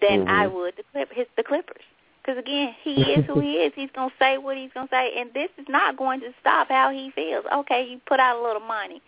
than 0.00 0.20
mm-hmm. 0.20 0.30
I 0.30 0.46
would 0.46 0.74
the 0.76 0.84
clip 0.92 1.12
his 1.12 1.26
the 1.36 1.42
Clippers. 1.42 1.82
Because 2.28 2.40
again, 2.40 2.74
he 2.82 2.92
is 3.00 3.24
who 3.24 3.40
he 3.40 3.54
is. 3.54 3.72
He's 3.74 3.88
gonna 3.94 4.12
say 4.18 4.36
what 4.36 4.58
he's 4.58 4.70
gonna 4.74 4.88
say, 4.90 5.12
and 5.16 5.32
this 5.32 5.48
is 5.56 5.64
not 5.66 5.96
going 5.96 6.20
to 6.20 6.34
stop 6.38 6.68
how 6.68 6.90
he 6.90 7.10
feels. 7.14 7.46
Okay, 7.50 7.86
you 7.88 8.02
put 8.06 8.20
out 8.20 8.38
a 8.38 8.42
little 8.42 8.60
money, 8.60 9.00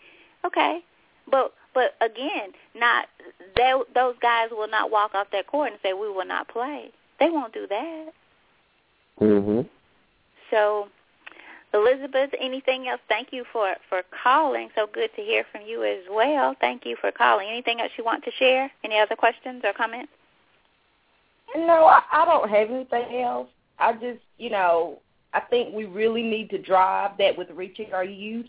okay, 0.43 0.83
but 1.31 1.53
but 1.75 1.97
again, 2.01 2.53
not 2.75 3.09
they, 3.57 3.75
those 3.95 4.15
guys 4.23 4.49
will 4.51 4.69
not 4.71 4.91
walk 4.91 5.15
off 5.15 5.27
that 5.33 5.47
court 5.49 5.71
and 5.71 5.79
say 5.83 5.93
we 5.93 6.09
will 6.09 6.25
not 6.25 6.49
play. 6.49 6.91
They 7.19 7.29
won't 7.29 7.53
do 7.53 7.67
that. 7.67 8.13
Mhm. 9.21 9.69
So, 10.51 10.89
Elizabeth, 11.75 12.31
anything 12.41 12.89
else? 12.89 13.03
Thank 13.07 13.35
you 13.35 13.45
for 13.53 13.77
for 13.91 14.03
calling. 14.23 14.71
So 14.75 14.87
good 14.87 15.15
to 15.17 15.21
hear 15.23 15.45
from 15.53 15.61
you 15.67 15.85
as 15.85 16.05
well. 16.11 16.57
Thank 16.59 16.87
you 16.87 16.97
for 16.97 17.13
calling. 17.13 17.51
Anything 17.51 17.83
else 17.83 17.93
you 17.99 18.05
want 18.05 18.25
to 18.25 18.31
share? 18.31 18.71
Any 18.83 18.99
other 18.99 19.15
questions 19.15 19.61
or 19.63 19.75
comments? 19.75 20.11
No, 21.57 21.87
I, 21.87 22.03
I 22.13 22.25
don't 22.25 22.49
have 22.49 22.71
anything 22.71 23.23
else. 23.23 23.49
I 23.79 23.93
just, 23.95 24.21
you 24.39 24.51
know, 24.51 25.01
I 25.33 25.41
think 25.41 25.75
we 25.75 25.85
really 25.85 26.23
need 26.23 26.51
to 26.51 26.59
drive 26.59 27.13
that 27.19 27.37
with 27.37 27.51
reaching 27.51 27.93
our 27.93 28.05
youth 28.05 28.47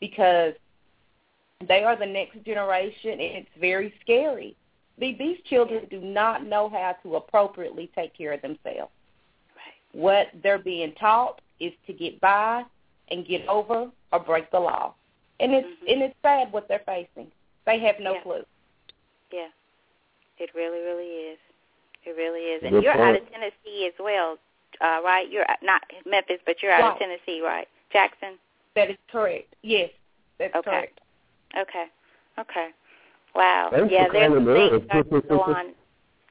because 0.00 0.54
they 1.66 1.84
are 1.84 1.96
the 1.96 2.06
next 2.06 2.44
generation, 2.44 3.12
and 3.12 3.20
it's 3.20 3.48
very 3.60 3.94
scary. 4.00 4.56
These 4.98 5.38
children 5.48 5.86
do 5.90 6.00
not 6.00 6.46
know 6.46 6.68
how 6.68 6.96
to 7.02 7.16
appropriately 7.16 7.90
take 7.94 8.16
care 8.16 8.32
of 8.32 8.42
themselves. 8.42 8.92
Right. 9.56 9.74
What 9.92 10.28
they're 10.42 10.58
being 10.58 10.92
taught 11.00 11.40
is 11.58 11.72
to 11.86 11.92
get 11.92 12.20
by 12.20 12.64
and 13.10 13.26
get 13.26 13.46
over 13.48 13.90
or 14.12 14.20
break 14.20 14.50
the 14.50 14.60
law, 14.60 14.94
and 15.40 15.52
it's 15.52 15.66
mm-hmm. 15.66 15.92
and 15.92 16.02
it's 16.02 16.14
sad 16.22 16.52
what 16.52 16.68
they're 16.68 16.82
facing. 16.86 17.30
They 17.66 17.80
have 17.80 17.96
no 18.00 18.14
yeah. 18.14 18.22
clue. 18.22 18.42
Yeah, 19.32 19.48
it 20.38 20.50
really, 20.54 20.80
really 20.80 21.06
is. 21.32 21.38
It 22.06 22.16
really 22.16 22.40
is. 22.40 22.62
And 22.62 22.72
Good 22.72 22.84
you're 22.84 22.94
point. 22.94 23.16
out 23.16 23.22
of 23.22 23.30
Tennessee 23.30 23.86
as 23.86 23.94
well, 23.98 24.38
uh, 24.80 25.00
right? 25.04 25.30
You're 25.30 25.46
not 25.62 25.82
Memphis, 26.06 26.38
but 26.44 26.56
you're 26.62 26.72
out 26.72 26.82
right. 26.82 26.92
of 26.92 26.98
Tennessee, 26.98 27.40
right? 27.42 27.68
Jackson. 27.92 28.38
That 28.74 28.90
is 28.90 28.96
correct. 29.10 29.54
Yes, 29.62 29.90
that's 30.38 30.54
okay. 30.54 30.70
correct. 30.70 31.00
Okay. 31.56 31.86
Okay. 32.38 32.68
Wow. 33.34 33.68
Thanks 33.70 33.92
yeah, 33.92 34.06
there's 34.12 34.28
calling 34.28 34.46
things 34.46 34.82
in. 34.82 34.86
starting 34.86 35.22
to 35.22 35.28
go 35.28 35.40
on. 35.40 35.66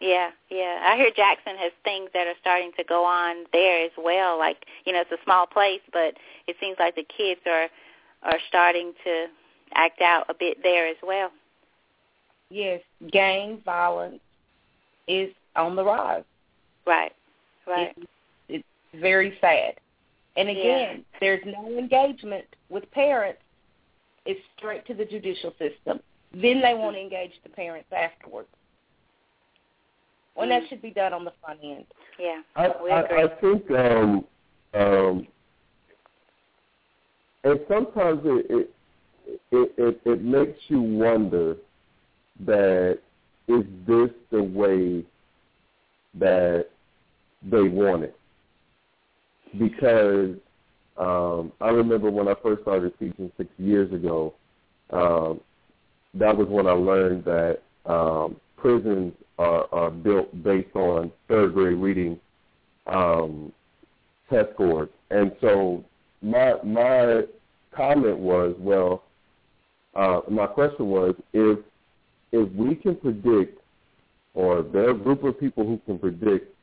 Yeah, 0.02 0.32
yeah. 0.50 0.84
I 0.86 0.98
hear 0.98 1.10
Jackson 1.16 1.56
has 1.58 1.72
things 1.84 2.10
that 2.14 2.28
are 2.28 2.36
starting 2.42 2.72
to 2.78 2.84
go 2.84 3.06
on 3.06 3.46
there 3.54 3.86
as 3.86 3.92
well. 3.98 4.38
Like, 4.38 4.66
you 4.86 4.92
know, 4.92 5.02
it's 5.02 5.12
a 5.12 5.24
small 5.24 5.46
place, 5.46 5.82
but 5.94 6.16
it 6.48 6.58
seems 6.60 6.76
like 6.80 6.96
the 6.96 7.06
kids 7.06 7.42
are 7.48 7.68
are 8.24 8.40
starting 8.48 8.94
to 9.04 9.26
act 9.76 10.02
out 10.02 10.26
a 10.30 10.34
bit 10.34 10.58
there 10.64 10.88
as 10.88 10.98
well. 11.04 11.32
Yes, 12.50 12.82
gang 13.12 13.62
violence 13.64 14.20
is 15.08 15.34
on 15.56 15.76
the 15.76 15.84
rise. 15.84 16.24
Right. 16.86 17.12
Right. 17.68 17.94
It's, 17.98 18.08
it's 18.50 19.02
very 19.02 19.38
sad. 19.40 19.76
And 20.36 20.50
again, 20.50 20.98
Yeah. 20.98 21.20
there's 21.20 21.44
no 21.46 21.68
engagement 21.78 22.46
with 22.70 22.90
parents. 22.92 23.40
It's 24.26 24.40
straight 24.58 24.86
to 24.88 24.94
the 24.94 25.06
judicial 25.06 25.52
system. 25.60 26.00
Then 26.34 26.62
they 26.62 26.74
want 26.74 26.96
to 26.96 27.02
engage 27.02 27.34
the 27.44 27.50
parents 27.50 27.88
afterwards. 27.96 28.48
When 30.36 30.50
that 30.50 30.64
Mm. 30.64 30.70
should 30.70 30.82
be 30.82 30.90
done 30.92 31.14
on 31.14 31.24
the 31.26 31.34
front 31.44 31.60
end. 31.64 31.86
Yeah. 32.18 32.42
I, 32.56 32.70
we 32.84 32.90
I, 32.90 33.02
agree. 33.02 33.24
I 33.24 33.28
think, 33.40 33.72
um, 33.72 34.26
um, 34.74 35.28
and 37.44 37.60
sometimes 37.68 38.22
it, 38.26 38.46
it 38.50 38.70
it, 39.52 39.72
it 39.78 40.02
it 40.06 40.22
makes 40.22 40.60
you 40.68 40.82
wonder 40.82 41.56
that 42.46 43.00
is 43.48 43.64
this 43.88 44.10
the 44.32 44.42
way 44.44 45.04
that 46.20 46.68
they 47.44 47.62
want 47.62 48.04
it? 48.04 48.16
Because 49.58 50.36
um, 50.98 51.52
I 51.62 51.70
remember 51.70 52.10
when 52.10 52.28
I 52.28 52.36
first 52.42 52.62
started 52.64 52.98
teaching 53.00 53.32
six 53.38 53.50
years 53.58 53.92
ago, 53.94 54.34
um, 54.92 55.40
that 56.14 56.36
was 56.36 56.48
when 56.48 56.68
I 56.68 56.72
learned 56.72 57.26
that 57.26 57.60
um, 57.86 58.36
prisons 58.58 59.14
are, 59.40 59.68
are 59.74 59.90
built 59.90 60.44
based 60.44 60.76
on 60.76 61.12
third 61.28 61.54
grade 61.54 61.78
reading 61.78 62.20
um, 62.88 63.52
test 64.30 64.50
scores, 64.54 64.90
and 65.10 65.32
so 65.42 65.84
my 66.22 66.54
my 66.64 67.24
comment 67.76 68.18
was, 68.18 68.56
well, 68.60 69.04
uh, 69.96 70.22
my 70.30 70.48
question 70.48 70.88
was 70.88 71.16
if 71.34 71.60
if 72.32 72.52
we 72.54 72.76
can 72.76 72.96
predict, 72.96 73.60
or 74.34 74.64
there 74.64 74.88
are 74.88 74.92
a 74.92 74.98
group 74.98 75.24
of 75.24 75.40
people 75.40 75.66
who 75.66 75.80
can 75.86 76.00
predict 76.00 76.54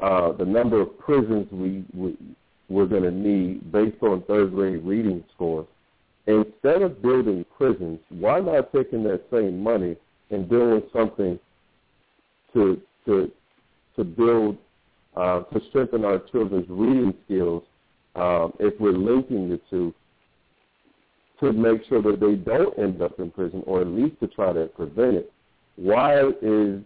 uh, 0.00 0.32
the 0.32 0.44
number 0.44 0.80
of 0.80 0.98
prisons 0.98 1.46
we, 1.50 1.84
we 1.94 2.16
we're 2.68 2.86
going 2.86 3.02
to 3.02 3.10
need 3.10 3.70
based 3.72 4.02
on 4.02 4.22
third 4.22 4.52
grade 4.52 4.82
reading 4.84 5.22
scores, 5.34 5.66
instead 6.26 6.82
of 6.82 7.00
building 7.00 7.44
prisons, 7.56 8.00
why 8.10 8.40
not 8.40 8.72
taking 8.72 9.04
that 9.04 9.22
same 9.30 9.62
money 9.62 9.96
and 10.30 10.48
doing 10.48 10.82
something 10.92 11.38
to 12.52 12.80
to 13.04 13.30
to 13.94 14.04
build 14.04 14.58
uh, 15.16 15.40
to 15.42 15.60
strengthen 15.70 16.04
our 16.04 16.18
children's 16.30 16.66
reading 16.68 17.14
skills 17.24 17.62
um, 18.16 18.52
if 18.58 18.78
we're 18.80 18.92
linking 18.92 19.48
the 19.48 19.60
two 19.70 19.94
to 21.40 21.52
make 21.52 21.82
sure 21.88 22.02
that 22.02 22.18
they 22.18 22.34
don't 22.34 22.78
end 22.78 23.00
up 23.02 23.18
in 23.20 23.30
prison 23.30 23.62
or 23.66 23.82
at 23.82 23.86
least 23.86 24.18
to 24.20 24.26
try 24.28 24.52
to 24.52 24.66
prevent 24.66 25.16
it. 25.16 25.32
Why 25.76 26.20
is 26.42 26.80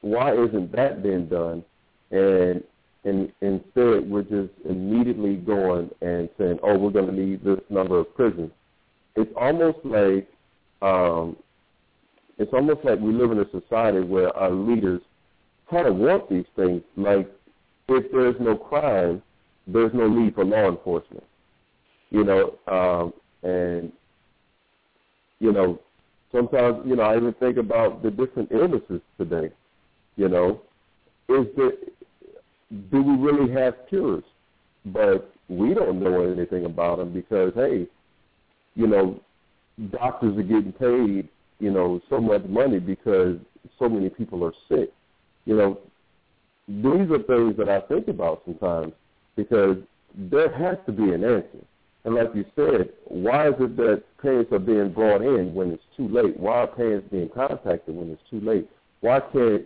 why 0.00 0.32
isn't 0.32 0.72
that 0.72 1.02
being 1.02 1.26
done? 1.26 1.64
And 2.10 2.62
and 3.04 3.32
instead 3.40 4.10
we're 4.10 4.22
just 4.22 4.52
immediately 4.68 5.36
going 5.36 5.90
and 6.02 6.28
saying, 6.38 6.58
oh, 6.62 6.76
we're 6.76 6.90
going 6.90 7.06
to 7.06 7.12
need 7.12 7.42
this 7.42 7.60
number 7.70 7.98
of 7.98 8.14
prisons. 8.14 8.50
It's 9.16 9.30
almost 9.36 9.78
like 9.84 10.28
um, 10.82 11.36
it's 12.38 12.52
almost 12.52 12.84
like 12.84 12.98
we 13.00 13.12
live 13.12 13.32
in 13.32 13.38
a 13.38 13.50
society 13.50 14.00
where 14.00 14.34
our 14.36 14.50
leaders 14.50 15.00
kind 15.70 15.86
of 15.86 15.96
want 15.96 16.28
these 16.28 16.44
things. 16.56 16.82
Like 16.96 17.30
if 17.88 18.10
there's 18.12 18.36
no 18.40 18.56
crime, 18.56 19.22
there's 19.66 19.92
no 19.94 20.08
need 20.08 20.34
for 20.34 20.44
law 20.44 20.68
enforcement. 20.68 21.24
You 22.10 22.24
know, 22.24 22.54
um, 22.66 23.12
and 23.48 23.92
you 25.38 25.52
know, 25.52 25.80
sometimes 26.32 26.78
you 26.86 26.96
know 26.96 27.02
I 27.02 27.16
even 27.16 27.32
think 27.34 27.56
about 27.56 28.02
the 28.02 28.10
different 28.10 28.50
illnesses 28.52 29.00
today. 29.18 29.50
You 30.20 30.28
know, 30.28 30.60
is 31.30 31.46
the 31.56 31.78
do 32.90 33.02
we 33.02 33.16
really 33.16 33.50
have 33.52 33.74
cures? 33.88 34.22
But 34.84 35.32
we 35.48 35.72
don't 35.72 35.98
know 35.98 36.30
anything 36.30 36.66
about 36.66 36.98
them 36.98 37.14
because 37.14 37.52
hey, 37.54 37.86
you 38.74 38.86
know, 38.86 39.18
doctors 39.90 40.36
are 40.36 40.42
getting 40.42 40.74
paid 40.74 41.26
you 41.58 41.70
know 41.70 42.02
so 42.10 42.20
much 42.20 42.44
money 42.44 42.78
because 42.78 43.38
so 43.78 43.88
many 43.88 44.10
people 44.10 44.44
are 44.44 44.52
sick. 44.68 44.92
you 45.46 45.56
know, 45.56 45.78
these 46.68 47.10
are 47.10 47.22
things 47.22 47.56
that 47.56 47.70
I 47.70 47.80
think 47.88 48.08
about 48.08 48.42
sometimes 48.44 48.92
because 49.36 49.78
there 50.14 50.52
has 50.52 50.76
to 50.84 50.92
be 50.92 51.14
an 51.14 51.24
answer. 51.24 51.64
And 52.04 52.14
like 52.14 52.34
you 52.34 52.44
said, 52.54 52.90
why 53.06 53.48
is 53.48 53.54
it 53.58 53.74
that 53.78 54.02
parents 54.20 54.52
are 54.52 54.58
being 54.58 54.92
brought 54.92 55.22
in 55.22 55.54
when 55.54 55.70
it's 55.70 55.82
too 55.96 56.08
late? 56.08 56.38
Why 56.38 56.58
are 56.64 56.66
parents 56.66 57.08
being 57.10 57.30
contacted 57.34 57.94
when 57.94 58.10
it's 58.10 58.22
too 58.30 58.40
late? 58.40 58.68
Why 59.00 59.20
can't, 59.32 59.64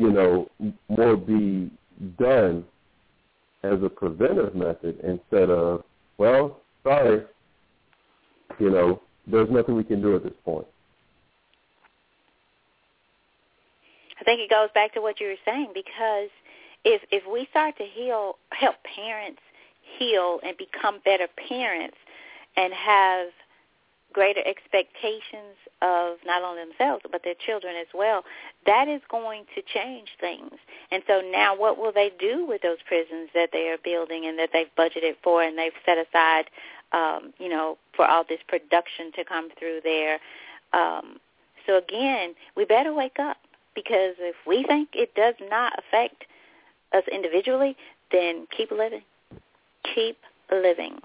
you 0.00 0.10
know, 0.10 0.48
more 0.88 1.14
be 1.14 1.70
done 2.18 2.64
as 3.62 3.82
a 3.82 3.88
preventive 3.88 4.54
method 4.54 4.98
instead 5.04 5.50
of, 5.50 5.84
well, 6.16 6.60
sorry, 6.82 7.24
you 8.58 8.70
know, 8.70 9.02
there's 9.26 9.50
nothing 9.50 9.76
we 9.76 9.84
can 9.84 10.00
do 10.00 10.16
at 10.16 10.24
this 10.24 10.32
point. 10.42 10.66
I 14.18 14.24
think 14.24 14.40
it 14.40 14.48
goes 14.48 14.70
back 14.74 14.94
to 14.94 15.02
what 15.02 15.20
you 15.20 15.26
were 15.26 15.34
saying 15.44 15.72
because 15.74 16.30
if 16.84 17.02
if 17.10 17.22
we 17.30 17.46
start 17.50 17.76
to 17.76 17.84
heal, 17.84 18.36
help 18.50 18.76
parents 18.96 19.40
heal 19.98 20.40
and 20.42 20.56
become 20.56 21.00
better 21.04 21.26
parents, 21.48 21.96
and 22.56 22.72
have 22.72 23.28
greater 24.12 24.40
expectations 24.46 25.56
of 25.82 26.18
not 26.26 26.42
only 26.42 26.62
themselves 26.62 27.02
but 27.10 27.22
their 27.24 27.34
children 27.34 27.74
as 27.76 27.86
well, 27.94 28.24
that 28.66 28.88
is 28.88 29.00
going 29.10 29.44
to 29.54 29.62
change 29.62 30.08
things. 30.20 30.54
And 30.90 31.02
so 31.06 31.20
now 31.20 31.56
what 31.56 31.78
will 31.78 31.92
they 31.92 32.10
do 32.18 32.46
with 32.46 32.62
those 32.62 32.78
prisons 32.86 33.30
that 33.34 33.50
they 33.52 33.68
are 33.68 33.78
building 33.82 34.26
and 34.26 34.38
that 34.38 34.50
they've 34.52 34.70
budgeted 34.76 35.16
for 35.22 35.42
and 35.42 35.56
they've 35.56 35.72
set 35.84 35.98
aside 35.98 36.50
um, 36.92 37.32
you 37.38 37.48
know, 37.48 37.78
for 37.94 38.06
all 38.06 38.24
this 38.28 38.40
production 38.48 39.12
to 39.12 39.24
come 39.24 39.50
through 39.58 39.80
there. 39.84 40.18
Um, 40.72 41.18
so 41.66 41.78
again, 41.78 42.34
we 42.56 42.64
better 42.64 42.92
wake 42.92 43.18
up 43.18 43.36
because 43.74 44.14
if 44.18 44.36
we 44.46 44.64
think 44.64 44.90
it 44.94 45.14
does 45.14 45.34
not 45.48 45.78
affect 45.78 46.24
us 46.92 47.04
individually, 47.10 47.76
then 48.10 48.46
keep 48.56 48.70
living. 48.70 49.02
Keep 49.94 50.18
living. 50.50 50.98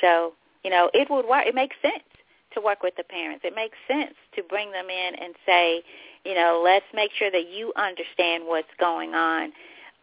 So, 0.00 0.34
you 0.68 0.74
know, 0.74 0.90
it 0.92 1.08
would 1.08 1.24
work. 1.26 1.46
It 1.46 1.54
makes 1.54 1.76
sense 1.80 2.04
to 2.52 2.60
work 2.60 2.82
with 2.82 2.92
the 2.98 3.02
parents. 3.02 3.42
It 3.42 3.54
makes 3.56 3.78
sense 3.88 4.12
to 4.36 4.42
bring 4.42 4.70
them 4.70 4.90
in 4.90 5.14
and 5.14 5.34
say, 5.46 5.82
you 6.26 6.34
know, 6.34 6.60
let's 6.62 6.84
make 6.92 7.10
sure 7.18 7.30
that 7.30 7.48
you 7.48 7.72
understand 7.76 8.44
what's 8.44 8.68
going 8.78 9.14
on 9.14 9.52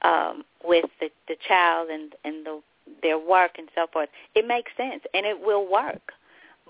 um, 0.02 0.44
with 0.64 0.86
the, 1.00 1.10
the 1.28 1.36
child 1.48 1.90
and, 1.92 2.16
and 2.24 2.44
the, 2.44 2.62
their 3.04 3.20
work 3.20 3.60
and 3.60 3.70
so 3.76 3.86
forth. 3.94 4.10
It 4.34 4.48
makes 4.48 4.72
sense 4.76 5.04
and 5.14 5.28
it 5.28 5.40
will 5.40 5.72
work. 5.72 6.14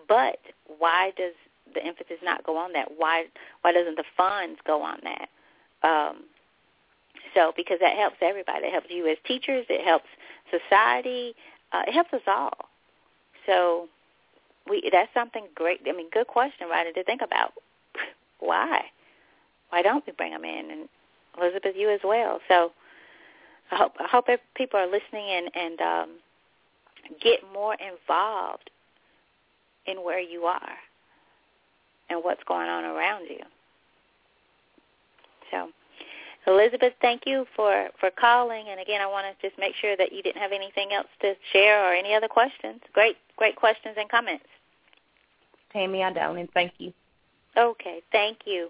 But 0.09 0.39
why 0.77 1.13
does 1.15 1.33
the 1.73 1.81
emphasis 1.81 2.17
not 2.21 2.43
go 2.45 2.57
on 2.57 2.73
that? 2.73 2.89
Why 2.97 3.27
why 3.61 3.71
doesn't 3.71 3.95
the 3.95 4.03
funds 4.17 4.59
go 4.67 4.81
on 4.81 4.99
that? 5.03 5.29
Um, 5.87 6.25
so 7.33 7.53
because 7.55 7.79
that 7.79 7.95
helps 7.95 8.17
everybody. 8.21 8.67
It 8.67 8.73
helps 8.73 8.87
you 8.89 9.07
as 9.07 9.17
teachers. 9.25 9.65
It 9.69 9.85
helps 9.85 10.09
society. 10.51 11.33
Uh, 11.71 11.83
it 11.87 11.93
helps 11.93 12.13
us 12.13 12.21
all. 12.27 12.67
So 13.45 13.87
we 14.69 14.89
that's 14.91 15.13
something 15.13 15.47
great. 15.55 15.81
I 15.87 15.91
mean, 15.91 16.09
good 16.11 16.27
question, 16.27 16.67
right? 16.69 16.93
To 16.93 17.03
think 17.03 17.21
about. 17.21 17.53
Why? 18.39 18.81
Why 19.69 19.81
don't 19.81 20.05
we 20.05 20.13
bring 20.13 20.31
them 20.31 20.45
in? 20.45 20.71
And 20.71 20.89
Elizabeth, 21.37 21.75
you 21.75 21.89
as 21.89 22.01
well. 22.03 22.39
So 22.47 22.71
I 23.71 23.75
hope 23.77 23.93
I 23.99 24.07
hope 24.07 24.27
people 24.55 24.79
are 24.79 24.87
listening 24.87 25.29
and 25.29 25.49
and 25.55 25.81
um, 25.81 26.09
get 27.21 27.39
more 27.53 27.75
involved 27.75 28.69
in 29.85 29.97
where 30.03 30.19
you 30.19 30.43
are 30.43 30.77
and 32.09 32.23
what's 32.23 32.43
going 32.47 32.69
on 32.69 32.83
around 32.83 33.25
you. 33.29 33.39
So, 35.51 35.69
Elizabeth, 36.47 36.93
thank 37.01 37.23
you 37.25 37.45
for 37.55 37.89
for 37.99 38.11
calling. 38.11 38.65
And 38.69 38.79
again, 38.79 39.01
I 39.01 39.07
want 39.07 39.25
to 39.27 39.47
just 39.47 39.59
make 39.59 39.75
sure 39.75 39.97
that 39.97 40.11
you 40.11 40.21
didn't 40.21 40.41
have 40.41 40.51
anything 40.51 40.93
else 40.93 41.07
to 41.21 41.33
share 41.51 41.83
or 41.83 41.93
any 41.93 42.13
other 42.13 42.27
questions. 42.27 42.81
Great, 42.93 43.17
great 43.35 43.55
questions 43.55 43.95
and 43.97 44.09
comments. 44.09 44.45
Tammy, 45.73 46.03
I 46.03 46.13
don't, 46.13 46.37
and 46.37 46.49
thank 46.53 46.73
you. 46.77 46.93
Okay, 47.57 48.01
thank 48.11 48.39
you. 48.45 48.69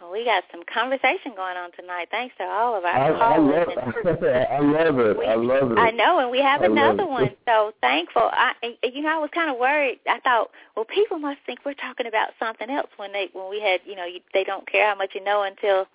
Well, 0.00 0.12
we 0.12 0.24
got 0.24 0.44
some 0.52 0.62
conversation 0.72 1.32
going 1.34 1.56
on 1.56 1.72
tonight. 1.72 2.08
Thanks 2.10 2.34
to 2.38 2.44
all 2.44 2.76
of 2.76 2.84
our 2.84 2.94
I, 2.94 3.18
callers. 3.18 3.66
I 3.68 3.80
love, 3.80 3.88
I 4.06 4.60
love 4.60 4.98
it. 5.00 5.18
We, 5.18 5.26
I 5.26 5.34
love 5.34 5.72
it. 5.72 5.78
I 5.78 5.90
know, 5.90 6.20
and 6.20 6.30
we 6.30 6.40
have 6.40 6.62
I 6.62 6.66
another 6.66 7.04
one. 7.04 7.30
So 7.46 7.72
thankful. 7.80 8.30
I, 8.32 8.52
you 8.84 9.02
know, 9.02 9.16
I 9.16 9.18
was 9.18 9.30
kind 9.34 9.50
of 9.50 9.58
worried. 9.58 9.98
I 10.08 10.20
thought, 10.20 10.50
well, 10.76 10.84
people 10.84 11.18
must 11.18 11.40
think 11.46 11.60
we're 11.64 11.74
talking 11.74 12.06
about 12.06 12.30
something 12.38 12.70
else 12.70 12.90
when 12.96 13.12
they 13.12 13.28
when 13.32 13.50
we 13.50 13.60
had, 13.60 13.80
you 13.84 13.96
know, 13.96 14.04
you, 14.04 14.20
they 14.32 14.44
don't 14.44 14.70
care 14.70 14.88
how 14.88 14.94
much 14.94 15.10
you 15.14 15.24
know 15.24 15.42
until 15.42 15.86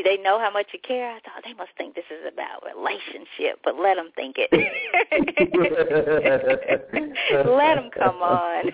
they 0.00 0.16
know 0.16 0.38
how 0.38 0.50
much 0.50 0.68
you 0.72 0.78
care. 0.86 1.10
I 1.10 1.20
thought 1.20 1.42
they 1.44 1.52
must 1.52 1.72
think 1.76 1.94
this 1.94 2.06
is 2.10 2.24
about 2.32 2.64
relationship, 2.64 3.60
but 3.62 3.76
let 3.78 3.96
them 3.96 4.08
think 4.16 4.36
it. 4.38 4.48
let 7.46 7.74
them 7.74 7.90
come 7.92 8.22
on. 8.22 8.72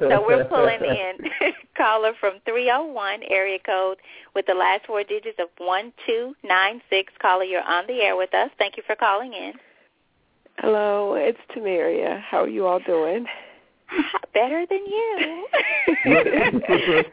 so 0.00 0.24
we're 0.26 0.44
pulling 0.46 0.80
in 0.82 1.30
caller 1.76 2.12
from 2.18 2.40
301 2.44 3.20
area 3.30 3.60
code 3.64 3.98
with 4.34 4.46
the 4.46 4.54
last 4.54 4.84
four 4.86 5.04
digits 5.04 5.38
of 5.38 5.48
1296. 5.58 7.12
Caller, 7.22 7.44
you're 7.44 7.62
on 7.62 7.86
the 7.86 8.00
air 8.00 8.16
with 8.16 8.34
us. 8.34 8.50
Thank 8.58 8.76
you 8.76 8.82
for 8.84 8.96
calling 8.96 9.32
in. 9.32 9.52
Hello, 10.58 11.14
it's 11.14 11.38
Tamaria. 11.54 12.20
How 12.20 12.42
are 12.42 12.48
you 12.48 12.66
all 12.66 12.80
doing? 12.80 13.26
Better 14.34 14.66
than 14.68 14.84
you. 14.86 15.46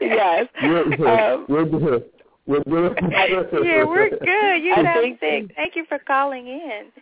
yes. 0.00 0.46
We're, 0.62 1.08
Um, 1.08 1.46
we're 1.48 1.64
good. 1.64 2.04
We're 2.46 2.60
good. 2.64 2.98
yeah, 3.02 3.84
we're 3.84 4.10
good. 4.10 4.62
You 4.62 4.74
sound 4.74 5.18
sick. 5.20 5.52
Thank 5.56 5.76
you 5.76 5.84
for 5.88 5.98
calling 5.98 6.46
in. 6.46 6.92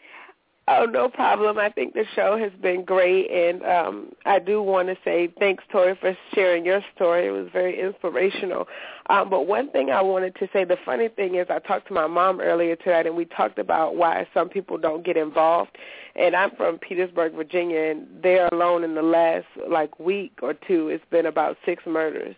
Oh, 0.66 0.87
no 0.87 1.11
problem. 1.11 1.59
I 1.59 1.69
think 1.69 1.93
the 1.93 2.07
show 2.16 2.39
has 2.39 2.51
been 2.62 2.87
great, 2.87 3.31
and 3.31 3.62
um, 3.65 4.12
I 4.25 4.39
do 4.39 4.62
want 4.62 4.89
to 4.89 4.97
say 5.05 5.29
thanks, 5.39 5.62
Tori, 5.71 5.95
for 6.01 6.16
sharing 6.35 6.65
your 6.65 6.81
story. 6.97 7.27
It 7.27 7.33
was 7.33 7.49
very 7.53 7.79
inspirational. 7.79 8.66
Um, 9.11 9.29
but 9.29 9.47
one 9.47 9.71
thing 9.73 9.91
I 9.91 10.01
wanted 10.01 10.35
to 10.37 10.49
say, 10.55 10.65
the 10.65 10.79
funny 10.83 11.09
thing 11.09 11.35
is 11.35 11.49
I 11.51 11.59
talked 11.59 11.89
to 11.89 11.93
my 11.95 12.07
mom 12.07 12.41
earlier 12.41 12.77
tonight, 12.77 13.07
and 13.07 13.15
we 13.15 13.27
talked 13.27 13.59
about 13.59 13.97
why 13.97 14.27
some 14.33 14.49
people 14.49 14.79
don't 14.79 15.05
get 15.05 15.19
involved. 15.19 15.77
And 16.16 16.35
I'm 16.35 16.53
from 16.57 16.79
Petersburg, 16.79 17.35
Virginia, 17.35 17.81
and 17.81 18.07
there 18.23 18.49
alone 18.51 18.85
in 18.85 18.95
the 18.95 19.03
last, 19.03 19.45
like, 19.69 20.01
week 20.01 20.39
or 20.41 20.55
two, 20.55 20.89
it's 20.89 21.05
been 21.11 21.27
about 21.27 21.59
six 21.66 21.83
murders. 21.85 22.37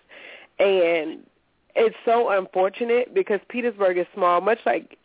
And 0.59 1.21
it's 1.77 1.97
so 2.05 2.31
unfortunate 2.31 3.15
because 3.15 3.41
Petersburg 3.49 3.99
is 3.99 4.07
small, 4.15 4.41
much 4.41 4.59
like 4.65 4.99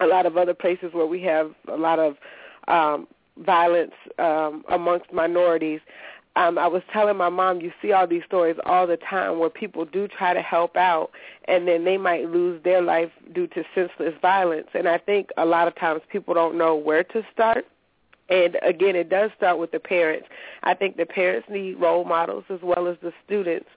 a 0.00 0.06
lot 0.06 0.26
of 0.26 0.36
other 0.36 0.54
places 0.54 0.92
where 0.92 1.06
we 1.06 1.22
have 1.22 1.52
a 1.68 1.76
lot 1.76 1.98
of 1.98 2.16
um, 2.68 3.06
violence 3.38 3.94
um, 4.18 4.64
amongst 4.70 5.12
minorities. 5.12 5.80
Um, 6.36 6.58
I 6.58 6.66
was 6.66 6.82
telling 6.92 7.16
my 7.16 7.30
mom, 7.30 7.60
you 7.60 7.72
see 7.80 7.92
all 7.92 8.06
these 8.06 8.24
stories 8.26 8.56
all 8.66 8.86
the 8.86 8.98
time 8.98 9.38
where 9.38 9.48
people 9.48 9.86
do 9.86 10.06
try 10.06 10.34
to 10.34 10.42
help 10.42 10.76
out, 10.76 11.10
and 11.46 11.66
then 11.66 11.84
they 11.84 11.96
might 11.96 12.30
lose 12.30 12.62
their 12.62 12.82
life 12.82 13.10
due 13.34 13.46
to 13.48 13.64
senseless 13.74 14.14
violence. 14.20 14.68
And 14.74 14.86
I 14.86 14.98
think 14.98 15.30
a 15.38 15.46
lot 15.46 15.66
of 15.66 15.74
times 15.76 16.02
people 16.10 16.34
don't 16.34 16.58
know 16.58 16.74
where 16.74 17.04
to 17.04 17.22
start. 17.32 17.66
And 18.28 18.56
again, 18.62 18.96
it 18.96 19.08
does 19.08 19.30
start 19.36 19.58
with 19.58 19.70
the 19.70 19.78
parents. 19.78 20.26
I 20.62 20.74
think 20.74 20.96
the 20.96 21.06
parents 21.06 21.48
need 21.48 21.74
role 21.74 22.04
models 22.04 22.44
as 22.50 22.60
well 22.62 22.88
as 22.88 22.96
the 23.02 23.12
students. 23.24 23.68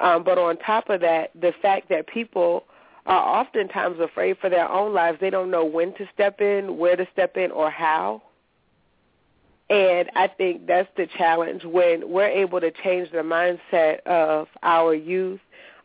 Um, 0.00 0.24
but 0.24 0.38
on 0.38 0.56
top 0.58 0.88
of 0.88 1.00
that, 1.02 1.30
the 1.38 1.52
fact 1.60 1.88
that 1.90 2.06
people 2.06 2.64
are 3.06 3.40
oftentimes 3.40 4.00
afraid 4.00 4.38
for 4.38 4.50
their 4.50 4.68
own 4.70 4.94
lives, 4.94 5.18
they 5.20 5.30
don't 5.30 5.50
know 5.50 5.64
when 5.64 5.94
to 5.94 6.08
step 6.12 6.40
in, 6.40 6.76
where 6.78 6.96
to 6.96 7.06
step 7.12 7.36
in, 7.36 7.50
or 7.50 7.70
how. 7.70 8.22
And 9.70 10.10
I 10.16 10.28
think 10.28 10.66
that's 10.66 10.88
the 10.96 11.06
challenge 11.06 11.64
when 11.64 12.10
we're 12.10 12.28
able 12.28 12.60
to 12.60 12.70
change 12.70 13.10
the 13.10 13.18
mindset 13.18 14.00
of 14.06 14.48
our 14.62 14.94
youth 14.94 15.40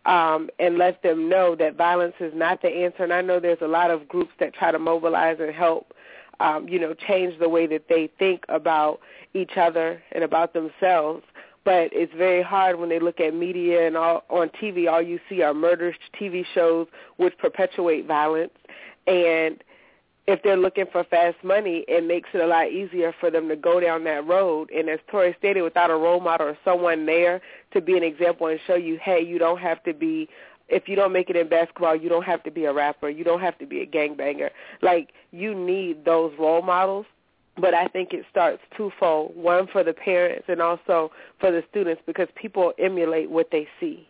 um, 0.05 0.49
and 0.59 0.77
let 0.77 1.01
them 1.03 1.29
know 1.29 1.55
that 1.55 1.75
violence 1.75 2.15
is 2.19 2.33
not 2.33 2.61
the 2.61 2.69
answer. 2.69 3.03
And 3.03 3.13
I 3.13 3.21
know 3.21 3.39
there's 3.39 3.61
a 3.61 3.67
lot 3.67 3.91
of 3.91 4.07
groups 4.07 4.31
that 4.39 4.53
try 4.53 4.71
to 4.71 4.79
mobilize 4.79 5.37
and 5.39 5.53
help, 5.53 5.93
um, 6.39 6.67
you 6.67 6.79
know, 6.79 6.93
change 6.93 7.37
the 7.39 7.49
way 7.49 7.67
that 7.67 7.87
they 7.89 8.09
think 8.19 8.43
about 8.49 8.99
each 9.33 9.57
other 9.57 10.01
and 10.11 10.23
about 10.23 10.53
themselves. 10.53 11.23
But 11.65 11.89
it's 11.93 12.13
very 12.13 12.41
hard 12.41 12.79
when 12.79 12.89
they 12.89 12.99
look 12.99 13.19
at 13.21 13.33
media 13.33 13.87
and 13.87 13.95
all, 13.95 14.23
on 14.29 14.49
TV. 14.49 14.91
All 14.91 15.01
you 15.01 15.19
see 15.29 15.41
are 15.41 15.53
murder 15.53 15.95
TV 16.19 16.45
shows 16.53 16.87
which 17.17 17.37
perpetuate 17.37 18.05
violence. 18.05 18.51
And 19.07 19.63
if 20.25 20.41
they're 20.41 20.57
looking 20.57 20.85
for 20.91 21.03
fast 21.03 21.37
money, 21.43 21.83
it 21.87 22.05
makes 22.05 22.29
it 22.33 22.39
a 22.39 22.47
lot 22.47 22.71
easier 22.71 23.13
for 23.19 23.29
them 23.29 23.49
to 23.49 23.55
go 23.55 23.79
down 23.79 24.05
that 24.05 24.25
road. 24.25 24.69
And 24.71 24.89
as 24.89 24.99
Tori 25.09 25.35
stated, 25.37 25.63
without 25.63 25.89
a 25.89 25.95
role 25.95 26.21
model 26.21 26.47
or 26.47 26.57
someone 26.63 27.05
there 27.05 27.41
to 27.73 27.81
be 27.81 27.97
an 27.97 28.03
example 28.03 28.47
and 28.47 28.59
show 28.65 28.75
you, 28.75 28.97
hey, 29.01 29.21
you 29.21 29.37
don't 29.37 29.59
have 29.59 29.83
to 29.83 29.93
be, 29.93 30.29
if 30.67 30.87
you 30.87 30.95
don't 30.95 31.11
make 31.11 31.29
it 31.29 31.35
in 31.35 31.49
basketball, 31.49 31.95
you 31.95 32.09
don't 32.09 32.23
have 32.23 32.43
to 32.43 32.51
be 32.51 32.65
a 32.65 32.73
rapper. 32.73 33.09
You 33.09 33.23
don't 33.23 33.41
have 33.41 33.57
to 33.59 33.65
be 33.65 33.81
a 33.81 33.85
gangbanger. 33.85 34.49
Like, 34.81 35.11
you 35.31 35.53
need 35.53 36.05
those 36.05 36.33
role 36.39 36.61
models. 36.61 37.05
But 37.55 37.75
I 37.75 37.87
think 37.87 38.13
it 38.13 38.25
starts 38.31 38.63
twofold, 38.75 39.35
one 39.35 39.67
for 39.67 39.83
the 39.83 39.93
parents 39.93 40.45
and 40.47 40.59
also 40.59 41.11
for 41.39 41.51
the 41.51 41.63
students 41.69 42.01
because 42.07 42.27
people 42.33 42.73
emulate 42.79 43.29
what 43.29 43.49
they 43.51 43.67
see. 43.79 44.07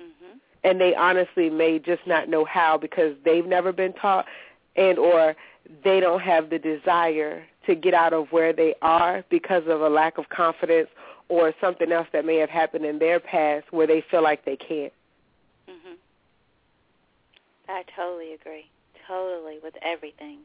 Mm-hmm. 0.00 0.38
and 0.64 0.80
they 0.80 0.94
honestly 0.94 1.50
may 1.50 1.78
just 1.78 2.06
not 2.06 2.30
know 2.30 2.46
how 2.46 2.78
because 2.78 3.14
they've 3.26 3.44
never 3.44 3.72
been 3.72 3.92
taught 3.92 4.24
and 4.74 4.98
or 4.98 5.36
they 5.84 6.00
don't 6.00 6.20
have 6.20 6.48
the 6.48 6.58
desire 6.58 7.44
to 7.66 7.74
get 7.74 7.94
out 7.94 8.12
of 8.12 8.28
where 8.32 8.52
they 8.52 8.74
are 8.82 9.24
because 9.28 9.64
of 9.66 9.80
a 9.82 9.88
lack 9.88 10.18
of 10.18 10.28
confidence 10.28 10.88
or 11.28 11.52
something 11.60 11.92
else 11.92 12.08
that 12.12 12.24
may 12.24 12.36
have 12.36 12.50
happened 12.50 12.84
in 12.84 12.98
their 12.98 13.20
past 13.20 13.66
where 13.70 13.86
they 13.86 14.02
feel 14.10 14.22
like 14.22 14.44
they 14.44 14.56
can't. 14.56 14.92
I 17.68 17.82
totally 17.96 18.34
agree. 18.34 18.66
Totally 19.06 19.58
with 19.62 19.74
everything. 19.82 20.40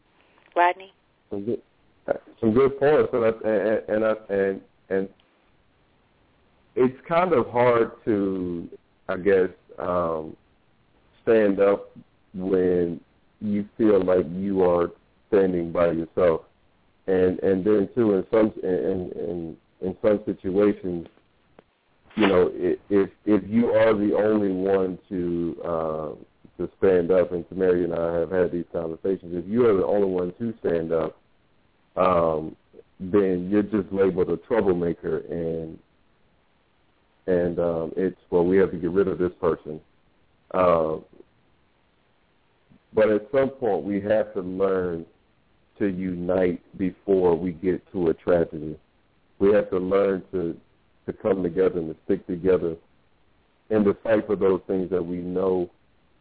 Rodney? 0.56 0.94
Some 1.30 1.46
good, 1.46 1.62
some 2.40 2.54
good 2.54 2.80
points, 2.80 3.10
and 3.14 3.26
I, 3.26 3.30
and 3.30 3.90
and, 3.90 4.06
I, 4.06 4.34
and 4.34 4.62
and 4.90 5.10
it's 6.76 6.98
kind 7.08 7.34
of 7.34 7.48
hard 7.50 7.92
to, 8.06 8.70
I 9.10 9.18
guess, 9.18 9.50
um, 9.80 10.36
stand 11.24 11.60
up 11.60 11.90
when 12.34 13.00
you 13.42 13.68
feel 13.78 14.04
like 14.04 14.26
you 14.34 14.64
are 14.64 14.92
standing 15.28 15.72
by 15.72 15.92
yourself, 15.92 16.42
and 17.08 17.40
and 17.40 17.64
then 17.64 17.90
too 17.96 18.14
in 18.14 18.26
some 18.32 18.54
in 18.64 19.12
in 19.16 19.58
in 19.82 19.98
some 20.02 20.22
situations, 20.26 21.08
you 22.16 22.28
know, 22.28 22.52
if 22.54 23.10
if 23.26 23.44
you 23.48 23.72
are 23.72 23.94
the 23.94 24.16
only 24.16 24.52
one 24.52 24.98
to 25.10 25.62
uh, 25.64 26.10
to 26.58 26.70
stand 26.78 27.12
up, 27.12 27.32
and 27.32 27.48
Tamari 27.50 27.84
and 27.84 27.94
I 27.94 28.20
have 28.20 28.32
had 28.32 28.52
these 28.52 28.66
conversations, 28.72 29.34
if 29.36 29.46
you 29.50 29.68
are 29.68 29.76
the 29.76 29.86
only 29.86 30.08
one 30.08 30.34
to 30.40 30.54
stand 30.60 30.92
up, 30.92 31.18
um, 31.96 32.56
then 33.00 33.50
you're 33.50 33.64
just 33.64 33.92
labeled 33.92 34.30
a 34.30 34.38
troublemaker, 34.38 35.18
and 35.30 35.78
and 37.28 37.60
um, 37.60 37.92
it's 37.96 38.20
well, 38.30 38.46
we 38.46 38.58
have 38.58 38.72
to 38.72 38.78
get 38.78 38.92
rid 38.92 39.08
of 39.08 39.18
this 39.18 39.32
person. 39.40 39.80
Uh, 40.54 40.98
but 42.94 43.10
at 43.10 43.28
some 43.32 43.50
point, 43.50 43.84
we 43.84 44.02
have 44.02 44.34
to 44.34 44.42
learn 44.42 45.06
to 45.78 45.88
unite 45.88 46.62
before 46.78 47.36
we 47.36 47.52
get 47.52 47.82
to 47.92 48.08
a 48.08 48.14
tragedy. 48.14 48.78
We 49.40 49.54
have 49.54 49.70
to 49.70 49.78
learn 49.78 50.24
to 50.32 50.58
to 51.06 51.14
come 51.14 51.44
together 51.44 51.80
and 51.80 51.94
to 51.94 51.96
stick 52.06 52.26
together 52.28 52.76
and 53.70 53.86
to 53.86 53.94
fight 54.04 54.26
for 54.28 54.36
those 54.36 54.62
things 54.68 54.90
that 54.90 55.06
we 55.06 55.18
know 55.18 55.70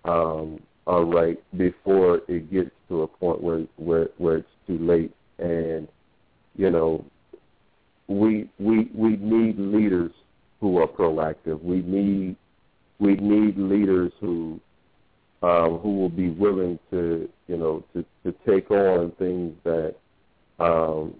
um, 0.07 0.61
are 0.87 1.05
right 1.05 1.43
before 1.57 2.21
it 2.29 2.51
gets 2.51 2.71
to 2.89 3.03
a 3.03 3.07
point 3.07 3.43
where 3.43 3.65
where 3.77 4.09
where 4.19 4.39
it's 4.39 4.49
too 4.67 4.79
late. 4.79 5.13
And 5.39 5.89
you 6.57 6.71
know, 6.71 7.05
we 8.09 8.49
we 8.59 8.91
we 8.95 9.17
need 9.17 9.59
leaders 9.59 10.13
who 10.61 10.79
are 10.79 10.87
proactive. 10.87 11.63
We 11.63 11.83
need 11.83 12.37
we 12.99 13.17
need 13.17 13.59
leaders 13.59 14.13
who 14.21 14.61
um, 15.43 15.79
who 15.79 15.99
will 15.99 16.09
be 16.09 16.31
willing 16.31 16.79
to 16.91 17.29
you 17.49 17.57
know 17.57 17.85
to, 17.93 18.05
to 18.25 18.35
take 18.47 18.71
on 18.71 19.13
things 19.19 19.55
that 19.65 19.97
um, 20.59 21.15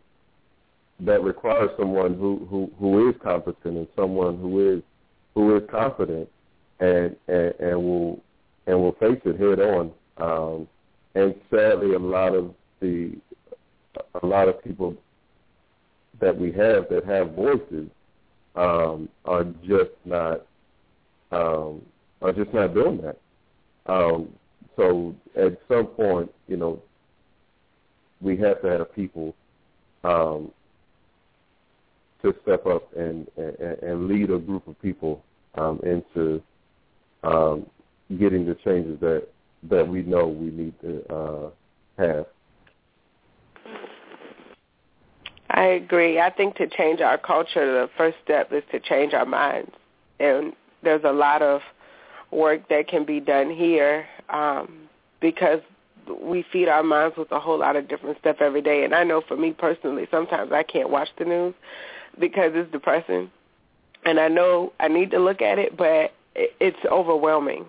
that 1.01 1.23
require 1.23 1.69
someone 1.79 2.15
who, 2.15 2.47
who, 2.49 2.71
who 2.79 3.11
is 3.11 3.15
competent 3.23 3.77
and 3.77 3.87
someone 3.95 4.39
who 4.39 4.77
is 4.77 4.83
who 5.35 5.55
is 5.57 5.63
confident 5.71 6.29
and, 6.81 7.15
and, 7.29 7.55
and 7.61 7.77
will 7.77 8.23
and 8.67 8.79
will 8.79 8.93
face 8.93 9.21
it 9.25 9.39
head 9.39 9.61
on. 9.61 9.93
Um, 10.19 10.69
and 11.15 11.35
sadly, 11.51 11.95
a 11.95 11.99
lot 11.99 12.35
of 12.35 12.55
the 12.81 13.17
a 14.23 14.27
lot 14.27 14.49
of 14.49 14.63
people 14.63 14.95
that 16.21 16.37
we 16.37 16.53
have 16.53 16.89
that 16.91 17.05
have 17.07 17.33
voices 17.33 17.89
um, 18.55 19.09
are 19.25 19.45
just 19.67 19.93
not 20.05 20.43
um, 21.33 21.83
are 22.23 22.33
just 22.33 22.53
not 22.53 22.75
doing 22.75 23.01
that. 23.03 23.19
Um, 23.87 24.29
so 24.77 25.15
at 25.37 25.59
some 25.69 25.87
point, 25.87 26.31
you 26.49 26.57
know, 26.57 26.83
we 28.21 28.37
have 28.39 28.61
to 28.63 28.69
have 28.69 28.95
people 28.95 29.35
um, 30.05 30.51
to 32.23 32.35
step 32.43 32.67
up 32.67 32.95
and, 32.97 33.27
and, 33.37 33.57
and 33.83 34.09
lead 34.09 34.31
a 34.31 34.39
group 34.39 34.67
of 34.67 34.81
people 34.81 35.23
um, 35.55 35.81
into 35.83 36.43
um, 37.23 37.67
getting 38.19 38.47
the 38.47 38.55
changes 38.57 38.99
that 39.01 39.27
that 39.69 39.87
we 39.87 40.03
know 40.03 40.27
we 40.29 40.51
need 40.51 40.75
to 40.81 41.05
uh, 41.13 41.51
have. 41.99 42.27
I 45.51 45.65
agree. 45.65 46.21
I 46.21 46.31
think 46.31 46.57
to 46.57 46.69
change 46.69 47.01
our 47.01 47.19
culture, 47.19 47.81
the 47.81 47.91
first 47.97 48.17
step 48.23 48.53
is 48.53 48.63
to 48.73 48.81
change 48.81 49.15
our 49.15 49.25
minds, 49.25 49.73
and 50.21 50.53
there's 50.83 51.05
a 51.05 51.13
lot 51.13 51.43
of 51.43 51.63
work 52.31 52.69
that 52.69 52.89
can 52.89 53.05
be 53.05 53.21
done 53.21 53.51
here 53.51 54.07
um, 54.29 54.89
because 55.21 55.61
we 56.23 56.45
feed 56.53 56.69
our 56.69 56.83
minds 56.83 57.17
with 57.17 57.33
a 57.33 57.41
whole 57.41 57.59
lot 57.59 57.77
of 57.77 57.89
different 57.89 58.19
stuff 58.19 58.37
every 58.41 58.63
day. 58.63 58.85
And 58.85 58.95
I 58.95 59.03
know 59.03 59.23
for 59.27 59.37
me 59.37 59.53
personally, 59.53 60.07
sometimes 60.11 60.53
I 60.53 60.63
can't 60.63 60.91
watch 60.91 61.09
the 61.19 61.25
news 61.25 61.55
because 62.21 62.53
it's 62.55 62.71
depressing, 62.71 63.31
and 64.05 64.21
I 64.21 64.29
know 64.29 64.73
I 64.79 64.89
need 64.89 65.11
to 65.13 65.19
look 65.19 65.43
at 65.43 65.59
it, 65.59 65.77
but 65.77 66.13
it's 66.35 66.79
overwhelming. 66.91 67.65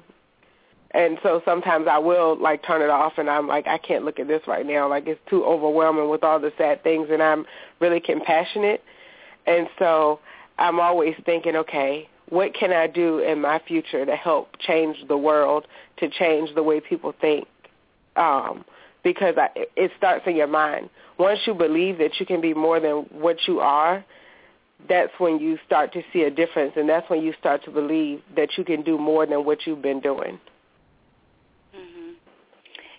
And 0.91 1.17
so 1.21 1.41
sometimes 1.43 1.87
I 1.89 1.97
will 1.97 2.37
like 2.37 2.65
turn 2.65 2.81
it 2.81 2.89
off 2.89 3.13
and 3.17 3.29
I'm 3.29 3.47
like 3.47 3.67
I 3.67 3.77
can't 3.77 4.05
look 4.05 4.19
at 4.19 4.27
this 4.27 4.41
right 4.47 4.65
now 4.65 4.89
like 4.89 5.05
it's 5.05 5.19
too 5.29 5.43
overwhelming 5.43 6.09
with 6.09 6.23
all 6.23 6.39
the 6.39 6.53
sad 6.57 6.81
things 6.83 7.09
and 7.11 7.21
I'm 7.21 7.45
really 7.79 7.99
compassionate. 7.99 8.83
And 9.45 9.67
so 9.77 10.19
I'm 10.57 10.79
always 10.79 11.15
thinking, 11.25 11.55
okay, 11.55 12.09
what 12.29 12.53
can 12.53 12.71
I 12.71 12.87
do 12.87 13.19
in 13.19 13.41
my 13.41 13.61
future 13.67 14.05
to 14.05 14.15
help 14.15 14.57
change 14.59 14.97
the 15.07 15.17
world, 15.17 15.65
to 15.97 16.09
change 16.09 16.53
the 16.55 16.63
way 16.63 16.79
people 16.79 17.13
think? 17.19 17.47
Um, 18.15 18.65
because 19.03 19.35
I, 19.37 19.49
it 19.75 19.91
starts 19.97 20.25
in 20.27 20.35
your 20.35 20.47
mind. 20.47 20.89
Once 21.17 21.39
you 21.45 21.53
believe 21.53 21.97
that 21.99 22.19
you 22.19 22.25
can 22.25 22.41
be 22.41 22.53
more 22.53 22.79
than 22.79 23.05
what 23.11 23.37
you 23.47 23.59
are, 23.59 24.03
that's 24.89 25.11
when 25.17 25.39
you 25.39 25.57
start 25.65 25.93
to 25.93 26.01
see 26.11 26.23
a 26.23 26.29
difference, 26.29 26.73
and 26.75 26.87
that's 26.87 27.09
when 27.09 27.21
you 27.23 27.33
start 27.39 27.63
to 27.63 27.71
believe 27.71 28.21
that 28.35 28.57
you 28.57 28.63
can 28.63 28.83
do 28.83 28.97
more 28.97 29.25
than 29.25 29.45
what 29.45 29.65
you've 29.65 29.81
been 29.81 30.01
doing. 30.01 30.39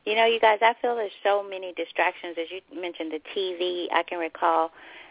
You 0.09 0.15
know, 0.15 0.25
you 0.25 0.41
guys, 0.41 0.61
I 0.63 0.73
feel 0.81 0.97
there's 0.97 1.13
so 1.23 1.43
many 1.43 1.75
distractions. 1.75 2.39
As 2.41 2.47
you 2.51 2.63
mentioned, 2.81 3.13
the 3.13 3.21
TV. 3.37 3.89
I 3.93 4.03
can 4.03 4.19
recall 4.19 4.71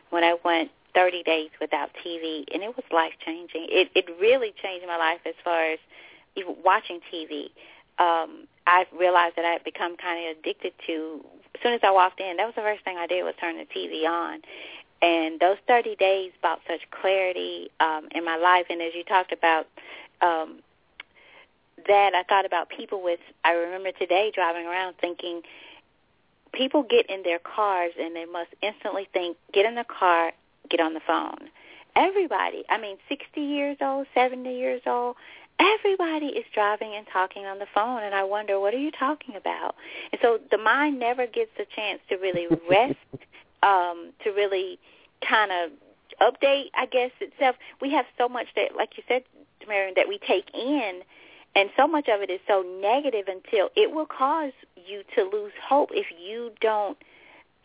when 0.10 0.24
I 0.24 0.36
went 0.44 0.72
30 0.96 1.22
days 1.22 1.52
without 1.62 1.92
TV, 2.04 2.46
and 2.52 2.64
it 2.64 2.76
was 2.76 2.84
life 2.92 3.14
changing. 3.24 3.68
It 3.70 3.92
it 3.94 4.06
really 4.20 4.56
changed 4.64 4.88
my 4.88 4.98
life 4.98 5.20
as 5.24 5.36
far 5.44 5.72
as 5.72 5.78
even 6.36 6.56
watching 6.66 7.00
TV. 7.14 7.52
Um, 8.00 8.48
I 8.66 8.88
realized 8.98 9.36
that 9.36 9.46
I 9.46 9.52
had 9.52 9.64
become 9.64 9.98
kind 9.98 10.32
of 10.32 10.38
addicted 10.40 10.74
to. 10.88 11.22
As 11.54 11.62
soon 11.62 11.74
as 11.74 11.82
I 11.84 11.92
walked 11.92 12.20
in, 12.20 12.38
that 12.38 12.46
was 12.48 12.56
the 12.56 12.62
first 12.62 12.84
thing 12.84 12.98
I 12.98 13.06
did 13.06 13.22
was 13.22 13.36
turn 13.40 13.58
the 13.58 13.66
TV 13.66 14.10
on, 14.10 14.42
and 15.04 15.40
those 15.40 15.58
30 15.68 15.96
days 15.98 16.32
brought 16.42 16.62
such 16.68 16.82
clarity 16.90 17.70
um, 17.80 18.08
in 18.16 18.26
my 18.26 18.38
life. 18.38 18.66
And 18.72 18.82
as 18.82 18.94
you 18.96 19.04
talked 19.04 19.32
about 19.32 19.68
um, 20.22 20.64
that, 21.88 22.14
I 22.16 22.24
thought 22.24 22.46
about 22.46 22.70
people 22.70 23.04
with, 23.04 23.20
I 23.44 23.52
remember 23.52 23.92
today 23.92 24.32
driving 24.34 24.66
around 24.66 24.96
thinking, 25.00 25.42
people 26.54 26.84
get 26.84 27.10
in 27.10 27.24
their 27.24 27.40
cars 27.40 27.92
and 28.00 28.16
they 28.16 28.26
must 28.26 28.50
instantly 28.62 29.08
think, 29.14 29.38
get 29.54 29.66
in 29.66 29.76
the 29.76 29.86
car, 29.86 30.32
get 30.70 30.80
on 30.80 30.94
the 30.94 31.02
phone. 31.06 31.50
Everybody, 31.96 32.64
I 32.70 32.80
mean, 32.80 32.98
60 33.10 33.42
years 33.42 33.78
old, 33.82 34.08
70 34.14 34.50
years 34.56 34.82
old, 34.86 35.16
everybody 35.60 36.28
is 36.28 36.46
driving 36.54 36.94
and 36.96 37.08
talking 37.12 37.46
on 37.46 37.60
the 37.60 37.66
phone 37.74 38.04
and 38.04 38.14
I 38.14 38.24
wonder 38.24 38.60
what 38.60 38.74
are 38.74 38.80
you 38.80 38.92
talking 38.92 39.36
about? 39.36 39.76
And 40.12 40.20
so 40.22 40.40
the 40.52 40.58
mind 40.58 41.00
never 41.00 41.26
gets 41.26 41.52
a 41.60 41.66
chance 41.76 42.00
to 42.10 42.18
really 42.18 42.48
rest 42.70 42.96
um, 43.64 44.12
to 44.24 44.32
really 44.32 44.80
kind 45.28 45.52
of 45.52 45.72
update, 46.22 46.70
I 46.76 46.86
guess, 46.86 47.12
itself. 47.20 47.56
We 47.82 47.92
have 47.92 48.06
so 48.18 48.28
much 48.28 48.48
that, 48.56 48.76
like 48.76 48.98
you 48.98 49.04
said, 49.08 49.24
Marion, 49.68 49.94
that 49.96 50.08
we 50.08 50.20
take 50.20 50.54
in, 50.54 51.02
and 51.56 51.70
so 51.76 51.88
much 51.88 52.08
of 52.08 52.22
it 52.22 52.30
is 52.30 52.40
so 52.48 52.64
negative 52.82 53.28
until 53.28 53.70
it 53.76 53.92
will 53.92 54.06
cause 54.06 54.54
you 54.76 55.04
to 55.16 55.24
lose 55.24 55.54
hope 55.68 55.90
if 55.92 56.08
you 56.20 56.52
don't 56.62 56.98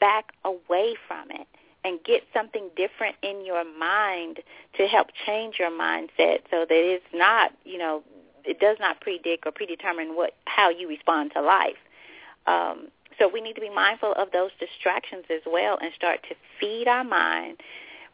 back 0.01 0.33
away 0.45 0.95
from 1.07 1.31
it 1.31 1.47
and 1.85 1.99
get 2.05 2.23
something 2.33 2.71
different 2.77 3.17
in 3.23 3.45
your 3.45 3.65
mind 3.79 4.41
to 4.77 4.87
help 4.87 5.09
change 5.27 5.57
your 5.59 5.71
mindset 5.71 6.39
so 6.51 6.65
that 6.69 6.71
it's 6.71 7.05
not, 7.13 7.53
you 7.65 7.79
know, 7.79 8.03
it 8.45 8.61
does 8.61 8.77
not 8.81 9.01
predict 9.01 9.47
or 9.47 9.53
predetermine 9.53 10.17
what 10.17 10.35
how 10.47 10.71
you 10.71 10.89
respond 10.89 11.33
to 11.35 11.41
life. 11.41 11.77
Um, 12.47 12.89
so 13.19 13.29
we 13.29 13.41
need 13.41 13.55
to 13.55 13.61
be 13.61 13.71
mindful 13.71 14.13
of 14.15 14.33
those 14.33 14.51
distractions 14.59 15.25
as 15.31 15.43
well 15.47 15.79
and 15.81 15.93
start 15.95 16.21
to 16.29 16.35
feed 16.59 16.89
our 16.89 17.05
mind 17.05 17.59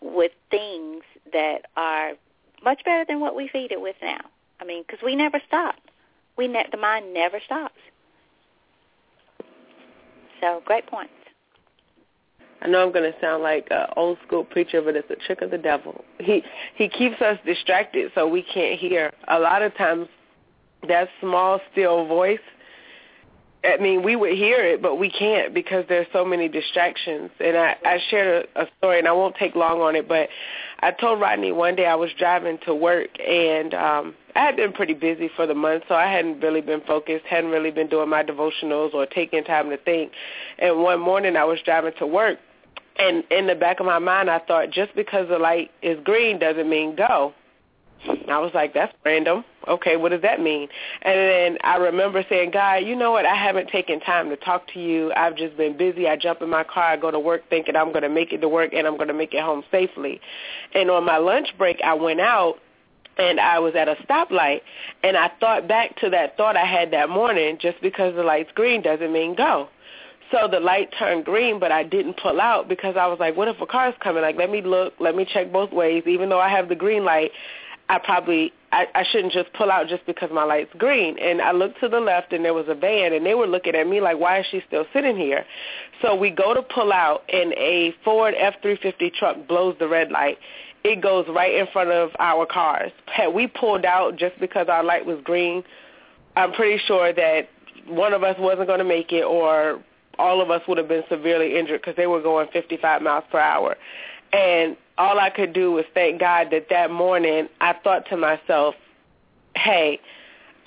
with 0.01 0.32
things 0.51 1.03
that 1.32 1.62
are 1.77 2.12
much 2.62 2.85
better 2.85 3.05
than 3.07 3.20
what 3.20 3.35
we 3.36 3.49
feed 3.49 3.73
it 3.73 3.81
with 3.81 3.97
now. 4.03 4.20
I 4.60 4.64
mean, 4.64 4.85
because 4.86 5.01
we 5.05 5.14
never 5.14 5.40
stop. 5.47 5.76
We 6.36 6.48
ne- 6.48 6.66
the 6.70 6.76
mind 6.76 7.12
never 7.12 7.40
stops. 7.44 7.74
So 10.40 10.62
great 10.64 10.86
points. 10.86 11.12
I 12.60 12.66
know 12.66 12.82
I'm 12.85 12.93
going 12.93 13.10
to 13.10 13.18
sound 13.20 13.43
like 13.43 13.68
an 13.70 13.86
old 13.97 14.18
school 14.26 14.44
preacher, 14.44 14.82
but 14.82 14.97
it's 14.97 15.10
a 15.10 15.16
trick 15.26 15.43
of 15.43 15.51
the 15.51 15.59
devil. 15.59 16.05
He 16.18 16.43
he 16.74 16.89
keeps 16.89 17.20
us 17.20 17.39
distracted 17.47 18.10
so 18.14 18.26
we 18.26 18.43
can't 18.43 18.78
hear. 18.78 19.12
A 19.28 19.39
lot 19.39 19.62
of 19.62 19.76
times 19.76 20.09
that 20.86 21.09
small 21.20 21.60
still 21.72 22.06
voice 22.06 22.40
I 23.64 23.76
mean, 23.78 24.05
we 24.05 24.14
would 24.14 24.35
hear 24.35 24.64
it, 24.64 24.80
but 24.80 24.97
we 24.97 25.10
can't 25.10 25.52
because 25.52 25.85
there's 25.89 26.06
so 26.12 26.24
many 26.24 26.48
distractions. 26.48 27.30
And 27.40 27.56
I, 27.56 27.76
I 27.85 27.98
shared 28.09 28.47
a, 28.55 28.62
a 28.62 28.66
story, 28.78 28.98
and 29.01 29.09
I 29.09 29.12
won't 29.12 29.35
take 29.36 29.56
long 29.56 29.80
on 29.80 29.97
it, 29.97 30.09
but 30.09 30.28
I 30.80 30.93
told 30.93 31.20
Rodney 31.20 31.51
one 31.51 31.74
day 31.74 31.86
I 31.86 31.97
was 31.97 32.10
driving 32.18 32.59
to 32.66 32.74
work, 32.74 33.09
and 33.20 33.74
um, 33.74 34.14
I 34.39 34.43
had 34.43 34.56
been 34.56 34.73
pretty 34.73 34.94
busy 34.94 35.28
for 35.35 35.48
the 35.48 35.55
month, 35.55 35.82
so 35.89 35.97
I 35.97 36.06
hadn't 36.06 36.39
really 36.39 36.60
been 36.60 36.81
focused, 36.82 37.24
hadn't 37.27 37.51
really 37.51 37.73
been 37.73 37.89
doing 37.89 38.09
my 38.09 38.23
devotionals 38.23 38.94
or 38.94 39.05
taking 39.05 39.43
time 39.43 39.69
to 39.70 39.77
think. 39.77 40.12
And 40.60 40.81
one 40.81 41.01
morning 41.01 41.35
I 41.35 41.43
was 41.43 41.59
driving 41.65 41.93
to 41.98 42.06
work, 42.06 42.39
and 43.01 43.24
in 43.32 43.48
the 43.48 43.56
back 43.56 43.81
of 43.81 43.86
my 43.86 43.98
mind 43.98 44.31
I 44.31 44.39
thought, 44.39 44.70
just 44.70 44.94
because 44.94 45.27
the 45.28 45.40
light 45.40 45.73
is 45.82 45.98
green 46.05 46.39
doesn't 46.39 46.70
mean 46.70 46.94
go. 46.94 47.35
I 48.28 48.39
was 48.39 48.52
like, 48.55 48.74
that's 48.74 48.94
random. 49.05 49.44
Okay, 49.66 49.97
what 49.97 50.10
does 50.10 50.23
that 50.23 50.40
mean? 50.40 50.69
And 51.02 51.19
then 51.19 51.59
I 51.65 51.78
remember 51.78 52.24
saying, 52.28 52.52
God, 52.52 52.77
you 52.77 52.94
know 52.94 53.10
what? 53.10 53.27
I 53.27 53.35
haven't 53.35 53.70
taken 53.70 53.98
time 53.98 54.28
to 54.28 54.36
talk 54.36 54.73
to 54.74 54.81
you. 54.81 55.12
I've 55.16 55.36
just 55.36 55.56
been 55.56 55.77
busy. 55.77 56.06
I 56.06 56.15
jump 56.15 56.43
in 56.43 56.48
my 56.48 56.62
car. 56.62 56.85
I 56.85 56.97
go 56.97 57.10
to 57.10 57.19
work 57.19 57.43
thinking 57.51 57.74
I'm 57.74 57.89
going 57.90 58.02
to 58.02 58.09
make 58.09 58.32
it 58.32 58.39
to 58.43 58.48
work 58.48 58.73
and 58.73 58.86
I'm 58.86 58.97
going 58.97 59.09
to 59.09 59.15
make 59.15 59.35
it 59.35 59.43
home 59.43 59.65
safely. 59.73 60.20
And 60.77 60.93
on 60.93 61.05
my 61.05 61.16
lunch 61.16 61.48
break, 61.59 61.81
I 61.85 61.94
went 61.94 62.20
out 62.20 62.60
and 63.19 63.40
I 63.40 63.59
was 63.59 63.74
at 63.74 63.89
a 63.89 63.97
stoplight 63.97 64.61
and 65.03 65.16
I 65.16 65.31
thought 65.40 65.69
back 65.69 65.97
to 66.01 66.11
that 66.11 66.36
thought 66.36 66.57
I 66.57 66.65
had 66.65 66.93
that 66.93 67.09
morning 67.09 67.59
just 67.61 67.81
because 67.82 68.15
the 68.15 68.23
light's 68.23 68.51
green 68.55 68.82
doesn't 68.82 69.12
mean 69.12 69.35
go. 69.35 69.69
So 70.31 70.47
the 70.51 70.61
light 70.61 70.93
turned 70.99 71.24
green, 71.24 71.59
but 71.59 71.73
I 71.73 71.85
didn't 71.85 72.19
pull 72.23 72.40
out 72.40 72.69
because 72.69 72.97
I 72.97 73.07
was 73.07 73.19
like, 73.19 73.36
what 73.36 73.49
if 73.49 73.61
a 73.61 73.66
car's 73.66 73.95
coming? 74.01 74.23
Like, 74.23 74.36
let 74.36 74.51
me 74.51 74.61
look, 74.61 74.95
let 75.01 75.16
me 75.16 75.24
check 75.24 75.51
both 75.53 75.73
ways. 75.73 76.05
Even 76.07 76.28
though 76.28 76.40
I 76.40 76.51
have 76.51 76.69
the 76.69 76.74
green 76.74 77.05
light, 77.05 77.31
I 77.89 77.99
probably 77.99 78.53
I, 78.70 78.86
I 78.95 79.05
shouldn't 79.11 79.32
just 79.32 79.51
pull 79.55 79.70
out 79.70 79.89
just 79.89 80.05
because 80.05 80.31
my 80.31 80.45
light's 80.45 80.73
green. 80.77 81.19
And 81.19 81.40
I 81.40 81.53
looked 81.53 81.81
to 81.81 81.89
the 81.89 82.01
left 82.01 82.32
and 82.32 82.45
there 82.45 82.53
was 82.53 82.66
a 82.69 82.74
van 82.74 83.15
and 83.15 83.24
they 83.24 83.35
were 83.35 83.47
looking 83.47 83.74
at 83.74 83.86
me 83.86 84.01
like, 84.01 84.19
why 84.19 84.40
is 84.40 84.47
she 84.51 84.62
still 84.66 84.85
sitting 84.93 85.16
here? 85.16 85.47
So 86.03 86.15
we 86.15 86.31
go 86.31 86.53
to 86.53 86.62
pull 86.62 86.93
out 86.93 87.23
and 87.32 87.53
a 87.55 87.95
Ford 88.05 88.35
F-350 88.36 89.15
truck 89.15 89.49
blows 89.49 89.77
the 89.78 89.89
red 89.89 90.11
light. 90.11 90.39
It 90.84 91.00
goes 91.00 91.26
right 91.28 91.55
in 91.55 91.66
front 91.72 91.90
of 91.90 92.10
our 92.18 92.46
cars. 92.46 92.92
Had 93.06 93.28
we 93.34 93.46
pulled 93.46 93.84
out 93.84 94.16
just 94.16 94.38
because 94.38 94.68
our 94.68 94.84
light 94.84 95.05
was 95.06 95.18
green, 95.22 95.64
I'm 96.36 96.52
pretty 96.52 96.82
sure 96.86 97.12
that 97.12 97.48
one 97.86 98.12
of 98.12 98.22
us 98.22 98.36
wasn't 98.38 98.68
going 98.68 98.78
to 98.78 98.84
make 98.84 99.12
it 99.12 99.24
or 99.24 99.82
all 100.18 100.40
of 100.40 100.50
us 100.50 100.62
would 100.68 100.78
have 100.78 100.88
been 100.88 101.05
severely 101.09 101.59
injured 101.59 101.80
because 101.80 101.96
they 101.96 102.06
were 102.06 102.20
going 102.20 102.48
55 102.52 103.02
miles 103.02 103.24
per 103.30 103.38
hour. 103.38 103.76
And 104.32 104.76
all 104.98 105.18
I 105.18 105.30
could 105.30 105.52
do 105.52 105.72
was 105.72 105.84
thank 105.94 106.20
God 106.20 106.48
that 106.50 106.68
that 106.70 106.90
morning 106.90 107.48
I 107.60 107.72
thought 107.72 108.09
to 108.10 108.16
myself, 108.16 108.74
hey, 109.56 110.00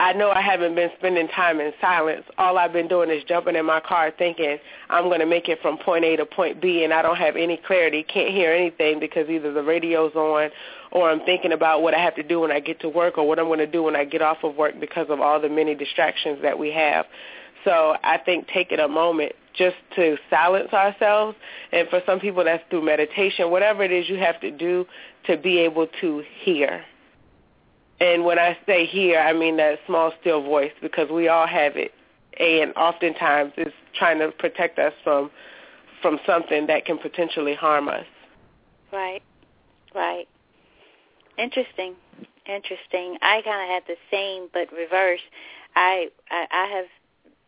I 0.02 0.14
know 0.14 0.32
I 0.32 0.42
haven't 0.42 0.74
been 0.74 0.90
spending 0.98 1.28
time 1.28 1.60
in 1.60 1.74
silence. 1.80 2.24
All 2.40 2.58
I've 2.58 2.74
been 2.74 2.88
doing 2.88 3.12
is 3.12 3.24
jumping 3.24 3.56
in 3.56 3.68
my 3.68 3.80
car 3.80 4.12
thinking 4.18 4.58
I'm 4.90 5.04
going 5.04 5.20
to 5.20 5.28
make 5.28 5.48
it 5.48 5.60
from 5.62 5.78
point 5.78 6.04
A 6.04 6.16
to 6.16 6.26
point 6.26 6.60
B 6.60 6.84
and 6.84 6.92
I 6.92 7.04
don't 7.04 7.18
have 7.18 7.36
any 7.36 7.56
clarity, 7.56 8.02
can't 8.02 8.34
hear 8.34 8.52
anything 8.52 9.00
because 9.00 9.30
either 9.30 9.54
the 9.54 9.62
radio's 9.62 10.16
on 10.16 10.50
or 10.92 11.12
I'm 11.12 11.20
thinking 11.20 11.52
about 11.52 11.84
what 11.84 11.94
I 11.94 12.00
have 12.00 12.16
to 12.16 12.24
do 12.24 12.40
when 12.40 12.52
I 12.52 12.60
get 12.60 12.80
to 12.80 12.90
work 12.90 13.20
or 13.20 13.28
what 13.28 13.38
I'm 13.38 13.46
going 13.46 13.60
to 13.60 13.68
do 13.68 13.84
when 13.84 13.96
I 13.96 14.04
get 14.06 14.24
off 14.24 14.40
of 14.44 14.56
work 14.56 14.80
because 14.80 15.06
of 15.12 15.22
all 15.22 15.40
the 15.40 15.50
many 15.50 15.76
distractions 15.76 16.40
that 16.42 16.58
we 16.58 16.72
have. 16.72 17.06
So 17.64 17.96
I 18.04 18.18
think 18.18 18.48
taking 18.48 18.80
a 18.80 18.88
moment 18.88 19.34
just 19.54 19.76
to 19.98 20.18
silence 20.32 20.74
ourselves, 20.74 21.38
and 21.72 21.88
for 21.90 22.02
some 22.08 22.20
people 22.20 22.44
that's 22.44 22.64
through 22.72 22.84
meditation, 22.84 23.52
whatever 23.52 23.84
it 23.84 23.92
is 23.92 24.10
you 24.10 24.16
have 24.16 24.42
to 24.42 24.50
do 24.50 24.88
to 25.28 25.38
be 25.38 25.60
able 25.60 25.86
to 26.02 26.24
hear. 26.44 26.84
And 28.02 28.26
when 28.26 28.40
I 28.40 28.58
say 28.66 28.88
hear, 28.88 29.20
I 29.20 29.32
mean 29.32 29.58
that 29.58 29.78
small, 29.86 30.12
still 30.20 30.42
voice 30.42 30.72
because 30.82 31.12
we 31.12 31.28
all 31.28 31.46
have 31.46 31.78
it, 31.78 31.94
and 32.40 32.74
oftentimes 32.76 33.54
it's 33.58 33.76
trying 33.94 34.18
to 34.20 34.32
protect 34.32 34.80
us 34.80 34.94
from 35.04 35.30
from 36.02 36.20
something 36.26 36.66
that 36.66 36.84
can 36.86 36.98
potentially 36.98 37.54
harm 37.54 37.88
us. 37.88 38.08
Right, 38.92 39.22
right. 39.94 40.28
Interesting, 41.38 41.94
interesting. 42.48 43.18
I 43.22 43.44
kind 43.44 43.62
of 43.62 43.70
had 43.70 43.84
the 43.88 43.98
same 44.10 44.48
but 44.52 44.76
reverse. 44.76 45.22
I 45.76 46.08
I, 46.32 46.48
I 46.52 46.66
have 46.76 46.86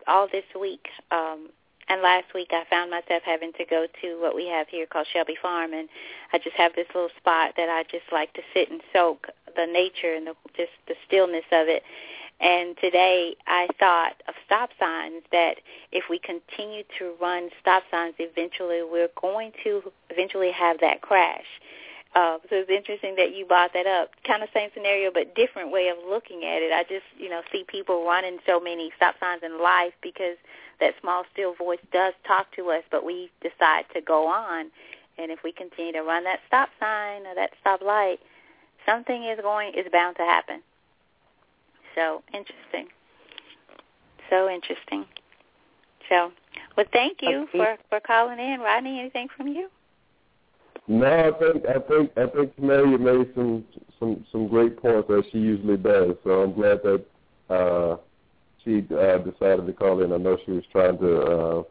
all 0.08 0.28
this 0.32 0.46
week. 0.60 0.86
Um, 1.10 1.50
and 1.90 2.02
last 2.02 2.34
week 2.34 2.50
I 2.52 2.64
found 2.70 2.92
myself 2.92 3.24
having 3.26 3.54
to 3.54 3.66
go 3.66 3.88
to 4.02 4.22
what 4.22 4.36
we 4.36 4.48
have 4.48 4.68
here 4.70 4.86
called 4.86 5.08
Shelby 5.12 5.38
Farm, 5.42 5.74
and 5.74 5.90
I 6.32 6.38
just 6.38 6.56
have 6.56 6.74
this 6.76 6.88
little 6.94 7.10
spot 7.18 7.54
that 7.58 7.70
I 7.70 7.84
just 7.84 8.12
like 8.12 8.34
to 8.34 8.42
sit 8.54 8.72
and 8.72 8.82
soak 8.92 9.28
the 9.56 9.66
nature 9.66 10.14
and 10.14 10.28
the, 10.28 10.36
just 10.56 10.72
the 10.88 10.96
stillness 11.08 11.46
of 11.52 11.68
it. 11.68 11.84
And 12.40 12.76
today 12.78 13.36
I 13.48 13.68
thought 13.80 14.22
of 14.28 14.34
stop 14.46 14.72
signs 14.80 15.24
that 15.32 15.58
if 15.92 16.06
we 16.10 16.20
continue 16.20 16.84
to 17.00 17.14
run 17.22 17.50
stop 17.62 17.84
signs, 17.92 18.16
eventually 18.20 18.82
we're 18.84 19.14
going 19.22 19.52
to 19.64 19.84
eventually 20.10 20.52
have 20.52 20.80
that 20.82 21.02
crash. 21.02 21.46
Uh, 22.16 22.38
so 22.50 22.62
it's 22.62 22.70
interesting 22.70 23.16
that 23.16 23.34
you 23.34 23.46
brought 23.46 23.74
that 23.74 23.88
up. 23.88 24.12
Kind 24.28 24.44
of 24.44 24.50
same 24.54 24.70
scenario, 24.74 25.10
but 25.12 25.34
different 25.36 25.72
way 25.72 25.88
of 25.88 25.98
looking 26.08 26.44
at 26.44 26.62
it. 26.62 26.72
I 26.72 26.84
just, 26.84 27.06
you 27.18 27.30
know, 27.30 27.42
see 27.52 27.66
people 27.68 28.06
running 28.06 28.38
so 28.46 28.60
many 28.60 28.92
stop 28.96 29.16
signs 29.20 29.42
in 29.44 29.62
life 29.62 29.94
because 30.02 30.38
that 30.84 30.94
small, 31.02 31.24
still 31.32 31.56
voice 31.56 31.80
does 31.92 32.14
talk 32.28 32.48
to 32.56 32.70
us, 32.72 32.84
but 32.92 33.06
we 33.06 33.32
decide 33.42 33.86
to 33.94 34.02
go 34.02 34.28
on. 34.28 34.70
And 35.18 35.32
if 35.32 35.40
we 35.44 35.52
continue 35.52 35.94
to 35.94 36.02
run 36.02 36.24
that 36.26 36.40
stop 36.48 36.70
sign 36.80 37.26
or 37.26 37.36
that 37.36 37.52
stop 37.62 37.82
light, 37.82 38.18
something 38.86 39.24
is 39.24 39.40
going 39.42 39.74
is 39.74 39.86
bound 39.92 40.18
to 40.18 40.24
happen. 40.24 40.62
So 41.96 42.24
interesting. 42.34 42.88
So 44.30 44.50
interesting. 44.50 45.06
So, 46.10 46.32
well, 46.76 46.86
thank 46.92 47.20
you 47.22 47.48
for 47.52 47.78
for 47.90 48.00
calling 48.00 48.40
in, 48.40 48.60
Rodney. 48.60 49.00
Anything 49.00 49.28
from 49.38 49.48
you? 49.48 49.70
No, 50.88 51.06
I 51.08 51.32
think 51.40 51.66
I 51.66 51.80
think 51.80 52.12
I 52.18 52.26
think 52.36 52.56
Camelia 52.56 52.98
made 52.98 53.34
some 53.36 53.64
some 54.00 54.26
some 54.32 54.48
great 54.48 54.82
points 54.82 55.10
as 55.10 55.24
she 55.32 55.38
usually 55.38 55.78
does. 55.78 56.16
So 56.24 56.42
I'm 56.42 56.54
glad 56.54 56.80
that 56.84 57.06
uh, 57.50 57.98
she 58.64 58.86
uh, 58.96 59.18
decided 59.20 59.66
to 59.68 59.74
call 59.74 60.02
in. 60.04 60.14
I 60.14 60.18
know 60.18 60.38
she 60.46 60.52
was 60.52 60.64
trying 60.72 60.98
to 61.00 61.22
uh, 61.22 61.64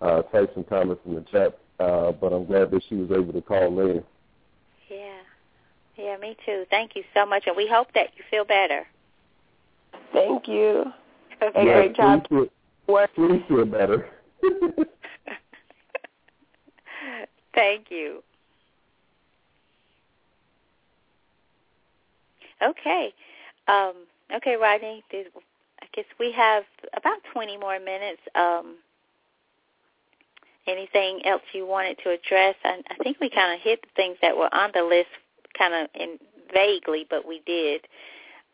uh, 0.00 0.22
type 0.22 0.50
some 0.54 0.64
comments 0.64 1.02
in 1.06 1.14
the 1.14 1.22
chat, 1.22 1.58
uh, 1.78 2.12
but 2.12 2.32
I'm 2.32 2.46
glad 2.46 2.70
that 2.70 2.82
she 2.88 2.96
was 2.96 3.10
able 3.10 3.32
to 3.32 3.42
call 3.42 3.80
in. 3.80 4.02
Yeah, 4.88 5.20
yeah, 5.96 6.16
me 6.16 6.36
too. 6.46 6.64
Thank 6.70 6.96
you 6.96 7.04
so 7.14 7.26
much, 7.26 7.44
and 7.46 7.56
we 7.56 7.68
hope 7.70 7.88
that 7.94 8.08
you 8.16 8.24
feel 8.30 8.44
better. 8.44 8.86
Thank 10.12 10.48
you. 10.48 10.84
Okay. 11.42 11.66
Yeah, 11.66 11.74
great 11.74 11.96
job. 11.96 12.24
Please 12.28 12.48
feel, 12.86 13.06
please 13.14 13.42
feel 13.48 13.64
better. 13.64 14.08
Thank 17.54 17.90
you. 17.90 18.22
Okay. 22.62 23.12
Um, 23.68 23.94
okay, 24.34 24.56
Rodney, 24.56 25.04
I 25.12 25.24
guess 25.98 26.06
we 26.20 26.30
have 26.32 26.62
about 26.96 27.18
20 27.32 27.58
more 27.58 27.80
minutes. 27.80 28.20
Um, 28.36 28.76
anything 30.68 31.20
else 31.24 31.42
you 31.52 31.66
wanted 31.66 31.98
to 32.04 32.10
address? 32.10 32.54
I, 32.64 32.80
I 32.88 33.02
think 33.02 33.18
we 33.20 33.28
kind 33.28 33.52
of 33.52 33.60
hit 33.60 33.82
the 33.82 33.88
things 33.96 34.16
that 34.22 34.36
were 34.36 34.52
on 34.54 34.70
the 34.74 34.82
list 34.82 35.08
kind 35.58 35.74
of 35.74 35.88
in 36.00 36.18
vaguely, 36.54 37.04
but 37.10 37.26
we 37.26 37.42
did 37.46 37.80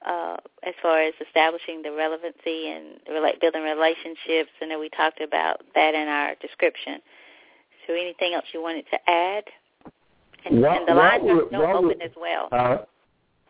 uh, 0.06 0.36
as 0.66 0.72
far 0.80 1.02
as 1.02 1.12
establishing 1.26 1.82
the 1.82 1.92
relevancy 1.92 2.68
and 2.68 2.98
building 3.40 3.62
relationships. 3.62 4.50
and 4.62 4.70
then 4.70 4.80
we 4.80 4.88
talked 4.88 5.20
about 5.20 5.60
that 5.74 5.94
in 5.94 6.08
our 6.08 6.34
description. 6.40 7.00
So 7.86 7.92
anything 7.92 8.32
else 8.32 8.46
you 8.54 8.62
wanted 8.62 8.86
to 8.90 9.10
add? 9.10 9.44
And, 10.46 10.64
and 10.64 10.88
the 10.88 10.94
lines 10.94 11.24
are 11.28 11.46
still 11.48 11.62
open 11.62 12.00
as 12.00 12.10
well. 12.16 12.48
Uh, 12.52 12.78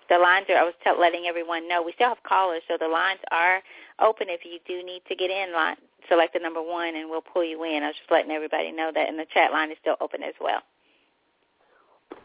the 0.09 0.19
lines 0.19 0.47
are, 0.49 0.57
I 0.57 0.65
was 0.65 0.75
t- 0.83 0.91
letting 0.99 1.27
everyone 1.27 1.69
know, 1.69 1.83
we 1.83 1.93
still 1.93 2.09
have 2.09 2.23
callers, 2.23 2.63
so 2.69 2.77
the 2.79 2.89
lines 2.89 3.21
are 3.31 3.63
open 4.01 4.27
if 4.29 4.41
you 4.45 4.59
do 4.67 4.85
need 4.85 5.03
to 5.09 5.17
get 5.17 5.31
in 5.31 5.53
line. 5.53 5.77
Select 6.09 6.35
the 6.35 6.41
number 6.41 6.63
one, 6.63 6.97
and 6.97 7.09
we'll 7.09 7.23
pull 7.23 7.45
you 7.45 7.65
in. 7.65 7.83
I 7.83 7.89
was 7.89 7.97
just 7.97 8.11
letting 8.11 8.31
everybody 8.31 8.73
know 8.73 8.91
that, 8.95 9.09
and 9.09 9.19
the 9.19 9.27
chat 9.33 9.53
line 9.53 9.71
is 9.71 9.79
still 9.81 9.97
open 10.01 10.23
as 10.23 10.35
well. 10.41 10.61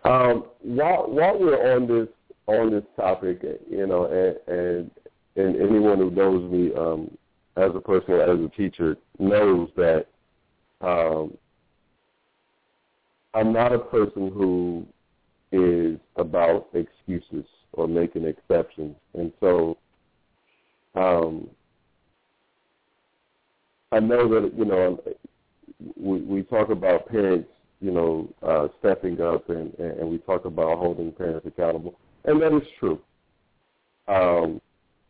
Um, 0.03 0.45
while 0.61 1.09
while 1.09 1.39
we're 1.39 1.75
on 1.75 1.87
this 1.87 2.07
on 2.47 2.71
this 2.71 2.83
topic, 2.95 3.41
you 3.69 3.87
know, 3.87 4.05
and 4.05 4.57
and, 4.57 4.91
and 5.35 5.55
anyone 5.55 5.97
who 5.97 6.11
knows 6.11 6.51
me 6.51 6.73
um, 6.73 7.17
as 7.55 7.71
a 7.73 7.79
person 7.79 8.15
as 8.15 8.39
a 8.39 8.51
teacher 8.55 8.97
knows 9.17 9.69
that 9.77 10.07
um, 10.81 11.37
I'm 13.33 13.53
not 13.53 13.73
a 13.73 13.79
person 13.79 14.31
who 14.31 14.85
is 15.51 15.99
about 16.15 16.67
excuses 16.73 17.45
or 17.73 17.87
making 17.87 18.25
exceptions. 18.25 18.95
And 19.13 19.31
so 19.39 19.77
um, 20.95 21.49
I 23.91 23.99
know 23.99 24.27
that, 24.29 24.53
you 24.57 24.65
know, 24.65 25.01
we, 25.95 26.21
we 26.21 26.43
talk 26.43 26.69
about 26.69 27.07
parents, 27.07 27.49
you 27.81 27.91
know, 27.91 28.29
uh, 28.43 28.67
stepping 28.79 29.21
up 29.21 29.49
and, 29.49 29.73
and 29.79 30.09
we 30.09 30.17
talk 30.19 30.45
about 30.45 30.77
holding 30.77 31.11
parents 31.11 31.47
accountable. 31.47 31.95
And 32.25 32.41
that 32.41 32.53
is 32.53 32.67
true. 32.79 32.99
Um, 34.07 34.61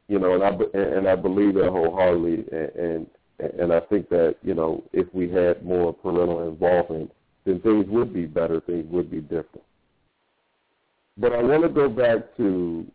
you 0.09 0.17
know, 0.17 0.33
and 0.33 0.43
I 0.43 0.49
and 0.77 1.07
I 1.07 1.15
believe 1.15 1.53
that 1.53 1.69
wholeheartedly, 1.69 2.45
and 2.51 3.07
and, 3.39 3.53
and 3.59 3.73
I 3.73 3.79
think 3.79 4.09
that 4.09 4.35
you 4.41 4.55
know, 4.55 4.83
if 4.91 5.07
we 5.13 5.29
had 5.29 5.63
more 5.63 5.93
parental 5.93 6.49
involvement, 6.49 7.11
then 7.45 7.61
things 7.61 7.85
would 7.87 8.11
be 8.11 8.25
better, 8.25 8.59
things 8.59 8.85
would 8.91 9.09
be 9.09 9.21
different. 9.21 9.63
But 11.19 11.33
I 11.33 11.43
want 11.43 11.63
to 11.63 11.69
go 11.69 11.89
back 11.89 12.35
to 12.37 12.87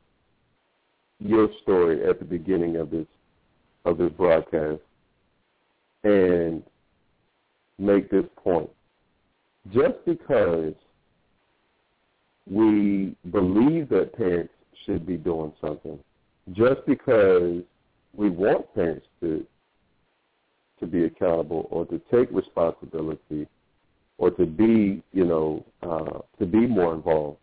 your 1.19 1.49
story 1.63 2.09
at 2.09 2.19
the 2.19 2.25
beginning 2.25 2.77
of 2.77 2.91
this 2.91 3.07
of 3.85 3.99
this 3.99 4.11
broadcast 4.13 4.81
and 6.05 6.63
make 7.79 8.11
this 8.11 8.25
point. 8.43 8.71
Just 9.73 9.97
because 10.07 10.73
we 12.51 13.15
believe 13.31 13.91
that 13.91 14.17
parents 14.17 14.53
should 14.87 15.07
be 15.07 15.17
doing 15.19 15.53
something, 15.61 15.99
just 16.53 16.81
because 16.87 17.63
we 18.17 18.31
want 18.31 18.75
parents 18.75 19.07
to 19.21 19.45
to 20.81 20.87
be 20.87 21.05
accountable 21.05 21.69
or 21.71 21.85
to 21.87 22.01
take 22.11 22.31
responsibility 22.31 23.47
or 24.17 24.31
to 24.31 24.47
be, 24.47 25.03
you 25.13 25.25
know, 25.25 25.65
uh, 25.83 26.19
to 26.39 26.47
be 26.47 26.67
more 26.67 26.95
involved, 26.95 27.39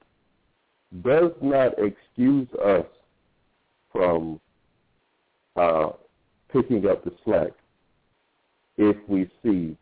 does 1.03 1.31
not 1.41 1.73
excuse 1.77 2.47
us 2.63 2.85
from 3.91 4.39
uh, 5.55 5.89
picking 6.51 6.87
up 6.87 7.03
the 7.03 7.11
slack 7.23 7.51
if 8.77 8.97
we 9.07 9.29
see 9.43 9.77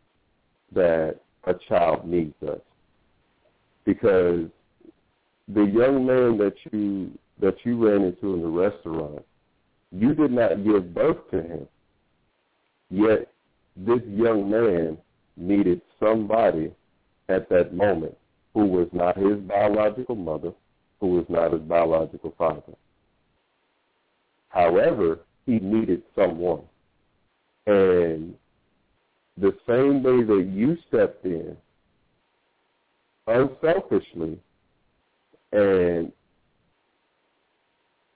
that 0.74 1.20
a 1.46 1.54
child 1.68 2.06
needs 2.06 2.36
us. 2.48 2.60
Because 3.86 4.46
the 5.48 5.64
young 5.64 6.06
man 6.06 6.38
that 6.38 6.54
you 6.72 7.12
that 7.42 7.56
you 7.64 7.88
ran 7.88 8.04
into 8.04 8.34
in 8.34 8.42
the 8.42 8.48
restaurant, 8.48 9.26
you 9.92 10.14
did 10.14 10.32
not 10.32 10.64
give 10.64 10.94
birth 10.94 11.18
to 11.32 11.42
him. 11.42 11.68
Yet 12.92 13.32
this 13.78 14.02
young 14.08 14.50
man 14.50 14.98
needed 15.38 15.82
somebody 16.00 16.72
at 17.30 17.50
that 17.50 17.74
moment 17.74 18.16
who 18.54 18.66
was 18.66 18.88
not 18.92 19.18
his 19.18 19.38
biological 19.38 20.16
mother, 20.16 20.52
who 21.00 21.08
was 21.08 21.26
not 21.30 21.54
his 21.54 21.62
biological 21.62 22.34
father. 22.38 22.74
However, 24.50 25.20
he 25.46 25.60
needed 25.60 26.04
someone. 26.16 26.64
And 27.68 28.34
the 29.38 29.56
same 29.68 30.04
way 30.04 30.24
that 30.24 30.50
you 30.52 30.78
stepped 30.88 31.26
in 31.26 31.56
unselfishly 33.28 34.40
and 35.52 36.12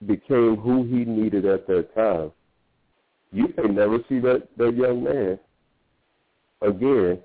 became 0.05 0.57
who 0.57 0.83
he 0.83 1.05
needed 1.05 1.45
at 1.45 1.67
that 1.67 1.93
time, 1.95 2.31
you 3.31 3.53
may 3.57 3.73
never 3.73 3.99
see 4.09 4.19
that, 4.19 4.47
that 4.57 4.75
young 4.75 5.03
man 5.03 5.39
again 6.61 7.19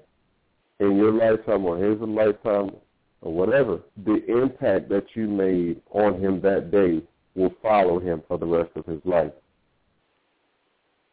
in 0.80 0.96
your 0.96 1.12
lifetime 1.12 1.64
or 1.64 1.76
his 1.78 1.98
lifetime 2.00 2.70
or 3.20 3.32
whatever. 3.32 3.80
The 4.04 4.24
impact 4.26 4.88
that 4.90 5.06
you 5.14 5.26
made 5.26 5.80
on 5.90 6.20
him 6.20 6.40
that 6.42 6.70
day 6.70 7.02
will 7.34 7.54
follow 7.62 7.98
him 7.98 8.22
for 8.26 8.38
the 8.38 8.46
rest 8.46 8.70
of 8.76 8.86
his 8.86 9.00
life. 9.04 9.32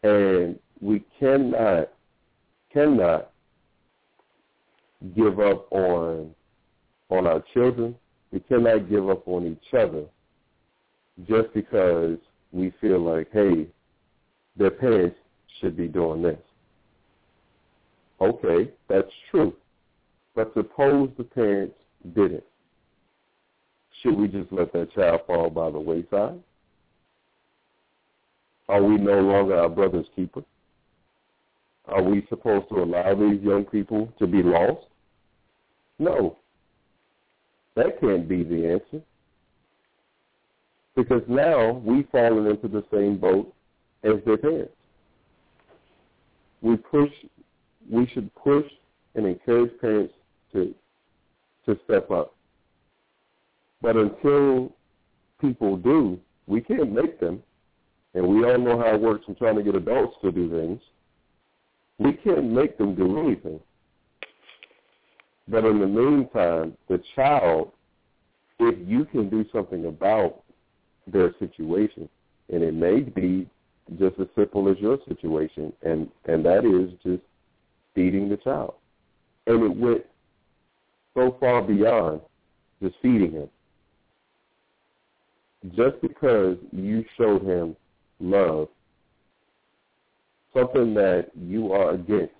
And 0.04 0.60
we 0.82 1.04
cannot 1.20 1.90
cannot 2.72 3.32
give 5.16 5.40
up 5.40 5.72
on 5.72 6.32
on 7.10 7.28
our 7.28 7.44
children. 7.54 7.96
We 8.32 8.40
cannot 8.42 8.90
give 8.90 9.10
up 9.10 9.28
on 9.28 9.46
each 9.48 9.74
other 9.74 10.06
just 11.28 11.54
because 11.54 12.18
we 12.52 12.74
feel 12.82 13.00
like, 13.00 13.30
hey, 13.32 13.68
their 14.58 14.72
parents 14.72 15.16
should 15.60 15.78
be 15.78 15.88
doing 15.88 16.22
this. 16.22 16.40
Okay, 18.20 18.72
that's 18.88 19.12
true. 19.32 19.54
But 20.36 20.52
suppose 20.54 21.10
the 21.18 21.24
parents 21.24 21.76
didn't. 22.14 22.44
Should 24.02 24.18
we 24.18 24.28
just 24.28 24.52
let 24.52 24.72
that 24.74 24.94
child 24.94 25.22
fall 25.26 25.50
by 25.50 25.72
the 25.72 25.80
wayside? 25.80 26.40
Are 28.68 28.84
we 28.84 28.98
no 28.98 29.20
longer 29.22 29.58
our 29.58 29.70
brother's 29.70 30.08
keeper? 30.16 30.44
Are 31.88 32.02
we 32.02 32.26
supposed 32.30 32.68
to 32.70 32.84
allow 32.84 33.14
these 33.14 33.42
young 33.42 33.64
people 33.66 34.12
to 34.20 34.26
be 34.28 34.42
lost? 34.42 34.88
No. 36.00 36.38
That 37.76 38.00
can't 38.00 38.28
be 38.28 38.44
the 38.44 38.74
answer. 38.74 39.04
Because 40.96 41.22
now 41.28 41.82
we've 41.86 42.08
fallen 42.12 42.48
into 42.48 42.68
the 42.68 42.84
same 42.92 43.18
boat 43.18 43.54
as 44.04 44.16
their 44.26 44.38
parents. 44.38 44.72
We 46.62 46.78
push 46.78 47.12
we 47.92 48.08
should 48.08 48.34
push 48.36 48.66
and 49.14 49.26
encourage 49.28 49.72
parents 49.80 50.14
to 50.54 50.74
to 51.66 51.78
step 51.86 52.12
up. 52.12 52.36
But 53.82 53.96
until 53.96 54.74
people 55.40 55.78
do, 55.78 56.20
we 56.48 56.62
can't 56.62 56.92
make 56.92 57.20
them. 57.20 57.42
And 58.14 58.26
we 58.28 58.46
all 58.46 58.58
know 58.58 58.80
how 58.80 58.96
it 58.96 59.02
works 59.02 59.26
in 59.28 59.36
trying 59.36 59.58
to 59.58 59.64
get 59.64 59.76
adults 59.76 60.16
to 60.22 60.32
do 60.32 60.50
things. 60.50 60.82
We 62.00 62.14
can't 62.14 62.52
make 62.52 62.78
them 62.78 62.96
do 62.96 63.20
anything. 63.20 63.60
But 65.48 65.66
in 65.66 65.80
the 65.80 65.88
meantime, 65.88 66.76
the 66.88 67.02
child, 67.16 67.72
if 68.60 68.76
you 68.88 69.06
can 69.06 69.30
do 69.30 69.46
something 69.54 69.86
about 69.86 70.44
their 71.08 71.34
situation, 71.40 72.10
and 72.52 72.64
it 72.64 72.74
may 72.74 73.02
be 73.02 73.48
just 74.00 74.20
as 74.20 74.28
simple 74.36 74.70
as 74.70 74.78
your 74.80 74.98
situation, 75.08 75.72
and, 75.84 76.10
and 76.26 76.44
that 76.46 76.66
is 76.66 76.92
just 77.04 77.24
feeding 77.94 78.30
the 78.30 78.38
child. 78.38 78.76
And 79.46 79.64
it 79.64 79.78
went 79.78 80.06
so 81.16 81.36
far 81.40 81.64
beyond 81.64 82.22
just 82.82 82.96
feeding 83.02 83.32
him. 83.32 83.50
Just 85.76 86.00
because 86.02 86.58
you 86.72 87.04
showed 87.18 87.42
him 87.42 87.76
love 88.20 88.68
something 90.56 90.94
that 90.94 91.32
you 91.36 91.74
are 91.74 91.92
against. 91.92 92.34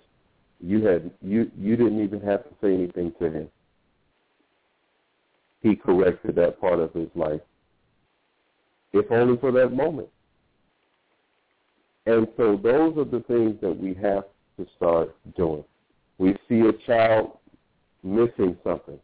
You 0.60 0.84
had 0.84 1.10
you 1.20 1.50
you 1.58 1.76
didn't 1.76 2.02
even 2.02 2.20
have 2.20 2.44
to 2.44 2.50
say 2.62 2.72
anything 2.72 3.12
to 3.18 3.30
him. 3.30 3.48
He 5.62 5.74
corrected 5.74 6.36
that 6.36 6.60
part 6.60 6.78
of 6.78 6.92
his 6.92 7.08
life. 7.14 7.40
If 8.92 9.10
only 9.10 9.36
for 9.38 9.52
that 9.52 9.70
moment. 9.70 10.08
And 12.06 12.28
so 12.36 12.58
those 12.62 12.96
are 12.96 13.04
the 13.04 13.24
things 13.26 13.56
that 13.60 13.76
we 13.76 13.92
have 13.94 14.24
to 14.58 14.66
start 14.76 15.14
doing. 15.36 15.64
We 16.18 16.36
see 16.48 16.60
a 16.60 16.72
child 16.86 17.38
missing 18.06 18.56
something. 18.64 18.98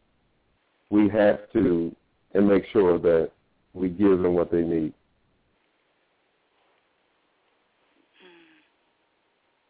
We 0.90 1.08
have 1.10 1.50
to 1.52 1.94
and 2.34 2.48
make 2.48 2.64
sure 2.72 2.98
that 2.98 3.30
we 3.74 3.88
give 3.88 4.20
them 4.20 4.34
what 4.34 4.50
they 4.50 4.62
need. 4.62 4.92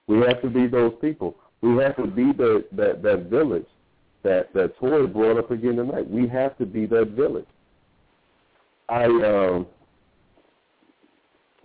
We 0.06 0.18
have 0.20 0.42
to 0.42 0.50
be 0.50 0.66
those 0.66 0.92
people. 1.00 1.36
We 1.60 1.76
have 1.82 1.96
to 1.96 2.06
be 2.06 2.32
the, 2.32 2.64
that 2.72 3.02
that 3.02 3.26
village 3.30 3.66
that 4.22 4.52
that 4.54 4.76
Tori 4.78 5.06
brought 5.06 5.38
up 5.38 5.50
again 5.50 5.76
tonight. 5.76 6.08
We 6.08 6.28
have 6.28 6.56
to 6.58 6.66
be 6.66 6.86
that 6.86 7.10
village. 7.10 7.46
I 8.88 9.04
um 9.04 9.66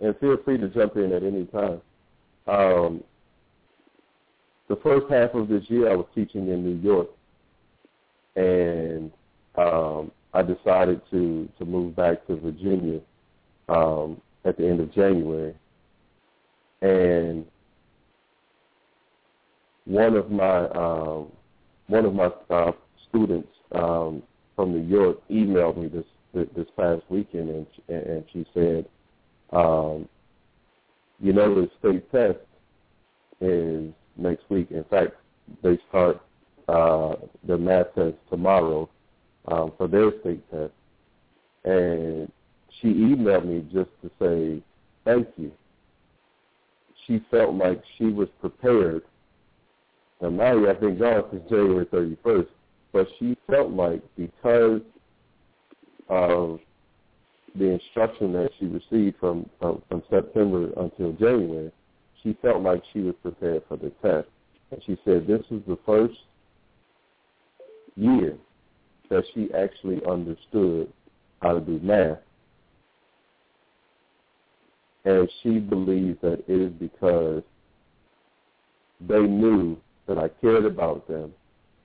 and 0.00 0.16
feel 0.18 0.36
free 0.44 0.58
to 0.58 0.68
jump 0.68 0.96
in 0.96 1.12
at 1.12 1.22
any 1.22 1.44
time. 1.46 1.80
Um, 2.46 3.02
the 4.68 4.76
first 4.76 5.06
half 5.10 5.34
of 5.34 5.48
this 5.48 5.64
year, 5.68 5.90
I 5.90 5.96
was 5.96 6.06
teaching 6.14 6.48
in 6.48 6.64
New 6.64 6.80
York, 6.80 7.08
and 8.38 9.10
um, 9.56 10.12
I 10.32 10.42
decided 10.42 11.00
to 11.10 11.48
to 11.58 11.64
move 11.64 11.96
back 11.96 12.24
to 12.28 12.36
Virginia 12.36 13.00
um, 13.68 14.20
at 14.44 14.56
the 14.56 14.66
end 14.66 14.80
of 14.80 14.94
January, 14.94 15.54
and 16.80 17.44
one 19.84 20.14
of 20.14 20.30
my 20.30 20.68
um, 20.68 21.32
one 21.88 22.04
of 22.04 22.14
my 22.14 22.30
uh, 22.50 22.72
students 23.08 23.48
um, 23.72 24.22
from 24.54 24.72
New 24.72 24.86
York 24.86 25.18
emailed 25.30 25.76
me 25.76 25.88
this 25.88 26.46
this 26.54 26.66
past 26.76 27.02
weekend, 27.08 27.48
and 27.50 27.66
and 27.88 28.24
she 28.32 28.46
said, 28.54 28.86
um, 29.52 30.08
you 31.18 31.32
know, 31.32 31.54
the 31.56 31.68
state 31.80 32.10
test 32.12 32.38
is 33.40 33.92
next 34.16 34.48
week. 34.48 34.70
In 34.70 34.84
fact, 34.84 35.14
they 35.62 35.76
start 35.88 36.20
uh, 36.68 37.14
the 37.46 37.56
math 37.56 37.94
test 37.94 38.16
tomorrow 38.30 38.88
um, 39.50 39.72
for 39.78 39.88
their 39.88 40.10
state 40.20 40.42
test, 40.50 40.72
and 41.64 42.30
she 42.80 42.88
emailed 42.88 43.46
me 43.46 43.64
just 43.72 43.90
to 44.02 44.10
say 44.20 44.62
thank 45.04 45.26
you. 45.36 45.50
She 47.06 47.24
felt 47.30 47.54
like 47.54 47.82
she 47.96 48.06
was 48.06 48.28
prepared. 48.40 49.02
Now, 50.20 50.30
Mary, 50.30 50.68
I've 50.68 50.80
been 50.80 50.98
gone 50.98 51.24
January 51.48 51.86
31st, 51.86 52.48
but 52.92 53.06
she 53.18 53.36
felt 53.46 53.70
like 53.70 54.02
because 54.16 54.82
of 56.08 56.60
the 57.54 57.64
instruction 57.64 58.32
that 58.32 58.50
she 58.58 58.66
received 58.66 59.16
from, 59.18 59.48
from 59.58 59.82
from 59.88 60.02
September 60.10 60.70
until 60.76 61.12
January, 61.12 61.72
she 62.22 62.36
felt 62.42 62.62
like 62.62 62.82
she 62.92 63.00
was 63.00 63.14
prepared 63.22 63.62
for 63.68 63.76
the 63.76 63.90
test, 64.02 64.28
and 64.70 64.82
she 64.84 64.98
said 65.04 65.26
this 65.26 65.42
was 65.50 65.62
the 65.66 65.78
first 65.86 66.18
year 67.98 68.36
that 69.10 69.24
she 69.34 69.48
actually 69.54 70.00
understood 70.08 70.92
how 71.40 71.54
to 71.54 71.60
do 71.60 71.78
math. 71.82 72.18
And 75.04 75.28
she 75.42 75.58
believes 75.58 76.18
that 76.22 76.44
it 76.46 76.60
is 76.60 76.72
because 76.72 77.42
they 79.00 79.20
knew 79.20 79.78
that 80.06 80.18
I 80.18 80.28
cared 80.40 80.64
about 80.64 81.08
them 81.08 81.32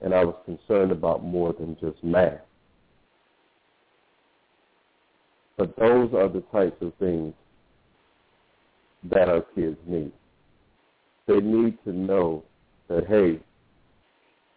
and 0.02 0.14
I 0.14 0.26
was 0.26 0.36
concerned 0.46 0.92
about 0.92 1.24
more 1.24 1.54
than 1.54 1.78
just 1.80 2.04
math. 2.04 2.42
But 5.58 5.76
those 5.78 6.14
are 6.14 6.28
the 6.28 6.44
types 6.52 6.82
of 6.82 6.94
things 7.00 7.34
that 9.12 9.30
our 9.30 9.42
kids 9.56 9.78
need. 9.86 10.12
They 11.28 11.40
need 11.40 11.78
to 11.86 11.94
know 11.94 12.44
that, 12.90 13.08
hey, 13.08 13.40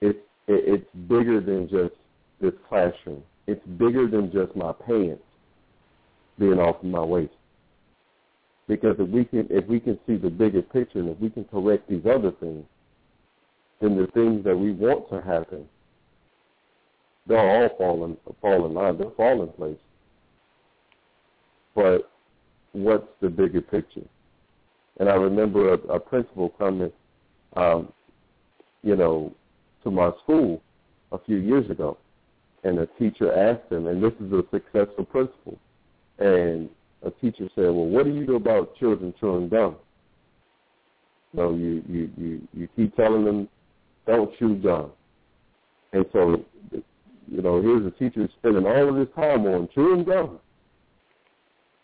it's, 0.01 0.19
it's 0.49 0.87
bigger 1.09 1.41
than 1.41 1.69
just 1.69 1.95
this 2.41 2.53
classroom. 2.69 3.23
It's 3.47 3.65
bigger 3.79 4.07
than 4.09 4.31
just 4.33 4.55
my 4.57 4.73
pants 4.73 5.23
being 6.39 6.59
off 6.59 6.77
of 6.77 6.85
my 6.85 7.03
waist. 7.03 7.33
Because 8.69 8.97
if 8.99 9.09
we 9.09 9.25
can 9.25 9.47
if 9.51 9.67
we 9.67 9.79
can 9.79 9.99
see 10.07 10.17
the 10.17 10.31
bigger 10.31 10.63
picture 10.63 10.99
and 10.99 11.09
if 11.09 11.19
we 11.21 11.31
can 11.31 11.45
correct 11.45 11.89
these 11.89 12.05
other 12.05 12.33
things, 12.33 12.65
then 13.81 13.97
the 13.97 14.07
things 14.09 14.45
that 14.45 14.57
we 14.57 14.73
want 14.73 15.09
to 15.11 15.21
happen, 15.21 15.67
they'll 17.27 17.39
all 17.39 17.69
fall 17.79 18.05
in 18.05 18.17
fall 18.41 18.67
in 18.67 18.75
line. 18.75 18.99
They'll 18.99 19.13
fall 19.13 19.43
in 19.43 19.49
place. 19.51 19.79
But 21.75 22.11
what's 22.73 23.07
the 23.21 23.29
bigger 23.29 23.61
picture? 23.61 24.07
And 24.99 25.09
I 25.09 25.15
remember 25.15 25.75
a, 25.75 25.79
a 25.89 26.01
principal 26.01 26.49
coming, 26.51 26.91
um, 27.55 27.93
you 28.83 28.97
know, 28.97 29.33
to 29.87 29.91
my 29.93 30.11
school 30.25 30.61
a 31.13 31.19
few 31.25 31.37
years 31.37 31.71
ago, 31.71 31.97
and 32.65 32.81
a 32.81 32.87
teacher 32.99 33.33
asked 33.33 33.71
him, 33.73 33.87
and 33.87 34.03
this 34.03 34.13
is 34.21 34.33
a 34.33 34.43
successful 34.51 35.05
principal, 35.05 35.57
and 36.19 36.69
a 37.05 37.11
teacher 37.21 37.49
said, 37.55 37.67
"Well, 37.67 37.87
what 37.87 38.05
do 38.05 38.13
you 38.13 38.27
do 38.27 38.35
about 38.35 38.75
children 38.77 39.15
chewing 39.21 39.49
gum?" 39.49 39.77
So 41.37 41.55
you 41.55 41.85
you 41.89 42.11
you 42.17 42.49
you 42.53 42.69
keep 42.75 42.97
telling 42.97 43.25
them 43.25 43.49
don't 44.07 44.37
chew 44.39 44.57
gum, 44.57 44.91
and 45.93 46.05
so 46.13 46.45
you 47.29 47.43
know 47.43 47.63
here's 47.63 47.87
a 47.87 47.93
teacher 47.93 48.29
spending 48.41 48.67
all 48.67 48.89
of 48.89 48.97
his 48.97 49.09
time 49.15 49.47
on 49.47 49.69
chewing 49.73 50.03
gum, 50.03 50.41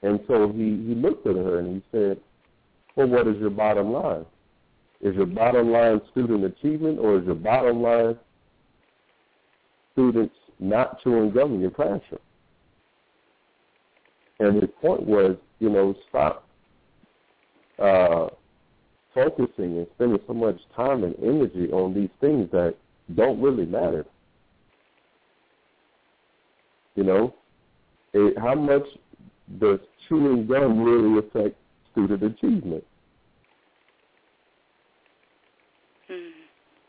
and 0.02 0.18
so 0.26 0.50
he 0.50 0.64
he 0.88 0.94
looked 0.96 1.26
at 1.28 1.36
her 1.36 1.60
and 1.60 1.76
he 1.76 1.82
said, 1.92 2.20
"Well, 2.96 3.06
what 3.06 3.28
is 3.28 3.36
your 3.38 3.50
bottom 3.50 3.92
line? 3.92 4.26
Is 5.02 5.16
your 5.16 5.26
bottom 5.26 5.72
line 5.72 6.00
student 6.12 6.44
achievement, 6.44 6.98
or 6.98 7.18
is 7.18 7.26
your 7.26 7.34
bottom 7.34 7.82
line 7.82 8.16
students 9.92 10.34
not 10.60 11.02
chewing 11.02 11.32
gum 11.32 11.54
in 11.54 11.60
your 11.60 11.70
classroom?" 11.72 12.20
And 14.38 14.62
his 14.62 14.70
point 14.80 15.02
was, 15.02 15.36
you 15.58 15.70
know, 15.70 15.94
stop 16.08 16.46
uh, 17.78 18.28
focusing 19.14 19.78
and 19.78 19.86
spending 19.94 20.20
so 20.26 20.34
much 20.34 20.56
time 20.74 21.04
and 21.04 21.14
energy 21.22 21.70
on 21.72 21.94
these 21.94 22.10
things 22.20 22.48
that 22.52 22.74
don't 23.14 23.40
really 23.40 23.66
matter. 23.66 24.06
You 26.94 27.04
know, 27.04 27.34
it, 28.12 28.38
how 28.38 28.54
much 28.54 28.84
does 29.58 29.80
chewing 30.08 30.46
gum 30.46 30.82
really 30.82 31.18
affect 31.18 31.56
student 31.92 32.22
achievement? 32.22 32.84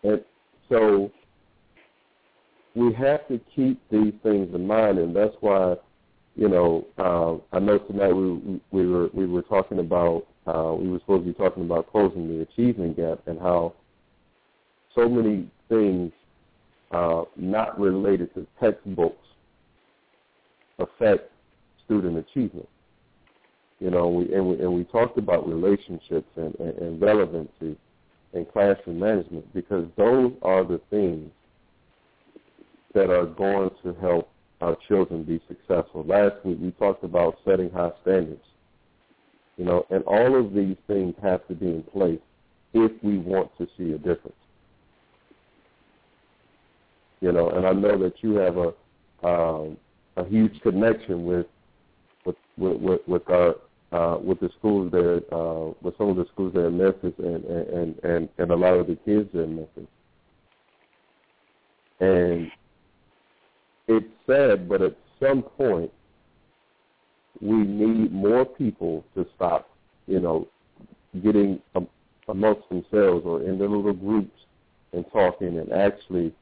And 0.03 0.23
so 0.69 1.11
we 2.75 2.93
have 2.93 3.27
to 3.27 3.39
keep 3.55 3.81
these 3.89 4.13
things 4.23 4.53
in 4.53 4.67
mind, 4.67 4.97
and 4.97 5.15
that's 5.15 5.35
why 5.41 5.75
you 6.35 6.49
know, 6.49 6.87
uh, 6.97 7.55
I 7.55 7.59
know 7.59 7.77
tonight 7.77 8.11
we 8.11 8.59
we 8.71 8.87
were 8.87 9.09
we 9.13 9.25
were 9.25 9.43
talking 9.43 9.79
about 9.79 10.25
uh, 10.47 10.73
we 10.73 10.89
were 10.89 10.99
supposed 10.99 11.25
to 11.25 11.31
be 11.31 11.37
talking 11.37 11.63
about 11.63 11.91
closing 11.91 12.27
the 12.27 12.41
achievement 12.41 12.97
gap 12.97 13.19
and 13.27 13.39
how 13.39 13.73
so 14.95 15.07
many 15.07 15.49
things 15.69 16.11
uh, 16.91 17.23
not 17.35 17.79
related 17.79 18.33
to 18.33 18.47
textbooks 18.59 19.27
affect 20.79 21.29
student 21.85 22.17
achievement. 22.17 22.67
You 23.79 23.91
know, 23.91 24.07
we, 24.07 24.33
and 24.33 24.47
we 24.47 24.59
and 24.59 24.73
we 24.73 24.85
talked 24.85 25.19
about 25.19 25.47
relationships 25.47 26.29
and, 26.35 26.55
and, 26.55 26.77
and 26.79 27.01
relevancy 27.01 27.77
and 28.33 28.51
classroom 28.51 28.99
management 28.99 29.53
because 29.53 29.85
those 29.97 30.31
are 30.41 30.63
the 30.63 30.81
things 30.89 31.29
that 32.93 33.09
are 33.09 33.25
going 33.25 33.69
to 33.83 33.93
help 33.99 34.29
our 34.61 34.77
children 34.87 35.23
be 35.23 35.41
successful. 35.47 36.03
Last 36.05 36.35
week 36.45 36.57
we 36.61 36.71
talked 36.71 37.03
about 37.03 37.37
setting 37.45 37.69
high 37.69 37.91
standards. 38.01 38.43
You 39.57 39.65
know, 39.65 39.85
and 39.91 40.03
all 40.05 40.39
of 40.39 40.53
these 40.53 40.77
things 40.87 41.13
have 41.21 41.47
to 41.47 41.53
be 41.53 41.67
in 41.67 41.83
place 41.83 42.19
if 42.73 42.91
we 43.03 43.19
want 43.19 43.55
to 43.57 43.67
see 43.77 43.91
a 43.91 43.97
difference. 43.97 44.35
You 47.21 47.31
know, 47.31 47.49
and 47.49 47.65
I 47.67 47.71
know 47.71 47.97
that 47.99 48.15
you 48.21 48.35
have 48.35 48.57
a 48.57 48.73
um, 49.25 49.77
a 50.17 50.25
huge 50.25 50.59
connection 50.61 51.25
with 51.25 51.45
with 52.25 52.35
with, 52.57 53.01
with 53.07 53.29
our 53.29 53.55
uh, 53.93 54.17
with 54.21 54.39
the 54.39 54.49
schools 54.57 54.91
there, 54.91 55.21
uh, 55.31 55.71
with 55.81 55.95
some 55.97 56.09
of 56.09 56.15
the 56.15 56.25
schools 56.33 56.53
there 56.53 56.67
in 56.67 56.77
Memphis, 56.77 57.13
and 57.19 57.45
and 57.45 58.03
and 58.03 58.29
and 58.37 58.51
a 58.51 58.55
lot 58.55 58.73
of 58.73 58.87
the 58.87 58.95
kids 59.05 59.29
in 59.33 59.55
Memphis. 59.55 59.87
And 61.99 62.51
it's 63.87 64.07
sad, 64.25 64.67
but 64.67 64.81
at 64.81 64.97
some 65.19 65.43
point, 65.43 65.91
we 67.39 67.57
need 67.57 68.11
more 68.11 68.45
people 68.45 69.05
to 69.15 69.25
stop, 69.35 69.69
you 70.07 70.19
know, 70.19 70.47
getting 71.21 71.61
amongst 72.27 72.67
themselves 72.69 73.25
or 73.25 73.43
in 73.43 73.59
their 73.59 73.69
little 73.69 73.93
groups 73.93 74.39
and 74.93 75.05
talking 75.11 75.59
and 75.59 75.71
actually 75.71 76.33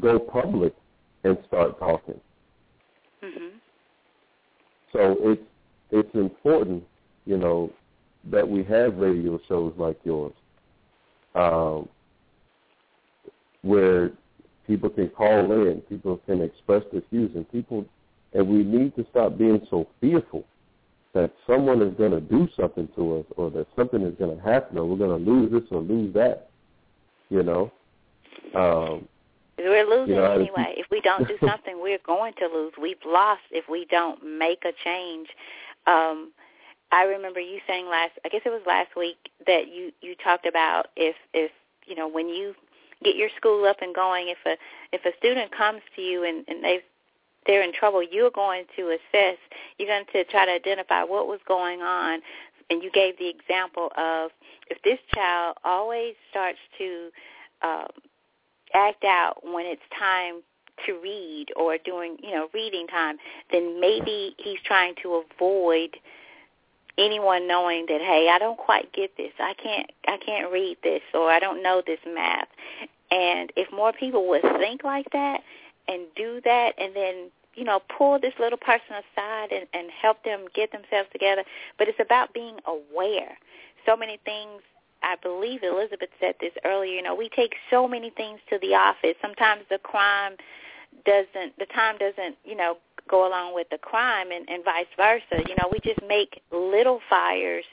go 0.00 0.18
public 0.18 0.74
and 1.22 1.38
start 1.46 1.78
talking. 1.78 2.20
Mm-hmm. 3.22 3.56
So 4.94 5.16
it's 5.22 5.42
it's 5.90 6.14
important, 6.14 6.84
you 7.26 7.36
know, 7.36 7.70
that 8.30 8.48
we 8.48 8.64
have 8.64 8.96
radio 8.96 9.38
shows 9.48 9.74
like 9.76 9.98
yours, 10.04 10.32
um, 11.34 11.88
where 13.62 14.12
people 14.66 14.88
can 14.88 15.08
call 15.08 15.52
in, 15.52 15.82
people 15.88 16.20
can 16.26 16.40
express 16.40 16.82
their 16.92 17.02
views, 17.10 17.32
and 17.34 17.50
people, 17.50 17.84
and 18.32 18.48
we 18.48 18.62
need 18.62 18.94
to 18.96 19.04
stop 19.10 19.36
being 19.36 19.60
so 19.68 19.86
fearful 20.00 20.44
that 21.12 21.32
someone 21.46 21.82
is 21.82 21.94
going 21.94 22.12
to 22.12 22.20
do 22.20 22.48
something 22.56 22.88
to 22.96 23.18
us, 23.18 23.26
or 23.36 23.50
that 23.50 23.66
something 23.76 24.02
is 24.02 24.14
going 24.16 24.36
to 24.36 24.42
happen, 24.42 24.78
or 24.78 24.86
we're 24.86 24.96
going 24.96 25.24
to 25.24 25.30
lose 25.30 25.50
this 25.50 25.62
or 25.70 25.82
lose 25.82 26.14
that. 26.14 26.48
You 27.30 27.42
know. 27.42 27.72
Um, 28.54 29.08
we're 29.70 29.88
losing 29.88 30.14
you 30.16 30.20
know, 30.20 30.32
anyway. 30.32 30.74
If 30.76 30.86
we 30.90 31.00
don't 31.00 31.26
do 31.26 31.36
something, 31.46 31.80
we're 31.80 31.98
going 32.06 32.34
to 32.38 32.46
lose. 32.46 32.72
We've 32.80 32.96
lost 33.06 33.42
if 33.50 33.68
we 33.68 33.86
don't 33.90 34.38
make 34.38 34.64
a 34.64 34.72
change. 34.84 35.28
Um, 35.86 36.32
I 36.92 37.02
remember 37.02 37.40
you 37.40 37.58
saying 37.66 37.86
last, 37.88 38.12
I 38.24 38.28
guess 38.28 38.42
it 38.44 38.50
was 38.50 38.62
last 38.66 38.96
week, 38.96 39.16
that 39.46 39.68
you 39.68 39.92
you 40.00 40.14
talked 40.22 40.46
about 40.46 40.88
if 40.96 41.16
if 41.32 41.50
you 41.86 41.96
know 41.96 42.08
when 42.08 42.28
you 42.28 42.54
get 43.02 43.16
your 43.16 43.28
school 43.36 43.64
up 43.66 43.76
and 43.82 43.94
going. 43.94 44.28
If 44.28 44.38
a 44.46 44.56
if 44.92 45.04
a 45.04 45.16
student 45.18 45.50
comes 45.56 45.80
to 45.96 46.02
you 46.02 46.24
and, 46.24 46.44
and 46.48 46.62
they 46.62 46.80
they're 47.46 47.62
in 47.62 47.72
trouble, 47.72 48.02
you're 48.02 48.30
going 48.30 48.64
to 48.76 48.96
assess. 48.96 49.38
You're 49.78 49.88
going 49.88 50.04
to 50.12 50.24
try 50.24 50.46
to 50.46 50.52
identify 50.52 51.02
what 51.02 51.26
was 51.26 51.40
going 51.46 51.82
on. 51.82 52.20
And 52.70 52.82
you 52.82 52.90
gave 52.90 53.18
the 53.18 53.28
example 53.28 53.90
of 53.98 54.30
if 54.70 54.80
this 54.82 54.98
child 55.14 55.56
always 55.64 56.14
starts 56.30 56.58
to 56.78 57.10
um, 57.62 57.88
act 58.74 59.04
out 59.04 59.38
when 59.42 59.66
it's 59.66 59.82
time 59.98 60.42
to 60.86 60.98
read 61.00 61.46
or 61.56 61.78
during 61.78 62.16
you 62.22 62.32
know 62.32 62.48
reading 62.52 62.86
time, 62.86 63.16
then 63.52 63.80
maybe 63.80 64.34
he's 64.38 64.58
trying 64.64 64.94
to 65.02 65.22
avoid 65.32 65.96
anyone 66.96 67.48
knowing 67.48 67.86
that 67.88 68.00
hey 68.00 68.30
i 68.32 68.38
don't 68.38 68.56
quite 68.56 68.92
get 68.92 69.10
this 69.16 69.32
i 69.40 69.52
can't 69.54 69.90
i 70.06 70.16
can't 70.24 70.52
read 70.52 70.76
this 70.84 71.02
or 71.12 71.28
i 71.28 71.40
don't 71.40 71.60
know 71.60 71.82
this 71.84 71.98
math 72.06 72.46
and 73.10 73.52
if 73.56 73.70
more 73.72 73.92
people 73.92 74.28
would 74.28 74.42
think 74.58 74.82
like 74.84 75.10
that 75.12 75.40
and 75.88 76.02
do 76.16 76.40
that 76.44 76.72
and 76.78 76.94
then, 76.96 77.30
you 77.54 77.64
know, 77.64 77.80
pull 77.96 78.18
this 78.18 78.34
little 78.40 78.58
person 78.58 78.96
aside 78.96 79.52
and, 79.52 79.66
and 79.72 79.90
help 79.90 80.22
them 80.24 80.46
get 80.54 80.72
themselves 80.72 81.08
together. 81.12 81.44
But 81.78 81.88
it's 81.88 82.00
about 82.00 82.34
being 82.34 82.56
aware. 82.66 83.38
So 83.86 83.96
many 83.96 84.18
things 84.24 84.62
I 85.04 85.16
believe 85.22 85.62
Elizabeth 85.62 86.10
said 86.18 86.34
this 86.40 86.52
earlier, 86.64 86.94
you 86.94 87.02
know, 87.02 87.14
we 87.14 87.28
take 87.28 87.54
so 87.70 87.86
many 87.86 88.10
things 88.10 88.40
to 88.50 88.58
the 88.60 88.74
office. 88.74 89.14
Sometimes 89.20 89.62
the 89.70 89.78
crime 89.78 90.36
doesn't 91.04 91.58
the 91.58 91.66
time 91.66 91.98
doesn't, 91.98 92.36
you 92.44 92.56
know, 92.56 92.78
go 93.08 93.28
along 93.28 93.54
with 93.54 93.68
the 93.70 93.78
crime 93.78 94.30
and, 94.32 94.48
and 94.48 94.64
vice 94.64 94.86
versa. 94.96 95.44
You 95.48 95.54
know, 95.56 95.68
we 95.70 95.78
just 95.80 96.00
make 96.08 96.42
little 96.50 97.00
fires 97.08 97.64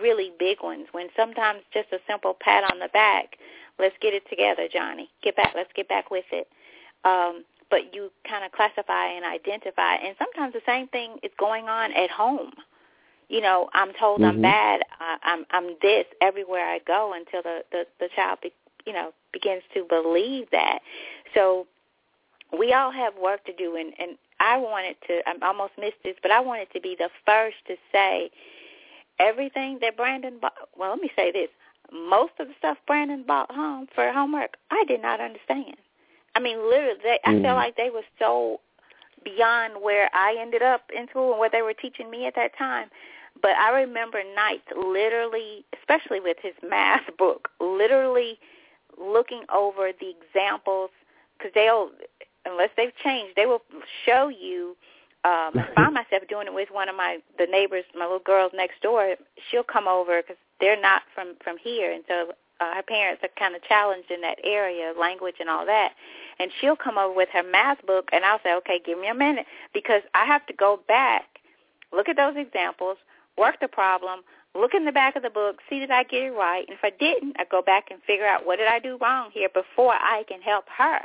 really 0.00 0.32
big 0.38 0.62
ones 0.62 0.86
when 0.92 1.08
sometimes 1.16 1.60
just 1.72 1.92
a 1.92 1.98
simple 2.08 2.36
pat 2.40 2.64
on 2.70 2.78
the 2.78 2.88
back, 2.88 3.36
let's 3.78 3.96
get 4.00 4.14
it 4.14 4.28
together, 4.28 4.68
Johnny. 4.72 5.10
Get 5.22 5.36
back, 5.36 5.52
let's 5.54 5.72
get 5.74 5.88
back 5.88 6.10
with 6.10 6.24
it. 6.32 6.48
Um, 7.04 7.44
but 7.70 7.94
you 7.94 8.10
kind 8.28 8.44
of 8.44 8.52
classify 8.52 9.06
and 9.06 9.24
identify, 9.24 9.94
and 9.94 10.14
sometimes 10.18 10.52
the 10.52 10.60
same 10.66 10.88
thing 10.88 11.16
is 11.22 11.30
going 11.38 11.68
on 11.68 11.92
at 11.92 12.10
home. 12.10 12.52
You 13.28 13.40
know, 13.40 13.68
I'm 13.72 13.92
told 13.98 14.20
mm-hmm. 14.20 14.36
I'm 14.36 14.42
bad. 14.42 14.82
I, 15.00 15.16
I'm 15.22 15.46
I'm 15.50 15.76
this 15.80 16.06
everywhere 16.20 16.66
I 16.66 16.80
go 16.86 17.14
until 17.14 17.42
the 17.42 17.60
the, 17.70 17.84
the 18.00 18.08
child, 18.14 18.38
be, 18.42 18.52
you 18.86 18.92
know, 18.92 19.12
begins 19.32 19.62
to 19.74 19.84
believe 19.88 20.48
that. 20.52 20.80
So 21.34 21.66
we 22.56 22.72
all 22.72 22.92
have 22.92 23.14
work 23.16 23.44
to 23.46 23.52
do, 23.52 23.76
and 23.76 23.92
and 23.98 24.18
I 24.40 24.58
wanted 24.58 24.96
to. 25.08 25.20
I 25.26 25.46
almost 25.46 25.72
missed 25.78 26.02
this, 26.04 26.16
but 26.22 26.30
I 26.30 26.40
wanted 26.40 26.70
to 26.72 26.80
be 26.80 26.96
the 26.98 27.10
first 27.24 27.56
to 27.68 27.76
say 27.90 28.30
everything 29.18 29.78
that 29.80 29.96
Brandon 29.96 30.38
bought. 30.40 30.54
Well, 30.76 30.90
let 30.90 31.00
me 31.00 31.10
say 31.16 31.32
this: 31.32 31.48
most 31.92 32.32
of 32.38 32.48
the 32.48 32.54
stuff 32.58 32.78
Brandon 32.86 33.24
bought 33.26 33.50
home 33.50 33.86
for 33.94 34.10
homework, 34.12 34.56
I 34.70 34.84
did 34.86 35.02
not 35.02 35.20
understand. 35.20 35.76
I 36.34 36.40
mean, 36.40 36.58
literally, 36.58 36.98
they, 37.02 37.18
I 37.24 37.34
mm. 37.34 37.42
felt 37.42 37.56
like 37.56 37.76
they 37.76 37.90
were 37.90 38.04
so 38.18 38.60
beyond 39.24 39.74
where 39.82 40.10
I 40.14 40.36
ended 40.38 40.62
up 40.62 40.82
in 40.96 41.08
school 41.08 41.30
and 41.30 41.38
what 41.38 41.52
they 41.52 41.62
were 41.62 41.74
teaching 41.74 42.10
me 42.10 42.26
at 42.26 42.34
that 42.36 42.56
time. 42.56 42.88
But 43.40 43.52
I 43.56 43.70
remember 43.70 44.22
nights, 44.34 44.68
literally, 44.76 45.64
especially 45.78 46.20
with 46.20 46.36
his 46.42 46.54
math 46.68 47.02
book, 47.18 47.48
literally 47.60 48.38
looking 48.98 49.44
over 49.52 49.90
the 49.98 50.14
examples 50.20 50.90
because 51.38 51.52
they'll, 51.54 51.90
unless 52.44 52.70
they've 52.76 52.96
changed, 53.02 53.34
they 53.36 53.46
will 53.46 53.62
show 54.04 54.28
you. 54.28 54.76
Um, 55.24 55.54
I 55.56 55.68
find 55.74 55.94
myself 55.94 56.24
doing 56.28 56.46
it 56.46 56.54
with 56.54 56.68
one 56.70 56.88
of 56.88 56.96
my 56.96 57.18
the 57.38 57.46
neighbors, 57.46 57.84
my 57.94 58.04
little 58.04 58.18
girls 58.18 58.52
next 58.54 58.82
door. 58.82 59.16
She'll 59.50 59.62
come 59.62 59.88
over 59.88 60.20
because 60.20 60.36
they're 60.60 60.80
not 60.80 61.02
from 61.14 61.34
from 61.42 61.56
here, 61.58 61.92
and 61.92 62.04
so 62.06 62.32
uh, 62.62 62.74
her 62.76 62.82
parents 62.82 63.22
are 63.24 63.28
kind 63.38 63.56
of 63.56 63.62
challenged 63.64 64.10
in 64.10 64.20
that 64.20 64.38
area, 64.44 64.92
language 64.98 65.36
and 65.40 65.48
all 65.48 65.66
that. 65.66 65.92
And 66.38 66.50
she'll 66.60 66.76
come 66.76 66.96
over 66.96 67.14
with 67.14 67.28
her 67.32 67.42
math 67.42 67.84
book, 67.86 68.08
and 68.12 68.24
I'll 68.24 68.40
say, 68.44 68.54
okay, 68.56 68.80
give 68.84 68.98
me 68.98 69.08
a 69.08 69.14
minute 69.14 69.46
because 69.74 70.02
I 70.14 70.24
have 70.26 70.46
to 70.46 70.52
go 70.52 70.80
back, 70.86 71.24
look 71.92 72.08
at 72.08 72.16
those 72.16 72.34
examples, 72.36 72.98
work 73.36 73.56
the 73.60 73.68
problem, 73.68 74.20
look 74.54 74.74
in 74.74 74.84
the 74.84 74.92
back 74.92 75.16
of 75.16 75.22
the 75.22 75.30
book, 75.30 75.58
see 75.68 75.80
did 75.80 75.90
I 75.90 76.04
get 76.04 76.22
it 76.22 76.30
right, 76.30 76.64
and 76.68 76.76
if 76.76 76.84
I 76.84 76.90
didn't, 76.90 77.36
I 77.38 77.44
go 77.50 77.62
back 77.62 77.90
and 77.90 78.00
figure 78.02 78.26
out 78.26 78.46
what 78.46 78.56
did 78.58 78.68
I 78.68 78.78
do 78.78 78.96
wrong 79.00 79.30
here 79.32 79.48
before 79.48 79.94
I 79.94 80.24
can 80.28 80.40
help 80.40 80.66
her 80.78 81.00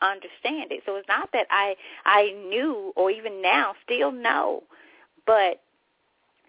understand 0.00 0.70
it. 0.70 0.82
So 0.86 0.96
it's 0.96 1.08
not 1.08 1.30
that 1.32 1.46
I 1.50 1.74
I 2.04 2.32
knew 2.48 2.92
or 2.96 3.10
even 3.10 3.42
now 3.42 3.74
still 3.84 4.12
know, 4.12 4.62
but 5.26 5.60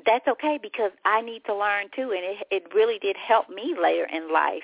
that's 0.05 0.27
okay 0.27 0.59
because 0.61 0.91
I 1.05 1.21
need 1.21 1.43
to 1.45 1.55
learn 1.55 1.87
too, 1.95 2.11
and 2.11 2.23
it 2.23 2.47
it 2.51 2.73
really 2.73 2.99
did 2.99 3.15
help 3.17 3.49
me 3.49 3.75
later 3.79 4.07
in 4.11 4.31
life 4.31 4.63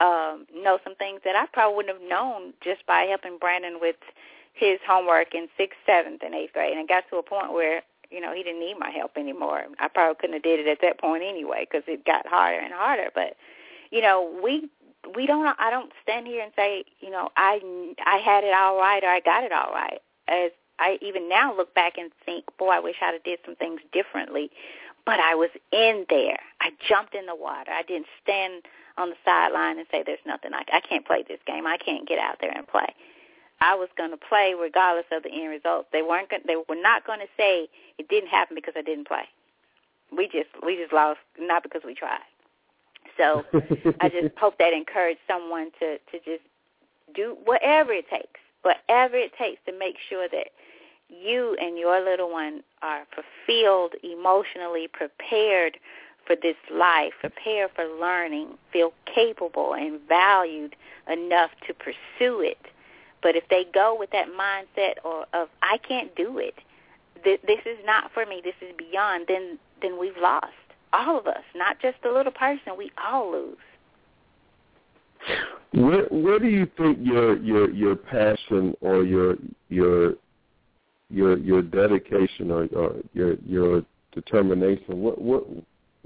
um, 0.00 0.46
know 0.54 0.78
some 0.84 0.94
things 0.96 1.20
that 1.24 1.36
I 1.36 1.46
probably 1.52 1.76
wouldn't 1.76 2.00
have 2.00 2.08
known 2.08 2.52
just 2.62 2.84
by 2.86 3.02
helping 3.02 3.38
Brandon 3.38 3.78
with 3.80 3.96
his 4.52 4.78
homework 4.86 5.34
in 5.34 5.48
sixth, 5.56 5.78
seventh, 5.86 6.22
and 6.24 6.34
eighth 6.34 6.52
grade. 6.52 6.72
And 6.72 6.80
it 6.80 6.88
got 6.88 7.04
to 7.10 7.16
a 7.16 7.22
point 7.22 7.52
where 7.52 7.82
you 8.10 8.20
know 8.20 8.34
he 8.34 8.42
didn't 8.42 8.60
need 8.60 8.78
my 8.78 8.90
help 8.90 9.12
anymore. 9.16 9.64
I 9.78 9.88
probably 9.88 10.16
couldn't 10.20 10.34
have 10.34 10.42
did 10.42 10.60
it 10.60 10.68
at 10.68 10.80
that 10.82 11.00
point 11.00 11.22
anyway 11.22 11.66
because 11.70 11.84
it 11.86 12.04
got 12.04 12.26
harder 12.26 12.60
and 12.60 12.72
harder. 12.72 13.10
But 13.14 13.36
you 13.90 14.02
know 14.02 14.38
we 14.42 14.68
we 15.14 15.26
don't. 15.26 15.46
I 15.58 15.70
don't 15.70 15.92
stand 16.02 16.26
here 16.26 16.42
and 16.42 16.52
say 16.56 16.84
you 17.00 17.10
know 17.10 17.30
I 17.36 17.60
I 18.04 18.18
had 18.18 18.44
it 18.44 18.54
all 18.54 18.78
right 18.78 19.02
or 19.02 19.08
I 19.08 19.20
got 19.20 19.44
it 19.44 19.52
all 19.52 19.72
right. 19.72 20.00
As 20.28 20.50
I 20.78 20.98
even 21.00 21.28
now 21.28 21.56
look 21.56 21.74
back 21.74 21.98
and 21.98 22.10
think, 22.24 22.44
boy, 22.58 22.68
I 22.68 22.80
wish 22.80 22.96
I'd 23.02 23.14
have 23.14 23.24
did 23.24 23.38
some 23.44 23.56
things 23.56 23.80
differently. 23.92 24.50
But 25.04 25.20
I 25.20 25.34
was 25.34 25.50
in 25.72 26.04
there. 26.10 26.38
I 26.60 26.70
jumped 26.88 27.14
in 27.14 27.26
the 27.26 27.34
water. 27.36 27.70
I 27.70 27.82
didn't 27.82 28.08
stand 28.22 28.64
on 28.98 29.10
the 29.10 29.16
sideline 29.24 29.78
and 29.78 29.86
say, 29.90 30.02
"There's 30.04 30.18
nothing 30.26 30.52
I, 30.52 30.64
I 30.72 30.80
can't 30.80 31.06
play 31.06 31.22
this 31.22 31.38
game. 31.46 31.66
I 31.66 31.76
can't 31.76 32.08
get 32.08 32.18
out 32.18 32.38
there 32.40 32.50
and 32.50 32.66
play." 32.66 32.88
I 33.60 33.74
was 33.74 33.88
going 33.96 34.10
to 34.10 34.16
play 34.16 34.54
regardless 34.58 35.06
of 35.12 35.22
the 35.22 35.30
end 35.30 35.48
result. 35.48 35.86
They 35.92 36.02
weren't. 36.02 36.28
Gonna, 36.28 36.42
they 36.46 36.56
were 36.56 36.80
not 36.80 37.06
going 37.06 37.20
to 37.20 37.28
say 37.36 37.68
it 37.98 38.08
didn't 38.08 38.28
happen 38.28 38.54
because 38.54 38.74
I 38.76 38.82
didn't 38.82 39.06
play. 39.06 39.24
We 40.14 40.26
just 40.26 40.50
we 40.64 40.76
just 40.76 40.92
lost 40.92 41.20
not 41.38 41.62
because 41.62 41.82
we 41.84 41.94
tried. 41.94 42.26
So 43.16 43.44
I 44.00 44.08
just 44.08 44.36
hope 44.36 44.58
that 44.58 44.72
encouraged 44.72 45.20
someone 45.28 45.70
to 45.78 45.98
to 45.98 46.18
just 46.24 46.42
do 47.14 47.36
whatever 47.44 47.92
it 47.92 48.08
takes, 48.10 48.40
whatever 48.62 49.16
it 49.16 49.32
takes 49.38 49.60
to 49.66 49.72
make 49.78 49.96
sure 50.08 50.28
that 50.28 50.48
you 51.08 51.56
and 51.60 51.78
your 51.78 52.04
little 52.04 52.30
one 52.30 52.62
are 52.82 53.04
fulfilled, 53.14 53.94
emotionally 54.02 54.88
prepared 54.88 55.78
for 56.26 56.36
this 56.36 56.56
life, 56.72 57.12
prepare 57.20 57.68
for 57.68 57.84
learning, 57.84 58.48
feel 58.72 58.92
capable 59.12 59.74
and 59.74 60.00
valued 60.08 60.74
enough 61.10 61.50
to 61.66 61.74
pursue 61.74 62.40
it. 62.40 62.58
But 63.22 63.36
if 63.36 63.44
they 63.48 63.64
go 63.72 63.96
with 63.98 64.10
that 64.10 64.28
mindset 64.28 64.94
or 65.04 65.26
of 65.32 65.48
I 65.62 65.78
can't 65.78 66.14
do 66.16 66.38
it, 66.38 66.54
th- 67.24 67.40
this 67.46 67.60
is 67.64 67.78
not 67.84 68.12
for 68.12 68.26
me, 68.26 68.40
this 68.42 68.54
is 68.60 68.74
beyond, 68.76 69.26
then 69.28 69.58
then 69.82 69.98
we've 69.98 70.16
lost. 70.20 70.52
All 70.92 71.18
of 71.18 71.26
us, 71.26 71.42
not 71.54 71.80
just 71.80 71.96
the 72.02 72.10
little 72.10 72.32
person, 72.32 72.76
we 72.76 72.90
all 73.04 73.30
lose. 73.30 73.56
Where 75.72 76.04
where 76.06 76.38
do 76.38 76.48
you 76.48 76.68
think 76.76 76.98
your 77.02 77.36
your 77.38 77.70
your 77.70 77.96
passion 77.96 78.76
or 78.80 79.02
your 79.02 79.36
your 79.68 80.14
your 81.08 81.38
your 81.38 81.62
dedication 81.62 82.50
or, 82.50 82.68
or 82.74 82.96
your 83.12 83.34
your 83.46 83.82
determination 84.12 85.00
what 85.00 85.20
what 85.20 85.44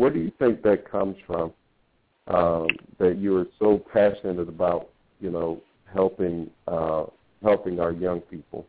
where 0.00 0.08
do 0.08 0.18
you 0.18 0.32
think 0.38 0.62
that 0.62 0.90
comes 0.90 1.14
from? 1.26 1.52
Um, 2.26 2.68
that 2.98 3.18
you 3.18 3.36
are 3.36 3.46
so 3.58 3.84
passionate 3.92 4.48
about, 4.48 4.88
you 5.20 5.30
know, 5.30 5.60
helping 5.92 6.50
uh, 6.66 7.04
helping 7.42 7.80
our 7.80 7.92
young 7.92 8.20
people. 8.20 8.64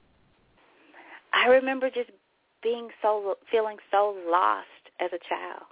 I 1.31 1.47
remember 1.47 1.89
just 1.89 2.09
being 2.61 2.89
so 3.01 3.37
feeling 3.49 3.77
so 3.91 4.17
lost 4.29 4.67
as 4.99 5.11
a 5.13 5.19
child, 5.29 5.63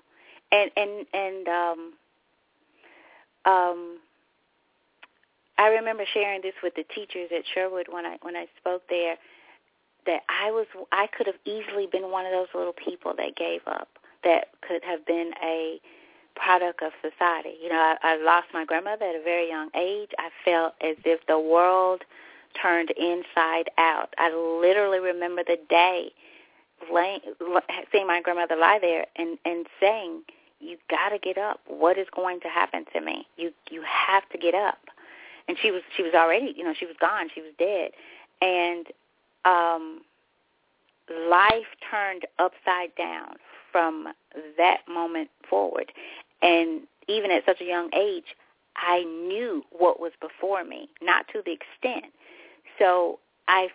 and 0.53 0.71
and 0.77 1.05
and 1.13 1.47
um, 1.49 1.93
um, 3.45 3.97
I 5.57 5.67
remember 5.67 6.05
sharing 6.13 6.41
this 6.41 6.53
with 6.63 6.73
the 6.75 6.85
teachers 6.95 7.31
at 7.35 7.43
Sherwood 7.53 7.87
when 7.91 8.05
I 8.05 8.15
when 8.21 8.37
I 8.37 8.45
spoke 8.61 8.83
there. 8.89 9.17
That 10.09 10.23
I 10.27 10.49
was 10.49 10.65
I 10.91 11.05
could 11.05 11.27
have 11.27 11.37
easily 11.45 11.85
been 11.85 12.09
one 12.09 12.25
of 12.25 12.31
those 12.31 12.47
little 12.55 12.73
people 12.73 13.13
that 13.17 13.35
gave 13.35 13.61
up 13.67 13.89
that 14.23 14.47
could 14.67 14.83
have 14.83 15.05
been 15.05 15.33
a 15.43 15.79
product 16.35 16.81
of 16.81 16.91
society. 17.01 17.53
You 17.61 17.69
know, 17.69 17.75
I, 17.75 18.13
I 18.13 18.17
lost 18.17 18.47
my 18.51 18.65
grandmother 18.65 19.05
at 19.05 19.15
a 19.15 19.23
very 19.23 19.47
young 19.47 19.69
age. 19.75 20.09
I 20.17 20.29
felt 20.43 20.73
as 20.81 20.95
if 21.05 21.19
the 21.27 21.37
world 21.37 22.01
turned 22.59 22.89
inside 22.97 23.69
out. 23.77 24.15
I 24.17 24.33
literally 24.33 24.99
remember 24.99 25.43
the 25.45 25.59
day 25.69 26.11
laying, 26.91 27.19
seeing 27.91 28.07
my 28.07 28.19
grandmother 28.21 28.55
lie 28.55 28.79
there 28.81 29.05
and 29.15 29.37
and 29.45 29.67
saying, 29.79 30.23
"You 30.59 30.77
got 30.89 31.09
to 31.09 31.19
get 31.19 31.37
up. 31.37 31.59
What 31.67 31.99
is 31.99 32.07
going 32.15 32.39
to 32.41 32.47
happen 32.47 32.85
to 32.93 33.01
me? 33.01 33.27
You 33.37 33.51
you 33.69 33.83
have 33.83 34.27
to 34.29 34.39
get 34.39 34.55
up." 34.55 34.79
And 35.47 35.55
she 35.61 35.69
was 35.69 35.83
she 35.95 36.01
was 36.01 36.15
already, 36.15 36.53
you 36.57 36.63
know, 36.63 36.73
she 36.73 36.87
was 36.87 36.95
gone. 36.99 37.29
She 37.33 37.41
was 37.41 37.51
dead. 37.59 37.91
And 38.41 38.87
um 39.45 40.01
life 41.29 41.67
turned 41.89 42.25
upside 42.37 42.95
down 42.95 43.35
from 43.71 44.13
that 44.57 44.79
moment 44.87 45.29
forward. 45.49 45.91
And 46.41 46.81
even 47.07 47.31
at 47.31 47.45
such 47.45 47.61
a 47.61 47.65
young 47.65 47.89
age, 47.93 48.35
I 48.75 49.03
knew 49.03 49.63
what 49.71 49.99
was 49.99 50.11
before 50.21 50.63
me, 50.63 50.89
not 51.01 51.27
to 51.33 51.41
the 51.45 51.51
extent. 51.51 52.13
So 52.77 53.19
I, 53.47 53.69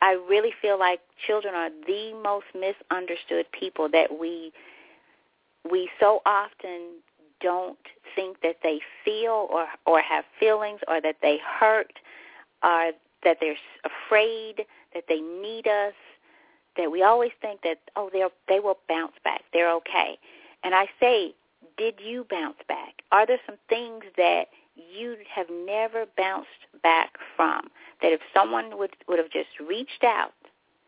I 0.00 0.12
really 0.12 0.52
feel 0.60 0.78
like 0.78 1.00
children 1.26 1.54
are 1.54 1.70
the 1.86 2.18
most 2.22 2.46
misunderstood 2.54 3.46
people 3.52 3.88
that 3.90 4.18
we, 4.18 4.52
we 5.70 5.90
so 6.00 6.22
often 6.26 7.00
don't 7.40 7.78
think 8.16 8.40
that 8.42 8.56
they 8.64 8.80
feel 9.04 9.46
or 9.48 9.66
or 9.86 10.00
have 10.00 10.24
feelings 10.40 10.80
or 10.88 11.00
that 11.00 11.16
they 11.22 11.38
hurt 11.60 11.92
or 12.64 12.90
that 13.22 13.36
they're 13.40 13.54
afraid 13.84 14.66
that 14.98 15.04
they 15.08 15.20
need 15.20 15.68
us 15.68 15.94
that 16.76 16.90
we 16.90 17.02
always 17.02 17.30
think 17.40 17.62
that 17.62 17.78
oh 17.94 18.10
they 18.12 18.24
they 18.48 18.58
will 18.58 18.78
bounce 18.88 19.12
back 19.22 19.42
they're 19.52 19.72
okay 19.72 20.18
and 20.64 20.74
i 20.74 20.86
say 20.98 21.32
did 21.76 21.94
you 22.04 22.26
bounce 22.28 22.58
back 22.66 23.02
are 23.12 23.26
there 23.26 23.38
some 23.46 23.56
things 23.68 24.02
that 24.16 24.48
you 24.76 25.16
have 25.32 25.46
never 25.66 26.04
bounced 26.16 26.48
back 26.82 27.12
from 27.36 27.68
that 28.02 28.12
if 28.12 28.20
someone 28.34 28.76
would 28.76 28.96
would 29.08 29.18
have 29.18 29.30
just 29.30 29.48
reached 29.68 30.02
out 30.02 30.32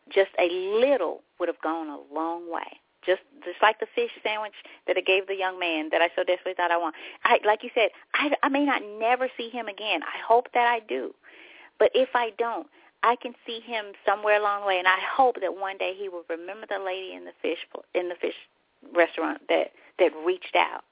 just 0.09 0.31
a 0.41 0.49
little 0.51 1.21
would 1.39 1.49
have 1.49 1.61
gone 1.63 1.89
a 1.89 2.15
long 2.15 2.51
way 2.53 2.81
just 3.07 3.23
just 3.45 3.63
like 3.63 3.81
the 3.81 3.87
fish 3.95 4.11
sandwich 4.23 4.53
that 4.87 4.97
I 4.97 5.01
gave 5.01 5.27
the 5.27 5.37
young 5.37 5.59
man 5.59 5.89
that 5.91 6.03
I 6.03 6.09
so 6.15 6.23
desperately 6.23 6.55
thought 6.55 6.71
I 6.71 6.77
want. 6.77 6.95
I 7.25 7.39
like 7.47 7.63
you 7.65 7.71
said, 7.75 7.91
I 8.15 8.31
I 8.43 8.51
may 8.51 8.67
not 8.67 8.83
never 8.99 9.29
see 9.39 9.49
him 9.49 9.69
again. 9.69 10.03
I 10.03 10.19
hope 10.27 10.49
that 10.53 10.67
I 10.67 10.81
do. 10.81 11.15
But 11.79 11.91
if 11.95 12.11
I 12.15 12.31
don't, 12.37 12.67
I 13.03 13.17
can 13.17 13.35
see 13.47 13.61
him 13.61 13.87
somewhere 14.05 14.39
along 14.39 14.63
the 14.63 14.67
way, 14.67 14.79
and 14.79 14.89
I 14.89 14.99
hope 15.17 15.41
that 15.41 15.57
one 15.57 15.79
day 15.79 15.95
he 15.97 16.09
will 16.09 16.25
remember 16.29 16.67
the 16.69 16.79
lady 16.85 17.15
in 17.15 17.25
the 17.25 17.33
fish 17.41 17.59
in 17.95 18.09
the 18.09 18.15
fish 18.21 18.35
restaurant 18.95 19.41
that 19.49 19.73
that 19.99 20.13
reached 20.25 20.55
out, 20.55 20.85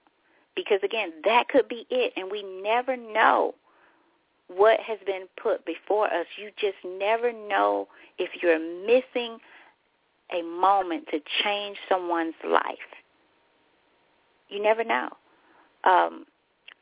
because 0.56 0.80
again, 0.82 1.12
that 1.24 1.48
could 1.48 1.68
be 1.68 1.86
it, 1.90 2.12
and 2.16 2.30
we 2.30 2.42
never 2.62 2.96
know 2.96 3.54
what 4.48 4.80
has 4.80 4.98
been 5.04 5.26
put 5.40 5.64
before 5.66 6.06
us. 6.06 6.26
You 6.36 6.50
just 6.58 6.78
never 6.84 7.32
know 7.32 7.88
if 8.18 8.30
you're 8.42 8.58
missing 8.58 9.38
a 10.32 10.42
moment 10.42 11.06
to 11.10 11.20
change 11.42 11.76
someone's 11.88 12.34
life. 12.44 12.78
You 14.48 14.62
never 14.62 14.84
know. 14.84 15.08
Um, 15.84 16.24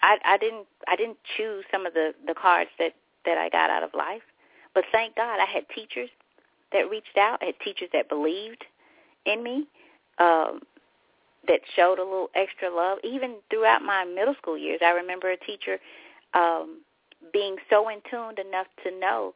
I, 0.02 0.18
I 0.24 0.38
didn't 0.38 0.66
I 0.88 0.96
didn't 0.96 1.18
choose 1.36 1.64
some 1.70 1.86
of 1.86 1.94
the 1.94 2.14
the 2.26 2.34
cards 2.34 2.70
that 2.78 2.94
that 3.24 3.38
I 3.38 3.48
got 3.48 3.70
out 3.70 3.82
of 3.82 3.90
life. 3.94 4.22
But 4.76 4.84
thank 4.92 5.16
God 5.16 5.40
I 5.40 5.46
had 5.50 5.64
teachers 5.74 6.10
that 6.70 6.90
reached 6.90 7.16
out, 7.16 7.38
I 7.40 7.46
had 7.46 7.60
teachers 7.64 7.88
that 7.94 8.10
believed 8.10 8.62
in 9.24 9.42
me, 9.42 9.66
um, 10.18 10.60
that 11.48 11.60
showed 11.74 11.98
a 11.98 12.04
little 12.04 12.28
extra 12.34 12.68
love. 12.68 12.98
Even 13.02 13.36
throughout 13.48 13.80
my 13.80 14.04
middle 14.04 14.34
school 14.34 14.58
years, 14.58 14.80
I 14.84 14.90
remember 14.90 15.30
a 15.30 15.36
teacher 15.38 15.78
um, 16.34 16.82
being 17.32 17.56
so 17.70 17.88
in 17.88 18.02
tuned 18.10 18.38
enough 18.38 18.66
to 18.84 18.90
know 19.00 19.32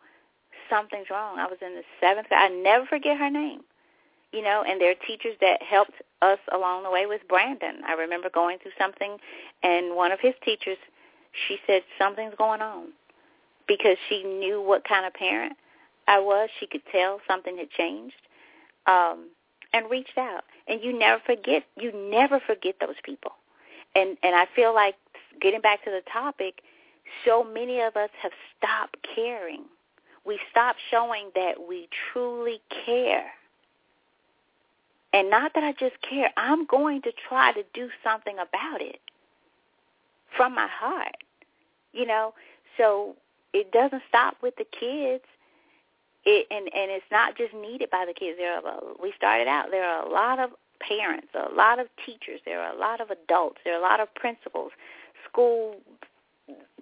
something's 0.68 1.08
wrong. 1.08 1.38
I 1.38 1.46
was 1.46 1.58
in 1.62 1.74
the 1.74 1.84
seventh. 2.02 2.26
I 2.30 2.48
never 2.48 2.84
forget 2.84 3.16
her 3.16 3.30
name. 3.30 3.60
You 4.32 4.42
know, 4.42 4.62
and 4.68 4.78
there 4.78 4.90
are 4.90 5.06
teachers 5.06 5.36
that 5.40 5.62
helped 5.62 5.94
us 6.20 6.38
along 6.52 6.82
the 6.82 6.90
way 6.90 7.06
with 7.06 7.22
Brandon. 7.30 7.80
I 7.88 7.94
remember 7.94 8.28
going 8.28 8.58
through 8.58 8.72
something, 8.78 9.16
and 9.62 9.96
one 9.96 10.12
of 10.12 10.20
his 10.20 10.34
teachers, 10.44 10.76
she 11.48 11.56
said 11.66 11.80
something's 11.98 12.34
going 12.36 12.60
on 12.60 12.88
because 13.70 13.96
she 14.08 14.24
knew 14.24 14.60
what 14.60 14.82
kind 14.82 15.06
of 15.06 15.14
parent 15.14 15.52
I 16.08 16.18
was. 16.18 16.48
She 16.58 16.66
could 16.66 16.82
tell 16.90 17.20
something 17.28 17.56
had 17.56 17.70
changed 17.70 18.16
um, 18.88 19.28
and 19.72 19.88
reached 19.88 20.18
out. 20.18 20.42
And 20.66 20.82
you 20.82 20.92
never 20.92 21.22
forget. 21.24 21.62
You 21.78 21.92
never 22.10 22.40
forget 22.40 22.74
those 22.80 22.96
people. 23.04 23.30
And 23.94 24.16
and 24.24 24.34
I 24.34 24.46
feel 24.56 24.74
like 24.74 24.96
getting 25.40 25.60
back 25.60 25.84
to 25.84 25.90
the 25.90 26.02
topic, 26.12 26.62
so 27.24 27.44
many 27.44 27.80
of 27.80 27.96
us 27.96 28.10
have 28.20 28.32
stopped 28.58 28.96
caring. 29.14 29.62
We 30.26 30.40
stopped 30.50 30.80
showing 30.90 31.30
that 31.36 31.54
we 31.68 31.88
truly 32.12 32.60
care. 32.84 33.30
And 35.12 35.30
not 35.30 35.52
that 35.54 35.62
I 35.62 35.72
just 35.72 36.00
care. 36.08 36.30
I'm 36.36 36.66
going 36.66 37.02
to 37.02 37.12
try 37.28 37.52
to 37.52 37.62
do 37.72 37.88
something 38.02 38.34
about 38.34 38.80
it 38.80 38.98
from 40.36 40.56
my 40.56 40.68
heart. 40.68 41.16
You 41.92 42.06
know, 42.06 42.34
so 42.76 43.16
it 43.52 43.72
doesn't 43.72 44.02
stop 44.08 44.36
with 44.42 44.54
the 44.56 44.64
kids. 44.64 45.24
It 46.24 46.46
and 46.50 46.68
and 46.74 46.90
it's 46.90 47.10
not 47.10 47.36
just 47.36 47.54
needed 47.54 47.90
by 47.90 48.04
the 48.06 48.12
kids. 48.12 48.36
There 48.38 48.54
are 48.54 48.80
we 49.02 49.12
started 49.16 49.48
out. 49.48 49.70
There 49.70 49.84
are 49.84 50.06
a 50.06 50.10
lot 50.10 50.38
of 50.38 50.50
parents, 50.80 51.28
a 51.34 51.54
lot 51.54 51.78
of 51.78 51.86
teachers. 52.04 52.40
There 52.44 52.60
are 52.60 52.74
a 52.74 52.78
lot 52.78 53.00
of 53.00 53.10
adults. 53.10 53.58
There 53.64 53.74
are 53.74 53.78
a 53.78 53.82
lot 53.82 54.00
of 54.00 54.14
principals, 54.14 54.72
school 55.28 55.76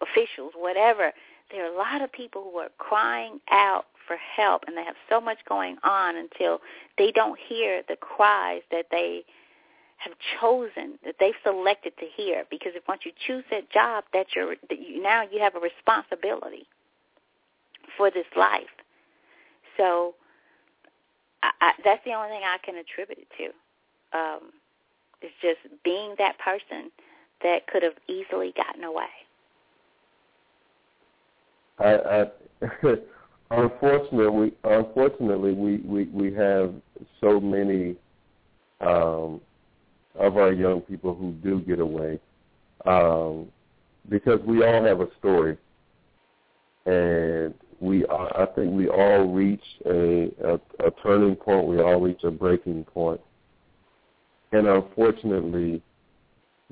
officials, 0.00 0.52
whatever. 0.56 1.12
There 1.50 1.64
are 1.64 1.72
a 1.72 1.76
lot 1.76 2.02
of 2.02 2.12
people 2.12 2.42
who 2.50 2.58
are 2.58 2.70
crying 2.78 3.40
out 3.50 3.86
for 4.06 4.16
help, 4.16 4.64
and 4.66 4.76
they 4.76 4.84
have 4.84 4.96
so 5.08 5.20
much 5.20 5.38
going 5.48 5.76
on 5.82 6.16
until 6.16 6.60
they 6.96 7.12
don't 7.12 7.38
hear 7.38 7.82
the 7.88 7.96
cries 7.96 8.62
that 8.70 8.86
they 8.90 9.24
have 9.98 10.12
chosen 10.40 10.98
that 11.04 11.16
they've 11.20 11.34
selected 11.42 11.92
to 11.98 12.06
hear. 12.16 12.44
Because 12.50 12.72
if 12.74 12.82
once 12.88 13.02
you 13.04 13.12
choose 13.26 13.44
that 13.50 13.70
job 13.70 14.04
that 14.12 14.26
you're 14.34 14.54
that 14.68 14.78
you 14.78 15.02
now 15.02 15.22
you 15.30 15.40
have 15.40 15.54
a 15.54 15.60
responsibility 15.60 16.66
for 17.96 18.10
this 18.10 18.26
life. 18.36 18.70
So 19.76 20.14
I, 21.42 21.50
I, 21.60 21.72
that's 21.84 22.04
the 22.04 22.12
only 22.12 22.28
thing 22.28 22.42
I 22.44 22.58
can 22.64 22.76
attribute 22.76 23.18
it 23.18 23.28
to. 23.38 24.18
Um 24.18 24.40
it's 25.20 25.34
just 25.42 25.58
being 25.84 26.14
that 26.18 26.38
person 26.38 26.90
that 27.42 27.66
could 27.66 27.82
have 27.82 27.94
easily 28.08 28.52
gotten 28.56 28.84
away. 28.84 29.06
I, 31.80 31.94
I 31.96 32.96
unfortunately 33.50 34.54
unfortunately 34.62 35.54
we, 35.54 35.78
we 35.78 36.04
we 36.04 36.32
have 36.34 36.72
so 37.20 37.40
many 37.40 37.96
um 38.80 39.40
of 40.18 40.36
our 40.36 40.52
young 40.52 40.80
people 40.80 41.14
who 41.14 41.32
do 41.32 41.60
get 41.60 41.80
away, 41.80 42.18
um, 42.86 43.46
because 44.08 44.40
we 44.46 44.64
all 44.64 44.84
have 44.84 45.00
a 45.00 45.08
story, 45.18 45.56
and 46.86 47.54
we 47.80 48.04
I 48.06 48.46
think 48.54 48.72
we 48.72 48.88
all 48.88 49.32
reach 49.32 49.62
a, 49.86 50.30
a 50.44 50.54
a 50.86 50.90
turning 51.02 51.36
point. 51.36 51.66
We 51.68 51.80
all 51.80 52.00
reach 52.00 52.22
a 52.24 52.30
breaking 52.30 52.84
point, 52.84 53.20
and 54.52 54.66
unfortunately, 54.66 55.82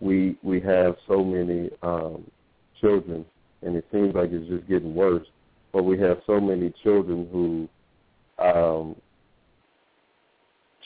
we 0.00 0.36
we 0.42 0.60
have 0.60 0.96
so 1.06 1.24
many 1.24 1.70
um, 1.82 2.28
children, 2.80 3.24
and 3.62 3.76
it 3.76 3.86
seems 3.92 4.14
like 4.14 4.30
it's 4.32 4.48
just 4.48 4.68
getting 4.68 4.94
worse. 4.94 5.26
But 5.72 5.84
we 5.84 5.98
have 6.00 6.18
so 6.26 6.40
many 6.40 6.72
children 6.82 7.28
who 7.30 7.68
um, 8.44 8.96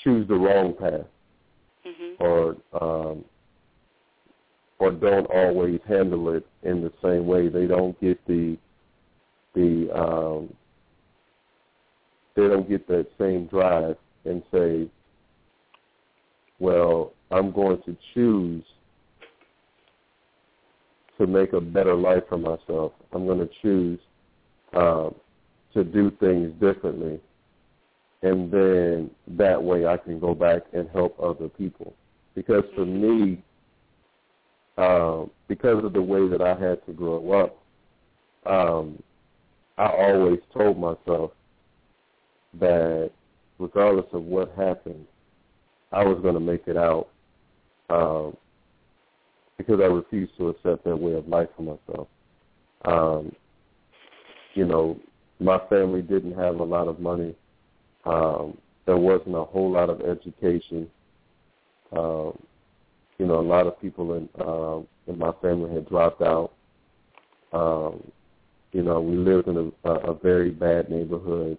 choose 0.02 0.26
the 0.28 0.34
wrong 0.34 0.74
path 0.78 1.06
mm-hmm. 1.86 2.22
or 2.22 2.56
um, 2.80 3.24
or 4.78 4.90
don't 4.90 5.26
always 5.26 5.78
handle 5.86 6.34
it 6.34 6.46
in 6.62 6.82
the 6.82 6.92
same 7.02 7.26
way. 7.26 7.48
They 7.48 7.66
don't 7.66 7.98
get 8.00 8.18
the 8.26 8.56
the 9.54 9.90
um, 9.94 10.52
they 12.36 12.48
don't 12.48 12.68
get 12.68 12.88
that 12.88 13.06
same 13.18 13.46
drive 13.46 13.96
and 14.24 14.42
say, 14.52 14.88
"Well, 16.58 17.12
I'm 17.30 17.52
going 17.52 17.82
to 17.84 17.96
choose 18.14 18.64
to 21.18 21.26
make 21.26 21.52
a 21.52 21.60
better 21.60 21.94
life 21.94 22.22
for 22.28 22.38
myself. 22.38 22.92
I'm 23.12 23.26
going 23.26 23.40
to 23.40 23.50
choose 23.60 24.00
um, 24.72 25.14
to 25.74 25.84
do 25.84 26.10
things 26.20 26.52
differently." 26.60 27.20
And 28.22 28.50
then 28.50 29.10
that 29.26 29.62
way 29.62 29.86
I 29.86 29.96
can 29.96 30.20
go 30.20 30.34
back 30.34 30.62
and 30.72 30.88
help 30.90 31.18
other 31.20 31.48
people. 31.48 31.94
Because 32.34 32.64
for 32.74 32.84
me, 32.84 33.42
um, 34.76 35.30
because 35.48 35.82
of 35.84 35.92
the 35.92 36.02
way 36.02 36.28
that 36.28 36.42
I 36.42 36.50
had 36.50 36.84
to 36.86 36.92
grow 36.92 37.32
up, 37.32 37.56
um, 38.50 39.02
I 39.78 39.86
always 39.86 40.40
told 40.52 40.78
myself 40.78 41.32
that 42.58 43.10
regardless 43.58 44.06
of 44.12 44.24
what 44.24 44.52
happened, 44.56 45.06
I 45.92 46.04
was 46.04 46.20
going 46.22 46.34
to 46.34 46.40
make 46.40 46.66
it 46.66 46.76
out 46.76 47.08
um, 47.88 48.36
because 49.58 49.80
I 49.80 49.86
refused 49.86 50.32
to 50.38 50.48
accept 50.48 50.84
that 50.84 50.96
way 50.96 51.14
of 51.14 51.26
life 51.28 51.48
for 51.56 51.62
myself. 51.62 52.08
Um, 52.84 53.34
you 54.54 54.64
know, 54.66 54.98
my 55.38 55.58
family 55.68 56.02
didn't 56.02 56.36
have 56.38 56.60
a 56.60 56.64
lot 56.64 56.88
of 56.88 57.00
money 57.00 57.34
um, 58.04 58.56
there 58.86 58.96
wasn't 58.96 59.36
a 59.36 59.44
whole 59.44 59.70
lot 59.70 59.90
of 59.90 60.00
education. 60.00 60.88
Um, 61.92 62.38
you 63.18 63.26
know, 63.26 63.40
a 63.40 63.42
lot 63.42 63.66
of 63.66 63.80
people 63.80 64.14
in 64.14 64.28
um, 64.40 64.86
in 65.06 65.18
my 65.18 65.32
family 65.42 65.72
had 65.74 65.88
dropped 65.88 66.22
out. 66.22 66.52
Um, 67.52 68.02
you 68.72 68.82
know, 68.82 69.00
we 69.00 69.16
lived 69.16 69.48
in 69.48 69.72
a, 69.84 69.90
a 69.90 70.14
very 70.14 70.50
bad 70.50 70.88
neighborhood. 70.88 71.58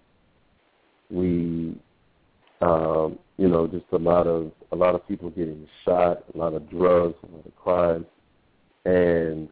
We, 1.09 1.77
um, 2.61 3.19
you 3.37 3.49
know, 3.49 3.67
just 3.67 3.85
a 3.91 3.97
lot 3.97 4.27
of 4.27 4.51
a 4.71 4.75
lot 4.75 4.95
of 4.95 5.07
people 5.07 5.29
getting 5.29 5.67
shot, 5.85 6.23
a 6.33 6.37
lot 6.37 6.53
of 6.53 6.69
drugs, 6.69 7.15
a 7.23 7.35
lot 7.35 7.45
of 7.45 7.55
crime, 7.57 8.05
and 8.85 9.49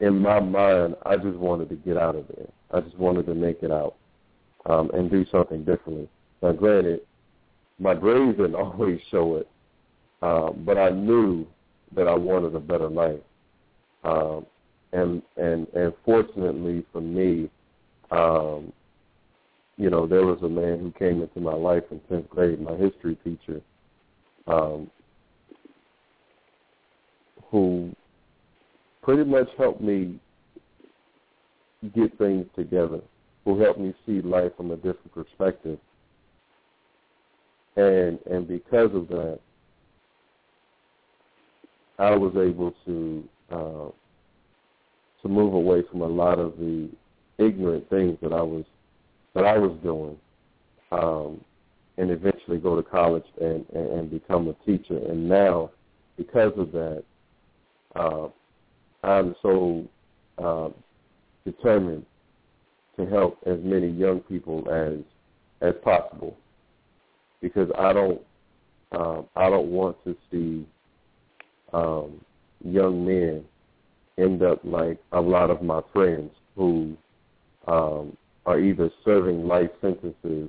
in 0.00 0.18
my 0.18 0.40
mind, 0.40 0.96
I 1.06 1.16
just 1.16 1.36
wanted 1.36 1.68
to 1.70 1.76
get 1.76 1.96
out 1.96 2.16
of 2.16 2.26
there. 2.28 2.48
I 2.72 2.80
just 2.80 2.98
wanted 2.98 3.26
to 3.26 3.34
make 3.34 3.62
it 3.62 3.70
out 3.70 3.94
um, 4.66 4.90
and 4.94 5.10
do 5.10 5.24
something 5.30 5.64
differently. 5.64 6.08
Now, 6.42 6.52
granted, 6.52 7.00
my 7.78 7.94
grades 7.94 8.36
didn't 8.36 8.54
always 8.54 9.00
show 9.10 9.36
it, 9.36 9.48
um, 10.22 10.62
but 10.64 10.78
I 10.78 10.90
knew 10.90 11.46
that 11.94 12.08
I 12.08 12.14
wanted 12.14 12.54
a 12.54 12.60
better 12.60 12.88
life. 12.88 13.20
Um, 14.04 14.46
and 14.92 15.22
and 15.36 15.66
and 15.74 15.92
fortunately 16.04 16.84
for 16.92 17.00
me, 17.00 17.50
um, 18.10 18.72
you 19.76 19.90
know, 19.90 20.06
there 20.06 20.24
was 20.24 20.38
a 20.42 20.48
man 20.48 20.78
who 20.78 20.92
came 20.92 21.22
into 21.22 21.40
my 21.40 21.54
life 21.54 21.82
in 21.90 22.00
tenth 22.08 22.28
grade, 22.30 22.60
my 22.60 22.76
history 22.76 23.16
teacher, 23.24 23.60
um, 24.46 24.90
who 27.50 27.94
pretty 29.02 29.24
much 29.24 29.48
helped 29.58 29.80
me 29.80 30.18
get 31.94 32.16
things 32.18 32.46
together 32.56 33.00
who 33.44 33.60
helped 33.60 33.80
me 33.80 33.94
see 34.06 34.20
life 34.22 34.52
from 34.56 34.70
a 34.70 34.76
different 34.76 35.12
perspective. 35.12 35.78
And 37.76 38.18
and 38.30 38.46
because 38.46 38.94
of 38.94 39.08
that, 39.08 39.40
I 41.98 42.14
was 42.16 42.34
able 42.36 42.72
to 42.86 43.24
uh, 43.50 43.90
to 45.22 45.28
move 45.28 45.54
away 45.54 45.82
from 45.90 46.02
a 46.02 46.06
lot 46.06 46.38
of 46.38 46.56
the 46.58 46.88
ignorant 47.38 47.88
things 47.90 48.18
that 48.22 48.32
I 48.32 48.42
was 48.42 48.64
that 49.34 49.44
I 49.44 49.58
was 49.58 49.76
doing, 49.82 50.16
um, 50.92 51.44
and 51.98 52.10
eventually 52.10 52.58
go 52.58 52.76
to 52.76 52.82
college 52.82 53.24
and, 53.40 53.66
and, 53.74 53.86
and 53.90 54.10
become 54.10 54.46
a 54.48 54.54
teacher. 54.64 54.96
And 54.96 55.28
now, 55.28 55.70
because 56.16 56.52
of 56.56 56.70
that, 56.70 57.02
uh, 57.96 58.28
I'm 59.02 59.34
so 59.42 59.84
uh, 60.38 60.68
determined 61.44 62.06
to 62.96 63.06
help 63.06 63.38
as 63.46 63.58
many 63.62 63.88
young 63.88 64.20
people 64.20 64.68
as 64.70 64.98
as 65.60 65.74
possible 65.82 66.36
because 67.40 67.68
I 67.78 67.92
don't 67.92 68.20
um, 68.92 69.26
I 69.34 69.48
don't 69.50 69.68
want 69.68 69.96
to 70.04 70.16
see 70.30 70.66
um, 71.72 72.20
young 72.64 73.04
men 73.04 73.44
end 74.18 74.42
up 74.42 74.60
like 74.64 74.98
a 75.12 75.20
lot 75.20 75.50
of 75.50 75.62
my 75.62 75.80
friends 75.92 76.30
who 76.54 76.96
um, 77.66 78.16
are 78.46 78.60
either 78.60 78.90
serving 79.04 79.46
life 79.46 79.70
sentences 79.80 80.48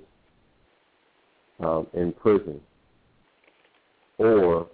um, 1.59 1.87
in 1.93 2.13
prison 2.13 2.59
or 4.17 4.67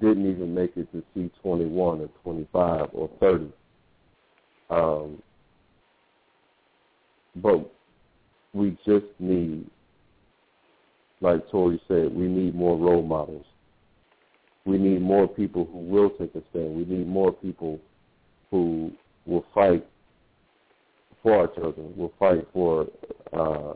didn't 0.00 0.30
even 0.30 0.54
make 0.54 0.76
it 0.76 0.90
to 0.92 1.02
C 1.14 1.30
21 1.42 2.00
or 2.00 2.08
25 2.22 2.88
or 2.92 3.10
30. 3.20 3.52
Um, 4.68 5.22
but 7.42 7.70
we 8.52 8.70
just 8.86 9.06
need, 9.18 9.68
like 11.20 11.48
Tori 11.50 11.80
said, 11.88 12.14
we 12.14 12.26
need 12.26 12.54
more 12.54 12.76
role 12.76 13.02
models. 13.02 13.44
We 14.64 14.78
need 14.78 15.00
more 15.00 15.28
people 15.28 15.68
who 15.70 15.78
will 15.78 16.10
take 16.10 16.34
a 16.34 16.42
stand. 16.50 16.76
We 16.76 16.84
need 16.84 17.06
more 17.06 17.32
people 17.32 17.78
who 18.50 18.90
will 19.26 19.44
fight 19.54 19.86
for 21.22 21.40
our 21.40 21.46
children, 21.48 21.92
will 21.96 22.12
fight 22.18 22.46
for 22.52 22.86
uh, 23.32 23.74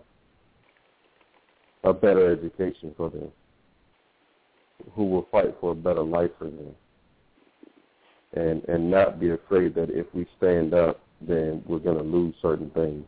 a 1.85 1.93
better 1.93 2.33
education 2.33 2.95
for 2.97 3.11
them, 3.11 3.31
who 4.93 5.05
will 5.05 5.27
fight 5.31 5.57
for 5.61 5.73
a 5.73 5.75
better 5.75 6.03
life 6.03 6.31
for 6.39 6.45
them, 6.45 6.75
and 8.35 8.65
and 8.65 8.91
not 8.91 9.19
be 9.21 9.31
afraid 9.31 9.75
that 9.75 9.91
if 9.91 10.07
we 10.15 10.27
stand 10.39 10.75
up, 10.75 11.01
then 11.21 11.63
we're 11.67 11.79
going 11.79 11.99
to 11.99 12.05
lose 12.05 12.35
certain 12.41 12.71
things, 12.71 13.05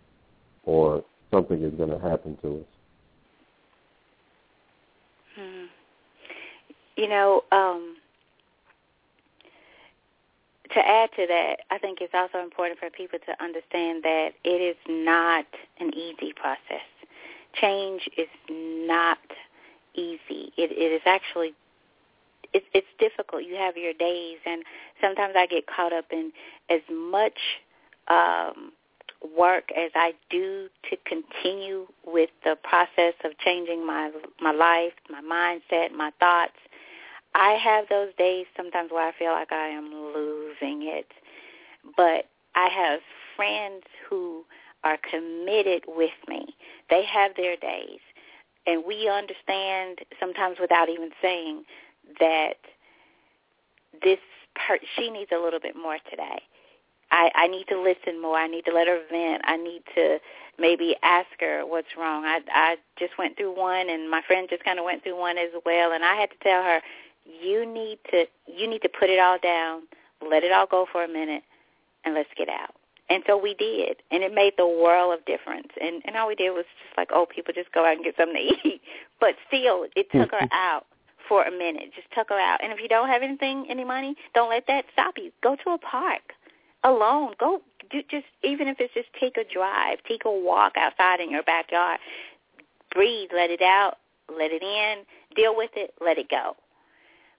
or 0.64 1.04
something 1.30 1.62
is 1.62 1.74
going 1.74 1.90
to 1.90 1.98
happen 1.98 2.36
to 2.42 2.58
us. 2.58 2.66
Hmm. 5.36 5.64
You 6.96 7.08
know, 7.08 7.42
um, 7.52 7.96
to 10.74 10.78
add 10.86 11.10
to 11.16 11.26
that, 11.26 11.56
I 11.70 11.78
think 11.78 11.98
it's 12.00 12.14
also 12.14 12.38
important 12.38 12.78
for 12.78 12.90
people 12.90 13.18
to 13.26 13.42
understand 13.42 14.02
that 14.04 14.30
it 14.44 14.48
is 14.48 14.76
not 14.88 15.46
an 15.80 15.92
easy 15.94 16.32
process. 16.34 16.86
Change 17.54 18.08
is 18.16 18.28
not 18.50 19.18
easy. 19.94 20.52
It, 20.56 20.72
it 20.72 20.92
is 20.92 21.02
actually 21.06 21.54
it's 22.54 22.66
it's 22.74 22.86
difficult. 22.98 23.44
You 23.44 23.56
have 23.56 23.76
your 23.76 23.94
days, 23.94 24.38
and 24.44 24.62
sometimes 25.00 25.34
I 25.36 25.46
get 25.46 25.66
caught 25.66 25.92
up 25.92 26.06
in 26.10 26.32
as 26.68 26.80
much 26.90 27.38
um, 28.08 28.72
work 29.36 29.70
as 29.76 29.90
I 29.94 30.12
do 30.30 30.68
to 30.90 30.96
continue 31.06 31.86
with 32.04 32.30
the 32.44 32.56
process 32.62 33.14
of 33.24 33.36
changing 33.38 33.86
my 33.86 34.10
my 34.40 34.52
life, 34.52 34.92
my 35.10 35.20
mindset, 35.20 35.92
my 35.92 36.10
thoughts. 36.18 36.52
I 37.34 37.52
have 37.52 37.88
those 37.88 38.10
days 38.18 38.46
sometimes 38.56 38.90
where 38.90 39.08
I 39.08 39.12
feel 39.18 39.32
like 39.32 39.52
I 39.52 39.68
am 39.68 39.86
losing 39.86 40.82
it. 40.82 41.06
But 41.96 42.26
I 42.54 42.68
have 42.68 43.00
friends 43.36 43.84
who 44.08 44.44
are 44.84 44.98
committed 45.10 45.84
with 45.88 46.10
me. 46.28 46.54
They 46.90 47.04
have 47.04 47.32
their 47.36 47.56
days. 47.56 48.00
And 48.66 48.84
we 48.86 49.08
understand 49.08 50.00
sometimes 50.20 50.58
without 50.60 50.88
even 50.88 51.10
saying 51.20 51.64
that 52.20 52.54
this 54.02 54.18
per- 54.54 54.78
she 54.96 55.10
needs 55.10 55.30
a 55.32 55.42
little 55.42 55.60
bit 55.60 55.76
more 55.76 55.98
today. 56.10 56.42
I, 57.12 57.30
I 57.34 57.46
need 57.46 57.68
to 57.68 57.80
listen 57.80 58.20
more. 58.20 58.36
I 58.36 58.48
need 58.48 58.64
to 58.64 58.72
let 58.72 58.88
her 58.88 59.00
vent. 59.10 59.42
I 59.44 59.58
need 59.58 59.82
to 59.94 60.18
maybe 60.58 60.96
ask 61.02 61.28
her 61.40 61.64
what's 61.64 61.94
wrong. 61.96 62.24
I 62.24 62.40
I 62.50 62.76
just 62.98 63.18
went 63.18 63.36
through 63.36 63.56
one 63.56 63.90
and 63.90 64.10
my 64.10 64.22
friend 64.26 64.48
just 64.50 64.64
kind 64.64 64.78
of 64.78 64.84
went 64.84 65.02
through 65.02 65.18
one 65.18 65.38
as 65.38 65.50
well 65.64 65.92
and 65.92 66.04
I 66.04 66.14
had 66.14 66.30
to 66.30 66.36
tell 66.42 66.62
her 66.62 66.80
you 67.24 67.66
need 67.66 67.98
to 68.10 68.24
you 68.46 68.68
need 68.68 68.82
to 68.82 68.88
put 68.88 69.10
it 69.10 69.20
all 69.20 69.38
down, 69.38 69.82
let 70.28 70.42
it 70.42 70.52
all 70.52 70.66
go 70.66 70.86
for 70.90 71.04
a 71.04 71.08
minute 71.08 71.42
and 72.04 72.14
let's 72.14 72.30
get 72.36 72.48
out. 72.48 72.74
And 73.10 73.22
so 73.26 73.36
we 73.36 73.52
did, 73.54 73.96
and 74.10 74.22
it 74.22 74.32
made 74.32 74.54
the 74.56 74.66
world 74.66 75.12
of 75.12 75.24
difference. 75.26 75.68
And 75.80 76.02
and 76.06 76.16
all 76.16 76.28
we 76.28 76.34
did 76.34 76.50
was 76.50 76.64
just 76.82 76.96
like, 76.96 77.10
oh, 77.12 77.26
people 77.26 77.52
just 77.52 77.70
go 77.72 77.84
out 77.84 77.96
and 77.96 78.04
get 78.04 78.16
something 78.16 78.36
to 78.36 78.68
eat. 78.68 78.80
But 79.20 79.36
still, 79.46 79.86
it 79.94 80.10
took 80.10 80.32
her 80.32 80.48
out 80.52 80.86
for 81.28 81.44
a 81.44 81.50
minute. 81.50 81.92
Just 81.94 82.10
took 82.10 82.30
her 82.30 82.40
out. 82.40 82.58
And 82.62 82.72
if 82.72 82.80
you 82.80 82.88
don't 82.88 83.08
have 83.08 83.22
anything, 83.22 83.66
any 83.68 83.84
money, 83.84 84.16
don't 84.34 84.50
let 84.50 84.66
that 84.66 84.86
stop 84.92 85.14
you. 85.16 85.30
Go 85.42 85.56
to 85.62 85.70
a 85.70 85.78
park 85.78 86.32
alone. 86.84 87.34
Go 87.38 87.62
do 87.90 88.02
just 88.10 88.26
even 88.42 88.68
if 88.68 88.78
it's 88.80 88.94
just 88.94 89.08
take 89.18 89.36
a 89.36 89.44
drive, 89.44 89.98
take 90.08 90.24
a 90.24 90.30
walk 90.30 90.74
outside 90.76 91.20
in 91.20 91.30
your 91.30 91.42
backyard. 91.42 91.98
Breathe, 92.92 93.30
let 93.34 93.50
it 93.50 93.62
out, 93.62 93.98
let 94.28 94.50
it 94.50 94.62
in, 94.62 95.04
deal 95.34 95.56
with 95.56 95.70
it, 95.76 95.94
let 96.00 96.18
it 96.18 96.28
go. 96.28 96.56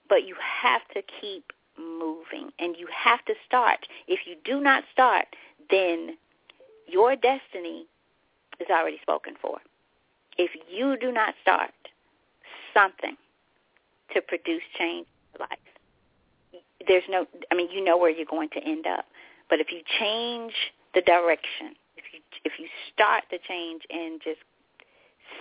But 0.09 0.25
you 0.25 0.35
have 0.61 0.81
to 0.93 1.01
keep 1.21 1.51
moving 1.77 2.51
and 2.59 2.75
you 2.77 2.87
have 2.93 3.23
to 3.25 3.33
start. 3.45 3.87
If 4.07 4.21
you 4.25 4.35
do 4.43 4.61
not 4.61 4.83
start, 4.91 5.27
then 5.69 6.17
your 6.87 7.15
destiny 7.15 7.85
is 8.59 8.67
already 8.69 8.99
spoken 9.01 9.35
for. 9.41 9.59
If 10.37 10.51
you 10.69 10.97
do 10.99 11.11
not 11.11 11.35
start 11.41 11.71
something 12.73 13.15
to 14.13 14.21
produce 14.21 14.63
change 14.77 15.07
in 15.07 15.39
your 15.39 15.47
life, 15.47 15.59
there's 16.87 17.03
no, 17.09 17.25
I 17.51 17.55
mean, 17.55 17.69
you 17.71 17.83
know 17.83 17.97
where 17.97 18.09
you're 18.09 18.25
going 18.25 18.49
to 18.49 18.59
end 18.59 18.85
up. 18.87 19.05
But 19.53 19.59
if 19.59 19.71
you 19.71 19.81
change 19.99 20.51
the 20.95 21.01
direction, 21.01 21.77
if 21.95 22.05
you 22.11 22.19
if 22.43 22.53
you 22.57 22.65
start 22.91 23.23
the 23.29 23.37
change 23.47 23.83
and 23.91 24.19
just 24.19 24.39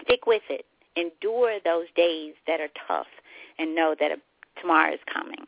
stick 0.05 0.27
with 0.27 0.43
it, 0.51 0.67
endure 0.97 1.57
those 1.65 1.87
days 1.97 2.35
that 2.47 2.61
are 2.61 2.69
tough, 2.87 3.07
and 3.59 3.75
know 3.75 3.97
that 3.99 4.11
a, 4.13 4.17
tomorrow 4.61 4.93
is 4.93 5.01
coming, 5.11 5.47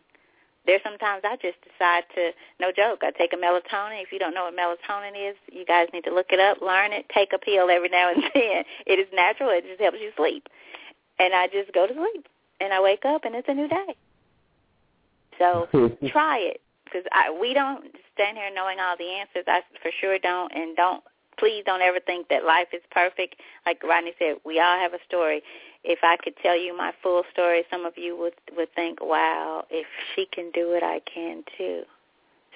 there's 0.64 0.80
sometimes 0.82 1.24
I 1.24 1.36
just 1.42 1.58
decide 1.60 2.04
to, 2.14 2.30
no 2.58 2.72
joke, 2.72 3.00
I 3.02 3.10
take 3.10 3.34
a 3.34 3.36
melatonin. 3.36 4.00
If 4.00 4.12
you 4.12 4.18
don't 4.18 4.32
know 4.32 4.48
what 4.48 4.56
melatonin 4.56 5.12
is, 5.12 5.36
you 5.52 5.66
guys 5.66 5.88
need 5.92 6.04
to 6.04 6.14
look 6.14 6.28
it 6.30 6.40
up, 6.40 6.62
learn 6.62 6.94
it, 6.94 7.04
take 7.12 7.34
a 7.34 7.38
pill 7.38 7.68
every 7.68 7.90
now 7.90 8.12
and 8.14 8.22
then. 8.34 8.64
It 8.86 8.98
is 8.98 9.08
natural. 9.12 9.50
It 9.50 9.66
just 9.68 9.82
helps 9.82 9.98
you 10.00 10.10
sleep. 10.16 10.48
And 11.18 11.34
I 11.34 11.48
just 11.48 11.70
go 11.74 11.86
to 11.86 11.92
sleep. 11.92 12.28
And 12.62 12.72
I 12.72 12.80
wake 12.80 13.04
up 13.04 13.26
and 13.26 13.34
it's 13.34 13.46
a 13.46 13.52
new 13.52 13.68
day. 13.68 13.94
So 15.38 15.68
try 16.08 16.38
it. 16.38 16.62
Because 16.84 17.04
we 17.40 17.54
don't 17.54 17.84
stand 18.14 18.36
here 18.36 18.50
knowing 18.54 18.78
all 18.78 18.96
the 18.96 19.10
answers. 19.10 19.44
I 19.46 19.62
for 19.82 19.90
sure 20.00 20.18
don't. 20.18 20.52
And 20.54 20.76
don't, 20.76 21.02
please 21.38 21.62
don't 21.64 21.82
ever 21.82 22.00
think 22.00 22.28
that 22.28 22.44
life 22.44 22.68
is 22.72 22.82
perfect. 22.90 23.36
Like 23.66 23.82
Rodney 23.82 24.14
said, 24.18 24.36
we 24.44 24.60
all 24.60 24.78
have 24.78 24.94
a 24.94 25.02
story 25.06 25.42
if 25.84 25.98
I 26.02 26.16
could 26.16 26.36
tell 26.38 26.58
you 26.58 26.76
my 26.76 26.92
full 27.02 27.22
story, 27.30 27.64
some 27.70 27.84
of 27.84 27.96
you 27.96 28.16
would 28.16 28.34
would 28.56 28.72
think, 28.74 29.00
"Wow, 29.02 29.66
if 29.70 29.86
she 30.14 30.26
can 30.26 30.50
do 30.50 30.72
it, 30.72 30.82
I 30.82 31.00
can 31.00 31.44
too." 31.56 31.84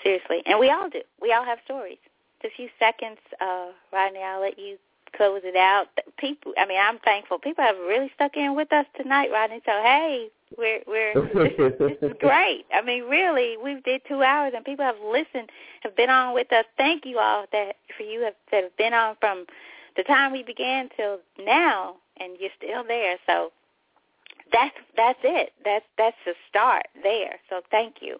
Seriously, 0.02 0.42
and 0.46 0.59
we 0.59 0.70
all 0.70 0.88
do. 0.88 1.02
We 1.20 1.32
all 1.32 1.44
have 1.44 1.59
stories. 1.64 1.98
Just 2.42 2.55
a 2.55 2.56
few 2.56 2.70
seconds, 2.78 3.18
uh, 3.40 3.66
Rodney. 3.92 4.22
I'll 4.22 4.40
let 4.40 4.59
you 4.59 4.78
close 5.12 5.42
it 5.44 5.56
out. 5.56 5.88
People, 6.16 6.55
I 6.56 6.66
mean, 6.66 6.78
I'm 6.80 6.98
thankful. 7.00 7.38
People 7.38 7.64
have 7.64 7.76
really 7.78 8.10
stuck 8.14 8.36
in 8.36 8.55
with 8.55 8.72
us 8.72 8.86
tonight, 8.96 9.30
Rodney. 9.30 9.60
So 9.66 9.72
hey, 9.82 10.30
we're 10.57 10.81
we're 10.87 11.15
this, 11.15 11.73
this 11.79 12.11
is 12.11 12.16
great. 12.20 12.65
I 12.73 12.83
mean, 12.83 13.05
really, 13.05 13.57
we've 13.62 13.83
did 13.83 14.03
two 14.09 14.23
hours, 14.23 14.53
and 14.57 14.65
people 14.65 14.85
have 14.85 14.97
listened, 15.05 15.51
have 15.83 15.97
been 15.97 16.11
on 16.11 16.35
with 16.35 16.53
us. 16.53 16.65
Thank 16.77 17.05
you 17.05 17.19
all 17.19 17.47
that 17.53 17.77
for 17.97 18.05
you 18.05 18.23
have 18.23 18.35
that 18.51 18.62
have 18.62 18.77
been 18.77 18.95
on 18.95 19.16
from 19.20 19.47
the 19.97 20.05
time 20.05 20.33
we 20.33 20.43
began 20.43 20.89
till 20.97 21.19
now 21.45 21.97
and 22.20 22.37
you're 22.41 22.51
still 22.57 22.85
there. 22.87 23.16
So 23.27 23.53
that's 24.53 24.75
that's 24.97 25.19
it. 25.23 25.53
That's 25.65 25.85
that's 25.97 26.16
the 26.25 26.35
start 26.49 26.87
there. 27.03 27.37
So 27.51 27.61
thank 27.70 27.97
you. 28.01 28.16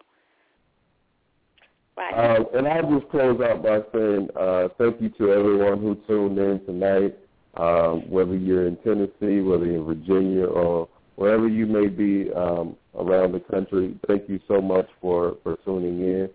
Right. 1.97 2.13
Uh, 2.13 2.45
and 2.57 2.67
I'll 2.67 2.99
just 2.99 3.11
close 3.11 3.41
out 3.41 3.63
by 3.63 3.81
saying 3.93 4.29
uh, 4.39 4.69
thank 4.77 5.01
you 5.01 5.09
to 5.17 5.31
everyone 5.33 5.81
who 5.81 5.95
tuned 6.07 6.37
in 6.37 6.63
tonight, 6.65 7.17
um, 7.55 8.09
whether 8.09 8.35
you're 8.35 8.67
in 8.67 8.77
Tennessee, 8.77 9.41
whether 9.41 9.65
you're 9.65 9.77
in 9.77 9.85
Virginia, 9.85 10.45
or 10.45 10.87
wherever 11.19 11.49
you 11.49 11.65
may 11.65 11.87
be 11.87 12.31
um, 12.31 12.77
around 12.97 13.33
the 13.33 13.41
country. 13.41 13.99
Thank 14.07 14.29
you 14.29 14.39
so 14.47 14.61
much 14.61 14.87
for, 15.01 15.35
for 15.43 15.57
tuning 15.65 15.99
in. 15.99 16.29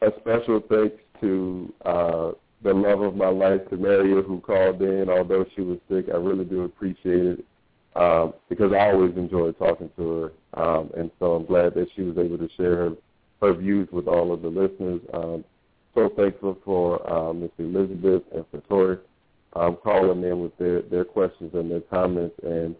A 0.00 0.08
special 0.20 0.62
thanks 0.70 0.96
to 1.20 1.74
uh, 1.84 2.30
the 2.62 2.72
love 2.72 3.02
of 3.02 3.14
my 3.14 3.28
life 3.28 3.60
to 3.68 3.76
Maria 3.76 4.22
who 4.22 4.40
called 4.40 4.80
in, 4.80 5.10
although 5.10 5.44
she 5.54 5.60
was 5.60 5.76
sick. 5.90 6.06
I 6.08 6.16
really 6.16 6.46
do 6.46 6.62
appreciate 6.62 7.26
it 7.26 7.44
um, 7.94 8.32
because 8.48 8.72
I 8.72 8.90
always 8.90 9.14
enjoy 9.18 9.52
talking 9.52 9.90
to 9.98 10.32
her, 10.54 10.62
um, 10.62 10.90
and 10.96 11.10
so 11.18 11.34
I'm 11.34 11.44
glad 11.44 11.74
that 11.74 11.88
she 11.94 12.00
was 12.00 12.16
able 12.16 12.38
to 12.38 12.48
share 12.56 12.76
her, 12.76 12.92
her 13.42 13.52
views 13.52 13.86
with 13.92 14.08
all 14.08 14.32
of 14.32 14.40
the 14.40 14.48
listeners. 14.48 15.02
Um, 15.12 15.44
so 15.94 16.10
thankful 16.16 16.56
for 16.64 17.06
uh, 17.06 17.34
Miss 17.34 17.50
Elizabeth 17.58 18.22
and 18.34 18.46
for 18.50 18.60
Tori 18.62 18.96
um, 19.52 19.76
calling 19.76 20.24
in 20.24 20.40
with 20.40 20.56
their, 20.56 20.80
their 20.80 21.04
questions 21.04 21.50
and 21.52 21.70
their 21.70 21.82
comments. 21.82 22.34
And 22.42 22.74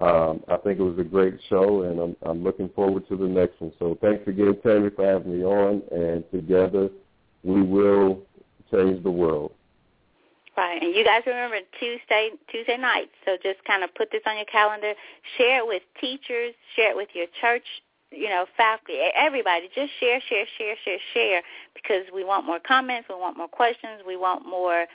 um, 0.00 0.42
I 0.48 0.56
think 0.58 0.78
it 0.78 0.82
was 0.82 0.98
a 0.98 1.04
great 1.04 1.34
show, 1.48 1.82
and 1.82 1.98
I'm, 1.98 2.16
I'm 2.22 2.44
looking 2.44 2.68
forward 2.70 3.08
to 3.08 3.16
the 3.16 3.26
next 3.26 3.60
one. 3.60 3.72
So 3.78 3.98
thanks 4.00 4.26
again, 4.28 4.56
Tammy, 4.62 4.90
for 4.90 5.04
having 5.04 5.38
me 5.38 5.44
on, 5.44 5.82
and 5.90 6.24
together 6.30 6.88
we 7.42 7.62
will 7.62 8.22
change 8.70 9.02
the 9.02 9.10
world. 9.10 9.52
Right, 10.56 10.82
and 10.82 10.94
you 10.94 11.04
guys 11.04 11.22
remember 11.26 11.58
Tuesday 11.78 12.30
Tuesday 12.50 12.76
night. 12.76 13.10
So 13.24 13.36
just 13.42 13.64
kind 13.64 13.84
of 13.84 13.94
put 13.94 14.10
this 14.10 14.22
on 14.26 14.36
your 14.36 14.44
calendar. 14.46 14.92
Share 15.36 15.60
it 15.60 15.66
with 15.66 15.82
teachers. 16.00 16.54
Share 16.74 16.90
it 16.90 16.96
with 16.96 17.08
your 17.14 17.26
church. 17.40 17.62
You 18.10 18.28
know, 18.28 18.46
faculty, 18.56 18.98
everybody. 19.14 19.68
Just 19.74 19.92
share, 20.00 20.20
share, 20.28 20.46
share, 20.58 20.74
share, 20.84 20.98
share. 21.14 21.42
Because 21.74 22.06
we 22.12 22.24
want 22.24 22.44
more 22.44 22.58
comments. 22.58 23.08
We 23.08 23.14
want 23.14 23.36
more 23.36 23.46
questions. 23.46 24.02
We 24.04 24.16
want 24.16 24.46
more 24.46 24.86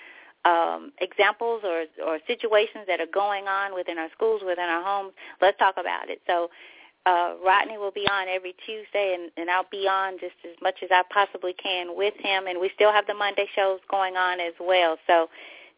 um, 0.45 0.91
examples 0.99 1.61
or 1.64 1.86
or 2.06 2.20
situations 2.28 2.86
that 2.88 2.99
are 2.99 3.11
going 3.14 3.48
on 3.48 3.74
within 3.74 3.98
our 3.98 4.10
schools, 4.15 4.41
within 4.45 4.65
our 4.65 4.84
homes. 4.84 5.14
Let's 5.41 5.57
talk 5.57 5.76
about 5.78 6.10
it. 6.10 6.22
So 6.28 6.49
uh, 7.06 7.36
Rodney 7.45 7.78
will 7.78 7.91
be 7.91 8.07
on 8.10 8.28
every 8.30 8.56
Tuesday, 8.65 9.15
and, 9.18 9.32
and 9.36 9.49
I'll 9.49 9.68
be 9.70 9.88
on 9.88 10.20
just 10.20 10.36
as 10.45 10.56
much 10.61 10.76
as 10.84 10.90
I 10.91 11.03
possibly 11.14 11.53
can 11.53 11.95
with 11.98 12.14
him. 12.18 12.48
And 12.48 12.60
we 12.60 12.72
still 12.76 12.91
have 12.91 13.07
the 13.07 13.14
Monday 13.14 13.48
shows 13.56 13.80
going 13.90 14.15
on 14.15 14.40
as 14.40 14.53
well. 14.60 14.98
So 15.07 15.30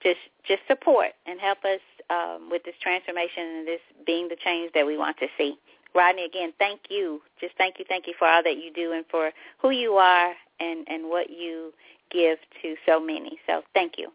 just 0.03 0.19
just 0.47 0.61
support 0.67 1.11
and 1.25 1.39
help 1.39 1.59
us 1.65 1.81
um, 2.09 2.49
with 2.51 2.63
this 2.63 2.75
transformation 2.81 3.43
and 3.43 3.67
this 3.67 3.81
being 4.05 4.27
the 4.27 4.35
change 4.35 4.71
that 4.73 4.85
we 4.85 4.97
want 4.97 5.17
to 5.17 5.27
see. 5.37 5.57
Rodney, 5.95 6.25
again, 6.25 6.53
thank 6.59 6.81
you. 6.89 7.21
Just 7.39 7.55
thank 7.57 7.79
you, 7.79 7.85
thank 7.87 8.05
you 8.05 8.13
for 8.19 8.27
all 8.27 8.43
that 8.43 8.57
you 8.57 8.71
do 8.73 8.91
and 8.91 9.05
for 9.09 9.31
who 9.59 9.69
you 9.71 9.93
are 9.93 10.33
and, 10.59 10.85
and 10.87 11.09
what 11.09 11.29
you 11.29 11.73
give 12.11 12.37
to 12.61 12.75
so 12.85 12.99
many. 12.99 13.39
So 13.47 13.61
thank 13.73 13.93
you. 13.97 14.11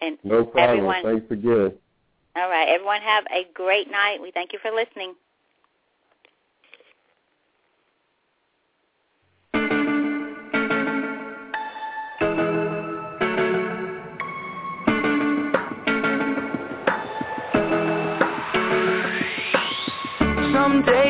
And 0.00 0.18
no 0.24 0.44
problem. 0.44 0.78
Everyone, 0.78 1.02
Thanks 1.02 1.30
again. 1.30 1.72
All 2.36 2.48
right. 2.48 2.68
Everyone 2.68 3.02
have 3.02 3.24
a 3.30 3.46
great 3.54 3.90
night. 3.90 4.18
We 4.20 4.30
thank 4.30 4.52
you 4.52 4.58
for 4.62 4.70
listening. 4.70 5.14
Some 20.52 20.82
days 20.84 21.00
life 21.00 21.09